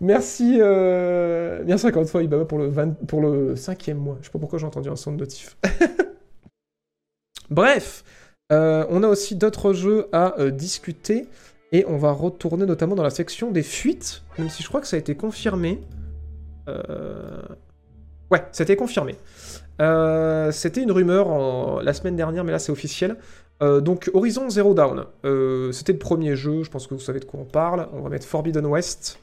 Merci, 0.00 0.58
euh... 0.60 1.62
merci 1.64 1.86
encore 1.86 2.02
une 2.02 2.08
fois, 2.08 2.22
Ibaba, 2.22 2.44
pour 2.44 2.58
le, 2.58 2.66
20 2.66 3.06
pour 3.06 3.22
le 3.22 3.56
cinquième 3.56 3.96
mois. 3.96 4.18
Je 4.20 4.26
sais 4.26 4.32
pas 4.32 4.38
pourquoi 4.38 4.58
j'ai 4.58 4.66
entendu 4.66 4.90
un 4.90 4.96
son 4.96 5.12
de 5.12 5.16
notif. 5.16 5.56
Bref, 7.50 8.04
euh, 8.52 8.84
on 8.90 9.02
a 9.02 9.08
aussi 9.08 9.36
d'autres 9.36 9.72
jeux 9.72 10.06
à 10.12 10.38
euh, 10.38 10.50
discuter 10.50 11.28
et 11.72 11.84
on 11.88 11.96
va 11.96 12.12
retourner 12.12 12.66
notamment 12.66 12.94
dans 12.94 13.02
la 13.02 13.10
section 13.10 13.50
des 13.50 13.62
fuites, 13.62 14.22
même 14.38 14.50
si 14.50 14.62
je 14.62 14.68
crois 14.68 14.80
que 14.80 14.86
ça 14.86 14.96
a 14.96 14.98
été 14.98 15.14
confirmé. 15.14 15.80
Euh... 16.68 17.42
Ouais, 18.30 18.44
c'était 18.52 18.76
confirmé. 18.76 19.16
C'était 20.52 20.82
une 20.82 20.92
rumeur 20.92 21.82
la 21.82 21.92
semaine 21.92 22.16
dernière, 22.16 22.44
mais 22.44 22.52
là 22.52 22.58
c'est 22.58 22.72
officiel. 22.72 23.16
Donc 23.60 24.10
Horizon 24.14 24.48
Zero 24.50 24.74
Euh, 25.24 25.72
c'était 25.72 25.92
le 25.92 25.98
premier 25.98 26.36
jeu, 26.36 26.62
je 26.62 26.70
pense 26.70 26.86
que 26.86 26.94
vous 26.94 27.00
savez 27.00 27.20
de 27.20 27.24
quoi 27.24 27.40
on 27.40 27.44
parle. 27.44 27.88
On 27.92 28.02
va 28.02 28.08
mettre 28.08 28.26
Forbidden 28.26 28.66
West. 28.66 29.18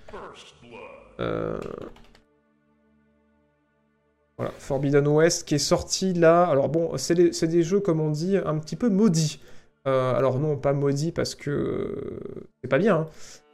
Voilà, 4.41 4.55
Forbidden 4.57 5.07
West 5.07 5.47
qui 5.47 5.53
est 5.53 5.59
sorti 5.59 6.13
là. 6.13 6.45
Alors 6.45 6.67
bon, 6.67 6.97
c'est 6.97 7.13
des, 7.13 7.61
jeux, 7.61 7.79
comme 7.79 7.99
on 7.99 8.09
dit, 8.09 8.37
un 8.37 8.57
petit 8.57 8.75
peu 8.75 8.89
maudits. 8.89 9.39
Euh, 9.87 10.15
alors 10.15 10.39
non, 10.39 10.57
pas 10.57 10.73
maudits 10.73 11.11
parce 11.11 11.35
que 11.35 11.51
euh, 11.51 12.19
c'est 12.63 12.67
pas 12.67 12.79
bien, 12.79 12.95
hein, 12.95 13.07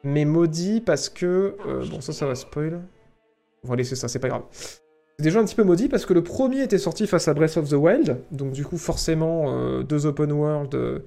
mais 0.03 0.23
maudits 0.23 0.79
parce 0.79 1.09
que... 1.09 1.57
euh, 1.67 1.85
bon, 1.91 1.99
ça, 1.99 2.13
ça 2.13 2.25
va 2.25 2.35
spoil. 2.35 2.79
On 3.65 3.67
va 3.67 3.75
laisser 3.75 3.97
ça, 3.97 4.07
c'est 4.07 4.19
pas 4.19 4.29
grave. 4.29 4.43
C'est 4.51 5.23
des 5.23 5.29
jeux 5.29 5.41
un 5.41 5.43
petit 5.43 5.55
peu 5.55 5.63
maudits 5.65 5.89
parce 5.89 6.05
que 6.05 6.13
le 6.13 6.23
premier 6.23 6.63
était 6.63 6.77
sorti 6.77 7.05
face 7.05 7.27
à 7.27 7.33
Breath 7.33 7.57
of 7.57 7.67
the 7.67 7.73
Wild, 7.73 8.21
donc 8.31 8.53
du 8.53 8.63
coup 8.63 8.77
forcément 8.77 9.81
deux 9.83 10.05
open 10.05 10.31
world 10.31 11.03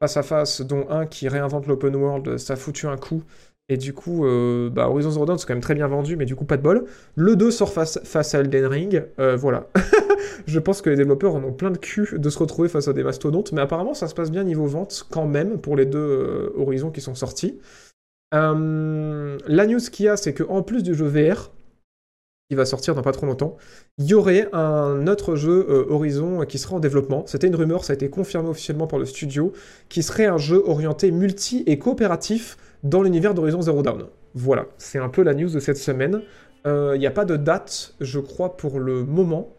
face 0.00 0.16
à 0.16 0.24
face, 0.24 0.60
dont 0.62 0.88
un 0.88 1.06
qui 1.06 1.28
réinvente 1.28 1.68
l'open 1.68 1.94
world, 1.94 2.38
ça 2.38 2.54
a 2.54 2.56
foutu 2.56 2.88
un 2.88 2.96
coup. 2.96 3.22
Et 3.70 3.76
du 3.76 3.94
coup, 3.94 4.26
euh, 4.26 4.68
bah, 4.68 4.88
Horizon 4.88 5.12
Zero 5.12 5.38
c'est 5.38 5.46
quand 5.46 5.54
même 5.54 5.62
très 5.62 5.76
bien 5.76 5.86
vendu, 5.86 6.16
mais 6.16 6.24
du 6.24 6.34
coup, 6.34 6.44
pas 6.44 6.56
de 6.56 6.62
bol. 6.62 6.86
Le 7.14 7.36
2 7.36 7.52
sort 7.52 7.72
face, 7.72 8.34
à 8.34 8.38
Elden 8.40 8.66
Ring, 8.66 9.04
euh, 9.20 9.36
voilà. 9.36 9.68
Je 10.46 10.58
pense 10.58 10.82
que 10.82 10.90
les 10.90 10.96
développeurs 10.96 11.36
en 11.36 11.44
ont 11.44 11.52
plein 11.52 11.70
de 11.70 11.78
cul 11.78 12.18
de 12.18 12.30
se 12.30 12.38
retrouver 12.40 12.68
face 12.68 12.88
à 12.88 12.92
des 12.92 13.04
mastodontes, 13.04 13.52
mais 13.52 13.60
apparemment, 13.60 13.94
ça 13.94 14.08
se 14.08 14.14
passe 14.14 14.32
bien 14.32 14.42
niveau 14.42 14.66
vente 14.66 15.06
quand 15.08 15.26
même 15.26 15.58
pour 15.58 15.76
les 15.76 15.86
deux 15.86 15.98
euh, 15.98 16.52
Horizons 16.56 16.90
qui 16.90 17.00
sont 17.00 17.14
sortis. 17.14 17.60
La 18.32 19.66
news 19.66 19.80
qu'il 19.92 20.06
y 20.06 20.08
a, 20.08 20.16
c'est 20.16 20.34
qu'en 20.34 20.62
plus 20.62 20.82
du 20.82 20.94
jeu 20.94 21.06
VR, 21.06 21.52
va 22.56 22.64
sortir 22.64 22.94
dans 22.94 23.02
pas 23.02 23.12
trop 23.12 23.26
longtemps, 23.26 23.56
il 23.98 24.06
y 24.06 24.14
aurait 24.14 24.48
un 24.52 25.06
autre 25.06 25.36
jeu 25.36 25.66
euh, 25.68 25.86
Horizon 25.88 26.44
qui 26.46 26.58
sera 26.58 26.76
en 26.76 26.80
développement. 26.80 27.24
C'était 27.26 27.46
une 27.46 27.56
rumeur, 27.56 27.84
ça 27.84 27.92
a 27.92 27.94
été 27.94 28.10
confirmé 28.10 28.48
officiellement 28.48 28.86
par 28.86 28.98
le 28.98 29.06
studio, 29.06 29.52
qui 29.88 30.02
serait 30.02 30.26
un 30.26 30.38
jeu 30.38 30.62
orienté 30.66 31.10
multi 31.10 31.62
et 31.66 31.78
coopératif 31.78 32.56
dans 32.82 33.02
l'univers 33.02 33.34
d'Horizon 33.34 33.62
Zero 33.62 33.82
Dawn. 33.82 34.06
Voilà, 34.34 34.66
c'est 34.78 34.98
un 34.98 35.08
peu 35.08 35.22
la 35.22 35.34
news 35.34 35.50
de 35.50 35.60
cette 35.60 35.76
semaine. 35.76 36.22
Euh, 36.66 36.92
Il 36.94 37.00
n'y 37.00 37.06
a 37.06 37.10
pas 37.10 37.24
de 37.24 37.36
date, 37.36 37.94
je 38.00 38.20
crois, 38.20 38.56
pour 38.56 38.80
le 38.80 39.04
moment. 39.04 39.54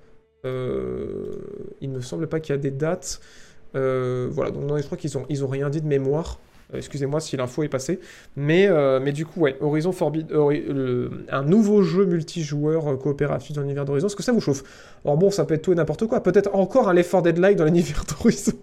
Euh, 0.45 1.31
il 1.81 1.91
ne 1.91 1.97
me 1.97 2.01
semble 2.01 2.27
pas 2.27 2.39
qu'il 2.39 2.55
y 2.55 2.57
a 2.57 2.61
des 2.61 2.71
dates. 2.71 3.19
Euh, 3.75 4.27
voilà, 4.31 4.51
donc 4.51 4.63
non, 4.63 4.77
je 4.77 4.83
crois 4.83 4.97
qu'ils 4.97 5.17
ont, 5.17 5.25
ils 5.29 5.43
ont 5.43 5.47
rien 5.47 5.69
dit 5.69 5.81
de 5.81 5.87
mémoire. 5.87 6.39
Euh, 6.73 6.77
Excusez-moi 6.77 7.19
si 7.19 7.37
l'info 7.37 7.63
est 7.63 7.69
passée. 7.69 7.99
Mais, 8.35 8.67
euh, 8.67 8.99
mais 9.01 9.11
du 9.11 9.25
coup, 9.25 9.41
ouais, 9.41 9.57
Horizon 9.61 9.91
Forbid, 9.91 10.31
un 11.29 11.43
nouveau 11.43 11.81
jeu 11.83 12.05
multijoueur 12.05 12.87
euh, 12.87 12.97
coopératif 12.97 13.55
dans 13.55 13.61
l'univers 13.61 13.85
d'Horizon, 13.85 14.07
est-ce 14.07 14.15
que 14.15 14.23
ça 14.23 14.31
vous 14.31 14.41
chauffe? 14.41 14.63
Alors 15.05 15.17
bon, 15.17 15.31
ça 15.31 15.45
peut 15.45 15.53
être 15.53 15.61
tout 15.61 15.71
et 15.71 15.75
n'importe 15.75 16.05
quoi. 16.07 16.21
Peut-être 16.21 16.53
encore 16.55 16.89
un 16.89 16.93
Left 16.93 17.11
4 17.11 17.23
Dead 17.23 17.57
dans 17.57 17.65
l'univers 17.65 18.03
d'Horizon. 18.09 18.53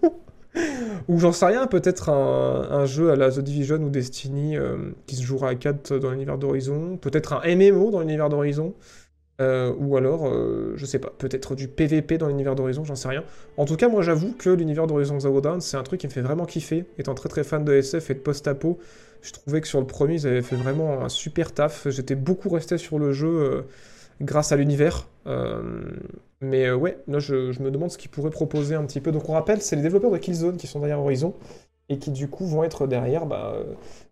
ou 1.07 1.19
j'en 1.19 1.31
sais 1.31 1.45
rien, 1.45 1.67
peut-être 1.67 2.09
un, 2.09 2.85
jeu 2.85 3.11
à 3.11 3.15
la 3.15 3.31
The 3.31 3.39
Division 3.39 3.77
ou 3.77 3.89
Destiny 3.89 4.57
qui 5.05 5.15
se 5.15 5.21
jouera 5.21 5.49
à 5.49 5.55
4 5.55 5.97
dans 5.99 6.11
l'univers 6.11 6.37
d'Horizon. 6.37 6.97
Peut-être 6.97 7.33
un 7.33 7.55
MMO 7.55 7.91
dans 7.91 7.99
l'univers 7.99 8.29
d'Horizon. 8.29 8.73
Euh, 9.39 9.73
ou 9.79 9.95
alors, 9.95 10.27
euh, 10.27 10.73
je 10.75 10.85
sais 10.85 10.99
pas, 10.99 11.13
peut-être 11.17 11.55
du 11.55 11.69
PVP 11.69 12.17
dans 12.17 12.27
l'univers 12.27 12.55
d'Horizon, 12.55 12.83
j'en 12.83 12.95
sais 12.95 13.07
rien. 13.07 13.23
En 13.57 13.65
tout 13.65 13.77
cas, 13.77 13.87
moi 13.87 14.01
j'avoue 14.01 14.33
que 14.33 14.49
l'univers 14.49 14.85
d'Horizon 14.85 15.19
Zero 15.19 15.39
Dawn, 15.39 15.61
c'est 15.61 15.77
un 15.77 15.83
truc 15.83 16.01
qui 16.01 16.07
me 16.07 16.11
fait 16.11 16.21
vraiment 16.21 16.45
kiffer. 16.45 16.85
Étant 16.97 17.15
très 17.15 17.29
très 17.29 17.43
fan 17.43 17.63
de 17.63 17.73
SF 17.73 18.09
et 18.09 18.13
de 18.15 18.19
post-apo, 18.19 18.79
je 19.21 19.31
trouvais 19.31 19.61
que 19.61 19.67
sur 19.67 19.79
le 19.79 19.87
premier, 19.87 20.15
ils 20.15 20.27
avaient 20.27 20.41
fait 20.41 20.57
vraiment 20.57 21.01
un 21.01 21.09
super 21.09 21.53
taf. 21.53 21.87
J'étais 21.89 22.15
beaucoup 22.15 22.49
resté 22.49 22.77
sur 22.77 22.99
le 22.99 23.13
jeu 23.13 23.29
euh, 23.29 23.61
grâce 24.21 24.51
à 24.51 24.57
l'univers. 24.57 25.07
Mais 26.41 26.71
ouais, 26.71 26.97
là 27.07 27.19
je, 27.19 27.61
me 27.61 27.69
demande 27.69 27.91
ce 27.91 27.97
qu'ils 27.97 28.09
pourraient 28.09 28.29
proposer 28.31 28.73
un 28.73 28.83
petit 28.83 28.99
peu. 28.99 29.11
Donc 29.11 29.29
on 29.29 29.33
rappelle, 29.33 29.61
c'est 29.61 29.75
les 29.75 29.81
développeurs 29.83 30.11
de 30.11 30.17
Killzone 30.17 30.57
qui 30.57 30.67
sont 30.67 30.79
derrière 30.79 30.99
Horizon 30.99 31.35
et 31.89 31.99
qui 31.99 32.11
du 32.11 32.27
coup 32.27 32.45
vont 32.45 32.63
être 32.63 32.87
derrière 32.87 33.25
bah, 33.25 33.53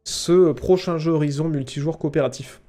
ce 0.03 0.51
prochain 0.51 0.97
jeu 0.97 1.13
Horizon 1.13 1.49
multijoueur 1.49 1.97
coopératif. 1.97 2.61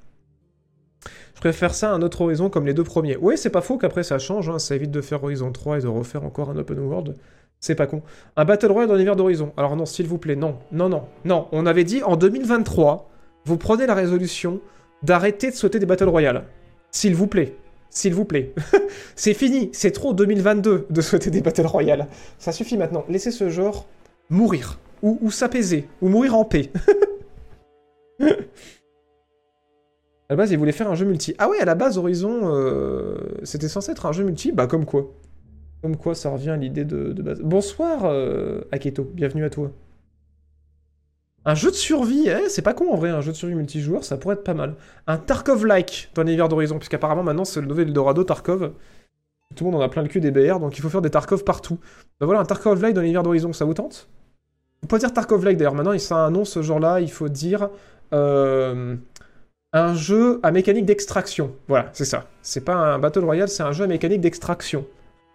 Je 1.38 1.40
préfère 1.40 1.72
ça 1.72 1.92
à 1.92 1.94
un 1.94 2.02
autre 2.02 2.22
Horizon 2.22 2.50
comme 2.50 2.66
les 2.66 2.74
deux 2.74 2.82
premiers. 2.82 3.16
Oui, 3.16 3.38
c'est 3.38 3.48
pas 3.48 3.60
faux 3.60 3.78
qu'après 3.78 4.02
ça 4.02 4.18
change, 4.18 4.48
hein, 4.48 4.58
ça 4.58 4.74
évite 4.74 4.90
de 4.90 5.00
faire 5.00 5.22
Horizon 5.22 5.52
3 5.52 5.78
et 5.78 5.82
de 5.82 5.86
refaire 5.86 6.24
encore 6.24 6.50
un 6.50 6.56
open 6.56 6.80
world. 6.80 7.14
C'est 7.60 7.76
pas 7.76 7.86
con. 7.86 8.02
Un 8.34 8.44
Battle 8.44 8.72
Royale 8.72 8.88
dans 8.88 8.94
l'univers 8.94 9.14
d'Horizon. 9.14 9.52
Alors 9.56 9.76
non, 9.76 9.86
s'il 9.86 10.08
vous 10.08 10.18
plaît, 10.18 10.34
non. 10.34 10.58
Non, 10.72 10.88
non, 10.88 11.04
non. 11.24 11.46
On 11.52 11.64
avait 11.64 11.84
dit 11.84 12.02
en 12.02 12.16
2023, 12.16 13.08
vous 13.44 13.56
prenez 13.56 13.86
la 13.86 13.94
résolution 13.94 14.60
d'arrêter 15.04 15.52
de 15.52 15.54
sauter 15.54 15.78
des 15.78 15.86
Battle 15.86 16.08
Royale. 16.08 16.42
S'il 16.90 17.14
vous 17.14 17.28
plaît. 17.28 17.54
S'il 17.88 18.14
vous 18.14 18.24
plaît. 18.24 18.52
c'est 19.14 19.32
fini. 19.32 19.70
C'est 19.72 19.92
trop 19.92 20.14
2022 20.14 20.88
de 20.90 21.00
sauter 21.00 21.30
des 21.30 21.40
Battle 21.40 21.66
Royale. 21.66 22.08
Ça 22.40 22.50
suffit 22.50 22.76
maintenant. 22.76 23.04
Laissez 23.08 23.30
ce 23.30 23.48
genre 23.48 23.86
mourir. 24.28 24.80
Ou, 25.02 25.20
ou 25.22 25.30
s'apaiser. 25.30 25.86
Ou 26.02 26.08
mourir 26.08 26.34
en 26.34 26.44
paix. 26.44 26.72
À 30.30 30.34
la 30.34 30.36
base, 30.36 30.50
ils 30.50 30.58
voulaient 30.58 30.72
faire 30.72 30.90
un 30.90 30.94
jeu 30.94 31.06
multi. 31.06 31.34
Ah 31.38 31.48
ouais, 31.48 31.58
à 31.58 31.64
la 31.64 31.74
base, 31.74 31.96
Horizon, 31.96 32.54
euh, 32.54 33.16
c'était 33.44 33.68
censé 33.68 33.92
être 33.92 34.04
un 34.04 34.12
jeu 34.12 34.24
multi. 34.24 34.52
Bah, 34.52 34.66
comme 34.66 34.84
quoi. 34.84 35.10
Comme 35.80 35.96
quoi, 35.96 36.14
ça 36.14 36.28
revient 36.28 36.50
à 36.50 36.56
l'idée 36.56 36.84
de, 36.84 37.12
base. 37.22 37.40
Bonsoir, 37.40 38.04
euh, 38.04 38.60
Aketo. 38.70 39.10
Bienvenue 39.14 39.44
à 39.44 39.50
toi. 39.50 39.70
Un 41.46 41.54
jeu 41.54 41.70
de 41.70 41.76
survie, 41.76 42.28
eh, 42.28 42.50
c'est 42.50 42.60
pas 42.60 42.74
con 42.74 42.92
en 42.92 42.96
vrai, 42.96 43.08
un 43.08 43.22
jeu 43.22 43.32
de 43.32 43.36
survie 43.36 43.54
multijoueur, 43.54 44.04
ça 44.04 44.18
pourrait 44.18 44.34
être 44.34 44.44
pas 44.44 44.52
mal. 44.52 44.74
Un 45.06 45.16
Tarkov-like 45.16 46.10
dans 46.14 46.22
l'univers 46.22 46.48
d'Horizon, 46.48 46.76
puisqu'apparemment 46.78 47.22
maintenant 47.22 47.46
c'est 47.46 47.62
le 47.62 47.66
nouvel 47.66 47.88
Eldorado 47.88 48.22
Tarkov. 48.22 48.72
Tout 49.56 49.64
le 49.64 49.70
monde 49.70 49.80
en 49.80 49.84
a 49.84 49.88
plein 49.88 50.02
le 50.02 50.08
cul 50.08 50.20
des 50.20 50.30
BR, 50.30 50.58
donc 50.58 50.76
il 50.76 50.82
faut 50.82 50.90
faire 50.90 51.00
des 51.00 51.08
Tarkov 51.08 51.44
partout. 51.44 51.78
Bah 52.20 52.26
voilà, 52.26 52.40
un 52.40 52.44
Tarkov-like 52.44 52.92
dans 52.92 53.00
l'univers 53.00 53.22
d'Horizon, 53.22 53.54
ça 53.54 53.64
vous 53.64 53.72
tente? 53.72 54.10
Faut 54.82 54.88
pas 54.88 54.98
dire 54.98 55.10
Tarkov-like 55.10 55.56
d'ailleurs, 55.56 55.74
maintenant 55.74 55.92
il 55.92 56.02
a 56.10 56.16
un 56.16 56.30
nom 56.30 56.44
ce 56.44 56.60
genre-là, 56.60 57.00
il 57.00 57.10
faut 57.10 57.30
dire... 57.30 57.70
euh, 58.12 58.96
un 59.72 59.94
jeu 59.94 60.40
à 60.42 60.50
mécanique 60.50 60.86
d'extraction. 60.86 61.54
Voilà, 61.66 61.90
c'est 61.92 62.04
ça. 62.04 62.26
C'est 62.42 62.64
pas 62.64 62.74
un 62.74 62.98
Battle 62.98 63.24
Royale, 63.24 63.48
c'est 63.48 63.62
un 63.62 63.72
jeu 63.72 63.84
à 63.84 63.86
mécanique 63.86 64.20
d'extraction. 64.20 64.86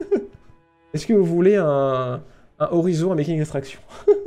Est-ce 0.94 1.06
que 1.06 1.14
vous 1.14 1.26
voulez 1.26 1.56
un, 1.56 2.22
Horizon 2.60 3.12
à 3.12 3.16
mécanique 3.16 3.40
d'extraction? 3.40 3.80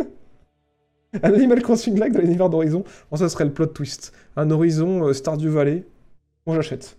Un 1.22 1.32
Animal 1.32 1.62
Crossing 1.62 1.98
like 1.98 2.12
dans 2.12 2.20
l'univers 2.20 2.50
d'Horizon 2.50 2.84
Bon, 3.10 3.16
ça 3.16 3.30
serait 3.30 3.46
le 3.46 3.52
plot 3.52 3.66
twist. 3.66 4.12
Un 4.36 4.50
Horizon 4.50 5.06
euh, 5.06 5.12
Stardew 5.14 5.48
Valley. 5.48 5.84
Bon, 6.44 6.54
j'achète. 6.54 6.98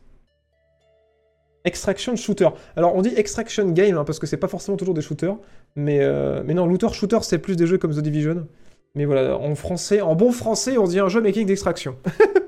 Extraction 1.66 2.16
shooter. 2.16 2.48
Alors, 2.76 2.96
on 2.96 3.04
dit 3.04 3.14
extraction 3.16 3.70
game 3.70 3.96
hein, 3.96 4.06
parce 4.06 4.18
que 4.18 4.26
c'est 4.26 4.38
pas 4.38 4.48
forcément 4.48 4.76
toujours 4.76 4.96
des 4.96 5.04
shooters. 5.04 5.38
Mais, 5.76 6.00
euh, 6.02 6.42
mais 6.44 6.56
non, 6.56 6.66
looter 6.66 6.88
shooter, 6.94 7.20
c'est 7.22 7.38
plus 7.38 7.58
des 7.58 7.68
jeux 7.68 7.78
comme 7.78 7.94
The 7.94 8.00
Division. 8.00 8.48
Mais 8.96 9.06
voilà, 9.06 9.38
en 9.38 9.54
français, 9.54 10.02
en 10.02 10.16
bon 10.16 10.32
français, 10.32 10.80
on 10.80 10.88
dit 10.88 11.00
un 11.00 11.10
jeu 11.10 11.20
à 11.20 11.22
mécanique 11.22 11.50
d'extraction. 11.50 11.96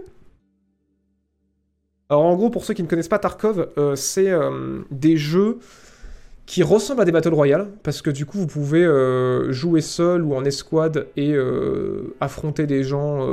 Alors 2.11 2.25
en 2.25 2.35
gros, 2.35 2.49
pour 2.49 2.65
ceux 2.65 2.73
qui 2.73 2.81
ne 2.81 2.87
connaissent 2.87 3.07
pas 3.07 3.19
Tarkov, 3.19 3.69
euh, 3.77 3.95
c'est 3.95 4.31
euh, 4.31 4.79
des 4.89 5.15
jeux 5.15 5.59
qui 6.47 6.63
ressemblent 6.63 7.01
à 7.01 7.05
des 7.05 7.11
Battle 7.11 7.35
Royale, 7.35 7.67
parce 7.83 8.01
que 8.01 8.09
du 8.09 8.25
coup, 8.25 8.39
vous 8.39 8.47
pouvez 8.47 8.83
euh, 8.83 9.51
jouer 9.51 9.81
seul 9.81 10.23
ou 10.23 10.33
en 10.33 10.43
escouade 10.43 11.05
et 11.15 11.35
affronter 12.19 12.65
des 12.65 12.83
gens 12.83 13.29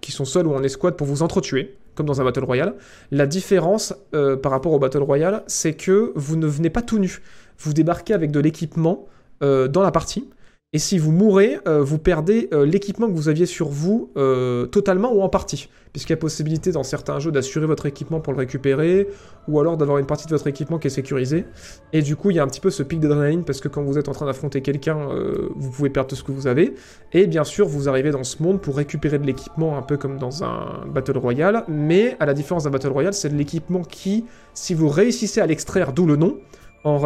qui 0.00 0.10
sont 0.10 0.24
seuls 0.24 0.48
ou 0.48 0.52
en 0.52 0.64
escouade 0.64 0.96
pour 0.96 1.06
vous 1.06 1.22
entretuer, 1.22 1.76
comme 1.94 2.06
dans 2.06 2.20
un 2.20 2.24
Battle 2.24 2.42
Royale. 2.42 2.74
La 3.12 3.28
différence 3.28 3.94
par 4.42 4.50
rapport 4.50 4.72
au 4.72 4.80
Battle 4.80 5.04
Royale, 5.04 5.44
c'est 5.46 5.74
que 5.74 6.12
vous 6.16 6.34
ne 6.34 6.48
venez 6.48 6.70
pas 6.70 6.82
tout 6.82 6.98
nu. 6.98 7.20
Vous 7.58 7.72
débarquez 7.72 8.12
avec 8.12 8.32
de 8.32 8.40
l'équipement 8.40 9.06
dans 9.40 9.82
la 9.82 9.92
partie. 9.92 10.28
Et 10.72 10.78
si 10.78 10.98
vous 10.98 11.10
mourrez, 11.10 11.58
euh, 11.66 11.82
vous 11.82 11.98
perdez 11.98 12.48
euh, 12.52 12.64
l'équipement 12.64 13.08
que 13.08 13.12
vous 13.12 13.28
aviez 13.28 13.44
sur 13.44 13.68
vous 13.68 14.12
euh, 14.16 14.66
totalement 14.66 15.12
ou 15.12 15.20
en 15.20 15.28
partie. 15.28 15.68
Puisqu'il 15.92 16.12
y 16.12 16.14
a 16.14 16.16
possibilité 16.16 16.70
dans 16.70 16.84
certains 16.84 17.18
jeux 17.18 17.32
d'assurer 17.32 17.66
votre 17.66 17.86
équipement 17.86 18.20
pour 18.20 18.32
le 18.32 18.38
récupérer, 18.38 19.08
ou 19.48 19.58
alors 19.58 19.76
d'avoir 19.76 19.98
une 19.98 20.06
partie 20.06 20.26
de 20.26 20.30
votre 20.30 20.46
équipement 20.46 20.78
qui 20.78 20.86
est 20.86 20.90
sécurisée. 20.90 21.44
Et 21.92 22.02
du 22.02 22.14
coup, 22.14 22.30
il 22.30 22.36
y 22.36 22.38
a 22.38 22.44
un 22.44 22.46
petit 22.46 22.60
peu 22.60 22.70
ce 22.70 22.84
pic 22.84 23.00
d'adrénaline, 23.00 23.42
parce 23.42 23.60
que 23.60 23.66
quand 23.66 23.82
vous 23.82 23.98
êtes 23.98 24.08
en 24.08 24.12
train 24.12 24.26
d'affronter 24.26 24.62
quelqu'un, 24.62 25.08
vous 25.56 25.70
pouvez 25.72 25.90
perdre 25.90 26.10
tout 26.10 26.14
ce 26.14 26.22
que 26.22 26.30
vous 26.30 26.46
avez. 26.46 26.74
Et 27.12 27.26
bien 27.26 27.42
sûr, 27.42 27.66
vous 27.66 27.88
arrivez 27.88 28.12
dans 28.12 28.22
ce 28.22 28.40
monde 28.40 28.60
pour 28.60 28.76
récupérer 28.76 29.18
de 29.18 29.26
l'équipement, 29.26 29.76
un 29.76 29.82
peu 29.82 29.96
comme 29.96 30.16
dans 30.16 30.44
un 30.44 30.86
Battle 30.86 31.18
Royale. 31.18 31.64
Mais 31.66 32.16
à 32.20 32.26
la 32.26 32.34
différence 32.34 32.62
d'un 32.62 32.70
Battle 32.70 32.92
Royale, 32.92 33.14
c'est 33.14 33.30
de 33.30 33.36
l'équipement 33.36 33.82
qui, 33.82 34.26
si 34.54 34.74
vous 34.74 34.88
réussissez 34.88 35.40
à 35.40 35.46
l'extraire, 35.46 35.92
d'où 35.92 36.06
le 36.06 36.14
nom, 36.14 36.38
en, 36.84 36.98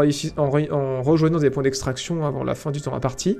rejoignant 1.03 1.39
des 1.39 1.51
points 1.51 1.63
d'extraction 1.63 2.25
avant 2.25 2.45
la 2.45 2.55
fin 2.55 2.71
du 2.71 2.81
temps 2.81 2.95
imparti, 2.95 3.39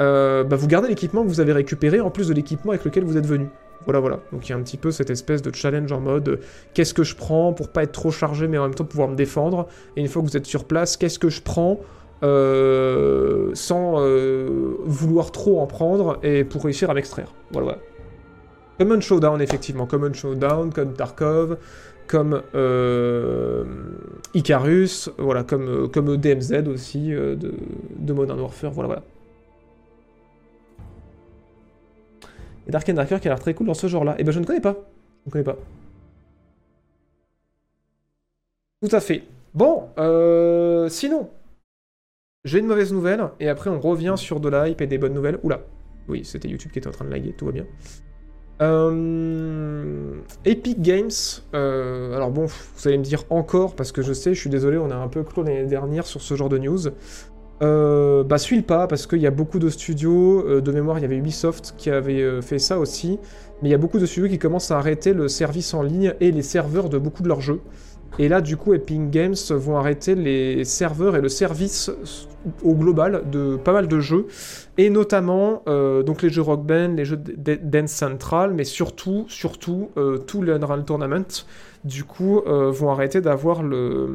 euh, 0.00 0.42
bah 0.44 0.56
vous 0.56 0.66
gardez 0.66 0.88
l'équipement 0.88 1.22
que 1.22 1.28
vous 1.28 1.40
avez 1.40 1.52
récupéré 1.52 2.00
en 2.00 2.10
plus 2.10 2.28
de 2.28 2.34
l'équipement 2.34 2.72
avec 2.72 2.84
lequel 2.84 3.04
vous 3.04 3.16
êtes 3.16 3.26
venu. 3.26 3.48
Voilà, 3.84 4.00
voilà. 4.00 4.20
Donc 4.32 4.48
il 4.48 4.50
y 4.50 4.52
a 4.54 4.56
un 4.56 4.62
petit 4.62 4.78
peu 4.78 4.90
cette 4.90 5.10
espèce 5.10 5.42
de 5.42 5.54
challenge 5.54 5.92
en 5.92 6.00
mode 6.00 6.28
euh, 6.28 6.40
qu'est-ce 6.72 6.94
que 6.94 7.04
je 7.04 7.14
prends 7.14 7.52
pour 7.52 7.68
pas 7.68 7.82
être 7.82 7.92
trop 7.92 8.10
chargé 8.10 8.48
mais 8.48 8.56
en 8.56 8.62
même 8.62 8.74
temps 8.74 8.84
pouvoir 8.84 9.08
me 9.08 9.16
défendre. 9.16 9.68
Et 9.96 10.00
une 10.00 10.08
fois 10.08 10.22
que 10.22 10.28
vous 10.28 10.36
êtes 10.36 10.46
sur 10.46 10.64
place, 10.64 10.96
qu'est-ce 10.96 11.18
que 11.18 11.28
je 11.28 11.42
prends 11.42 11.80
euh, 12.22 13.50
sans 13.52 14.00
vouloir 14.86 15.30
trop 15.32 15.60
en 15.60 15.66
prendre 15.66 16.18
et 16.22 16.44
pour 16.44 16.64
réussir 16.64 16.88
à 16.88 16.94
m'extraire. 16.94 17.34
Voilà. 17.52 17.76
Common 18.78 19.00
Showdown, 19.00 19.40
effectivement. 19.40 19.86
Common 19.86 20.12
Showdown, 20.12 20.72
comme 20.72 20.94
Tarkov, 20.94 21.58
comme 22.06 22.42
euh, 22.54 23.64
Icarus, 24.34 25.10
voilà, 25.18 25.44
comme, 25.44 25.88
euh, 25.88 26.16
DMZ 26.16 26.68
aussi, 26.68 27.12
euh, 27.12 27.36
de, 27.36 27.54
de 27.96 28.12
Modern 28.12 28.38
Warfare, 28.40 28.72
voilà, 28.72 28.88
voilà. 28.88 29.02
Et 32.66 32.70
Dark 32.70 32.88
and 32.88 32.94
Darker 32.94 33.18
qui 33.20 33.28
a 33.28 33.30
l'air 33.30 33.40
très 33.40 33.54
cool 33.54 33.66
dans 33.66 33.74
ce 33.74 33.86
genre-là. 33.86 34.16
Et 34.18 34.24
ben 34.24 34.32
je 34.32 34.40
ne 34.40 34.44
connais 34.44 34.60
pas. 34.60 34.74
Je 35.24 35.28
ne 35.28 35.32
connais 35.32 35.44
pas. 35.44 35.56
Tout 38.82 38.94
à 38.94 39.00
fait. 39.00 39.24
Bon, 39.54 39.88
sinon, 40.88 41.30
j'ai 42.44 42.58
une 42.58 42.66
mauvaise 42.66 42.92
nouvelle, 42.92 43.30
et 43.38 43.48
après 43.48 43.70
on 43.70 43.80
revient 43.80 44.14
sur 44.16 44.40
de 44.40 44.48
la 44.48 44.68
hype 44.68 44.80
et 44.80 44.86
des 44.86 44.98
bonnes 44.98 45.14
nouvelles. 45.14 45.38
Oula, 45.42 45.60
oui, 46.08 46.24
c'était 46.24 46.48
YouTube 46.48 46.72
qui 46.72 46.78
était 46.78 46.88
en 46.88 46.92
train 46.92 47.04
de 47.04 47.10
laguer, 47.10 47.34
tout 47.36 47.46
va 47.46 47.52
bien. 47.52 47.66
Euh, 48.62 50.20
Epic 50.44 50.80
Games, 50.80 51.10
euh, 51.54 52.14
alors 52.14 52.30
bon, 52.30 52.46
vous 52.46 52.88
allez 52.88 52.98
me 52.98 53.02
dire 53.02 53.24
encore, 53.30 53.74
parce 53.74 53.90
que 53.90 54.02
je 54.02 54.12
sais, 54.12 54.32
je 54.32 54.40
suis 54.40 54.50
désolé, 54.50 54.78
on 54.78 54.90
a 54.90 54.96
un 54.96 55.08
peu 55.08 55.24
clos 55.24 55.42
l'année 55.42 55.66
dernière 55.66 56.06
sur 56.06 56.20
ce 56.20 56.34
genre 56.34 56.48
de 56.48 56.58
news. 56.58 56.88
Euh, 57.62 58.24
bah 58.24 58.38
suis 58.38 58.56
le 58.56 58.62
pas, 58.62 58.86
parce 58.86 59.06
qu'il 59.06 59.20
y 59.20 59.26
a 59.26 59.30
beaucoup 59.30 59.58
de 59.58 59.70
studios, 59.70 60.60
de 60.60 60.72
mémoire 60.72 60.98
il 60.98 61.02
y 61.02 61.04
avait 61.04 61.16
Ubisoft 61.16 61.74
qui 61.76 61.90
avait 61.90 62.42
fait 62.42 62.58
ça 62.58 62.78
aussi, 62.78 63.18
mais 63.62 63.68
il 63.68 63.72
y 63.72 63.74
a 63.74 63.78
beaucoup 63.78 63.98
de 63.98 64.06
studios 64.06 64.28
qui 64.28 64.38
commencent 64.38 64.70
à 64.70 64.78
arrêter 64.78 65.14
le 65.14 65.28
service 65.28 65.74
en 65.74 65.82
ligne 65.82 66.14
et 66.20 66.30
les 66.30 66.42
serveurs 66.42 66.88
de 66.88 66.98
beaucoup 66.98 67.22
de 67.22 67.28
leurs 67.28 67.40
jeux. 67.40 67.60
Et 68.18 68.28
là, 68.28 68.40
du 68.40 68.56
coup, 68.56 68.74
Epic 68.74 69.10
Games 69.10 69.34
vont 69.50 69.76
arrêter 69.76 70.14
les 70.14 70.64
serveurs 70.64 71.16
et 71.16 71.20
le 71.20 71.28
service 71.28 71.90
au 72.62 72.74
global 72.74 73.24
de 73.30 73.56
pas 73.56 73.72
mal 73.72 73.88
de 73.88 74.00
jeux, 74.00 74.26
et 74.76 74.90
notamment 74.90 75.62
euh, 75.66 76.02
donc 76.02 76.22
les 76.22 76.28
jeux 76.28 76.42
Rock 76.42 76.64
Band, 76.64 76.94
les 76.96 77.04
jeux 77.04 77.16
Dance 77.16 77.90
Central, 77.90 78.52
mais 78.54 78.64
surtout, 78.64 79.24
surtout 79.28 79.90
euh, 79.96 80.18
tout 80.18 80.42
le 80.42 80.54
Unreal 80.54 80.84
Tournament. 80.84 81.44
Du 81.84 82.04
coup, 82.04 82.40
euh, 82.46 82.70
vont 82.70 82.90
arrêter 82.90 83.20
d'avoir 83.20 83.62
le, 83.62 84.08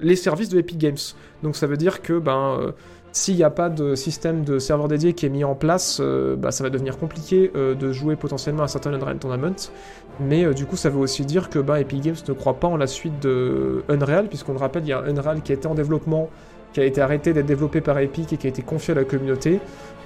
les 0.00 0.16
services 0.16 0.48
de 0.48 0.58
Epic 0.58 0.78
Games. 0.78 0.96
Donc 1.42 1.56
ça 1.56 1.66
veut 1.66 1.76
dire 1.76 2.00
que 2.00 2.18
ben 2.18 2.56
euh, 2.58 2.72
s'il 3.12 3.36
n'y 3.36 3.44
a 3.44 3.50
pas 3.50 3.68
de 3.68 3.94
système 3.94 4.42
de 4.42 4.58
serveur 4.58 4.88
dédié 4.88 5.12
qui 5.12 5.26
est 5.26 5.28
mis 5.28 5.44
en 5.44 5.54
place, 5.54 5.98
euh, 6.00 6.34
bah, 6.34 6.50
ça 6.50 6.64
va 6.64 6.70
devenir 6.70 6.96
compliqué 6.98 7.52
euh, 7.54 7.74
de 7.74 7.92
jouer 7.92 8.16
potentiellement 8.16 8.62
à 8.62 8.68
certains 8.68 8.92
Unreal 8.94 9.18
Tournament. 9.18 9.70
Mais 10.18 10.44
euh, 10.44 10.54
du 10.54 10.64
coup, 10.64 10.76
ça 10.76 10.88
veut 10.88 10.98
aussi 10.98 11.26
dire 11.26 11.50
que 11.50 11.58
bah, 11.58 11.78
Epic 11.78 12.00
Games 12.00 12.16
ne 12.26 12.32
croit 12.32 12.58
pas 12.58 12.68
en 12.68 12.78
la 12.78 12.86
suite 12.86 13.20
de 13.20 13.84
Unreal, 13.90 14.28
puisqu'on 14.28 14.52
le 14.52 14.58
rappelle, 14.58 14.84
il 14.84 14.88
y 14.88 14.92
a 14.92 15.00
Unreal 15.02 15.42
qui 15.42 15.52
était 15.52 15.66
en 15.66 15.74
développement, 15.74 16.30
qui 16.72 16.80
a 16.80 16.84
été 16.84 17.02
arrêté 17.02 17.34
d'être 17.34 17.46
développé 17.46 17.82
par 17.82 17.98
Epic 17.98 18.32
et 18.32 18.38
qui 18.38 18.46
a 18.46 18.50
été 18.50 18.62
confié 18.62 18.92
à 18.92 18.94
la 18.94 19.04
communauté. 19.04 19.60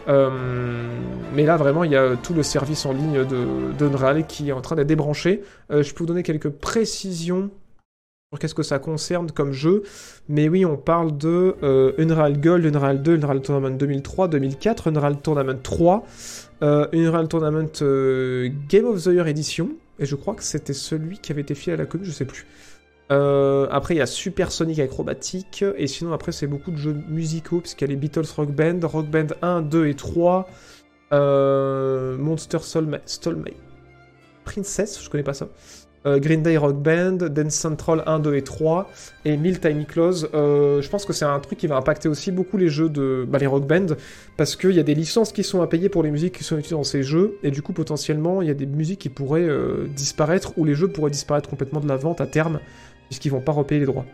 Mais 0.08 1.44
là, 1.44 1.56
vraiment, 1.56 1.82
il 1.84 1.90
y 1.92 1.96
a 1.96 2.16
tout 2.16 2.32
le 2.32 2.44
service 2.44 2.86
en 2.86 2.92
ligne 2.92 3.24
de- 3.24 3.72
d'Unreal 3.76 4.26
qui 4.26 4.48
est 4.48 4.52
en 4.52 4.60
train 4.60 4.76
d'être 4.76 4.86
débranché. 4.86 5.42
Je 5.70 5.92
peux 5.92 5.98
vous 6.00 6.06
donner 6.06 6.22
quelques 6.22 6.48
précisions 6.48 7.50
qu'est-ce 8.38 8.54
que 8.54 8.62
ça 8.62 8.78
concerne 8.78 9.30
comme 9.30 9.52
jeu. 9.52 9.84
Mais 10.28 10.48
oui, 10.48 10.64
on 10.64 10.76
parle 10.76 11.16
de 11.16 11.54
euh, 11.62 11.92
Unreal 11.98 12.40
Gold, 12.40 12.66
Unreal 12.66 13.02
2, 13.02 13.16
Unreal 13.18 13.40
Tournament 13.40 13.76
2003, 13.76 14.28
2004, 14.28 14.88
Unreal 14.88 15.20
Tournament 15.20 15.62
3, 15.62 16.04
euh, 16.62 16.88
Unreal 16.92 17.28
Tournament 17.28 17.70
euh, 17.82 18.50
Game 18.68 18.86
of 18.86 19.02
the 19.04 19.06
Year 19.06 19.28
Edition. 19.28 19.70
Et 19.98 20.06
je 20.06 20.16
crois 20.16 20.34
que 20.34 20.42
c'était 20.42 20.72
celui 20.74 21.18
qui 21.18 21.32
avait 21.32 21.42
été 21.42 21.54
filé 21.54 21.74
à 21.74 21.76
la 21.76 21.86
commune, 21.86 22.06
je 22.06 22.12
sais 22.12 22.24
plus. 22.26 22.46
Après, 23.08 23.94
il 23.94 23.98
y 23.98 24.00
a 24.00 24.06
Super 24.06 24.50
Sonic 24.50 24.80
Acrobatic. 24.80 25.64
Et 25.78 25.86
sinon, 25.86 26.12
après, 26.12 26.32
c'est 26.32 26.48
beaucoup 26.48 26.72
de 26.72 26.76
jeux 26.76 26.96
musicaux, 27.08 27.60
puisqu'il 27.60 27.84
y 27.84 27.88
a 27.88 27.90
les 27.90 27.96
Beatles 27.96 28.26
Rock 28.36 28.50
Band, 28.50 28.80
Rock 28.82 29.06
Band 29.06 29.28
1, 29.40 29.62
2 29.62 29.86
et 29.86 29.94
3. 29.94 30.48
euh, 31.12 32.18
Monster 32.18 32.58
Soul 32.60 33.00
Princess, 34.44 35.02
je 35.02 35.08
connais 35.08 35.24
pas 35.24 35.34
ça. 35.34 35.48
Euh, 36.06 36.20
Green 36.20 36.42
Day 36.42 36.56
Rock 36.56 36.76
Band, 36.76 37.16
Dance 37.16 37.54
Central 37.54 38.04
1, 38.06 38.20
2 38.20 38.36
et 38.36 38.42
3, 38.42 38.88
et 39.24 39.36
1000 39.36 39.58
Tiny 39.58 39.86
Claws. 39.86 40.28
Euh, 40.34 40.80
je 40.80 40.88
pense 40.88 41.04
que 41.04 41.12
c'est 41.12 41.24
un 41.24 41.40
truc 41.40 41.58
qui 41.58 41.66
va 41.66 41.76
impacter 41.76 42.08
aussi 42.08 42.30
beaucoup 42.30 42.56
les 42.56 42.68
jeux 42.68 42.88
de. 42.88 43.26
Bah, 43.28 43.38
les 43.38 43.46
Rock 43.46 43.66
Band, 43.66 43.86
parce 44.36 44.54
qu'il 44.54 44.72
y 44.72 44.78
a 44.78 44.84
des 44.84 44.94
licences 44.94 45.32
qui 45.32 45.42
sont 45.42 45.62
à 45.62 45.66
payer 45.66 45.88
pour 45.88 46.04
les 46.04 46.12
musiques 46.12 46.38
qui 46.38 46.44
sont 46.44 46.56
utilisées 46.56 46.76
dans 46.76 46.84
ces 46.84 47.02
jeux, 47.02 47.38
et 47.42 47.50
du 47.50 47.60
coup, 47.60 47.72
potentiellement, 47.72 48.40
il 48.40 48.48
y 48.48 48.50
a 48.52 48.54
des 48.54 48.66
musiques 48.66 49.00
qui 49.00 49.08
pourraient 49.08 49.48
euh, 49.48 49.88
disparaître, 49.96 50.56
ou 50.56 50.64
les 50.64 50.74
jeux 50.74 50.88
pourraient 50.88 51.10
disparaître 51.10 51.48
complètement 51.50 51.80
de 51.80 51.88
la 51.88 51.96
vente 51.96 52.20
à 52.20 52.26
terme, 52.26 52.60
puisqu'ils 53.08 53.30
vont 53.30 53.40
pas 53.40 53.52
repayer 53.52 53.80
les 53.80 53.86
droits. 53.86 54.06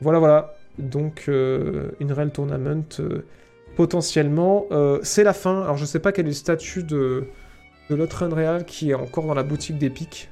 Voilà, 0.00 0.18
voilà. 0.18 0.54
Donc, 0.78 1.26
Unreal 1.28 2.30
Tournament, 2.30 3.00
potentiellement, 3.76 4.66
c'est 5.02 5.24
la 5.24 5.32
fin. 5.32 5.62
Alors, 5.62 5.78
je 5.78 5.86
sais 5.86 6.00
pas 6.00 6.12
quel 6.12 6.26
est 6.26 6.28
le 6.28 6.34
statut 6.34 6.82
de, 6.82 7.24
de 7.88 7.94
l'autre 7.94 8.22
Unreal 8.22 8.66
qui 8.66 8.90
est 8.90 8.94
encore 8.94 9.24
dans 9.24 9.32
la 9.32 9.42
boutique 9.42 9.78
d'Epic. 9.78 10.28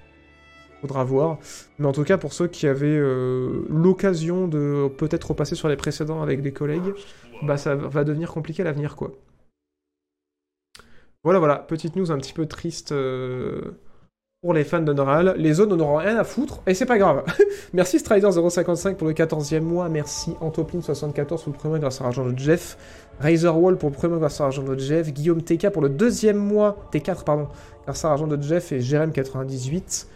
Faudra 0.85 1.03
voir. 1.03 1.39
Mais 1.79 1.87
en 1.87 1.93
tout 1.93 2.05
cas, 2.05 2.19
pour 2.19 2.35
ceux 2.35 2.47
qui 2.47 2.67
avaient 2.67 2.89
euh, 2.89 3.65
l'occasion 3.71 4.47
de 4.47 4.89
peut-être 4.99 5.29
repasser 5.29 5.55
sur 5.55 5.67
les 5.67 5.77
précédents 5.77 6.21
avec 6.21 6.43
des 6.43 6.53
collègues, 6.53 6.93
bah 7.43 7.57
ça 7.57 7.75
va 7.75 8.05
devenir 8.05 8.31
compliqué 8.31 8.61
à 8.61 8.67
l'avenir, 8.67 8.95
quoi. 8.95 9.13
Voilà, 11.23 11.39
voilà. 11.39 11.57
Petite 11.57 11.97
news 11.97 12.13
un 12.13 12.19
petit 12.19 12.35
peu 12.35 12.45
triste 12.45 12.93
euh, 12.93 13.79
pour 14.43 14.53
les 14.53 14.63
fans 14.63 14.83
d'Unreal. 14.83 15.37
Les 15.39 15.59
autres 15.59 15.75
n'en 15.75 15.83
auront 15.83 15.97
rien 15.97 16.19
à 16.19 16.25
foutre, 16.25 16.61
et 16.67 16.75
c'est 16.75 16.85
pas 16.85 16.99
grave. 16.99 17.25
merci 17.73 17.97
Strider055 17.97 18.97
pour 18.97 19.09
le 19.09 19.15
14e 19.15 19.61
mois. 19.61 19.89
Merci 19.89 20.33
Antopline74 20.43 21.45
pour 21.45 21.53
le 21.53 21.59
premier 21.59 21.81
grâce 21.81 22.03
à 22.03 22.05
l'argent 22.05 22.27
de 22.27 22.39
Jeff. 22.39 22.77
Razorwall 23.21 23.79
pour 23.79 23.89
le 23.89 23.95
premier 23.95 24.19
grâce 24.19 24.39
à 24.43 24.45
l'argent 24.45 24.65
de 24.65 24.79
Jeff. 24.79 25.15
Guillaume 25.15 25.41
TK 25.41 25.71
pour 25.71 25.81
le 25.81 25.89
deuxième 25.89 26.37
mois. 26.37 26.77
T4, 26.93 27.25
pardon. 27.25 27.49
Grâce 27.87 28.05
à 28.05 28.09
l'argent 28.09 28.27
de 28.27 28.43
Jeff 28.43 28.71
et 28.73 28.81
Jérém98 28.81 30.09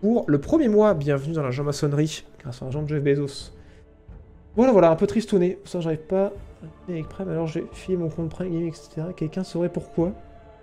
pour 0.00 0.24
le 0.26 0.38
premier 0.38 0.68
mois. 0.68 0.94
Bienvenue 0.94 1.34
dans 1.34 1.42
la 1.42 1.62
maçonnerie 1.62 2.24
grâce 2.40 2.62
à 2.62 2.64
l'argent 2.64 2.82
de 2.82 2.88
Jeff 2.88 3.02
Bezos. 3.02 3.52
Voilà, 4.56 4.72
voilà, 4.72 4.90
un 4.90 4.96
peu 4.96 5.06
tristouné. 5.06 5.58
Ça, 5.64 5.80
j'arrive 5.80 6.00
pas 6.00 6.26
à 6.26 6.30
m'abonner 6.62 6.98
avec 7.00 7.08
Prime. 7.08 7.28
Alors, 7.28 7.46
j'ai 7.46 7.66
filé 7.72 7.96
mon 7.96 8.08
compte 8.08 8.30
Prime 8.30 8.50
Gaming, 8.50 8.68
etc. 8.68 9.08
Quelqu'un 9.16 9.44
saurait 9.44 9.68
pourquoi 9.68 10.12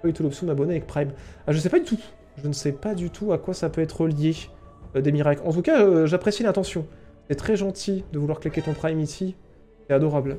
Pas 0.02 0.08
du 0.08 0.14
tout 0.14 0.24
l'option 0.24 0.48
d'abonner 0.48 0.72
avec 0.72 0.88
Prime. 0.88 1.12
Ah, 1.46 1.52
je 1.52 1.60
sais 1.60 1.70
pas 1.70 1.80
du 1.80 1.86
tout. 1.86 2.00
Je 2.42 2.48
ne 2.48 2.54
sais 2.54 2.72
pas 2.72 2.96
du 2.96 3.10
tout 3.10 3.32
à 3.32 3.38
quoi 3.38 3.54
ça 3.54 3.70
peut 3.70 3.82
être 3.82 4.08
lié, 4.08 4.36
euh, 4.96 5.02
des 5.02 5.12
miracles. 5.12 5.42
En 5.46 5.54
tout 5.54 5.62
cas, 5.62 5.82
euh, 5.82 6.06
j'apprécie 6.06 6.44
l'intention. 6.44 6.86
C'est 7.30 7.36
très 7.36 7.56
gentil 7.56 8.04
de 8.12 8.20
vouloir 8.20 8.40
cliquer 8.40 8.62
ton 8.62 8.74
Prime 8.74 9.00
ici. 9.00 9.36
C'est 9.88 9.94
adorable. 9.94 10.38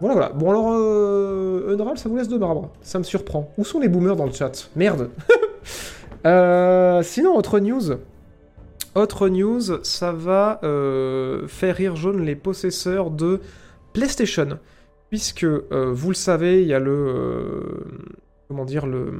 Voilà, 0.00 0.14
voilà. 0.14 0.28
Bon, 0.30 0.50
alors, 0.50 0.72
euh, 0.72 1.96
ça 1.96 2.08
vous 2.08 2.16
laisse 2.16 2.28
de 2.28 2.38
marbre. 2.38 2.70
Ça 2.82 2.98
me 2.98 3.04
surprend. 3.04 3.50
Où 3.58 3.64
sont 3.64 3.80
les 3.80 3.88
boomers 3.88 4.16
dans 4.16 4.26
le 4.26 4.32
chat? 4.32 4.70
Merde 4.76 5.10
Euh, 6.26 7.02
Sinon, 7.02 7.36
autre 7.36 7.60
news. 7.60 7.98
Autre 8.94 9.28
news, 9.28 9.84
ça 9.84 10.12
va 10.12 10.60
euh, 10.64 11.46
faire 11.46 11.76
rire 11.76 11.94
jaune 11.94 12.24
les 12.24 12.34
possesseurs 12.34 13.10
de 13.10 13.40
PlayStation. 13.92 14.58
Puisque, 15.10 15.44
euh, 15.44 15.92
vous 15.92 16.08
le 16.08 16.14
savez, 16.14 16.62
il 16.62 16.68
y 16.68 16.74
a 16.74 16.80
le... 16.80 17.84
comment 18.48 18.64
dire 18.64 18.86
Le... 18.86 19.12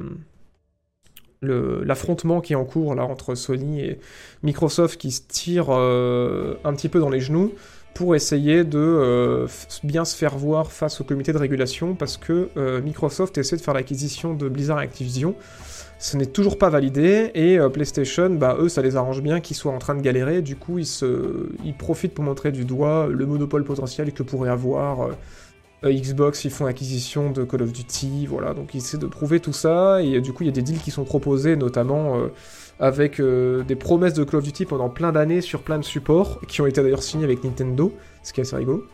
L'affrontement 1.41 2.41
qui 2.41 2.51
est 2.51 2.57
en 2.57 2.65
cours 2.65 2.95
là 2.95 3.05
entre 3.05 3.33
Sony 3.33 3.79
et 3.79 3.99
Microsoft 4.43 4.99
qui 4.99 5.11
se 5.11 5.21
euh, 5.69 6.55
un 6.65 6.73
petit 6.73 6.89
peu 6.89 6.99
dans 6.99 7.09
les 7.09 7.21
genoux 7.21 7.53
pour 7.95 8.13
essayer 8.13 8.65
de 8.65 9.47
bien 9.85 10.03
se 10.03 10.17
faire 10.17 10.37
voir 10.37 10.69
face 10.69 10.99
au 10.99 11.05
comité 11.05 11.31
de 11.31 11.37
régulation 11.37 11.95
parce 11.95 12.17
que 12.17 12.49
Microsoft 12.81 13.37
essaie 13.37 13.55
de 13.55 13.61
faire 13.61 13.73
l'acquisition 13.73 14.33
de 14.33 14.49
Blizzard 14.49 14.81
et 14.81 14.83
Activision. 14.83 15.33
Ce 16.01 16.15
n'est 16.15 16.25
toujours 16.25 16.57
pas 16.57 16.69
validé 16.69 17.29
et 17.35 17.59
euh, 17.59 17.67
PlayStation, 17.67 18.29
bah 18.29 18.55
eux, 18.57 18.69
ça 18.69 18.81
les 18.81 18.95
arrange 18.95 19.21
bien 19.21 19.41
qu'ils 19.41 19.57
soient 19.57 19.73
en 19.73 19.79
train 19.79 19.95
de 19.95 20.01
galérer. 20.01 20.41
Du 20.41 20.55
coup, 20.55 20.79
ils, 20.79 20.85
se... 20.85 21.49
ils 21.65 21.75
profitent 21.75 22.13
pour 22.13 22.23
montrer 22.23 22.53
du 22.53 22.63
doigt 22.63 23.07
le 23.07 23.25
monopole 23.25 23.65
potentiel 23.65 24.13
que 24.13 24.23
pourrait 24.23 24.49
avoir 24.49 25.01
euh, 25.01 25.11
euh, 25.83 25.91
Xbox. 25.91 26.45
Ils 26.45 26.51
font 26.51 26.65
l'acquisition 26.65 27.31
de 27.31 27.43
Call 27.43 27.63
of 27.63 27.73
Duty, 27.73 28.27
voilà. 28.27 28.53
Donc 28.53 28.73
ils 28.73 28.77
essaient 28.77 28.97
de 28.97 29.07
prouver 29.07 29.41
tout 29.41 29.51
ça 29.51 30.01
et 30.01 30.21
du 30.21 30.31
coup, 30.31 30.43
il 30.43 30.45
y 30.45 30.49
a 30.49 30.53
des 30.53 30.61
deals 30.61 30.79
qui 30.79 30.89
sont 30.89 31.03
proposés, 31.03 31.57
notamment 31.57 32.15
avec 32.79 33.21
des 33.21 33.75
promesses 33.75 34.13
de 34.13 34.23
Call 34.23 34.37
of 34.37 34.45
Duty 34.45 34.63
pendant 34.63 34.87
plein 34.87 35.11
d'années 35.11 35.41
sur 35.41 35.63
plein 35.63 35.79
de 35.79 35.83
supports, 35.83 36.39
qui 36.47 36.61
ont 36.61 36.65
été 36.65 36.81
d'ailleurs 36.81 37.03
signés 37.03 37.25
avec 37.25 37.43
Nintendo, 37.43 37.91
ce 38.23 38.31
qui 38.31 38.39
est 38.39 38.43
assez 38.43 38.55
rigolo. 38.55 38.85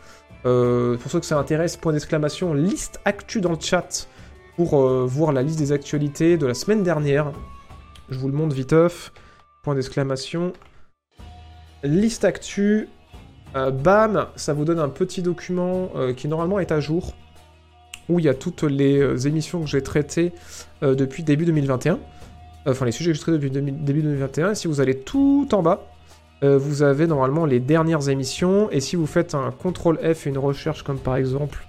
Pour 0.42 1.12
ceux 1.12 1.20
que 1.20 1.26
ça 1.28 1.38
intéresse, 1.38 1.78
point 1.78 1.94
d'exclamation, 1.94 2.56
liste 2.56 3.00
actu 3.06 3.42
dans 3.42 3.52
le 3.52 3.60
chat 3.60 4.08
pour 4.56 4.80
euh, 4.80 5.06
voir 5.06 5.32
la 5.32 5.44
liste 5.44 5.60
des 5.60 5.72
actualités 5.72 6.38
de 6.38 6.46
la 6.46 6.54
semaine 6.54 6.84
dernière. 6.84 7.32
Je 8.10 8.18
vous 8.18 8.28
le 8.28 8.34
montre 8.34 8.56
viteuf. 8.56 9.12
Point 9.64 9.76
d'exclamation. 9.76 10.54
Liste 11.84 12.24
actu. 12.24 12.88
Euh, 13.56 13.72
bam, 13.72 14.28
ça 14.36 14.54
vous 14.54 14.66
donne 14.66 14.80
un 14.80 14.90
petit 14.90 15.22
document 15.22 15.90
euh, 15.96 16.14
qui 16.14 16.28
normalement 16.28 16.60
est 16.60 16.72
à 16.72 16.82
jour, 16.82 17.14
où 18.10 18.20
il 18.20 18.26
y 18.26 18.30
a 18.30 18.34
toutes 18.34 18.64
les 18.64 19.28
émissions 19.28 19.62
que 19.62 19.68
j'ai 19.68 19.82
traitées 19.82 20.34
depuis 20.82 21.24
début 21.24 21.46
2021. 21.46 21.94
Euh, 21.94 21.98
Enfin, 22.68 22.86
les 22.86 22.92
sujets 22.92 23.12
que 23.12 23.18
j'ai 23.18 23.22
traités 23.22 23.38
depuis 23.38 23.52
début 23.52 24.02
2021. 24.02 24.52
Et 24.52 24.56
si 24.56 24.68
vous 24.68 24.82
allez 24.82 24.98
tout 24.98 25.48
en 25.52 25.62
bas, 25.62 25.88
vous 26.42 26.82
avez 26.82 27.06
normalement 27.06 27.46
les 27.46 27.60
dernières 27.60 28.10
émissions. 28.10 28.72
Et 28.72 28.80
si 28.80 28.96
vous 28.96 29.06
faites 29.06 29.36
un 29.36 29.52
CTRL 29.52 30.16
F 30.16 30.26
et 30.26 30.30
une 30.32 30.40
recherche 30.40 30.84
comme 30.84 30.98
par 30.98 31.16
exemple 31.16 31.66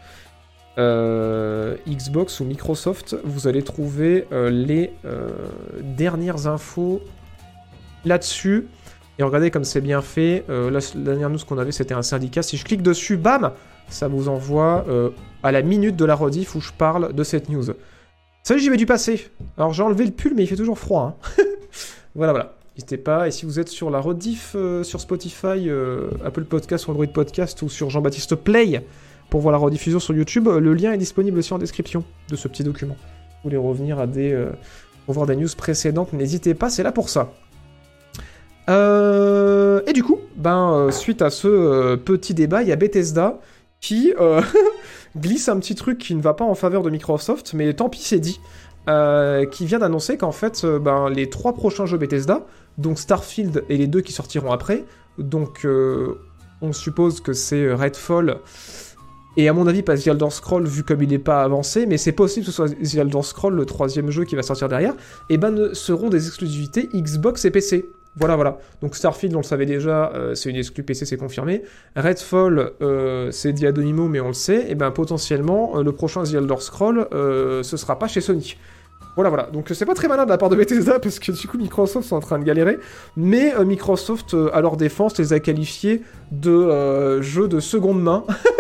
euh, 0.78 1.76
Xbox 1.88 2.40
ou 2.40 2.44
Microsoft, 2.44 3.16
vous 3.24 3.48
allez 3.48 3.62
trouver 3.62 4.26
euh, 4.32 4.50
les 4.50 4.92
euh, 5.06 5.30
dernières 5.80 6.46
infos 6.46 7.00
là-dessus. 8.04 8.68
Et 9.18 9.22
regardez 9.22 9.50
comme 9.50 9.64
c'est 9.64 9.80
bien 9.80 10.02
fait. 10.02 10.44
La, 10.48 10.80
dernière 10.94 11.30
news 11.30 11.38
qu'on 11.48 11.56
avait, 11.56 11.72
c'était 11.72 11.94
un 11.94 12.02
syndicat. 12.02 12.42
Si 12.42 12.58
je 12.58 12.64
clique 12.66 12.82
dessus, 12.82 13.16
bam, 13.16 13.52
ça 13.88 14.08
vous 14.08 14.28
envoie 14.28 14.84
à 15.42 15.52
la 15.52 15.62
minute 15.62 15.96
de 15.96 16.04
la 16.04 16.14
rediff 16.14 16.54
où 16.54 16.60
je 16.60 16.70
parle 16.70 17.14
de 17.14 17.24
cette 17.24 17.48
news. 17.48 17.64
Salut, 18.42 18.60
j'y 18.60 18.68
vais 18.68 18.76
du 18.76 18.84
passé. 18.84 19.30
Alors 19.56 19.72
j'ai 19.72 19.82
enlevé 19.82 20.04
le 20.04 20.10
pull, 20.10 20.34
mais 20.36 20.42
il 20.42 20.46
fait 20.46 20.56
toujours 20.56 20.78
froid. 20.78 21.18
hein. 21.18 21.44
voilà, 22.14 22.32
voilà. 22.34 22.52
N'hésitez 22.74 22.98
pas. 22.98 23.26
Et 23.26 23.30
si 23.30 23.46
vous 23.46 23.58
êtes 23.58 23.70
sur 23.70 23.88
la 23.88 24.00
rediff 24.00 24.54
sur 24.82 25.00
Spotify, 25.00 25.70
Apple 26.22 26.44
Podcast 26.44 26.86
Android 26.90 27.06
Podcast 27.06 27.62
ou 27.62 27.70
sur 27.70 27.88
Jean-Baptiste 27.88 28.34
Play 28.34 28.82
pour 29.30 29.40
voir 29.40 29.52
la 29.52 29.58
rediffusion 29.58 30.00
sur 30.00 30.14
YouTube, 30.14 30.48
euh, 30.48 30.60
le 30.60 30.74
lien 30.74 30.92
est 30.92 30.98
disponible 30.98 31.38
aussi 31.38 31.52
en 31.52 31.58
description 31.58 32.04
de 32.28 32.36
ce 32.36 32.48
petit 32.48 32.64
document. 32.64 32.96
Vous 32.98 33.50
voulez 33.50 33.56
revenir 33.56 33.98
à 33.98 34.06
des, 34.06 34.32
euh, 34.32 34.50
revoir 35.08 35.26
des 35.26 35.36
news 35.36 35.48
précédentes, 35.56 36.12
n'hésitez 36.12 36.54
pas, 36.54 36.70
c'est 36.70 36.82
là 36.82 36.92
pour 36.92 37.08
ça. 37.08 37.32
Euh, 38.68 39.80
et 39.86 39.92
du 39.92 40.02
coup, 40.02 40.18
ben, 40.36 40.90
suite 40.90 41.22
à 41.22 41.30
ce 41.30 41.94
petit 41.96 42.34
débat, 42.34 42.62
il 42.62 42.68
y 42.68 42.72
a 42.72 42.76
Bethesda 42.76 43.38
qui 43.80 44.12
glisse 45.16 45.48
un 45.48 45.58
petit 45.60 45.76
truc 45.76 45.98
qui 45.98 46.14
ne 46.14 46.20
va 46.20 46.34
pas 46.34 46.44
en 46.44 46.54
faveur 46.54 46.82
de 46.82 46.90
Microsoft, 46.90 47.54
mais 47.54 47.72
tant 47.74 47.88
pis, 47.88 48.02
c'est 48.02 48.18
dit. 48.18 48.40
qui 49.52 49.66
vient 49.66 49.78
d'annoncer 49.78 50.16
qu'en 50.16 50.32
fait, 50.32 50.66
ben, 50.66 51.08
les 51.10 51.30
trois 51.30 51.54
prochains 51.54 51.86
jeux 51.86 51.98
Bethesda, 51.98 52.44
donc 52.76 52.98
Starfield 52.98 53.64
et 53.68 53.76
les 53.76 53.86
deux 53.86 54.00
qui 54.00 54.12
sortiront 54.12 54.50
après, 54.50 54.84
donc 55.18 55.64
on 56.60 56.72
suppose 56.72 57.20
que 57.20 57.32
c'est 57.32 57.72
Redfall 57.72 58.40
et 59.36 59.48
à 59.48 59.52
mon 59.52 59.66
avis 59.66 59.82
pas 59.82 59.96
The 59.96 60.08
Elder 60.08 60.30
Scroll 60.30 60.66
vu 60.66 60.82
comme 60.82 61.02
il 61.02 61.08
n'est 61.10 61.18
pas 61.18 61.42
avancé, 61.42 61.86
mais 61.86 61.98
c'est 61.98 62.12
possible 62.12 62.46
que 62.46 62.52
ce 62.52 62.56
soit 62.56 62.68
The 62.68 62.94
Elder 62.94 63.22
Scroll, 63.22 63.54
le 63.54 63.66
troisième 63.66 64.10
jeu 64.10 64.24
qui 64.24 64.36
va 64.36 64.42
sortir 64.42 64.68
derrière, 64.68 64.94
et 65.28 65.36
ben 65.38 65.50
ne- 65.50 65.74
seront 65.74 66.08
des 66.08 66.26
exclusivités 66.26 66.88
Xbox 66.94 67.44
et 67.44 67.50
PC. 67.50 67.90
Voilà, 68.18 68.34
voilà. 68.34 68.56
Donc 68.80 68.96
Starfield, 68.96 69.34
on 69.34 69.40
le 69.40 69.44
savait 69.44 69.66
déjà, 69.66 70.10
euh, 70.14 70.34
c'est 70.34 70.48
une 70.48 70.56
exclu 70.56 70.82
PC, 70.82 71.04
c'est 71.04 71.18
confirmé. 71.18 71.62
Redfall, 71.96 72.70
euh, 72.80 73.30
c'est 73.30 73.52
demi-mot, 73.52 74.08
mais 74.08 74.20
on 74.20 74.28
le 74.28 74.32
sait. 74.32 74.70
Et 74.70 74.74
ben 74.74 74.90
potentiellement, 74.90 75.76
euh, 75.76 75.82
le 75.82 75.92
prochain 75.92 76.22
The 76.22 76.34
Elder 76.34 76.56
Scroll, 76.60 77.06
ce 77.12 77.76
sera 77.76 77.98
pas 77.98 78.08
chez 78.08 78.22
Sony. 78.22 78.56
Voilà, 79.16 79.28
voilà. 79.28 79.48
Donc 79.52 79.70
c'est 79.72 79.84
pas 79.84 79.94
très 79.94 80.08
malin 80.08 80.24
de 80.24 80.30
la 80.30 80.38
part 80.38 80.48
de 80.48 80.56
Bethesda 80.56 80.98
parce 81.02 81.18
que 81.18 81.32
du 81.32 81.46
coup 81.46 81.58
Microsoft 81.58 82.08
sont 82.08 82.16
en 82.16 82.20
train 82.20 82.38
de 82.38 82.44
galérer. 82.44 82.78
Mais 83.16 83.52
Microsoft, 83.64 84.34
à 84.52 84.62
leur 84.62 84.78
défense, 84.78 85.18
les 85.18 85.34
a 85.34 85.40
qualifiés 85.40 86.02
de 86.32 87.20
jeux 87.20 87.48
de 87.48 87.60
seconde 87.60 88.02
main. 88.02 88.24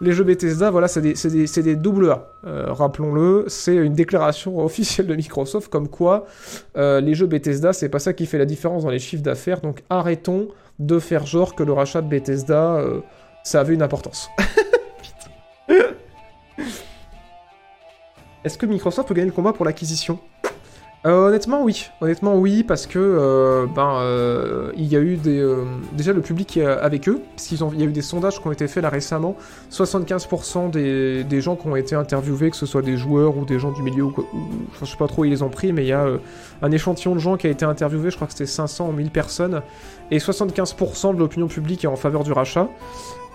les 0.00 0.12
jeux 0.12 0.24
Bethesda, 0.24 0.70
voilà, 0.70 0.88
c'est 0.88 1.00
des, 1.00 1.14
des, 1.14 1.62
des 1.62 1.76
double 1.76 2.10
A. 2.10 2.28
Euh, 2.46 2.72
Rappelons-le, 2.72 3.44
c'est 3.48 3.74
une 3.76 3.94
déclaration 3.94 4.58
officielle 4.64 5.06
de 5.06 5.14
Microsoft 5.14 5.70
comme 5.70 5.88
quoi 5.88 6.26
euh, 6.76 7.00
les 7.00 7.14
jeux 7.14 7.26
Bethesda, 7.26 7.72
c'est 7.72 7.88
pas 7.88 7.98
ça 7.98 8.12
qui 8.12 8.26
fait 8.26 8.38
la 8.38 8.46
différence 8.46 8.84
dans 8.84 8.90
les 8.90 8.98
chiffres 8.98 9.22
d'affaires. 9.22 9.60
Donc 9.60 9.82
arrêtons 9.90 10.48
de 10.78 10.98
faire 10.98 11.26
genre 11.26 11.54
que 11.54 11.62
le 11.62 11.72
rachat 11.72 12.02
de 12.02 12.08
Bethesda, 12.08 12.76
euh, 12.76 13.00
ça 13.44 13.60
avait 13.60 13.74
une 13.74 13.82
importance. 13.82 14.28
Est-ce 18.44 18.58
que 18.58 18.66
Microsoft 18.66 19.06
peut 19.06 19.14
gagner 19.14 19.28
le 19.28 19.34
combat 19.34 19.52
pour 19.52 19.64
l'acquisition? 19.64 20.18
Euh, 21.04 21.26
honnêtement, 21.26 21.64
oui. 21.64 21.88
Honnêtement, 22.00 22.38
oui, 22.38 22.62
parce 22.62 22.86
que 22.86 23.00
euh, 23.00 23.66
ben 23.66 23.96
euh, 23.96 24.70
il 24.76 24.86
y 24.86 24.94
a 24.96 25.00
eu 25.00 25.16
des 25.16 25.44
déjà 25.94 26.12
le 26.12 26.20
public 26.20 26.58
avec 26.58 27.08
eux, 27.08 27.20
parce 27.34 27.50
y 27.50 27.82
a 27.82 27.86
eu 27.86 27.90
des 27.90 28.02
sondages 28.02 28.40
qui 28.40 28.46
ont 28.46 28.52
été 28.52 28.68
faits 28.68 28.84
là 28.84 28.88
récemment. 28.88 29.34
75% 29.72 30.70
des, 30.70 31.24
des 31.24 31.40
gens 31.40 31.56
qui 31.56 31.66
ont 31.66 31.74
été 31.74 31.96
interviewés, 31.96 32.50
que 32.52 32.56
ce 32.56 32.66
soit 32.66 32.82
des 32.82 32.96
joueurs 32.96 33.36
ou 33.36 33.44
des 33.44 33.58
gens 33.58 33.72
du 33.72 33.82
milieu 33.82 34.04
ou, 34.04 34.10
quoi- 34.12 34.24
ou- 34.32 34.38
enfin, 34.70 34.86
je 34.86 34.90
sais 34.92 34.96
pas 34.96 35.08
trop 35.08 35.22
où 35.22 35.24
ils 35.24 35.30
les 35.30 35.42
ont 35.42 35.48
pris, 35.48 35.72
mais 35.72 35.82
il 35.82 35.88
y 35.88 35.92
a 35.92 36.06
un 36.62 36.70
échantillon 36.70 37.14
de 37.16 37.20
gens 37.20 37.36
qui 37.36 37.48
a 37.48 37.50
été 37.50 37.64
interviewé. 37.64 38.10
Je 38.10 38.14
crois 38.14 38.28
que 38.28 38.32
c'était 38.34 38.46
500 38.46 38.88
ou 38.88 38.92
1000 38.92 39.10
personnes, 39.10 39.60
et 40.12 40.18
75% 40.20 41.14
de 41.14 41.18
l'opinion 41.18 41.48
publique 41.48 41.82
est 41.84 41.88
en 41.88 41.96
faveur 41.96 42.22
du 42.22 42.30
rachat. 42.32 42.68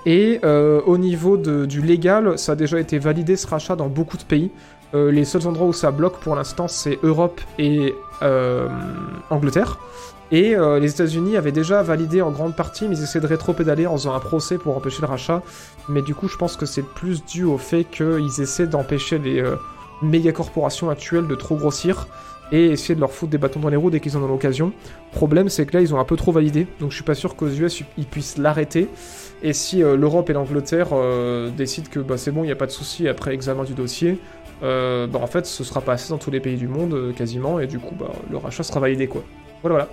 Et 0.05 0.39
au 0.85 0.97
niveau 0.97 1.35
de- 1.35 1.65
du 1.65 1.81
légal, 1.81 2.39
ça 2.39 2.53
a 2.53 2.55
déjà 2.55 2.79
été 2.79 2.97
validé 2.97 3.35
ce 3.35 3.45
rachat 3.45 3.75
dans 3.75 3.89
beaucoup 3.89 4.15
de 4.15 4.23
pays. 4.23 4.51
Euh, 4.93 5.11
les 5.11 5.25
seuls 5.25 5.47
endroits 5.47 5.67
où 5.67 5.73
ça 5.73 5.91
bloque 5.91 6.17
pour 6.19 6.35
l'instant, 6.35 6.67
c'est 6.67 6.99
Europe 7.03 7.41
et 7.59 7.93
euh, 8.21 8.67
Angleterre. 9.29 9.79
Et 10.31 10.55
euh, 10.55 10.79
les 10.79 10.91
États-Unis 10.91 11.37
avaient 11.37 11.53
déjà 11.53 11.81
validé 11.83 12.21
en 12.21 12.31
grande 12.31 12.55
partie, 12.55 12.87
mais 12.87 12.97
ils 12.97 13.03
essaient 13.03 13.21
de 13.21 13.27
rétro-pédaler 13.27 13.87
en 13.87 13.93
faisant 13.93 14.13
un 14.13 14.19
procès 14.19 14.57
pour 14.57 14.75
empêcher 14.75 15.01
le 15.01 15.07
rachat. 15.07 15.41
Mais 15.87 16.01
du 16.01 16.15
coup, 16.15 16.27
je 16.27 16.37
pense 16.37 16.57
que 16.57 16.65
c'est 16.65 16.83
plus 16.83 17.23
dû 17.25 17.43
au 17.43 17.57
fait 17.57 17.85
qu'ils 17.85 18.41
essaient 18.41 18.67
d'empêcher 18.67 19.19
les 19.19 19.43
méga 20.01 20.31
corporations 20.31 20.89
actuelles 20.89 21.27
de 21.27 21.35
trop 21.35 21.55
grossir 21.55 22.07
et 22.51 22.67
essayer 22.67 22.93
de 22.93 22.99
leur 22.99 23.11
foutre 23.11 23.31
des 23.31 23.37
bâtons 23.37 23.59
dans 23.59 23.69
les 23.69 23.75
roues 23.75 23.89
dès 23.89 23.99
qu'ils 23.99 24.15
en 24.15 24.21
ont 24.21 24.27
l'occasion. 24.27 24.71
Problème, 25.11 25.49
c'est 25.49 25.65
que 25.65 25.73
là, 25.73 25.81
ils 25.81 25.93
ont 25.93 25.99
un 25.99 26.05
peu 26.05 26.15
trop 26.15 26.31
validé, 26.31 26.67
donc 26.79 26.91
je 26.91 26.95
suis 26.95 27.03
pas 27.03 27.15
sûr 27.15 27.35
qu'aux 27.35 27.47
US 27.47 27.83
ils 27.97 28.05
puissent 28.05 28.37
l'arrêter. 28.37 28.89
Et 29.43 29.53
si 29.53 29.79
l'Europe 29.79 30.29
et 30.29 30.33
l'Angleterre 30.33 30.89
décident 31.57 31.89
que 31.89 31.99
bah, 31.99 32.17
c'est 32.17 32.31
bon, 32.31 32.43
il 32.43 32.47
n'y 32.47 32.51
a 32.51 32.55
pas 32.55 32.65
de 32.65 32.71
souci 32.71 33.07
après 33.07 33.33
examen 33.33 33.63
du 33.63 33.73
dossier, 33.73 34.19
euh, 34.63 35.07
bah, 35.07 35.19
en 35.21 35.27
fait, 35.27 35.45
ce 35.45 35.63
sera 35.63 35.81
passé 35.81 36.09
dans 36.09 36.17
tous 36.17 36.31
les 36.31 36.39
pays 36.39 36.57
du 36.57 36.67
monde 36.67 36.93
euh, 36.93 37.13
quasiment, 37.13 37.59
et 37.59 37.67
du 37.67 37.79
coup, 37.79 37.95
bah, 37.95 38.11
le 38.29 38.37
rachat 38.37 38.63
sera 38.63 38.79
validé 38.79 39.07
quoi. 39.07 39.23
Voilà, 39.61 39.75
voilà. 39.75 39.89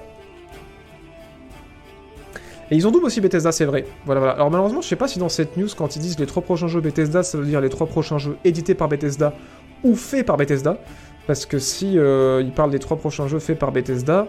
Et 2.70 2.76
ils 2.76 2.88
ont 2.88 2.90
double 2.90 3.04
aussi 3.04 3.20
Bethesda, 3.20 3.52
c'est 3.52 3.66
vrai. 3.66 3.84
Voilà, 4.06 4.20
voilà. 4.20 4.34
Alors 4.34 4.50
malheureusement, 4.50 4.80
je 4.80 4.88
sais 4.88 4.96
pas 4.96 5.08
si 5.08 5.18
dans 5.18 5.28
cette 5.28 5.56
news, 5.58 5.68
quand 5.76 5.96
ils 5.96 5.98
disent 6.00 6.18
les 6.18 6.26
trois 6.26 6.42
prochains 6.42 6.66
jeux 6.66 6.80
Bethesda, 6.80 7.22
ça 7.22 7.36
veut 7.36 7.44
dire 7.44 7.60
les 7.60 7.68
trois 7.68 7.86
prochains 7.86 8.16
jeux 8.16 8.38
édités 8.44 8.74
par 8.74 8.88
Bethesda 8.88 9.34
ou 9.82 9.94
faits 9.94 10.24
par 10.24 10.38
Bethesda. 10.38 10.78
Parce 11.26 11.44
que 11.46 11.58
si 11.58 11.98
euh, 11.98 12.42
ils 12.42 12.52
parlent 12.52 12.70
des 12.70 12.78
trois 12.78 12.96
prochains 12.96 13.28
jeux 13.28 13.38
faits 13.38 13.58
par 13.58 13.72
Bethesda, 13.72 14.28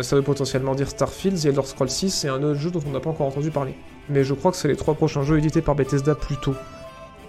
ça 0.00 0.16
veut 0.16 0.22
potentiellement 0.22 0.74
dire 0.74 0.88
Starfield, 0.88 1.38
The 1.38 1.44
Elder 1.44 1.60
Scrolls 1.64 1.90
6 1.90 2.24
et 2.24 2.28
un 2.28 2.42
autre 2.42 2.58
jeu 2.58 2.70
dont 2.70 2.80
on 2.88 2.90
n'a 2.90 3.00
pas 3.00 3.10
encore 3.10 3.26
entendu 3.26 3.50
parler. 3.50 3.74
Mais 4.08 4.24
je 4.24 4.32
crois 4.32 4.50
que 4.50 4.56
c'est 4.56 4.68
les 4.68 4.76
trois 4.76 4.94
prochains 4.94 5.22
jeux 5.22 5.36
édités 5.36 5.60
par 5.60 5.74
Bethesda 5.74 6.14
plus 6.14 6.36
tôt. 6.36 6.54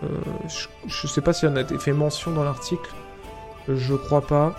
Euh, 0.03 0.07
je, 0.47 0.67
je 0.87 1.07
sais 1.07 1.21
pas 1.21 1.33
s'il 1.33 1.49
y 1.49 1.51
en 1.51 1.55
a 1.55 1.61
été 1.61 1.77
fait 1.77 1.93
mention 1.93 2.31
dans 2.31 2.43
l'article. 2.43 2.91
Je 3.67 3.95
crois 3.95 4.25
pas. 4.25 4.55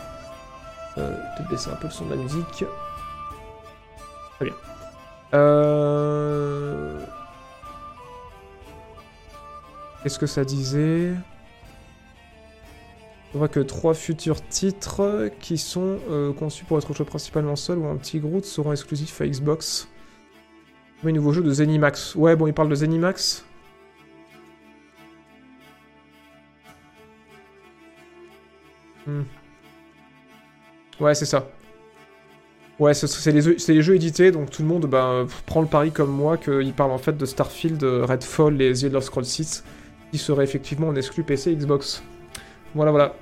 Euh, 0.99 1.15
Peut-être 1.37 1.51
baisser 1.51 1.71
un 1.71 1.77
peu 1.77 1.87
le 1.87 1.93
son 1.93 2.07
de 2.07 2.11
la 2.11 2.17
musique. 2.17 2.65
Très 4.37 4.45
bien. 4.47 4.55
Euh... 5.35 6.99
Qu'est-ce 10.03 10.19
que 10.19 10.27
ça 10.27 10.45
disait? 10.45 11.13
On 13.35 13.39
voit 13.39 13.49
que 13.49 13.61
trois 13.61 13.93
futurs 13.93 14.41
titres 14.49 15.31
qui 15.41 15.59
sont 15.59 15.99
euh, 16.11 16.33
conçus 16.33 16.65
pour 16.65 16.79
être 16.79 16.95
joués 16.95 17.05
principalement 17.05 17.57
seuls 17.57 17.79
ou 17.79 17.87
un 17.87 17.97
petit 17.97 18.19
Groot 18.19 18.45
seront 18.45 18.73
exclusifs 18.73 19.21
à 19.21 19.27
Xbox. 19.27 19.89
Oui, 21.05 21.13
nouveau 21.13 21.33
jeu 21.33 21.43
de 21.43 21.51
Zenimax. 21.51 22.15
Ouais, 22.15 22.37
bon, 22.37 22.47
il 22.47 22.55
parle 22.55 22.71
de 22.71 22.75
Zenimax. 22.75 23.45
Hmm. 29.07 29.23
Ouais, 31.01 31.15
c'est 31.15 31.27
ça. 31.27 31.47
Ouais, 32.79 32.93
ce- 32.93 33.07
c'est 33.07 33.33
les, 33.33 33.41
les 33.69 33.83
jeux 33.83 33.95
édités, 33.95 34.31
donc 34.31 34.51
tout 34.51 34.61
le 34.63 34.69
monde 34.69 34.89
euh, 34.93 35.25
prend 35.47 35.63
le 35.63 35.67
pari 35.67 35.93
comme 35.93 36.11
moi 36.11 36.37
qu'il 36.37 36.73
parle 36.75 36.91
en 36.91 36.99
fait 36.99 37.17
de 37.17 37.25
Starfield, 37.25 37.83
Redfall 37.83 38.61
et 38.61 38.73
The 38.75 38.85
Elder 38.85 39.01
Scrolls 39.01 39.25
6, 39.25 39.65
qui 40.13 40.19
seraient 40.19 40.45
effectivement 40.45 40.89
en 40.89 40.95
exclu 40.95 41.23
PC 41.25 41.53
et 41.53 41.57
Xbox. 41.57 42.03
Voilà, 42.75 42.91
voilà. 42.91 43.15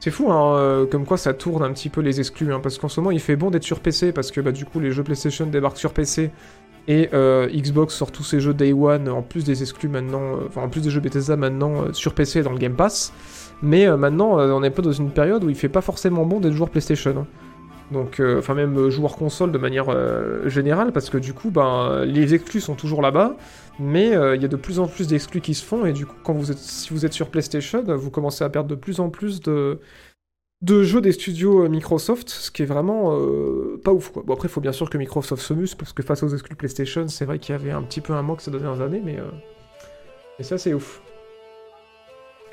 C'est 0.00 0.10
fou, 0.10 0.32
hein, 0.32 0.56
euh, 0.56 0.86
comme 0.86 1.04
quoi 1.04 1.16
ça 1.16 1.32
tourne 1.32 1.62
un 1.62 1.72
petit 1.72 1.88
peu 1.88 2.00
les 2.00 2.18
exclus, 2.18 2.52
hein, 2.52 2.60
parce 2.60 2.76
qu'en 2.78 2.88
ce 2.88 2.98
moment 3.00 3.12
il 3.12 3.20
fait 3.20 3.36
bon 3.36 3.50
d'être 3.50 3.62
sur 3.62 3.80
PC, 3.80 4.12
parce 4.12 4.32
que 4.32 4.40
bah, 4.40 4.50
du 4.50 4.64
coup 4.64 4.80
les 4.80 4.90
jeux 4.90 5.04
PlayStation 5.04 5.46
débarquent 5.46 5.78
sur 5.78 5.92
PC, 5.92 6.30
et 6.88 7.08
euh, 7.14 7.48
Xbox 7.48 7.94
sort 7.94 8.10
tous 8.10 8.24
ses 8.24 8.40
jeux 8.40 8.54
Day 8.54 8.72
One, 8.72 9.08
en 9.08 9.22
plus 9.22 9.44
des 9.44 9.62
exclus 9.62 9.88
maintenant, 9.88 10.36
euh, 10.38 10.46
enfin 10.48 10.62
en 10.62 10.68
plus 10.68 10.80
des 10.80 10.90
jeux 10.90 11.00
Bethesda 11.00 11.36
maintenant 11.36 11.92
sur 11.92 12.14
PC 12.14 12.42
dans 12.42 12.50
le 12.52 12.58
Game 12.58 12.74
Pass. 12.74 13.12
Mais 13.62 13.86
euh, 13.86 13.96
maintenant, 13.96 14.38
euh, 14.38 14.50
on 14.50 14.62
est 14.62 14.70
pas 14.70 14.82
dans 14.82 14.92
une 14.92 15.10
période 15.10 15.44
où 15.44 15.48
il 15.48 15.54
fait 15.54 15.68
pas 15.68 15.80
forcément 15.80 16.26
bon 16.26 16.40
d'être 16.40 16.52
joueur 16.52 16.68
PlayStation. 16.68 17.14
hein. 17.16 17.26
Donc, 17.92 18.20
euh, 18.20 18.38
enfin 18.38 18.54
même 18.54 18.88
joueur 18.88 19.16
console 19.16 19.52
de 19.52 19.58
manière 19.58 19.94
générale, 20.48 20.92
parce 20.92 21.10
que 21.10 21.18
du 21.18 21.34
coup, 21.34 21.50
ben, 21.50 22.04
les 22.06 22.34
exclus 22.34 22.62
sont 22.62 22.74
toujours 22.74 23.02
là-bas, 23.02 23.36
mais 23.78 24.12
il 24.34 24.40
y 24.40 24.44
a 24.46 24.48
de 24.48 24.56
plus 24.56 24.78
en 24.78 24.86
plus 24.86 25.08
d'exclus 25.08 25.42
qui 25.42 25.52
se 25.52 25.62
font, 25.62 25.84
et 25.84 25.92
du 25.92 26.06
coup, 26.06 26.16
quand 26.24 26.32
vous 26.32 26.50
êtes, 26.50 26.58
si 26.58 26.88
vous 26.90 27.04
êtes 27.04 27.12
sur 27.12 27.28
PlayStation, 27.28 27.84
vous 27.86 28.10
commencez 28.10 28.44
à 28.44 28.48
perdre 28.48 28.70
de 28.70 28.76
plus 28.76 28.98
en 28.98 29.10
plus 29.10 29.40
de, 29.40 29.78
jeux 30.64 31.02
des 31.02 31.12
studios 31.12 31.68
Microsoft, 31.68 32.30
ce 32.30 32.50
qui 32.50 32.62
est 32.62 32.66
vraiment 32.66 33.14
pas 33.84 33.92
ouf, 33.92 34.10
quoi. 34.10 34.22
Bon, 34.24 34.32
après, 34.32 34.48
il 34.48 34.50
faut 34.50 34.62
bien 34.62 34.72
sûr 34.72 34.88
que 34.88 34.96
Microsoft 34.96 35.42
se 35.42 35.52
muscle, 35.52 35.76
parce 35.76 35.92
que 35.92 36.02
face 36.02 36.22
aux 36.22 36.28
exclus 36.28 36.56
PlayStation, 36.56 37.06
c'est 37.08 37.26
vrai 37.26 37.38
qu'il 37.38 37.54
y 37.54 37.56
avait 37.56 37.72
un 37.72 37.82
petit 37.82 38.00
peu 38.00 38.14
un 38.14 38.22
manque 38.22 38.40
ces 38.40 38.50
dernières 38.50 38.80
années, 38.80 39.02
mais, 39.04 39.18
euh, 39.18 39.24
mais 40.38 40.46
ça, 40.46 40.56
c'est 40.56 40.72
ouf. 40.72 41.02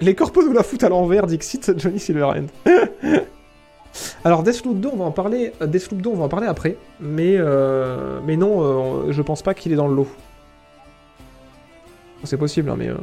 Les 0.02 0.16
corpos 0.16 0.44
nous 0.44 0.54
la 0.54 0.64
foutent 0.64 0.84
à 0.84 0.90
l'envers, 0.90 1.28
Dixit, 1.28 1.78
Johnny 1.78 2.00
Silverhand. 2.00 2.48
Alors 4.24 4.44
Deathloop 4.44 4.80
2, 4.80 4.90
on 4.94 4.98
va 4.98 5.06
en 5.06 5.12
parler. 5.12 5.52
euh, 5.62 5.68
Deathloop 5.68 6.02
2, 6.02 6.10
on 6.10 6.16
va 6.16 6.26
en 6.26 6.30
parler 6.30 6.48
après, 6.48 6.78
mais 7.00 7.36
euh, 7.38 8.20
mais 8.26 8.38
non, 8.38 8.62
euh, 8.62 9.12
je 9.12 9.22
pense 9.22 9.42
pas 9.42 9.54
qu'il 9.54 9.72
est 9.72 9.76
dans 9.76 9.88
le 9.88 9.96
lot. 9.96 10.08
C'est 12.24 12.38
possible, 12.38 12.70
hein, 12.70 12.76
mais. 12.78 12.90
Euh... 12.90 12.96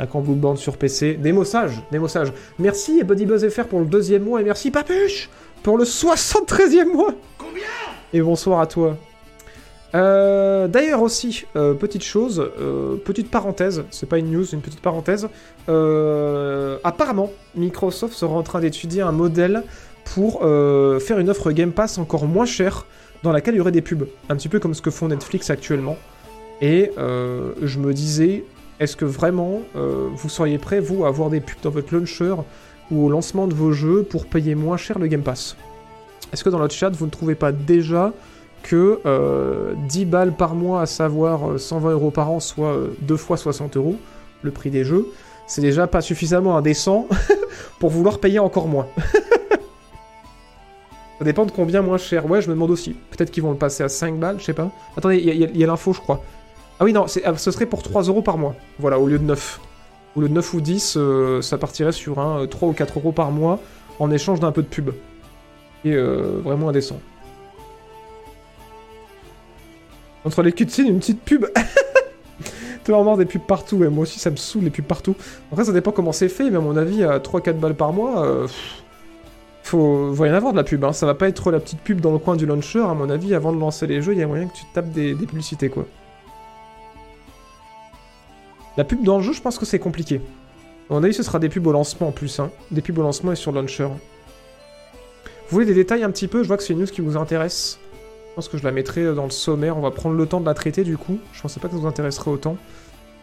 Un 0.00 0.06
camp 0.06 0.20
Bloodborne 0.20 0.56
sur 0.56 0.76
PC. 0.76 1.14
Démo 1.14 1.44
sage, 1.44 1.82
démo 1.90 2.06
sage. 2.06 2.32
Merci 2.60 3.02
Buddy 3.02 3.26
Buzz 3.26 3.48
FR 3.48 3.64
pour 3.64 3.80
le 3.80 3.86
deuxième 3.86 4.22
mois 4.22 4.40
et 4.40 4.44
merci 4.44 4.70
Papuche 4.70 5.28
pour 5.64 5.76
le 5.76 5.82
73e 5.82 6.92
mois. 6.92 7.14
Combien? 7.36 7.64
Et 8.12 8.20
bonsoir 8.20 8.60
à 8.60 8.66
toi. 8.68 8.96
Euh, 9.94 10.68
D'ailleurs 10.68 11.02
aussi, 11.02 11.44
euh, 11.56 11.74
petite 11.74 12.04
chose, 12.04 12.50
euh, 12.60 12.96
petite 12.96 13.30
parenthèse, 13.30 13.84
c'est 13.90 14.08
pas 14.08 14.18
une 14.18 14.30
news, 14.30 14.44
une 14.44 14.60
petite 14.60 14.80
parenthèse. 14.80 15.28
Apparemment, 16.84 17.30
Microsoft 17.54 18.14
sera 18.14 18.34
en 18.34 18.42
train 18.42 18.60
d'étudier 18.60 19.02
un 19.02 19.12
modèle 19.12 19.62
pour 20.04 20.40
faire 20.40 21.18
une 21.18 21.30
offre 21.30 21.52
Game 21.52 21.72
Pass 21.72 21.98
encore 21.98 22.26
moins 22.26 22.46
chère, 22.46 22.86
dans 23.22 23.32
laquelle 23.32 23.54
il 23.54 23.58
y 23.58 23.60
aurait 23.60 23.72
des 23.72 23.82
pubs, 23.82 24.06
un 24.28 24.36
petit 24.36 24.48
peu 24.48 24.58
comme 24.58 24.74
ce 24.74 24.82
que 24.82 24.90
font 24.90 25.08
Netflix 25.08 25.50
actuellement. 25.50 25.96
Et 26.60 26.92
je 26.96 27.78
me 27.78 27.92
disais, 27.92 28.44
est-ce 28.80 28.96
que 28.96 29.04
vraiment 29.04 29.62
vous 29.74 30.28
seriez 30.28 30.58
prêt, 30.58 30.80
vous, 30.80 31.04
à 31.04 31.08
avoir 31.08 31.30
des 31.30 31.40
pubs 31.40 31.60
dans 31.62 31.70
votre 31.70 31.94
launcher 31.94 32.34
ou 32.90 33.06
au 33.06 33.10
lancement 33.10 33.46
de 33.46 33.54
vos 33.54 33.72
jeux 33.72 34.02
pour 34.02 34.26
payer 34.26 34.54
moins 34.54 34.76
cher 34.76 34.98
le 34.98 35.06
Game 35.06 35.22
Pass? 35.22 35.56
Est-ce 36.32 36.44
que 36.44 36.50
dans 36.50 36.58
notre 36.58 36.74
chat, 36.74 36.90
vous 36.90 37.06
ne 37.06 37.10
trouvez 37.10 37.34
pas 37.34 37.52
déjà 37.52 38.12
que 38.62 39.00
euh, 39.06 39.74
10 39.88 40.04
balles 40.06 40.36
par 40.36 40.54
mois, 40.54 40.82
à 40.82 40.86
savoir 40.86 41.52
euh, 41.52 41.58
120 41.58 41.90
euros 41.92 42.10
par 42.10 42.30
an, 42.30 42.40
soit 42.40 42.72
euh, 42.72 42.96
2 43.02 43.16
fois 43.16 43.36
60 43.36 43.76
euros, 43.76 43.96
le 44.42 44.50
prix 44.50 44.70
des 44.70 44.84
jeux, 44.84 45.06
c'est 45.46 45.62
déjà 45.62 45.86
pas 45.86 46.00
suffisamment 46.00 46.56
indécent 46.56 47.06
pour 47.78 47.90
vouloir 47.90 48.18
payer 48.18 48.38
encore 48.38 48.68
moins. 48.68 48.86
Ça 51.18 51.24
dépend 51.24 51.46
de 51.46 51.50
combien 51.50 51.82
moins 51.82 51.98
cher. 51.98 52.30
Ouais, 52.30 52.40
je 52.40 52.48
me 52.48 52.54
demande 52.54 52.70
aussi. 52.70 52.94
Peut-être 53.10 53.32
qu'ils 53.32 53.42
vont 53.42 53.50
le 53.50 53.56
passer 53.56 53.82
à 53.82 53.88
5 53.88 54.18
balles, 54.18 54.38
je 54.38 54.44
sais 54.44 54.52
pas. 54.52 54.70
Attendez, 54.96 55.16
il 55.16 55.58
y 55.58 55.64
a, 55.64 55.66
l'info, 55.66 55.92
je 55.92 56.00
crois. 56.00 56.22
Ah 56.78 56.84
oui, 56.84 56.92
non, 56.92 57.06
ah, 57.24 57.36
ce 57.36 57.50
serait 57.50 57.66
pour 57.66 57.82
3 57.82 58.04
euros 58.04 58.22
par 58.22 58.38
mois. 58.38 58.54
Voilà, 58.78 59.00
au 59.00 59.06
lieu 59.06 59.18
de 59.18 59.24
9. 59.24 59.60
Au 60.14 60.20
lieu 60.20 60.28
de 60.28 60.34
9 60.34 60.54
ou 60.54 60.60
10, 60.60 60.94
euh, 60.96 61.42
ça 61.42 61.58
partirait 61.58 61.90
sur 61.90 62.20
un 62.20 62.42
euh, 62.42 62.46
3 62.46 62.68
ou 62.68 62.72
4 62.72 63.00
euros 63.00 63.10
par 63.10 63.32
mois 63.32 63.58
en 63.98 64.12
échange 64.12 64.38
d'un 64.38 64.52
peu 64.52 64.62
de 64.62 64.68
pub. 64.68 64.90
Et 65.84 65.92
euh, 65.92 66.40
vraiment 66.44 66.68
indécent. 66.68 67.00
Entre 70.28 70.42
les 70.42 70.52
cutscenes, 70.52 70.88
une 70.88 70.98
petite 70.98 71.22
pub. 71.22 71.46
Tellement 72.84 73.02
marre 73.02 73.16
des 73.16 73.24
pubs 73.24 73.40
partout, 73.40 73.76
ouais, 73.76 73.88
moi 73.88 74.02
aussi 74.02 74.18
ça 74.18 74.28
me 74.28 74.36
saoule 74.36 74.64
les 74.64 74.68
pubs 74.68 74.84
partout. 74.84 75.16
Après 75.50 75.64
ça 75.64 75.72
dépend 75.72 75.90
comment 75.90 76.12
c'est 76.12 76.28
fait, 76.28 76.50
mais 76.50 76.58
à 76.58 76.60
mon 76.60 76.76
avis 76.76 77.02
à 77.02 77.18
3-4 77.18 77.54
balles 77.54 77.74
par 77.74 77.94
mois, 77.94 78.26
euh, 78.26 78.46
faut, 79.62 80.12
faut 80.14 80.22
rien 80.22 80.34
avoir 80.34 80.52
de 80.52 80.58
la 80.58 80.64
pub, 80.64 80.84
hein. 80.84 80.92
ça 80.92 81.06
va 81.06 81.14
pas 81.14 81.28
être 81.28 81.50
la 81.50 81.60
petite 81.60 81.80
pub 81.80 82.02
dans 82.02 82.12
le 82.12 82.18
coin 82.18 82.36
du 82.36 82.44
launcher, 82.44 82.80
à 82.80 82.92
mon 82.92 83.08
avis 83.08 83.34
avant 83.34 83.54
de 83.54 83.58
lancer 83.58 83.86
les 83.86 84.02
jeux, 84.02 84.12
il 84.12 84.18
y 84.18 84.22
a 84.22 84.26
moyen 84.26 84.48
que 84.48 84.54
tu 84.54 84.64
tapes 84.74 84.90
des, 84.90 85.14
des 85.14 85.26
publicités 85.26 85.70
quoi. 85.70 85.86
La 88.76 88.84
pub 88.84 89.02
dans 89.02 89.16
le 89.16 89.22
jeu, 89.22 89.32
je 89.32 89.40
pense 89.40 89.58
que 89.58 89.64
c'est 89.64 89.78
compliqué. 89.78 90.20
À 90.90 90.92
mon 90.92 91.02
avis 91.02 91.14
ce 91.14 91.22
sera 91.22 91.38
des 91.38 91.48
pubs 91.48 91.66
au 91.66 91.72
lancement 91.72 92.08
en 92.08 92.12
plus, 92.12 92.38
hein. 92.38 92.50
des 92.70 92.82
pubs 92.82 92.98
au 92.98 93.02
lancement 93.02 93.32
et 93.32 93.36
sur 93.36 93.50
le 93.50 93.60
launcher. 93.60 93.84
Vous 93.84 95.54
voulez 95.54 95.64
des 95.64 95.74
détails 95.74 96.04
un 96.04 96.10
petit 96.10 96.28
peu, 96.28 96.42
je 96.42 96.48
vois 96.48 96.58
que 96.58 96.62
c'est 96.62 96.74
une 96.74 96.80
news 96.80 96.86
qui 96.86 97.00
vous 97.00 97.16
intéresse. 97.16 97.78
Pense 98.38 98.46
que 98.46 98.56
je 98.56 98.62
la 98.62 98.70
mettrai 98.70 99.16
dans 99.16 99.24
le 99.24 99.32
sommaire, 99.32 99.76
on 99.76 99.80
va 99.80 99.90
prendre 99.90 100.14
le 100.14 100.24
temps 100.24 100.38
de 100.38 100.46
la 100.46 100.54
traiter 100.54 100.84
du 100.84 100.96
coup. 100.96 101.18
Je 101.32 101.42
pensais 101.42 101.58
pas 101.58 101.66
que 101.66 101.74
ça 101.74 101.80
vous 101.80 101.88
intéresserait 101.88 102.30
autant. 102.30 102.56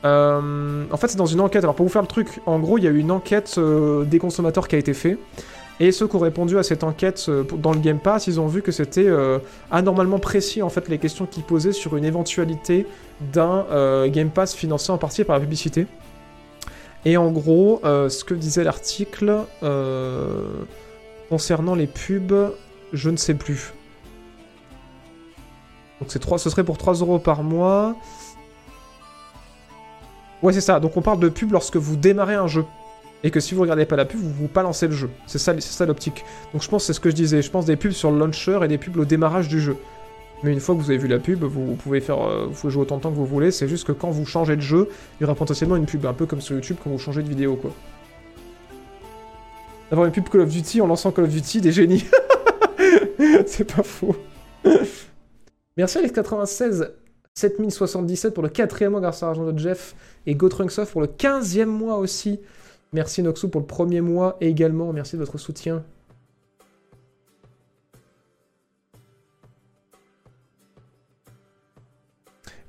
Euh, 0.04 0.84
en 0.92 0.98
fait, 0.98 1.08
c'est 1.08 1.16
dans 1.16 1.26
une 1.26 1.40
enquête. 1.40 1.64
Alors, 1.64 1.74
pour 1.74 1.86
vous 1.86 1.92
faire 1.94 2.02
le 2.02 2.08
truc, 2.10 2.42
en 2.46 2.60
gros, 2.60 2.78
il 2.78 2.84
y 2.84 2.88
a 2.88 2.90
eu 2.90 2.98
une 2.98 3.12
enquête 3.12 3.56
euh, 3.58 4.04
des 4.04 4.20
consommateurs 4.20 4.68
qui 4.68 4.76
a 4.76 4.78
été 4.78 4.94
faite. 4.94 5.18
Et 5.80 5.94
ceux 5.94 6.10
qui 6.10 6.18
ont 6.18 6.20
répondu 6.20 6.58
à 6.58 6.64
cette 6.64 6.84
enquête 6.84 7.28
euh, 7.30 7.46
dans 7.46 7.72
le 7.72 7.80
Game 7.80 8.00
Pass, 8.00 8.28
ils 8.28 8.42
ont 8.42 8.48
vu 8.48 8.62
que 8.62 8.74
c'était 8.74 9.08
anormalement 9.72 10.20
précis, 10.20 10.62
en 10.62 10.68
fait, 10.68 10.90
les 10.90 10.98
questions 10.98 11.26
qu'ils 11.26 11.44
posaient 11.44 11.72
sur 11.72 11.96
une 11.96 12.04
éventualité 12.04 12.86
d'un 13.32 14.08
Game 14.08 14.32
Pass 14.32 14.54
financé 14.54 14.92
en 14.92 14.98
partie 14.98 15.24
par 15.24 15.38
la 15.38 15.40
publicité. 15.40 15.88
Et 17.06 17.16
en 17.16 17.32
gros, 17.32 17.80
ce 17.86 18.26
que 18.26 18.34
disait 18.34 18.66
l'article 18.66 19.34
concernant 21.30 21.74
les 21.74 21.88
pubs, 21.88 22.52
je 22.92 23.10
ne 23.10 23.16
sais 23.16 23.36
plus. 23.36 23.72
Donc 25.99 26.09
c'est 26.11 26.19
3, 26.19 26.39
ce 26.39 26.49
serait 26.49 26.63
pour 26.63 26.77
3 26.77 26.95
euros 26.95 27.19
par 27.19 27.43
mois. 27.43 27.95
Ouais, 30.41 30.53
c'est 30.53 30.61
ça. 30.61 30.80
Donc 30.80 30.97
on 30.97 31.01
parle 31.01 31.19
de 31.19 31.30
pub 31.30 31.51
lorsque 31.51 31.77
vous 31.77 31.95
démarrez 31.95 32.35
un 32.35 32.47
jeu. 32.47 32.65
Et 33.23 33.31
que 33.31 33.39
si 33.39 33.55
vous 33.55 33.61
regardez 33.61 33.85
pas 33.85 33.95
la 33.95 34.05
pub, 34.05 34.19
vous 34.19 34.31
vous 34.31 34.47
pas 34.47 34.61
le 34.61 34.91
jeu. 34.91 35.09
C'est 35.26 35.39
ça, 35.39 35.59
ça 35.59 35.85
l'optique. 35.85 36.23
Donc 36.53 36.61
je 36.61 36.69
pense 36.69 36.85
c'est 36.85 36.93
ce 36.93 36.99
que 36.99 37.09
je 37.09 37.15
disais. 37.15 37.41
Je 37.41 37.49
pense 37.49 37.65
des 37.65 37.76
pubs 37.76 37.91
sur 37.91 38.11
le 38.11 38.19
launcher 38.19 38.59
et 38.63 38.67
des 38.67 38.77
pubs 38.77 38.97
au 38.97 39.05
démarrage 39.05 39.47
du 39.47 39.59
jeu. 39.59 39.77
Mais 40.43 40.51
une 40.51 40.59
fois 40.59 40.76
que 40.76 40.81
vous 40.81 40.91
avez 40.91 40.99
vu 40.99 41.07
la 41.07 41.17
pub, 41.17 41.43
vous, 41.43 41.65
vous 41.65 41.76
pouvez 41.76 42.01
faire, 42.01 42.22
euh, 42.22 42.45
vous 42.47 42.53
pouvez 42.53 42.72
jouer 42.72 42.84
autant 42.84 42.97
de 42.97 43.01
temps 43.01 43.09
que 43.09 43.15
vous 43.15 43.26
voulez. 43.26 43.51
C'est 43.51 43.67
juste 43.67 43.88
que 43.88 43.93
quand 43.93 44.11
vous 44.11 44.26
changez 44.26 44.55
de 44.55 44.61
jeu, 44.61 44.89
il 45.19 45.23
y 45.23 45.26
aura 45.26 45.34
potentiellement 45.34 45.76
une 45.76 45.85
pub, 45.85 46.05
un 46.05 46.13
peu 46.13 46.26
comme 46.26 46.41
sur 46.41 46.55
YouTube 46.55 46.77
quand 46.84 46.89
vous 46.89 46.99
changez 46.99 47.23
de 47.23 47.30
vidéo, 47.30 47.55
quoi. 47.55 47.72
D'avoir 49.89 50.07
une 50.07 50.13
pub 50.13 50.27
Call 50.30 50.41
of 50.41 50.49
Duty 50.49 50.81
en 50.81 50.88
lançant 50.88 51.11
Call 51.11 51.26
of 51.26 51.31
Duty, 51.31 51.61
des 51.61 51.72
génies. 51.72 52.05
c'est 53.47 53.73
pas 53.73 53.84
faux. 53.84 54.15
Merci 55.77 55.99
Alex96 55.99 56.91
7077 57.34 58.34
pour 58.34 58.43
le 58.43 58.49
quatrième 58.49 58.91
mois 58.91 59.02
grâce 59.02 59.22
à 59.22 59.26
l'argent 59.26 59.52
de 59.52 59.60
Jeff 59.60 59.93
et 60.26 60.35
GoTrunksoft 60.35 60.91
pour 60.91 61.02
le 61.02 61.07
15e 61.07 61.65
mois 61.65 61.97
aussi. 61.97 62.39
Merci 62.93 63.22
Noxu 63.22 63.49
pour 63.49 63.60
le 63.60 63.68
premier 63.68 63.99
mois 63.99 64.38
et 64.39 64.47
également 64.47 64.93
merci 64.93 65.15
de 65.15 65.19
votre 65.19 65.38
soutien. 65.38 65.84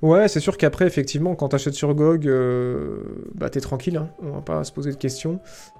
Ouais, 0.01 0.27
c'est 0.27 0.39
sûr 0.39 0.57
qu'après, 0.57 0.85
effectivement, 0.85 1.33
quand 1.33 1.49
t'achètes 1.49 1.73
sur 1.73 1.95
GOG, 1.95 2.27
euh, 2.27 2.99
bah 3.33 3.49
t'es 3.49 3.61
tranquille, 3.61 3.97
hein, 3.97 4.09
on 4.21 4.31
va 4.31 4.41
pas 4.41 4.63
se 4.63 4.71
poser 4.71 4.91
de 4.91 4.97
questions. 4.97 5.39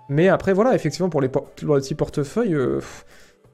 Mais 0.09 0.27
après, 0.27 0.53
voilà, 0.53 0.73
effectivement, 0.73 1.09
pour 1.09 1.21
les, 1.21 1.29
petits 1.29 1.93
portefeuilles, 1.93 2.55
euh, 2.55 2.79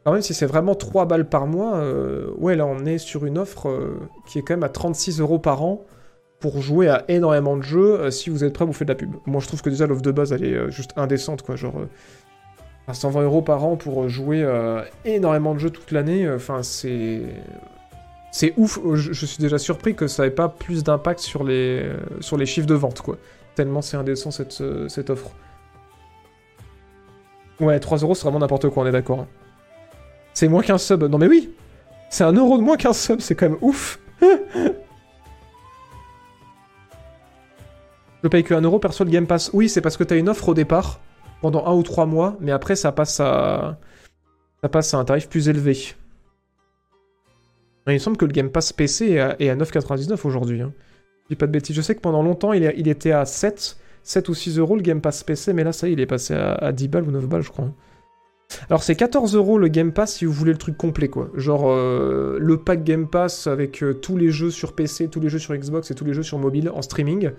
quand 0.04 0.12
même, 0.12 0.22
si 0.22 0.34
c'est 0.34 0.46
vraiment 0.46 0.76
3 0.76 1.06
balles 1.06 1.28
par 1.28 1.48
mois, 1.48 1.76
euh, 1.78 2.28
ouais, 2.38 2.56
là, 2.56 2.66
on 2.66 2.86
est 2.86 2.98
sur 2.98 3.26
une 3.26 3.38
offre 3.38 3.70
euh, 3.70 4.00
qui 4.26 4.40
est 4.40 4.42
quand 4.42 4.54
même 4.54 4.64
à 4.64 4.70
36 4.70 5.22
euros 5.22 5.40
par 5.40 5.64
an 5.64 5.86
pour 6.40 6.62
jouer 6.62 6.90
à 6.90 7.06
énormément 7.08 7.56
de 7.56 7.62
jeux 7.62 8.00
euh, 8.00 8.12
si 8.12 8.30
vous 8.30 8.44
êtes 8.44 8.52
prêt 8.54 8.64
à 8.64 8.66
vous 8.66 8.74
faire 8.74 8.86
de 8.86 8.92
la 8.92 8.98
pub. 8.98 9.14
Moi, 9.26 9.40
je 9.40 9.48
trouve 9.48 9.62
que 9.62 9.70
déjà, 9.70 9.88
l'offre 9.88 10.02
de 10.02 10.12
base, 10.12 10.34
elle 10.34 10.44
est 10.44 10.72
juste 10.72 10.92
indécente, 10.98 11.42
quoi. 11.42 11.56
Genre, 11.56 11.76
à 12.88 12.94
120 12.94 13.22
euros 13.22 13.42
par 13.42 13.64
an 13.64 13.78
pour 13.78 14.10
jouer 14.10 14.46
énormément 15.06 15.54
de 15.54 15.60
jeux 15.60 15.70
toute 15.70 15.92
l'année, 15.92 16.30
enfin, 16.30 16.64
c'est. 16.64 17.22
C'est 18.36 18.56
ouf, 18.58 18.80
je, 18.96 19.26
suis 19.28 19.38
déjà 19.38 19.60
surpris 19.60 19.94
que 19.94 20.08
ça 20.08 20.26
ait 20.26 20.32
pas 20.32 20.50
plus 20.50 20.84
d'impact 20.84 21.20
sur 21.20 21.44
les, 21.44 21.88
sur 22.20 22.36
les 22.36 22.48
chiffres 22.48 22.66
de 22.66 22.74
vente, 22.74 23.02
quoi. 23.02 23.18
Tellement 23.54 23.84
c'est 23.84 23.96
indécent 23.96 24.32
cette, 24.32 24.64
cette 24.88 25.12
offre. 25.12 25.30
Ouais, 27.60 27.80
3 27.80 28.00
euros, 28.00 28.16
c'est 28.16 28.24
vraiment 28.24 28.40
n'importe 28.40 28.70
quoi, 28.70 28.84
on 28.84 28.88
est 28.88 28.92
d'accord. 28.92 29.20
hein. 29.20 29.28
C'est 30.34 30.48
moins 30.48 30.64
qu'un 30.64 30.78
sub. 30.78 31.04
Non 31.04 31.18
mais 31.18 31.28
oui 31.28 31.52
C'est 32.10 32.24
un 32.24 32.34
euro 32.34 32.58
de 32.58 32.64
moins 32.64 32.78
qu'un 32.78 32.94
sub, 32.94 33.20
c'est 33.22 33.36
quand 33.36 33.50
même 33.50 33.60
ouf 33.62 34.00
Je 38.24 38.30
paye 38.30 38.44
que 38.44 38.54
1 38.54 38.62
euro, 38.62 38.80
perso 38.80 39.04
le 39.04 39.10
Game 39.10 39.28
Pass. 39.28 39.50
Oui, 39.54 39.68
c'est 39.68 39.82
parce 39.82 39.98
que 39.98 40.04
t'as 40.06 40.16
une 40.18 40.30
offre 40.30 40.48
au 40.48 40.54
départ, 40.54 41.02
pendant 41.42 41.66
un 41.66 41.74
ou 41.74 41.84
trois 41.84 42.06
mois, 42.06 42.38
mais 42.40 42.54
après 42.54 42.78
ça 42.78 42.94
passe 42.94 43.20
à... 43.20 43.78
Ça 44.62 44.70
passe 44.70 44.94
à 44.94 44.98
un 44.98 45.04
tarif 45.04 45.28
plus 45.28 45.50
élevé. 45.50 45.94
Il 47.88 47.94
me 47.94 47.98
semble 47.98 48.16
que 48.16 48.24
le 48.24 48.32
Game 48.32 48.50
Pass 48.50 48.72
PC 48.72 49.10
est 49.10 49.20
à, 49.20 49.36
est 49.40 49.50
à 49.50 49.58
9,99 49.58 50.26
aujourd'hui. 50.26 50.62
Hein. 50.62 50.72
Je 51.24 51.30
dis 51.32 51.36
pas 51.36 51.48
de 51.48 51.52
bêtises. 51.52 51.76
Je 51.76 51.82
sais 51.82 51.96
que 51.96 52.00
pendant 52.00 52.24
longtemps, 52.24 52.54
il, 52.54 52.88
était 52.88 53.12
à 53.12 53.26
7, 53.26 53.78
7 54.04 54.30
ou 54.30 54.34
6 54.34 54.58
euros 54.58 54.78
le 54.78 54.82
Game 54.82 55.02
Pass 55.02 55.22
PC, 55.24 55.52
mais 55.52 55.66
là, 55.66 55.74
ça 55.74 55.90
y 55.90 55.92
est, 55.92 55.94
il 55.94 56.00
est 56.00 56.06
passé 56.06 56.34
à 56.34 56.72
10 56.72 56.88
balles 56.88 57.04
ou 57.04 57.12
9 57.12 57.28
balles, 57.28 57.42
je 57.42 57.50
crois. 57.50 57.74
Alors, 58.70 58.84
c'est 58.84 58.96
14 58.96 59.36
euros 59.36 59.58
le 59.58 59.68
Game 59.68 59.92
Pass 59.92 60.16
si 60.16 60.26
vous 60.26 60.34
voulez 60.34 60.52
le 60.52 60.58
truc 60.58 60.78
complet, 60.78 61.08
quoi. 61.08 61.30
Genre, 61.36 61.70
euh, 61.70 62.38
le 62.40 62.58
pack 62.58 62.84
Game 62.84 63.08
Pass 63.08 63.48
avec 63.48 63.84
euh, 63.84 63.94
tous 63.94 64.18
les 64.18 64.32
jeux 64.32 64.52
sur 64.52 64.74
PC, 64.74 65.08
tous 65.08 65.20
les 65.20 65.30
jeux 65.30 65.40
sur 65.40 65.56
Xbox 65.56 65.92
et 65.92 65.96
tous 65.96 66.06
les 66.06 66.14
jeux 66.14 66.24
sur 66.24 66.40
mobile 66.40 66.70
en 66.70 66.82
streaming. 66.82 67.32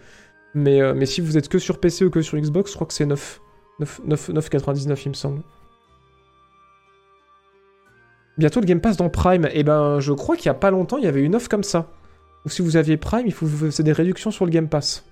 Mais, 0.54 0.80
euh, 0.80 0.94
mais 0.94 1.06
si 1.06 1.20
vous 1.20 1.36
êtes 1.36 1.48
que 1.48 1.58
sur 1.58 1.78
PC 1.78 2.04
ou 2.04 2.10
que 2.10 2.22
sur 2.22 2.38
Xbox, 2.38 2.70
je 2.70 2.76
crois 2.76 2.86
que 2.86 2.94
c'est 2.94 3.06
9. 3.06 3.40
9 3.80 4.00
9 4.04 4.30
9,99 4.30 5.02
il 5.04 5.08
me 5.08 5.14
semble. 5.14 5.42
Bientôt 8.38 8.60
le 8.60 8.66
Game 8.66 8.80
Pass 8.80 8.96
dans 8.96 9.08
Prime. 9.08 9.48
Et 9.52 9.62
ben, 9.62 10.00
je 10.00 10.12
crois 10.12 10.36
qu'il 10.36 10.46
y 10.46 10.50
a 10.50 10.54
pas 10.54 10.70
longtemps, 10.70 10.98
il 10.98 11.04
y 11.04 11.08
avait 11.08 11.22
une 11.22 11.34
offre 11.34 11.48
comme 11.48 11.64
ça. 11.64 11.90
Ou 12.44 12.50
si 12.50 12.62
vous 12.62 12.76
aviez 12.76 12.96
Prime, 12.96 13.26
il 13.26 13.32
faut 13.32 13.46
faisiez 13.46 13.84
des 13.84 13.92
réductions 13.92 14.30
sur 14.30 14.44
le 14.44 14.50
Game 14.50 14.68
Pass. 14.68 15.04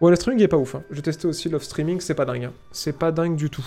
Ouais, 0.00 0.10
le 0.10 0.16
streaming 0.16 0.42
est 0.42 0.48
pas 0.48 0.56
ouf. 0.56 0.74
hein. 0.74 0.82
J'ai 0.90 1.02
testé 1.02 1.26
aussi 1.28 1.48
l'off 1.48 1.62
streaming, 1.62 2.00
c'est 2.00 2.14
pas 2.14 2.24
dingue. 2.24 2.44
hein. 2.44 2.52
C'est 2.72 2.96
pas 2.98 3.12
dingue 3.12 3.36
du 3.36 3.50
tout. 3.50 3.64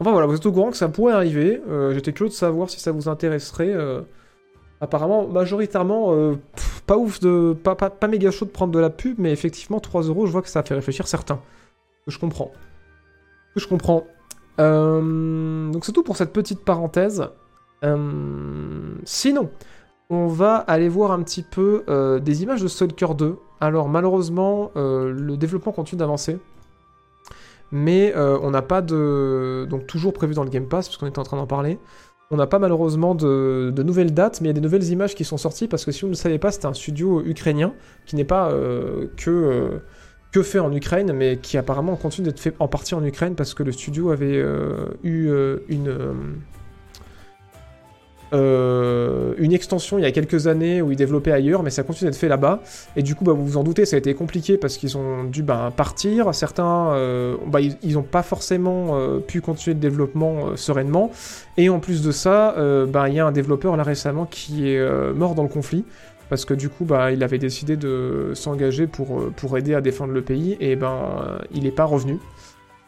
Enfin 0.00 0.10
voilà, 0.10 0.26
vous 0.26 0.34
êtes 0.34 0.46
au 0.46 0.52
courant 0.52 0.70
que 0.70 0.76
ça 0.76 0.88
pourrait 0.88 1.12
arriver. 1.12 1.62
Euh, 1.68 1.92
J'étais 1.94 2.12
curieux 2.12 2.30
de 2.30 2.34
savoir 2.34 2.68
si 2.68 2.80
ça 2.80 2.90
vous 2.92 3.08
intéresserait. 3.08 3.70
euh. 3.72 4.00
Apparemment, 4.80 5.28
majoritairement, 5.28 6.12
euh, 6.12 6.34
pas 6.86 6.96
ouf 6.96 7.20
de. 7.20 7.52
Pas, 7.62 7.76
pas, 7.76 8.08
méga 8.08 8.32
chaud 8.32 8.46
de 8.46 8.50
prendre 8.50 8.72
de 8.72 8.80
la 8.80 8.90
pub, 8.90 9.16
mais 9.20 9.30
effectivement, 9.30 9.78
3 9.78 10.02
euros, 10.02 10.26
je 10.26 10.32
vois 10.32 10.42
que 10.42 10.48
ça 10.48 10.64
fait 10.64 10.74
réfléchir 10.74 11.06
certains. 11.06 11.40
Je 12.08 12.18
comprends. 12.18 12.50
Je 13.54 13.64
comprends. 13.68 14.04
Donc 14.58 15.84
c'est 15.84 15.92
tout 15.92 16.02
pour 16.02 16.16
cette 16.16 16.32
petite 16.32 16.64
parenthèse. 16.64 17.28
Sinon, 19.04 19.50
on 20.12 20.26
va 20.26 20.56
aller 20.56 20.88
voir 20.88 21.10
un 21.10 21.22
petit 21.22 21.42
peu 21.42 21.84
euh, 21.88 22.18
des 22.18 22.42
images 22.42 22.62
de 22.62 22.68
Stalker 22.68 23.14
2. 23.16 23.38
Alors 23.60 23.88
malheureusement, 23.88 24.70
euh, 24.76 25.10
le 25.10 25.36
développement 25.36 25.72
continue 25.72 25.98
d'avancer. 25.98 26.38
Mais 27.70 28.12
euh, 28.14 28.38
on 28.42 28.50
n'a 28.50 28.60
pas 28.60 28.82
de... 28.82 29.66
Donc 29.70 29.86
toujours 29.86 30.12
prévu 30.12 30.34
dans 30.34 30.44
le 30.44 30.50
Game 30.50 30.66
Pass, 30.66 30.88
puisqu'on 30.88 31.06
était 31.06 31.18
en 31.18 31.22
train 31.22 31.38
d'en 31.38 31.46
parler. 31.46 31.78
On 32.30 32.36
n'a 32.36 32.46
pas 32.46 32.58
malheureusement 32.58 33.14
de, 33.14 33.72
nouvelles 33.82 34.12
dates, 34.12 34.40
mais 34.40 34.46
il 34.46 34.50
y 34.50 34.50
a 34.50 34.54
des 34.54 34.60
nouvelles 34.60 34.88
images 34.88 35.14
qui 35.14 35.24
sont 35.24 35.38
sorties, 35.38 35.68
parce 35.68 35.84
que 35.84 35.92
si 35.92 36.02
vous 36.02 36.08
ne 36.08 36.12
le 36.12 36.16
savez 36.16 36.38
pas, 36.38 36.50
c'est 36.50 36.64
un 36.64 36.74
studio 36.74 37.22
ukrainien, 37.22 37.74
qui 38.06 38.16
n'est 38.16 38.24
pas 38.24 38.50
que... 39.16 39.80
fait 40.42 40.58
en 40.58 40.72
Ukraine, 40.72 41.12
mais 41.12 41.38
qui 41.38 41.58
apparemment 41.58 41.96
continue 41.96 42.26
d'être 42.26 42.40
fait 42.40 42.54
en 42.58 42.68
partie 42.68 42.94
en 42.94 43.04
Ukraine 43.04 43.34
parce 43.34 43.52
que 43.52 43.62
le 43.62 43.72
studio 43.72 44.10
avait 44.10 44.42
eu 45.02 45.30
une 45.68 45.94
euh, 48.32 49.34
une 49.38 49.52
extension 49.52 49.98
il 49.98 50.02
y 50.02 50.04
a 50.04 50.12
quelques 50.12 50.46
années 50.46 50.82
où 50.82 50.90
ils 50.90 50.96
développaient 50.96 51.32
ailleurs, 51.32 51.62
mais 51.62 51.70
ça 51.70 51.82
continue 51.82 52.10
d'être 52.10 52.18
fait 52.18 52.28
là-bas. 52.28 52.62
Et 52.96 53.02
du 53.02 53.14
coup, 53.14 53.24
bah, 53.24 53.32
vous 53.32 53.44
vous 53.44 53.56
en 53.56 53.64
doutez, 53.64 53.84
ça 53.84 53.96
a 53.96 53.98
été 53.98 54.14
compliqué 54.14 54.56
parce 54.56 54.76
qu'ils 54.76 54.96
ont 54.96 55.24
dû 55.24 55.42
bah, 55.42 55.72
partir. 55.76 56.34
Certains, 56.34 56.92
euh, 56.92 57.36
bah, 57.46 57.60
ils 57.60 57.94
n'ont 57.94 58.02
pas 58.02 58.22
forcément 58.22 58.96
euh, 58.96 59.18
pu 59.18 59.40
continuer 59.40 59.74
le 59.74 59.80
développement 59.80 60.56
sereinement. 60.56 61.10
Et 61.56 61.68
en 61.68 61.80
plus 61.80 62.02
de 62.02 62.12
ça, 62.12 62.54
bah, 62.88 63.08
il 63.08 63.14
y 63.14 63.20
a 63.20 63.26
un 63.26 63.32
développeur 63.32 63.76
là 63.76 63.82
récemment 63.82 64.26
qui 64.26 64.68
est 64.68 65.12
mort 65.14 65.34
dans 65.34 65.42
le 65.42 65.48
conflit 65.48 65.84
parce 66.30 66.46
que 66.46 66.54
du 66.54 66.70
coup, 66.70 66.86
bah, 66.86 67.12
il 67.12 67.22
avait 67.22 67.38
décidé 67.38 67.76
de 67.76 68.30
s'engager 68.34 68.86
pour, 68.86 69.58
aider 69.58 69.74
à 69.74 69.82
défendre 69.82 70.14
le 70.14 70.22
pays, 70.22 70.56
et 70.60 70.76
ben, 70.76 71.38
il 71.52 71.64
n'est 71.64 71.70
pas 71.70 71.84
revenu. 71.84 72.18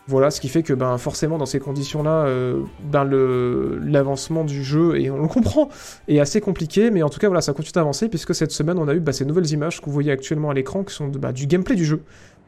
Voilà, 0.06 0.30
ce 0.30 0.38
qui 0.38 0.48
fait 0.48 0.62
que 0.62 0.74
ben, 0.74 0.98
forcément, 0.98 1.38
dans 1.38 1.46
ces 1.46 1.60
conditions-là, 1.60 2.26
euh, 2.26 2.60
ben, 2.82 3.04
l'avancement 3.04 4.44
du 4.44 4.62
jeu, 4.62 5.00
et 5.00 5.10
on 5.10 5.22
le 5.22 5.28
comprend, 5.28 5.70
est 6.08 6.20
assez 6.20 6.42
compliqué, 6.42 6.90
mais 6.90 7.02
en 7.02 7.08
tout 7.08 7.18
cas, 7.18 7.28
voilà, 7.28 7.40
ça 7.40 7.54
continue 7.54 7.72
d'avancer, 7.72 8.10
puisque 8.10 8.34
cette 8.34 8.50
semaine, 8.50 8.78
on 8.78 8.86
a 8.86 8.94
eu 8.94 9.00
bah, 9.00 9.12
ces 9.12 9.24
nouvelles 9.24 9.50
images 9.50 9.80
que 9.80 9.86
vous 9.86 9.92
voyez 9.92 10.12
actuellement 10.12 10.50
à 10.50 10.54
l'écran, 10.54 10.84
qui 10.84 10.94
sont 10.94 11.08
bah, 11.08 11.32
du 11.32 11.46
gameplay 11.46 11.74
du 11.74 11.86
jeu. 11.86 12.02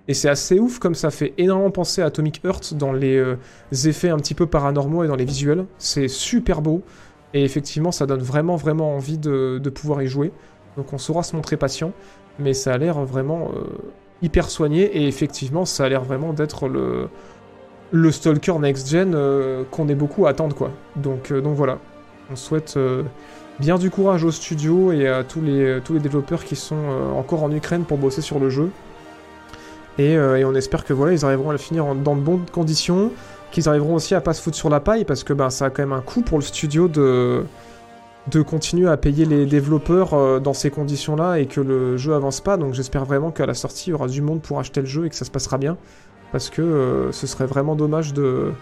Et 0.07 0.13
c'est 0.13 0.29
assez 0.29 0.61
ouf, 0.61 0.79
comme 0.79 0.95
ça 0.95 1.11
fait 1.11 1.33
énormément 1.39 1.71
penser 1.71 2.03
à 2.03 2.07
Atomic 2.07 2.43
Heart 2.45 2.75
dans 2.75 2.93
les 2.93 3.17
euh, 3.17 3.37
effets 3.73 4.11
un 4.11 4.19
petit 4.19 4.35
peu 4.35 4.47
paranormaux 4.47 5.03
et 5.03 5.09
dans 5.09 5.17
les 5.17 5.25
visuels. 5.25 5.65
C'est 5.79 6.09
super 6.09 6.61
beau, 6.61 6.83
et 7.33 7.43
effectivement, 7.43 7.91
ça 7.91 8.05
donne 8.05 8.23
vraiment, 8.23 8.57
vraiment 8.57 8.95
envie 8.95 9.17
de, 9.17 9.59
de 9.63 9.71
pouvoir 9.71 10.03
y 10.03 10.09
jouer. 10.09 10.31
Donc 10.77 10.93
on 10.93 10.99
saura 10.99 11.23
se 11.23 11.35
montrer 11.35 11.57
patient, 11.57 11.93
mais 12.39 12.53
ça 12.53 12.75
a 12.75 12.79
l'air 12.79 13.03
vraiment 13.03 13.51
euh, 13.55 13.65
hyper 14.23 14.51
soigné 14.51 14.83
et 14.83 15.07
effectivement 15.07 15.65
ça 15.65 15.85
a 15.85 15.89
l'air 15.89 16.05
vraiment 16.05 16.33
d'être 16.33 16.69
le, 16.69 17.09
le 17.93 18.11
Stalker 18.11 18.59
Next 18.59 18.89
Gen 18.89 19.15
euh, 19.15 19.63
qu'on 19.71 19.89
est 19.89 19.95
beaucoup 19.95 20.27
à 20.27 20.31
attendre 20.31 20.55
quoi. 20.55 20.71
Donc, 20.97 21.31
euh, 21.31 21.41
donc 21.41 21.55
voilà, 21.55 21.79
on 22.31 22.37
souhaite 22.37 22.75
euh, 22.77 23.03
bien 23.61 23.79
du 23.79 23.91
courage 23.91 24.25
au 24.25 24.31
studio 24.31 24.93
et 24.93 25.09
à 25.09 25.25
tous 25.25 25.41
les, 25.41 25.81
tous 25.85 25.95
les 25.95 26.01
développeurs 26.01 26.45
qui 26.45 26.57
sont 26.57 26.77
encore 27.17 27.43
en 27.43 27.53
Ukraine 27.53 27.85
pour 27.85 27.99
bosser 27.99 28.23
sur 28.23 28.39
le 28.39 28.51
jeu. 28.51 28.71
Et, 29.99 30.19
on 30.19 30.55
espère 30.55 30.85
que 30.85 30.93
voilà, 30.93 31.15
ils 31.15 31.25
arriveront 31.25 31.49
à 31.49 31.53
le 31.53 31.59
finir 31.59 31.95
dans 31.95 32.15
de 32.15 32.21
bonnes 32.21 32.45
conditions, 32.53 33.13
qu'ils 33.51 33.67
arriveront 33.67 33.95
aussi 33.95 34.15
à 34.15 34.21
pas 34.21 34.35
se 34.35 34.43
foutre 34.43 34.57
sur 34.57 34.69
la 34.69 34.79
paille 34.79 35.07
parce 35.07 35.25
que 35.25 35.33
ben, 35.33 35.49
ça 35.49 35.67
a 35.67 35.71
quand 35.71 35.83
même 35.83 35.95
un 35.95 36.03
coût 36.03 36.21
pour 36.21 36.37
le 36.37 36.45
studio 36.45 36.87
de 36.87 37.45
de 38.27 38.43
continuer 38.43 38.91
à 38.91 38.97
payer 38.97 39.25
les 39.25 39.47
développeurs 39.47 40.41
dans 40.41 40.53
ces 40.53 40.69
conditions-là 40.69 41.37
et 41.37 41.47
que 41.47 41.61
le 41.61 41.97
jeu 41.97 42.13
avance 42.13 42.41
pas. 42.41 42.57
Donc 42.57 42.75
j'espère 42.75 43.05
vraiment 43.05 43.31
qu'à 43.31 43.47
la 43.47 43.55
sortie, 43.55 43.89
il 43.89 43.91
y 43.91 43.95
aura 43.95 44.09
du 44.09 44.21
monde 44.21 44.43
pour 44.43 44.59
acheter 44.59 44.81
le 44.81 44.87
jeu 44.89 45.07
et 45.07 45.09
que 45.09 45.15
ça 45.15 45.25
se 45.25 45.31
passera 45.31 45.59
bien. 45.59 45.79
Parce 46.33 46.51
que 46.51 46.63
euh, 46.63 47.13
ce 47.13 47.27
serait 47.27 47.47
vraiment 47.47 47.77
dommage 47.77 48.13
de, 48.13 48.53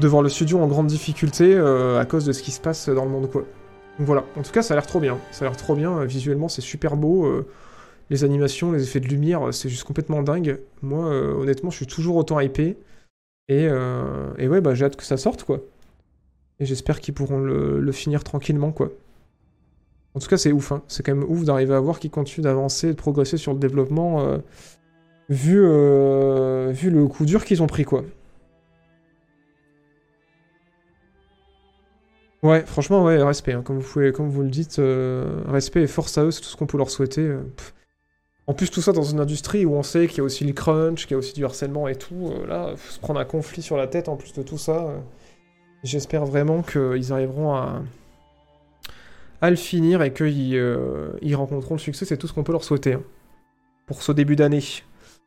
voir 0.00 0.22
le 0.22 0.28
studio 0.28 0.58
en 0.58 0.66
grande 0.66 0.86
difficulté 0.86 1.54
euh, 1.54 2.00
à 2.00 2.04
cause 2.04 2.24
de 2.24 2.32
ce 2.32 2.42
qui 2.42 2.50
se 2.50 2.60
passe 2.60 2.88
dans 2.88 3.04
le 3.04 3.10
monde, 3.10 3.30
quoi. 3.30 3.44
Donc 3.98 4.08
voilà, 4.08 4.24
en 4.36 4.42
tout 4.42 4.50
cas, 4.50 4.62
ça 4.62 4.74
a 4.74 4.76
l'air 4.76 4.86
trop 4.86 4.98
bien. 4.98 5.18
Ça 5.30 5.44
a 5.44 5.48
l'air 5.48 5.56
trop 5.56 5.76
bien, 5.76 5.98
euh, 5.98 6.04
visuellement, 6.04 6.48
c'est 6.48 6.62
super 6.62 6.96
beau. 6.96 7.44
les 8.10 8.24
animations, 8.24 8.72
les 8.72 8.82
effets 8.82 9.00
de 9.00 9.06
lumière, 9.06 9.52
c'est 9.52 9.68
juste 9.68 9.84
complètement 9.84 10.22
dingue. 10.22 10.60
Moi, 10.82 11.04
honnêtement, 11.06 11.70
je 11.70 11.76
suis 11.76 11.86
toujours 11.86 12.16
autant 12.16 12.40
hypé. 12.40 12.76
Et, 13.48 13.64
et 14.38 14.48
ouais, 14.48 14.60
bah, 14.60 14.74
j'ai 14.74 14.86
hâte 14.86 14.96
que 14.96 15.04
ça 15.04 15.16
sorte, 15.16 15.44
quoi. 15.44 15.60
Et 16.60 16.66
j'espère 16.66 17.00
qu'ils 17.00 17.14
pourront 17.14 17.38
le, 17.38 17.92
finir 17.92 18.24
tranquillement, 18.24 18.72
quoi. 18.72 18.90
En 20.14 20.20
tout 20.20 20.28
cas, 20.28 20.36
c'est 20.36 20.52
ouf, 20.52 20.72
hein. 20.72 20.82
C'est 20.88 21.04
quand 21.04 21.14
même 21.14 21.28
ouf 21.28 21.44
d'arriver 21.44 21.74
à 21.74 21.80
voir 21.80 21.98
qu'ils 21.98 22.10
continuent 22.10 22.44
d'avancer, 22.44 22.88
de 22.88 22.92
progresser 22.92 23.36
sur 23.36 23.52
le 23.52 23.58
développement, 23.58 24.38
vu, 25.28 25.60
euh, 25.64 26.70
vu 26.72 26.90
le 26.90 27.06
coup 27.06 27.24
dur 27.24 27.44
qu'ils 27.44 27.62
ont 27.62 27.66
pris, 27.66 27.84
quoi. 27.84 28.04
Ouais, 32.42 32.62
franchement, 32.66 33.02
ouais, 33.04 33.22
respect. 33.22 33.52
hein. 33.54 33.62
Comme, 33.62 33.78
vous 33.78 33.88
pouvez, 33.90 34.12
comme 34.12 34.28
vous 34.28 34.42
le 34.42 34.50
dites, 34.50 34.78
euh, 34.78 35.42
respect 35.48 35.82
et 35.82 35.86
force 35.86 36.18
à 36.18 36.24
eux, 36.24 36.30
c'est 36.30 36.42
tout 36.42 36.48
ce 36.48 36.56
qu'on 36.56 36.66
peut 36.66 36.76
leur 36.76 36.90
souhaiter. 36.90 37.22
euh. 37.22 37.40
En 38.46 38.52
plus, 38.52 38.70
tout 38.70 38.82
ça 38.82 38.92
dans 38.92 39.02
une 39.02 39.20
industrie 39.20 39.64
où 39.64 39.72
on 39.74 39.82
sait 39.82 40.06
qu'il 40.06 40.18
y 40.18 40.20
a 40.20 40.24
aussi 40.24 40.44
le 40.44 40.52
crunch, 40.52 41.02
qu'il 41.06 41.12
y 41.12 41.14
a 41.14 41.18
aussi 41.18 41.32
du 41.32 41.44
harcèlement 41.44 41.88
et 41.88 41.96
tout. 41.96 42.30
euh, 42.32 42.46
là, 42.46 42.74
faut 42.76 42.92
se 42.92 43.00
prendre 43.00 43.18
un 43.18 43.24
conflit 43.24 43.62
sur 43.62 43.78
la 43.78 43.86
tête 43.86 44.08
en 44.10 44.16
plus 44.16 44.34
de 44.34 44.42
tout 44.42 44.58
ça. 44.58 44.92
J'espère 45.82 46.26
vraiment 46.26 46.62
qu'ils 46.62 47.12
arriveront 47.12 47.54
à, 47.54 47.82
à 49.40 49.50
le 49.50 49.56
finir 49.56 50.02
et 50.02 50.12
qu'ils 50.12 50.54
ils 51.22 51.34
rencontreront 51.36 51.74
le 51.76 51.80
succès. 51.80 52.04
C'est 52.04 52.18
tout 52.18 52.26
ce 52.26 52.32
qu'on 52.34 52.44
peut 52.44 52.52
leur 52.52 52.64
souhaiter 52.64 52.94
hein, 52.94 53.02
pour 53.86 54.02
ce 54.02 54.12
début 54.12 54.36
d'année. 54.36 54.62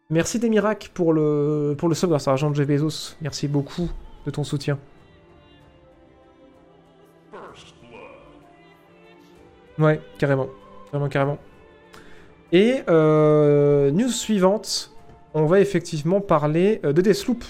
Merci 0.10 0.40
Demirac 0.40 0.92
pour 0.94 1.12
le, 1.12 1.76
pour 1.78 1.90
le 1.90 1.96
sub 1.96 2.10
grâce 2.10 2.30
à 2.30 2.36
de 2.36 2.56
Jeff 2.56 2.66
Bezos. 2.66 3.16
Merci 3.22 3.50
beaucoup 3.50 3.90
de 4.26 4.32
ton 4.32 4.46
soutien. 4.46 4.80
Ouais, 9.78 10.00
carrément. 10.18 10.48
Carrément, 10.92 11.10
carrément. 11.10 11.38
Et 12.54 12.84
euh, 12.88 13.92
news 13.92 14.10
suivante, 14.10 14.96
on 15.34 15.46
va 15.46 15.60
effectivement 15.60 16.22
parler 16.22 16.80
euh, 16.86 16.94
de 16.94 17.02
Deathloop. 17.02 17.44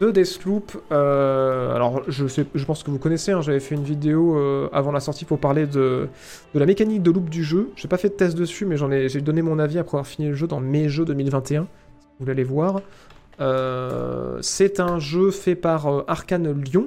De 0.00 0.12
Deathloop, 0.12 0.80
euh, 0.92 1.74
alors 1.74 2.02
je, 2.06 2.26
je 2.28 2.64
pense 2.64 2.84
que 2.84 2.90
vous 2.90 3.00
connaissez, 3.00 3.32
hein, 3.32 3.40
j'avais 3.40 3.58
fait 3.58 3.74
une 3.74 3.82
vidéo 3.82 4.38
euh, 4.38 4.68
avant 4.72 4.92
la 4.92 5.00
sortie 5.00 5.24
pour 5.24 5.40
parler 5.40 5.66
de, 5.66 6.08
la 6.54 6.66
mécanique 6.66 7.02
de 7.02 7.10
loop 7.10 7.28
du 7.28 7.42
jeu. 7.42 7.70
J'ai 7.74 7.88
pas 7.88 7.96
fait 7.96 8.10
de 8.10 8.14
test 8.14 8.36
dessus, 8.36 8.64
mais 8.64 8.76
j'ai 9.08 9.20
donné 9.20 9.42
mon 9.42 9.58
avis 9.58 9.76
après 9.76 9.96
avoir 9.96 10.06
fini 10.06 10.28
le 10.28 10.34
jeu 10.34 10.46
dans 10.46 10.60
mes 10.60 10.88
jeux 10.88 11.04
2021. 11.04 11.66
Vous 12.20 12.26
l'allez 12.26 12.44
voir. 12.44 12.80
Euh, 13.40 14.38
c'est 14.40 14.78
un 14.78 15.00
jeu 15.00 15.32
fait 15.32 15.56
par 15.56 16.04
Arkane 16.06 16.52
Lyon, 16.62 16.86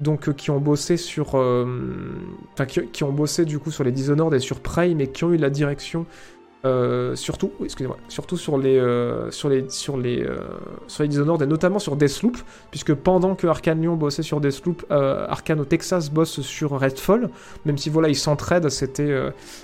donc 0.00 0.34
qui 0.34 0.50
ont 0.50 0.58
bossé 0.58 0.96
sur, 0.96 1.36
enfin 1.36 2.66
qui, 2.66 2.84
qui 2.88 3.04
ont 3.04 3.12
bossé 3.12 3.44
du 3.44 3.60
coup 3.60 3.70
sur 3.70 3.84
les 3.84 3.92
Dishonored 3.92 4.34
et 4.34 4.40
sur 4.40 4.58
Prime 4.58 5.00
et 5.00 5.06
qui 5.06 5.22
ont 5.22 5.32
eu 5.32 5.36
la 5.36 5.50
direction 5.50 6.04
euh, 6.66 7.16
surtout, 7.16 7.52
excusez-moi, 7.64 7.96
surtout 8.08 8.36
sur 8.36 8.58
les, 8.58 8.78
euh, 8.78 9.30
sur 9.30 9.48
les, 9.48 9.64
sur 9.70 9.96
les, 9.96 10.22
euh, 10.22 10.40
sur 10.88 11.02
les 11.02 11.08
Dishonored 11.08 11.40
et 11.40 11.46
notamment 11.46 11.78
sur 11.78 11.96
Deathloop, 11.96 12.36
puisque 12.70 12.92
pendant 12.92 13.34
que 13.34 13.46
Arkane 13.46 13.80
Lyon 13.80 13.96
bossait 13.96 14.22
sur 14.22 14.40
Deathloop, 14.40 14.84
Arkane 14.90 15.60
au 15.60 15.64
Texas 15.64 16.10
bosse 16.10 16.42
sur 16.42 16.78
Redfall, 16.78 17.30
même 17.64 17.78
si 17.78 17.88
voilà 17.88 18.08
ils 18.08 18.16
s'entraident, 18.16 18.68
c'était 18.68 19.10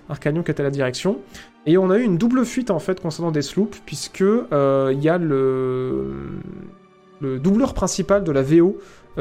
Arkane 0.09 0.35
Lyon 0.35 0.43
qui 0.43 0.51
était 0.52 0.62
à 0.62 0.64
la 0.64 0.70
direction. 0.70 1.18
Et 1.66 1.77
on 1.77 1.90
a 1.90 1.98
eu 1.98 2.02
une 2.02 2.16
double 2.16 2.47
fuite 2.47 2.70
en 2.70 2.78
fait 2.78 3.01
concernant 3.01 3.31
Deathloop, 3.31 3.77
puisque 3.85 4.20
il 4.20 5.02
y 5.02 5.09
a 5.09 5.18
le, 5.18 6.40
le 7.20 7.39
doubleur 7.39 7.74
principal 7.74 8.24
de 8.24 8.32
la 8.32 8.43
VO 8.43 8.78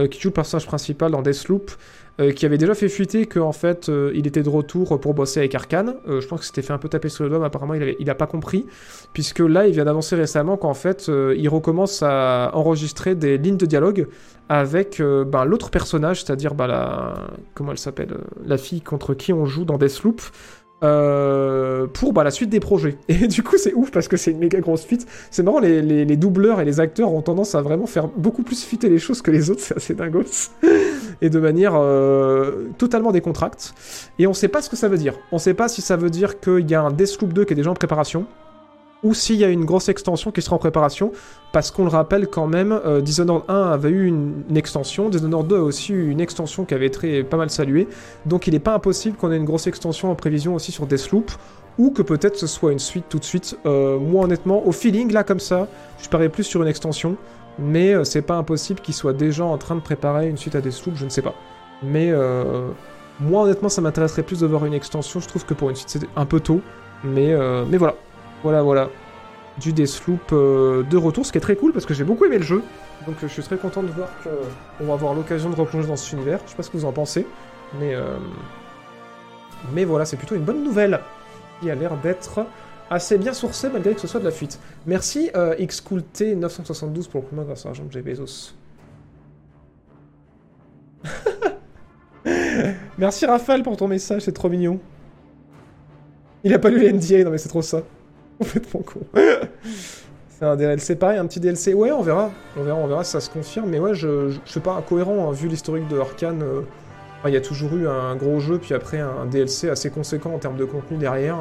qui 0.10 0.20
joue 0.20 0.30
le 0.30 0.34
personnage 0.34 0.66
principal 0.66 1.12
dans 1.12 1.22
Deathloop, 1.22 1.72
euh, 2.22 2.32
qui 2.32 2.46
avait 2.46 2.58
déjà 2.58 2.74
fait 2.74 2.88
fuiter 2.88 3.26
qu'en 3.26 3.52
fait 3.52 3.90
euh, 3.90 4.12
il 4.16 4.26
était 4.26 4.44
de 4.44 4.50
retour 4.50 5.00
pour 5.02 5.14
bosser 5.14 5.40
avec 5.42 5.54
Arkane. 5.54 5.96
Euh, 6.08 6.22
je 6.22 6.28
pense 6.28 6.40
que 6.40 6.46
c'était 6.46 6.62
fait 6.62 6.72
un 6.72 6.78
peu 6.78 6.88
taper 6.88 7.10
sur 7.10 7.26
le 7.26 7.30
doigt, 7.30 7.40
mais 7.40 7.46
apparemment 7.46 7.74
il, 7.74 8.10
a 8.10 8.16
pas 8.16 8.28
compris, 8.28 8.66
puisque 9.14 9.40
là 9.40 9.68
il 9.68 9.74
vient 9.74 9.86
d'annoncer 9.86 10.16
récemment 10.16 10.56
qu'en 10.56 10.74
fait 10.74 11.10
euh, 11.10 11.36
il 11.38 11.50
recommence 11.50 12.04
à 12.04 12.52
enregistrer 12.54 13.16
des 13.16 13.38
lignes 13.38 13.58
de 13.58 13.66
dialogue 13.66 14.08
avec 14.48 15.00
euh, 15.00 15.26
ben, 15.26 15.44
l'autre 15.44 15.72
personnage, 15.72 16.24
c'est-à-dire 16.24 16.54
ben, 16.54 16.68
la 16.68 17.16
comment 17.54 17.72
elle 17.72 17.78
s'appelle, 17.78 18.16
la 18.46 18.58
fille 18.58 18.82
contre 18.82 19.14
qui 19.14 19.34
on 19.34 19.46
joue 19.46 19.66
dans 19.66 19.78
Deathloop. 19.78 20.22
Euh, 20.86 21.88
pour 21.88 22.14
bah, 22.14 22.24
la 22.24 22.32
suite 22.32 22.50
des 22.50 22.60
projets. 22.60 22.98
Et 23.10 23.28
du 23.28 23.44
coup, 23.44 23.58
c'est 23.58 23.74
ouf 23.74 23.92
parce 23.92 24.08
que 24.08 24.18
c'est 24.18 24.32
une 24.32 24.40
méga 24.40 24.60
grosse 24.60 24.86
fuite. 24.86 25.06
C'est 25.32 25.44
marrant, 25.44 25.60
les, 25.60 26.06
doubleurs 26.16 26.62
et 26.62 26.66
les 26.66 26.80
acteurs 26.80 27.14
ont 27.14 27.22
tendance 27.22 27.56
à 27.56 27.62
vraiment 27.62 27.88
faire 27.88 28.08
beaucoup 28.08 28.44
plus 28.44 28.64
fitter 28.64 28.90
les 28.90 29.00
choses 29.00 29.22
que 29.22 29.32
les 29.32 29.50
autres, 29.50 29.62
c'est 29.64 29.76
assez 29.76 29.94
dingos. 29.94 30.52
et 31.22 31.30
de 31.30 31.40
manière 31.40 31.74
euh, 31.76 32.68
totalement 32.78 33.12
décontracte. 33.12 33.74
Et 34.20 34.28
on 34.28 34.34
sait 34.34 34.48
pas 34.48 34.62
ce 34.62 34.70
que 34.70 34.76
ça 34.76 34.88
veut 34.88 34.98
dire. 34.98 35.16
On 35.32 35.38
sait 35.38 35.54
pas 35.54 35.68
si 35.68 35.82
ça 35.82 35.98
veut 35.98 36.10
dire 36.10 36.40
qu'il 36.40 36.70
y 36.70 36.76
a 36.76 36.82
un 36.82 36.92
Deathloop 36.92 37.34
2 37.34 37.46
qui 37.46 37.54
est 37.54 37.56
déjà 37.56 37.72
en 37.72 37.76
préparation, 37.76 38.26
ou 39.06 39.14
s'il 39.14 39.36
y 39.36 39.44
a 39.44 39.50
une 39.50 39.66
grosse 39.66 39.88
extension 39.88 40.32
qui 40.32 40.42
sera 40.42 40.56
en 40.56 40.60
préparation, 40.60 41.12
parce 41.52 41.70
qu'on 41.70 41.84
le 41.84 41.90
rappelle 41.90 42.28
quand 42.28 42.48
même, 42.48 42.72
euh, 42.72 43.02
Dishonored 43.02 43.44
1 43.48 43.72
avait 43.72 43.90
eu 43.90 44.08
une, 44.08 44.58
extension, 44.58 45.10
Dishonored 45.10 45.48
2 45.48 45.56
a 45.58 45.62
aussi 45.62 45.94
eu 45.94 46.10
une 46.10 46.20
extension 46.20 46.66
qui 46.66 46.74
avait 46.74 46.88
été 46.88 47.24
pas 47.24 47.38
mal 47.38 47.52
saluée, 47.52 47.88
donc 48.26 48.48
il 48.48 48.54
n'est 48.54 48.60
pas 48.60 48.74
impossible 48.74 49.16
qu'on 49.16 49.32
ait 49.32 49.38
une 49.38 49.46
grosse 49.46 49.68
extension 49.68 50.10
en 50.10 50.16
prévision 50.16 50.56
aussi 50.56 50.72
sur 50.72 50.88
Deathloop, 50.88 51.32
ou 51.78 51.92
que 51.92 52.02
peut-être 52.02 52.36
ce 52.36 52.48
soit 52.48 52.72
une 52.72 52.80
suite 52.80 53.06
tout 53.08 53.20
de 53.20 53.24
suite. 53.24 53.58
Euh, 53.68 54.00
moi 54.00 54.24
honnêtement, 54.24 54.66
au 54.66 54.72
feeling 54.72 55.12
là 55.12 55.24
comme 55.24 55.40
ça, 55.40 55.68
je 56.02 56.10
parie 56.10 56.30
plus 56.30 56.44
sur 56.44 56.64
une 56.64 56.68
extension, 56.68 57.16
mais 57.60 57.94
euh, 57.94 58.04
c'est 58.06 58.24
pas 58.24 58.36
impossible 58.38 58.80
qu'il 58.80 58.96
soit 58.96 59.14
déjà 59.14 59.46
en 59.46 59.60
train 59.60 59.76
de 59.76 59.82
préparer 59.82 60.30
une 60.30 60.38
suite 60.38 60.56
à 60.56 60.62
Deathloop, 60.62 60.96
je 60.96 61.06
ne 61.06 61.10
sais 61.10 61.22
pas. 61.22 61.36
Mais 61.84 62.10
euh, 62.12 62.70
moi 63.20 63.44
honnêtement 63.44 63.70
ça 63.70 63.82
m'intéresserait 63.82 64.24
plus 64.24 64.40
de 64.40 64.48
voir 64.48 64.66
une 64.66 64.74
extension, 64.74 65.20
je 65.20 65.28
trouve 65.28 65.46
que 65.46 65.54
pour 65.54 65.70
une 65.70 65.76
suite 65.76 65.90
c'est 65.90 66.08
un 66.16 66.26
peu 66.26 66.40
tôt, 66.40 66.62
mais, 67.04 67.36
mais 67.70 67.78
voilà. 67.78 67.96
Voilà, 68.46 68.62
voilà. 68.62 68.90
Du 69.58 69.74
Deathloop 69.74 70.32
euh, 70.32 70.84
de 70.84 70.98
retour, 70.98 71.26
ce 71.26 71.32
qui 71.32 71.40
est 71.40 71.42
très 71.42 71.56
cool 71.56 71.74
parce 71.74 71.88
que 71.88 71.96
j'ai 71.96 72.04
beaucoup 72.04 72.26
aimé 72.26 72.38
le 72.38 72.44
jeu. 72.44 72.62
Donc 73.08 73.16
euh, 73.16 73.28
je 73.28 73.34
suis 73.34 73.42
très 73.42 73.58
content 73.58 73.82
de 73.82 73.88
voir 73.88 74.08
qu'on 74.24 74.86
va 74.86 74.94
avoir 74.94 75.16
l'occasion 75.16 75.50
de 75.50 75.56
replonger 75.56 75.88
dans 75.88 75.96
cet 75.96 76.14
univers. 76.14 76.40
Je 76.46 76.52
sais 76.52 76.56
pas 76.56 76.62
ce 76.62 76.70
que 76.70 76.78
vous 76.78 76.86
en 76.86 76.92
pensez, 76.92 77.26
mais, 77.80 77.96
euh, 77.96 78.18
mais 79.74 79.84
voilà, 79.84 80.06
c'est 80.06 80.16
plutôt 80.18 80.36
une 80.36 80.44
bonne 80.44 80.64
nouvelle 80.64 81.00
qui 81.60 81.72
a 81.72 81.76
l'air 81.76 81.98
d'être 81.98 82.46
assez 82.92 83.18
bien 83.18 83.34
sourcée 83.34 83.68
malgré 83.74 83.96
que 83.96 84.02
ce 84.02 84.06
soit 84.06 84.20
de 84.20 84.26
la 84.26 84.32
fuite. 84.32 84.60
Merci 84.86 85.32
euh, 85.36 85.56
XCoolT972 85.56 87.10
pour 87.10 87.22
le 87.22 87.26
premier 87.26 87.46
grâce 87.46 87.66
à 87.66 87.70
l'argent 87.70 87.86
de 87.92 88.00
Bezos. 88.00 88.54
Merci 93.00 93.26
Raphaël 93.26 93.64
pour 93.64 93.76
ton 93.76 93.88
message, 93.88 94.22
c'est 94.22 94.34
trop 94.34 94.50
mignon. 94.50 94.80
Il 96.44 96.54
a 96.54 96.60
pas 96.60 96.70
lu 96.70 96.80
les 96.80 96.94
NDA, 96.94 97.24
non 97.24 97.32
mais 97.32 97.40
c'est 97.40 97.50
trop 97.50 97.64
ça. 97.64 97.82
Complètement 98.40 98.82
con. 98.82 99.00
c'est 100.30 100.46
un 100.46 100.56
DLC 100.56 100.96
pareil, 100.96 101.18
un 101.18 101.26
petit 101.26 101.40
DLC. 101.40 101.74
Ouais, 101.74 101.92
on 101.92 102.02
verra. 102.02 102.32
On 102.58 102.64
verra, 102.64 102.78
on 102.78 102.88
verra 102.88 103.04
si 103.04 103.12
ça 103.12 103.20
se 103.22 103.30
confirme. 103.30 103.70
Mais 103.70 103.80
ouais, 103.80 103.94
je, 103.96 104.30
je, 104.30 104.40
je 104.46 104.52
suis 104.52 104.60
pas 104.60 104.74
incohérent, 104.74 105.30
hein, 105.30 105.32
vu 105.32 105.48
l'historique 105.48 105.88
de 105.88 106.00
Arkane. 106.00 106.42
euh, 106.44 106.62
il 107.28 107.34
y 107.34 107.38
a 107.38 107.42
toujours 107.42 107.74
eu 107.76 107.88
un 107.88 108.16
gros 108.16 108.40
jeu, 108.40 108.60
puis 108.60 108.76
après 108.76 109.00
un 109.00 109.26
DLC 109.26 109.68
assez 109.70 109.90
conséquent 109.90 110.32
en 110.34 110.38
termes 110.38 110.58
de 110.58 110.66
contenu 110.66 110.98
derrière. 110.98 111.38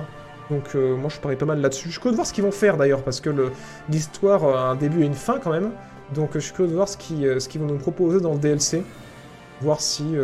Donc 0.51 0.75
euh, 0.75 0.97
moi 0.97 1.11
je 1.11 1.19
parie 1.21 1.37
pas 1.37 1.45
mal 1.47 1.61
là-dessus. 1.61 1.89
Je 1.89 1.93
suis 1.93 2.01
curieux 2.01 2.13
de 2.13 2.17
voir 2.17 2.27
ce 2.27 2.33
qu'ils 2.33 2.45
vont 2.45 2.53
faire 2.53 2.77
d'ailleurs, 2.79 3.03
parce 3.03 3.21
que 3.21 3.31
l'histoire 3.91 4.45
a 4.45 4.71
un 4.71 4.77
début 4.77 5.03
et 5.03 5.07
une 5.07 5.15
fin 5.15 5.39
quand 5.39 5.51
même. 5.51 5.73
Donc 6.15 6.31
je 6.35 6.39
suis 6.39 6.53
curieux 6.55 6.71
de 6.71 6.75
voir 6.77 6.89
ce 6.89 6.97
qu'ils 6.97 7.27
euh, 7.27 7.39
qu'ils 7.39 7.61
vont 7.61 7.67
nous 7.67 7.79
proposer 7.79 8.21
dans 8.21 8.33
le 8.33 8.39
DLC. 8.39 8.83
Voir 9.61 9.81
si 9.81 10.15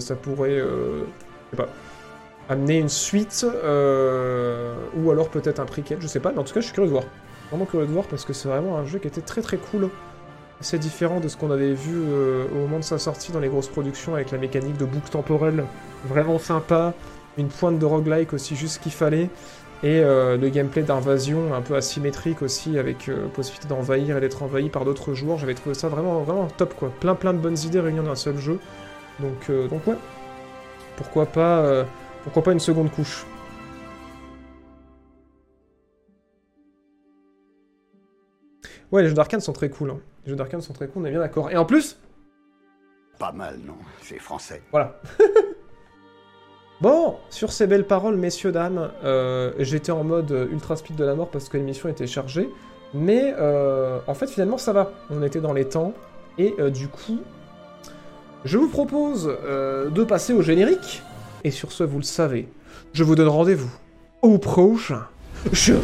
ça 0.00 0.16
pourrait... 0.16 0.50
euh, 0.58 1.04
je 1.52 1.56
sais 1.56 1.62
pas 1.62 1.68
amener 2.50 2.78
une 2.78 2.88
suite 2.88 3.46
euh, 3.48 4.74
ou 4.96 5.10
alors 5.12 5.28
peut-être 5.28 5.60
un 5.60 5.66
prequel, 5.66 5.98
je 6.00 6.08
sais 6.08 6.18
pas, 6.18 6.32
mais 6.32 6.40
en 6.40 6.44
tout 6.44 6.52
cas 6.52 6.60
je 6.60 6.66
suis 6.66 6.74
curieux 6.74 6.88
de 6.88 6.92
voir. 6.92 7.04
Vraiment 7.48 7.64
curieux 7.64 7.86
de 7.86 7.92
voir 7.92 8.06
parce 8.06 8.24
que 8.24 8.32
c'est 8.32 8.48
vraiment 8.48 8.76
un 8.76 8.84
jeu 8.84 8.98
qui 8.98 9.06
était 9.06 9.20
très 9.20 9.40
très 9.40 9.56
cool. 9.56 9.88
Assez 10.60 10.78
différent 10.78 11.20
de 11.20 11.28
ce 11.28 11.36
qu'on 11.36 11.52
avait 11.52 11.72
vu 11.72 11.94
euh, 11.96 12.44
au 12.52 12.58
moment 12.58 12.78
de 12.78 12.84
sa 12.84 12.98
sortie 12.98 13.30
dans 13.30 13.38
les 13.38 13.48
grosses 13.48 13.68
productions 13.68 14.14
avec 14.14 14.32
la 14.32 14.38
mécanique 14.38 14.76
de 14.76 14.84
boucle 14.84 15.08
temporelle 15.08 15.64
vraiment 16.04 16.38
sympa, 16.40 16.92
une 17.38 17.48
pointe 17.48 17.78
de 17.78 17.86
roguelike 17.86 18.32
aussi 18.32 18.56
juste 18.56 18.74
ce 18.74 18.78
qu'il 18.80 18.92
fallait, 18.92 19.30
et 19.82 20.00
euh, 20.00 20.36
le 20.36 20.48
gameplay 20.48 20.82
d'invasion 20.82 21.54
un 21.54 21.62
peu 21.62 21.76
asymétrique 21.76 22.42
aussi 22.42 22.78
avec 22.78 23.08
possibilité 23.32 23.68
d'envahir 23.68 24.16
et 24.16 24.20
d'être 24.20 24.42
envahi 24.42 24.70
par 24.70 24.84
d'autres 24.84 25.14
joueurs. 25.14 25.38
J'avais 25.38 25.54
trouvé 25.54 25.74
ça 25.74 25.88
vraiment 25.88 26.20
vraiment 26.22 26.48
top 26.56 26.74
quoi. 26.74 26.92
Plein 26.98 27.14
plein 27.14 27.32
de 27.32 27.38
bonnes 27.38 27.58
idées 27.58 27.80
réunies 27.80 28.04
dans 28.04 28.10
un 28.10 28.16
seul 28.16 28.38
jeu. 28.38 28.58
Donc, 29.20 29.50
donc 29.70 29.86
ouais. 29.86 29.96
Pourquoi 30.96 31.24
pas 31.26 31.86
pourquoi 32.22 32.42
pas 32.42 32.52
une 32.52 32.60
seconde 32.60 32.90
couche 32.90 33.24
Ouais, 38.92 39.02
les 39.02 39.08
jeux 39.08 39.14
d'arcane 39.14 39.40
sont 39.40 39.52
très 39.52 39.70
cool. 39.70 39.90
Hein. 39.90 40.00
Les 40.24 40.30
jeux 40.30 40.36
d'arcane 40.36 40.60
sont 40.60 40.72
très 40.72 40.88
cool, 40.88 41.02
on 41.02 41.06
est 41.06 41.10
bien 41.10 41.20
d'accord. 41.20 41.50
Et 41.50 41.56
en 41.56 41.64
plus 41.64 41.98
Pas 43.18 43.32
mal, 43.32 43.58
non 43.64 43.76
C'est 44.02 44.18
français. 44.18 44.62
Voilà. 44.72 45.00
bon, 46.80 47.16
sur 47.30 47.52
ces 47.52 47.66
belles 47.66 47.86
paroles, 47.86 48.16
messieurs, 48.16 48.52
dames, 48.52 48.90
euh, 49.04 49.52
j'étais 49.58 49.92
en 49.92 50.02
mode 50.02 50.48
ultra 50.50 50.76
speed 50.76 50.96
de 50.96 51.04
la 51.04 51.14
mort 51.14 51.30
parce 51.30 51.48
que 51.48 51.56
l'émission 51.56 51.88
était 51.88 52.08
chargée. 52.08 52.50
Mais 52.92 53.32
euh, 53.38 54.00
en 54.08 54.14
fait, 54.14 54.28
finalement, 54.28 54.58
ça 54.58 54.72
va. 54.72 54.92
On 55.10 55.22
était 55.22 55.40
dans 55.40 55.52
les 55.52 55.68
temps. 55.68 55.94
Et 56.36 56.54
euh, 56.58 56.70
du 56.70 56.88
coup, 56.88 57.20
je 58.44 58.58
vous 58.58 58.68
propose 58.68 59.26
de 59.26 60.04
passer 60.04 60.32
au 60.32 60.42
générique. 60.42 61.02
Et 61.44 61.50
sur 61.50 61.72
ce, 61.72 61.84
vous 61.84 61.98
le 61.98 62.04
savez, 62.04 62.48
je 62.92 63.04
vous 63.04 63.14
donne 63.14 63.28
rendez-vous 63.28 63.70
au 64.22 64.38
prochain 64.38 65.06
show. 65.52 65.80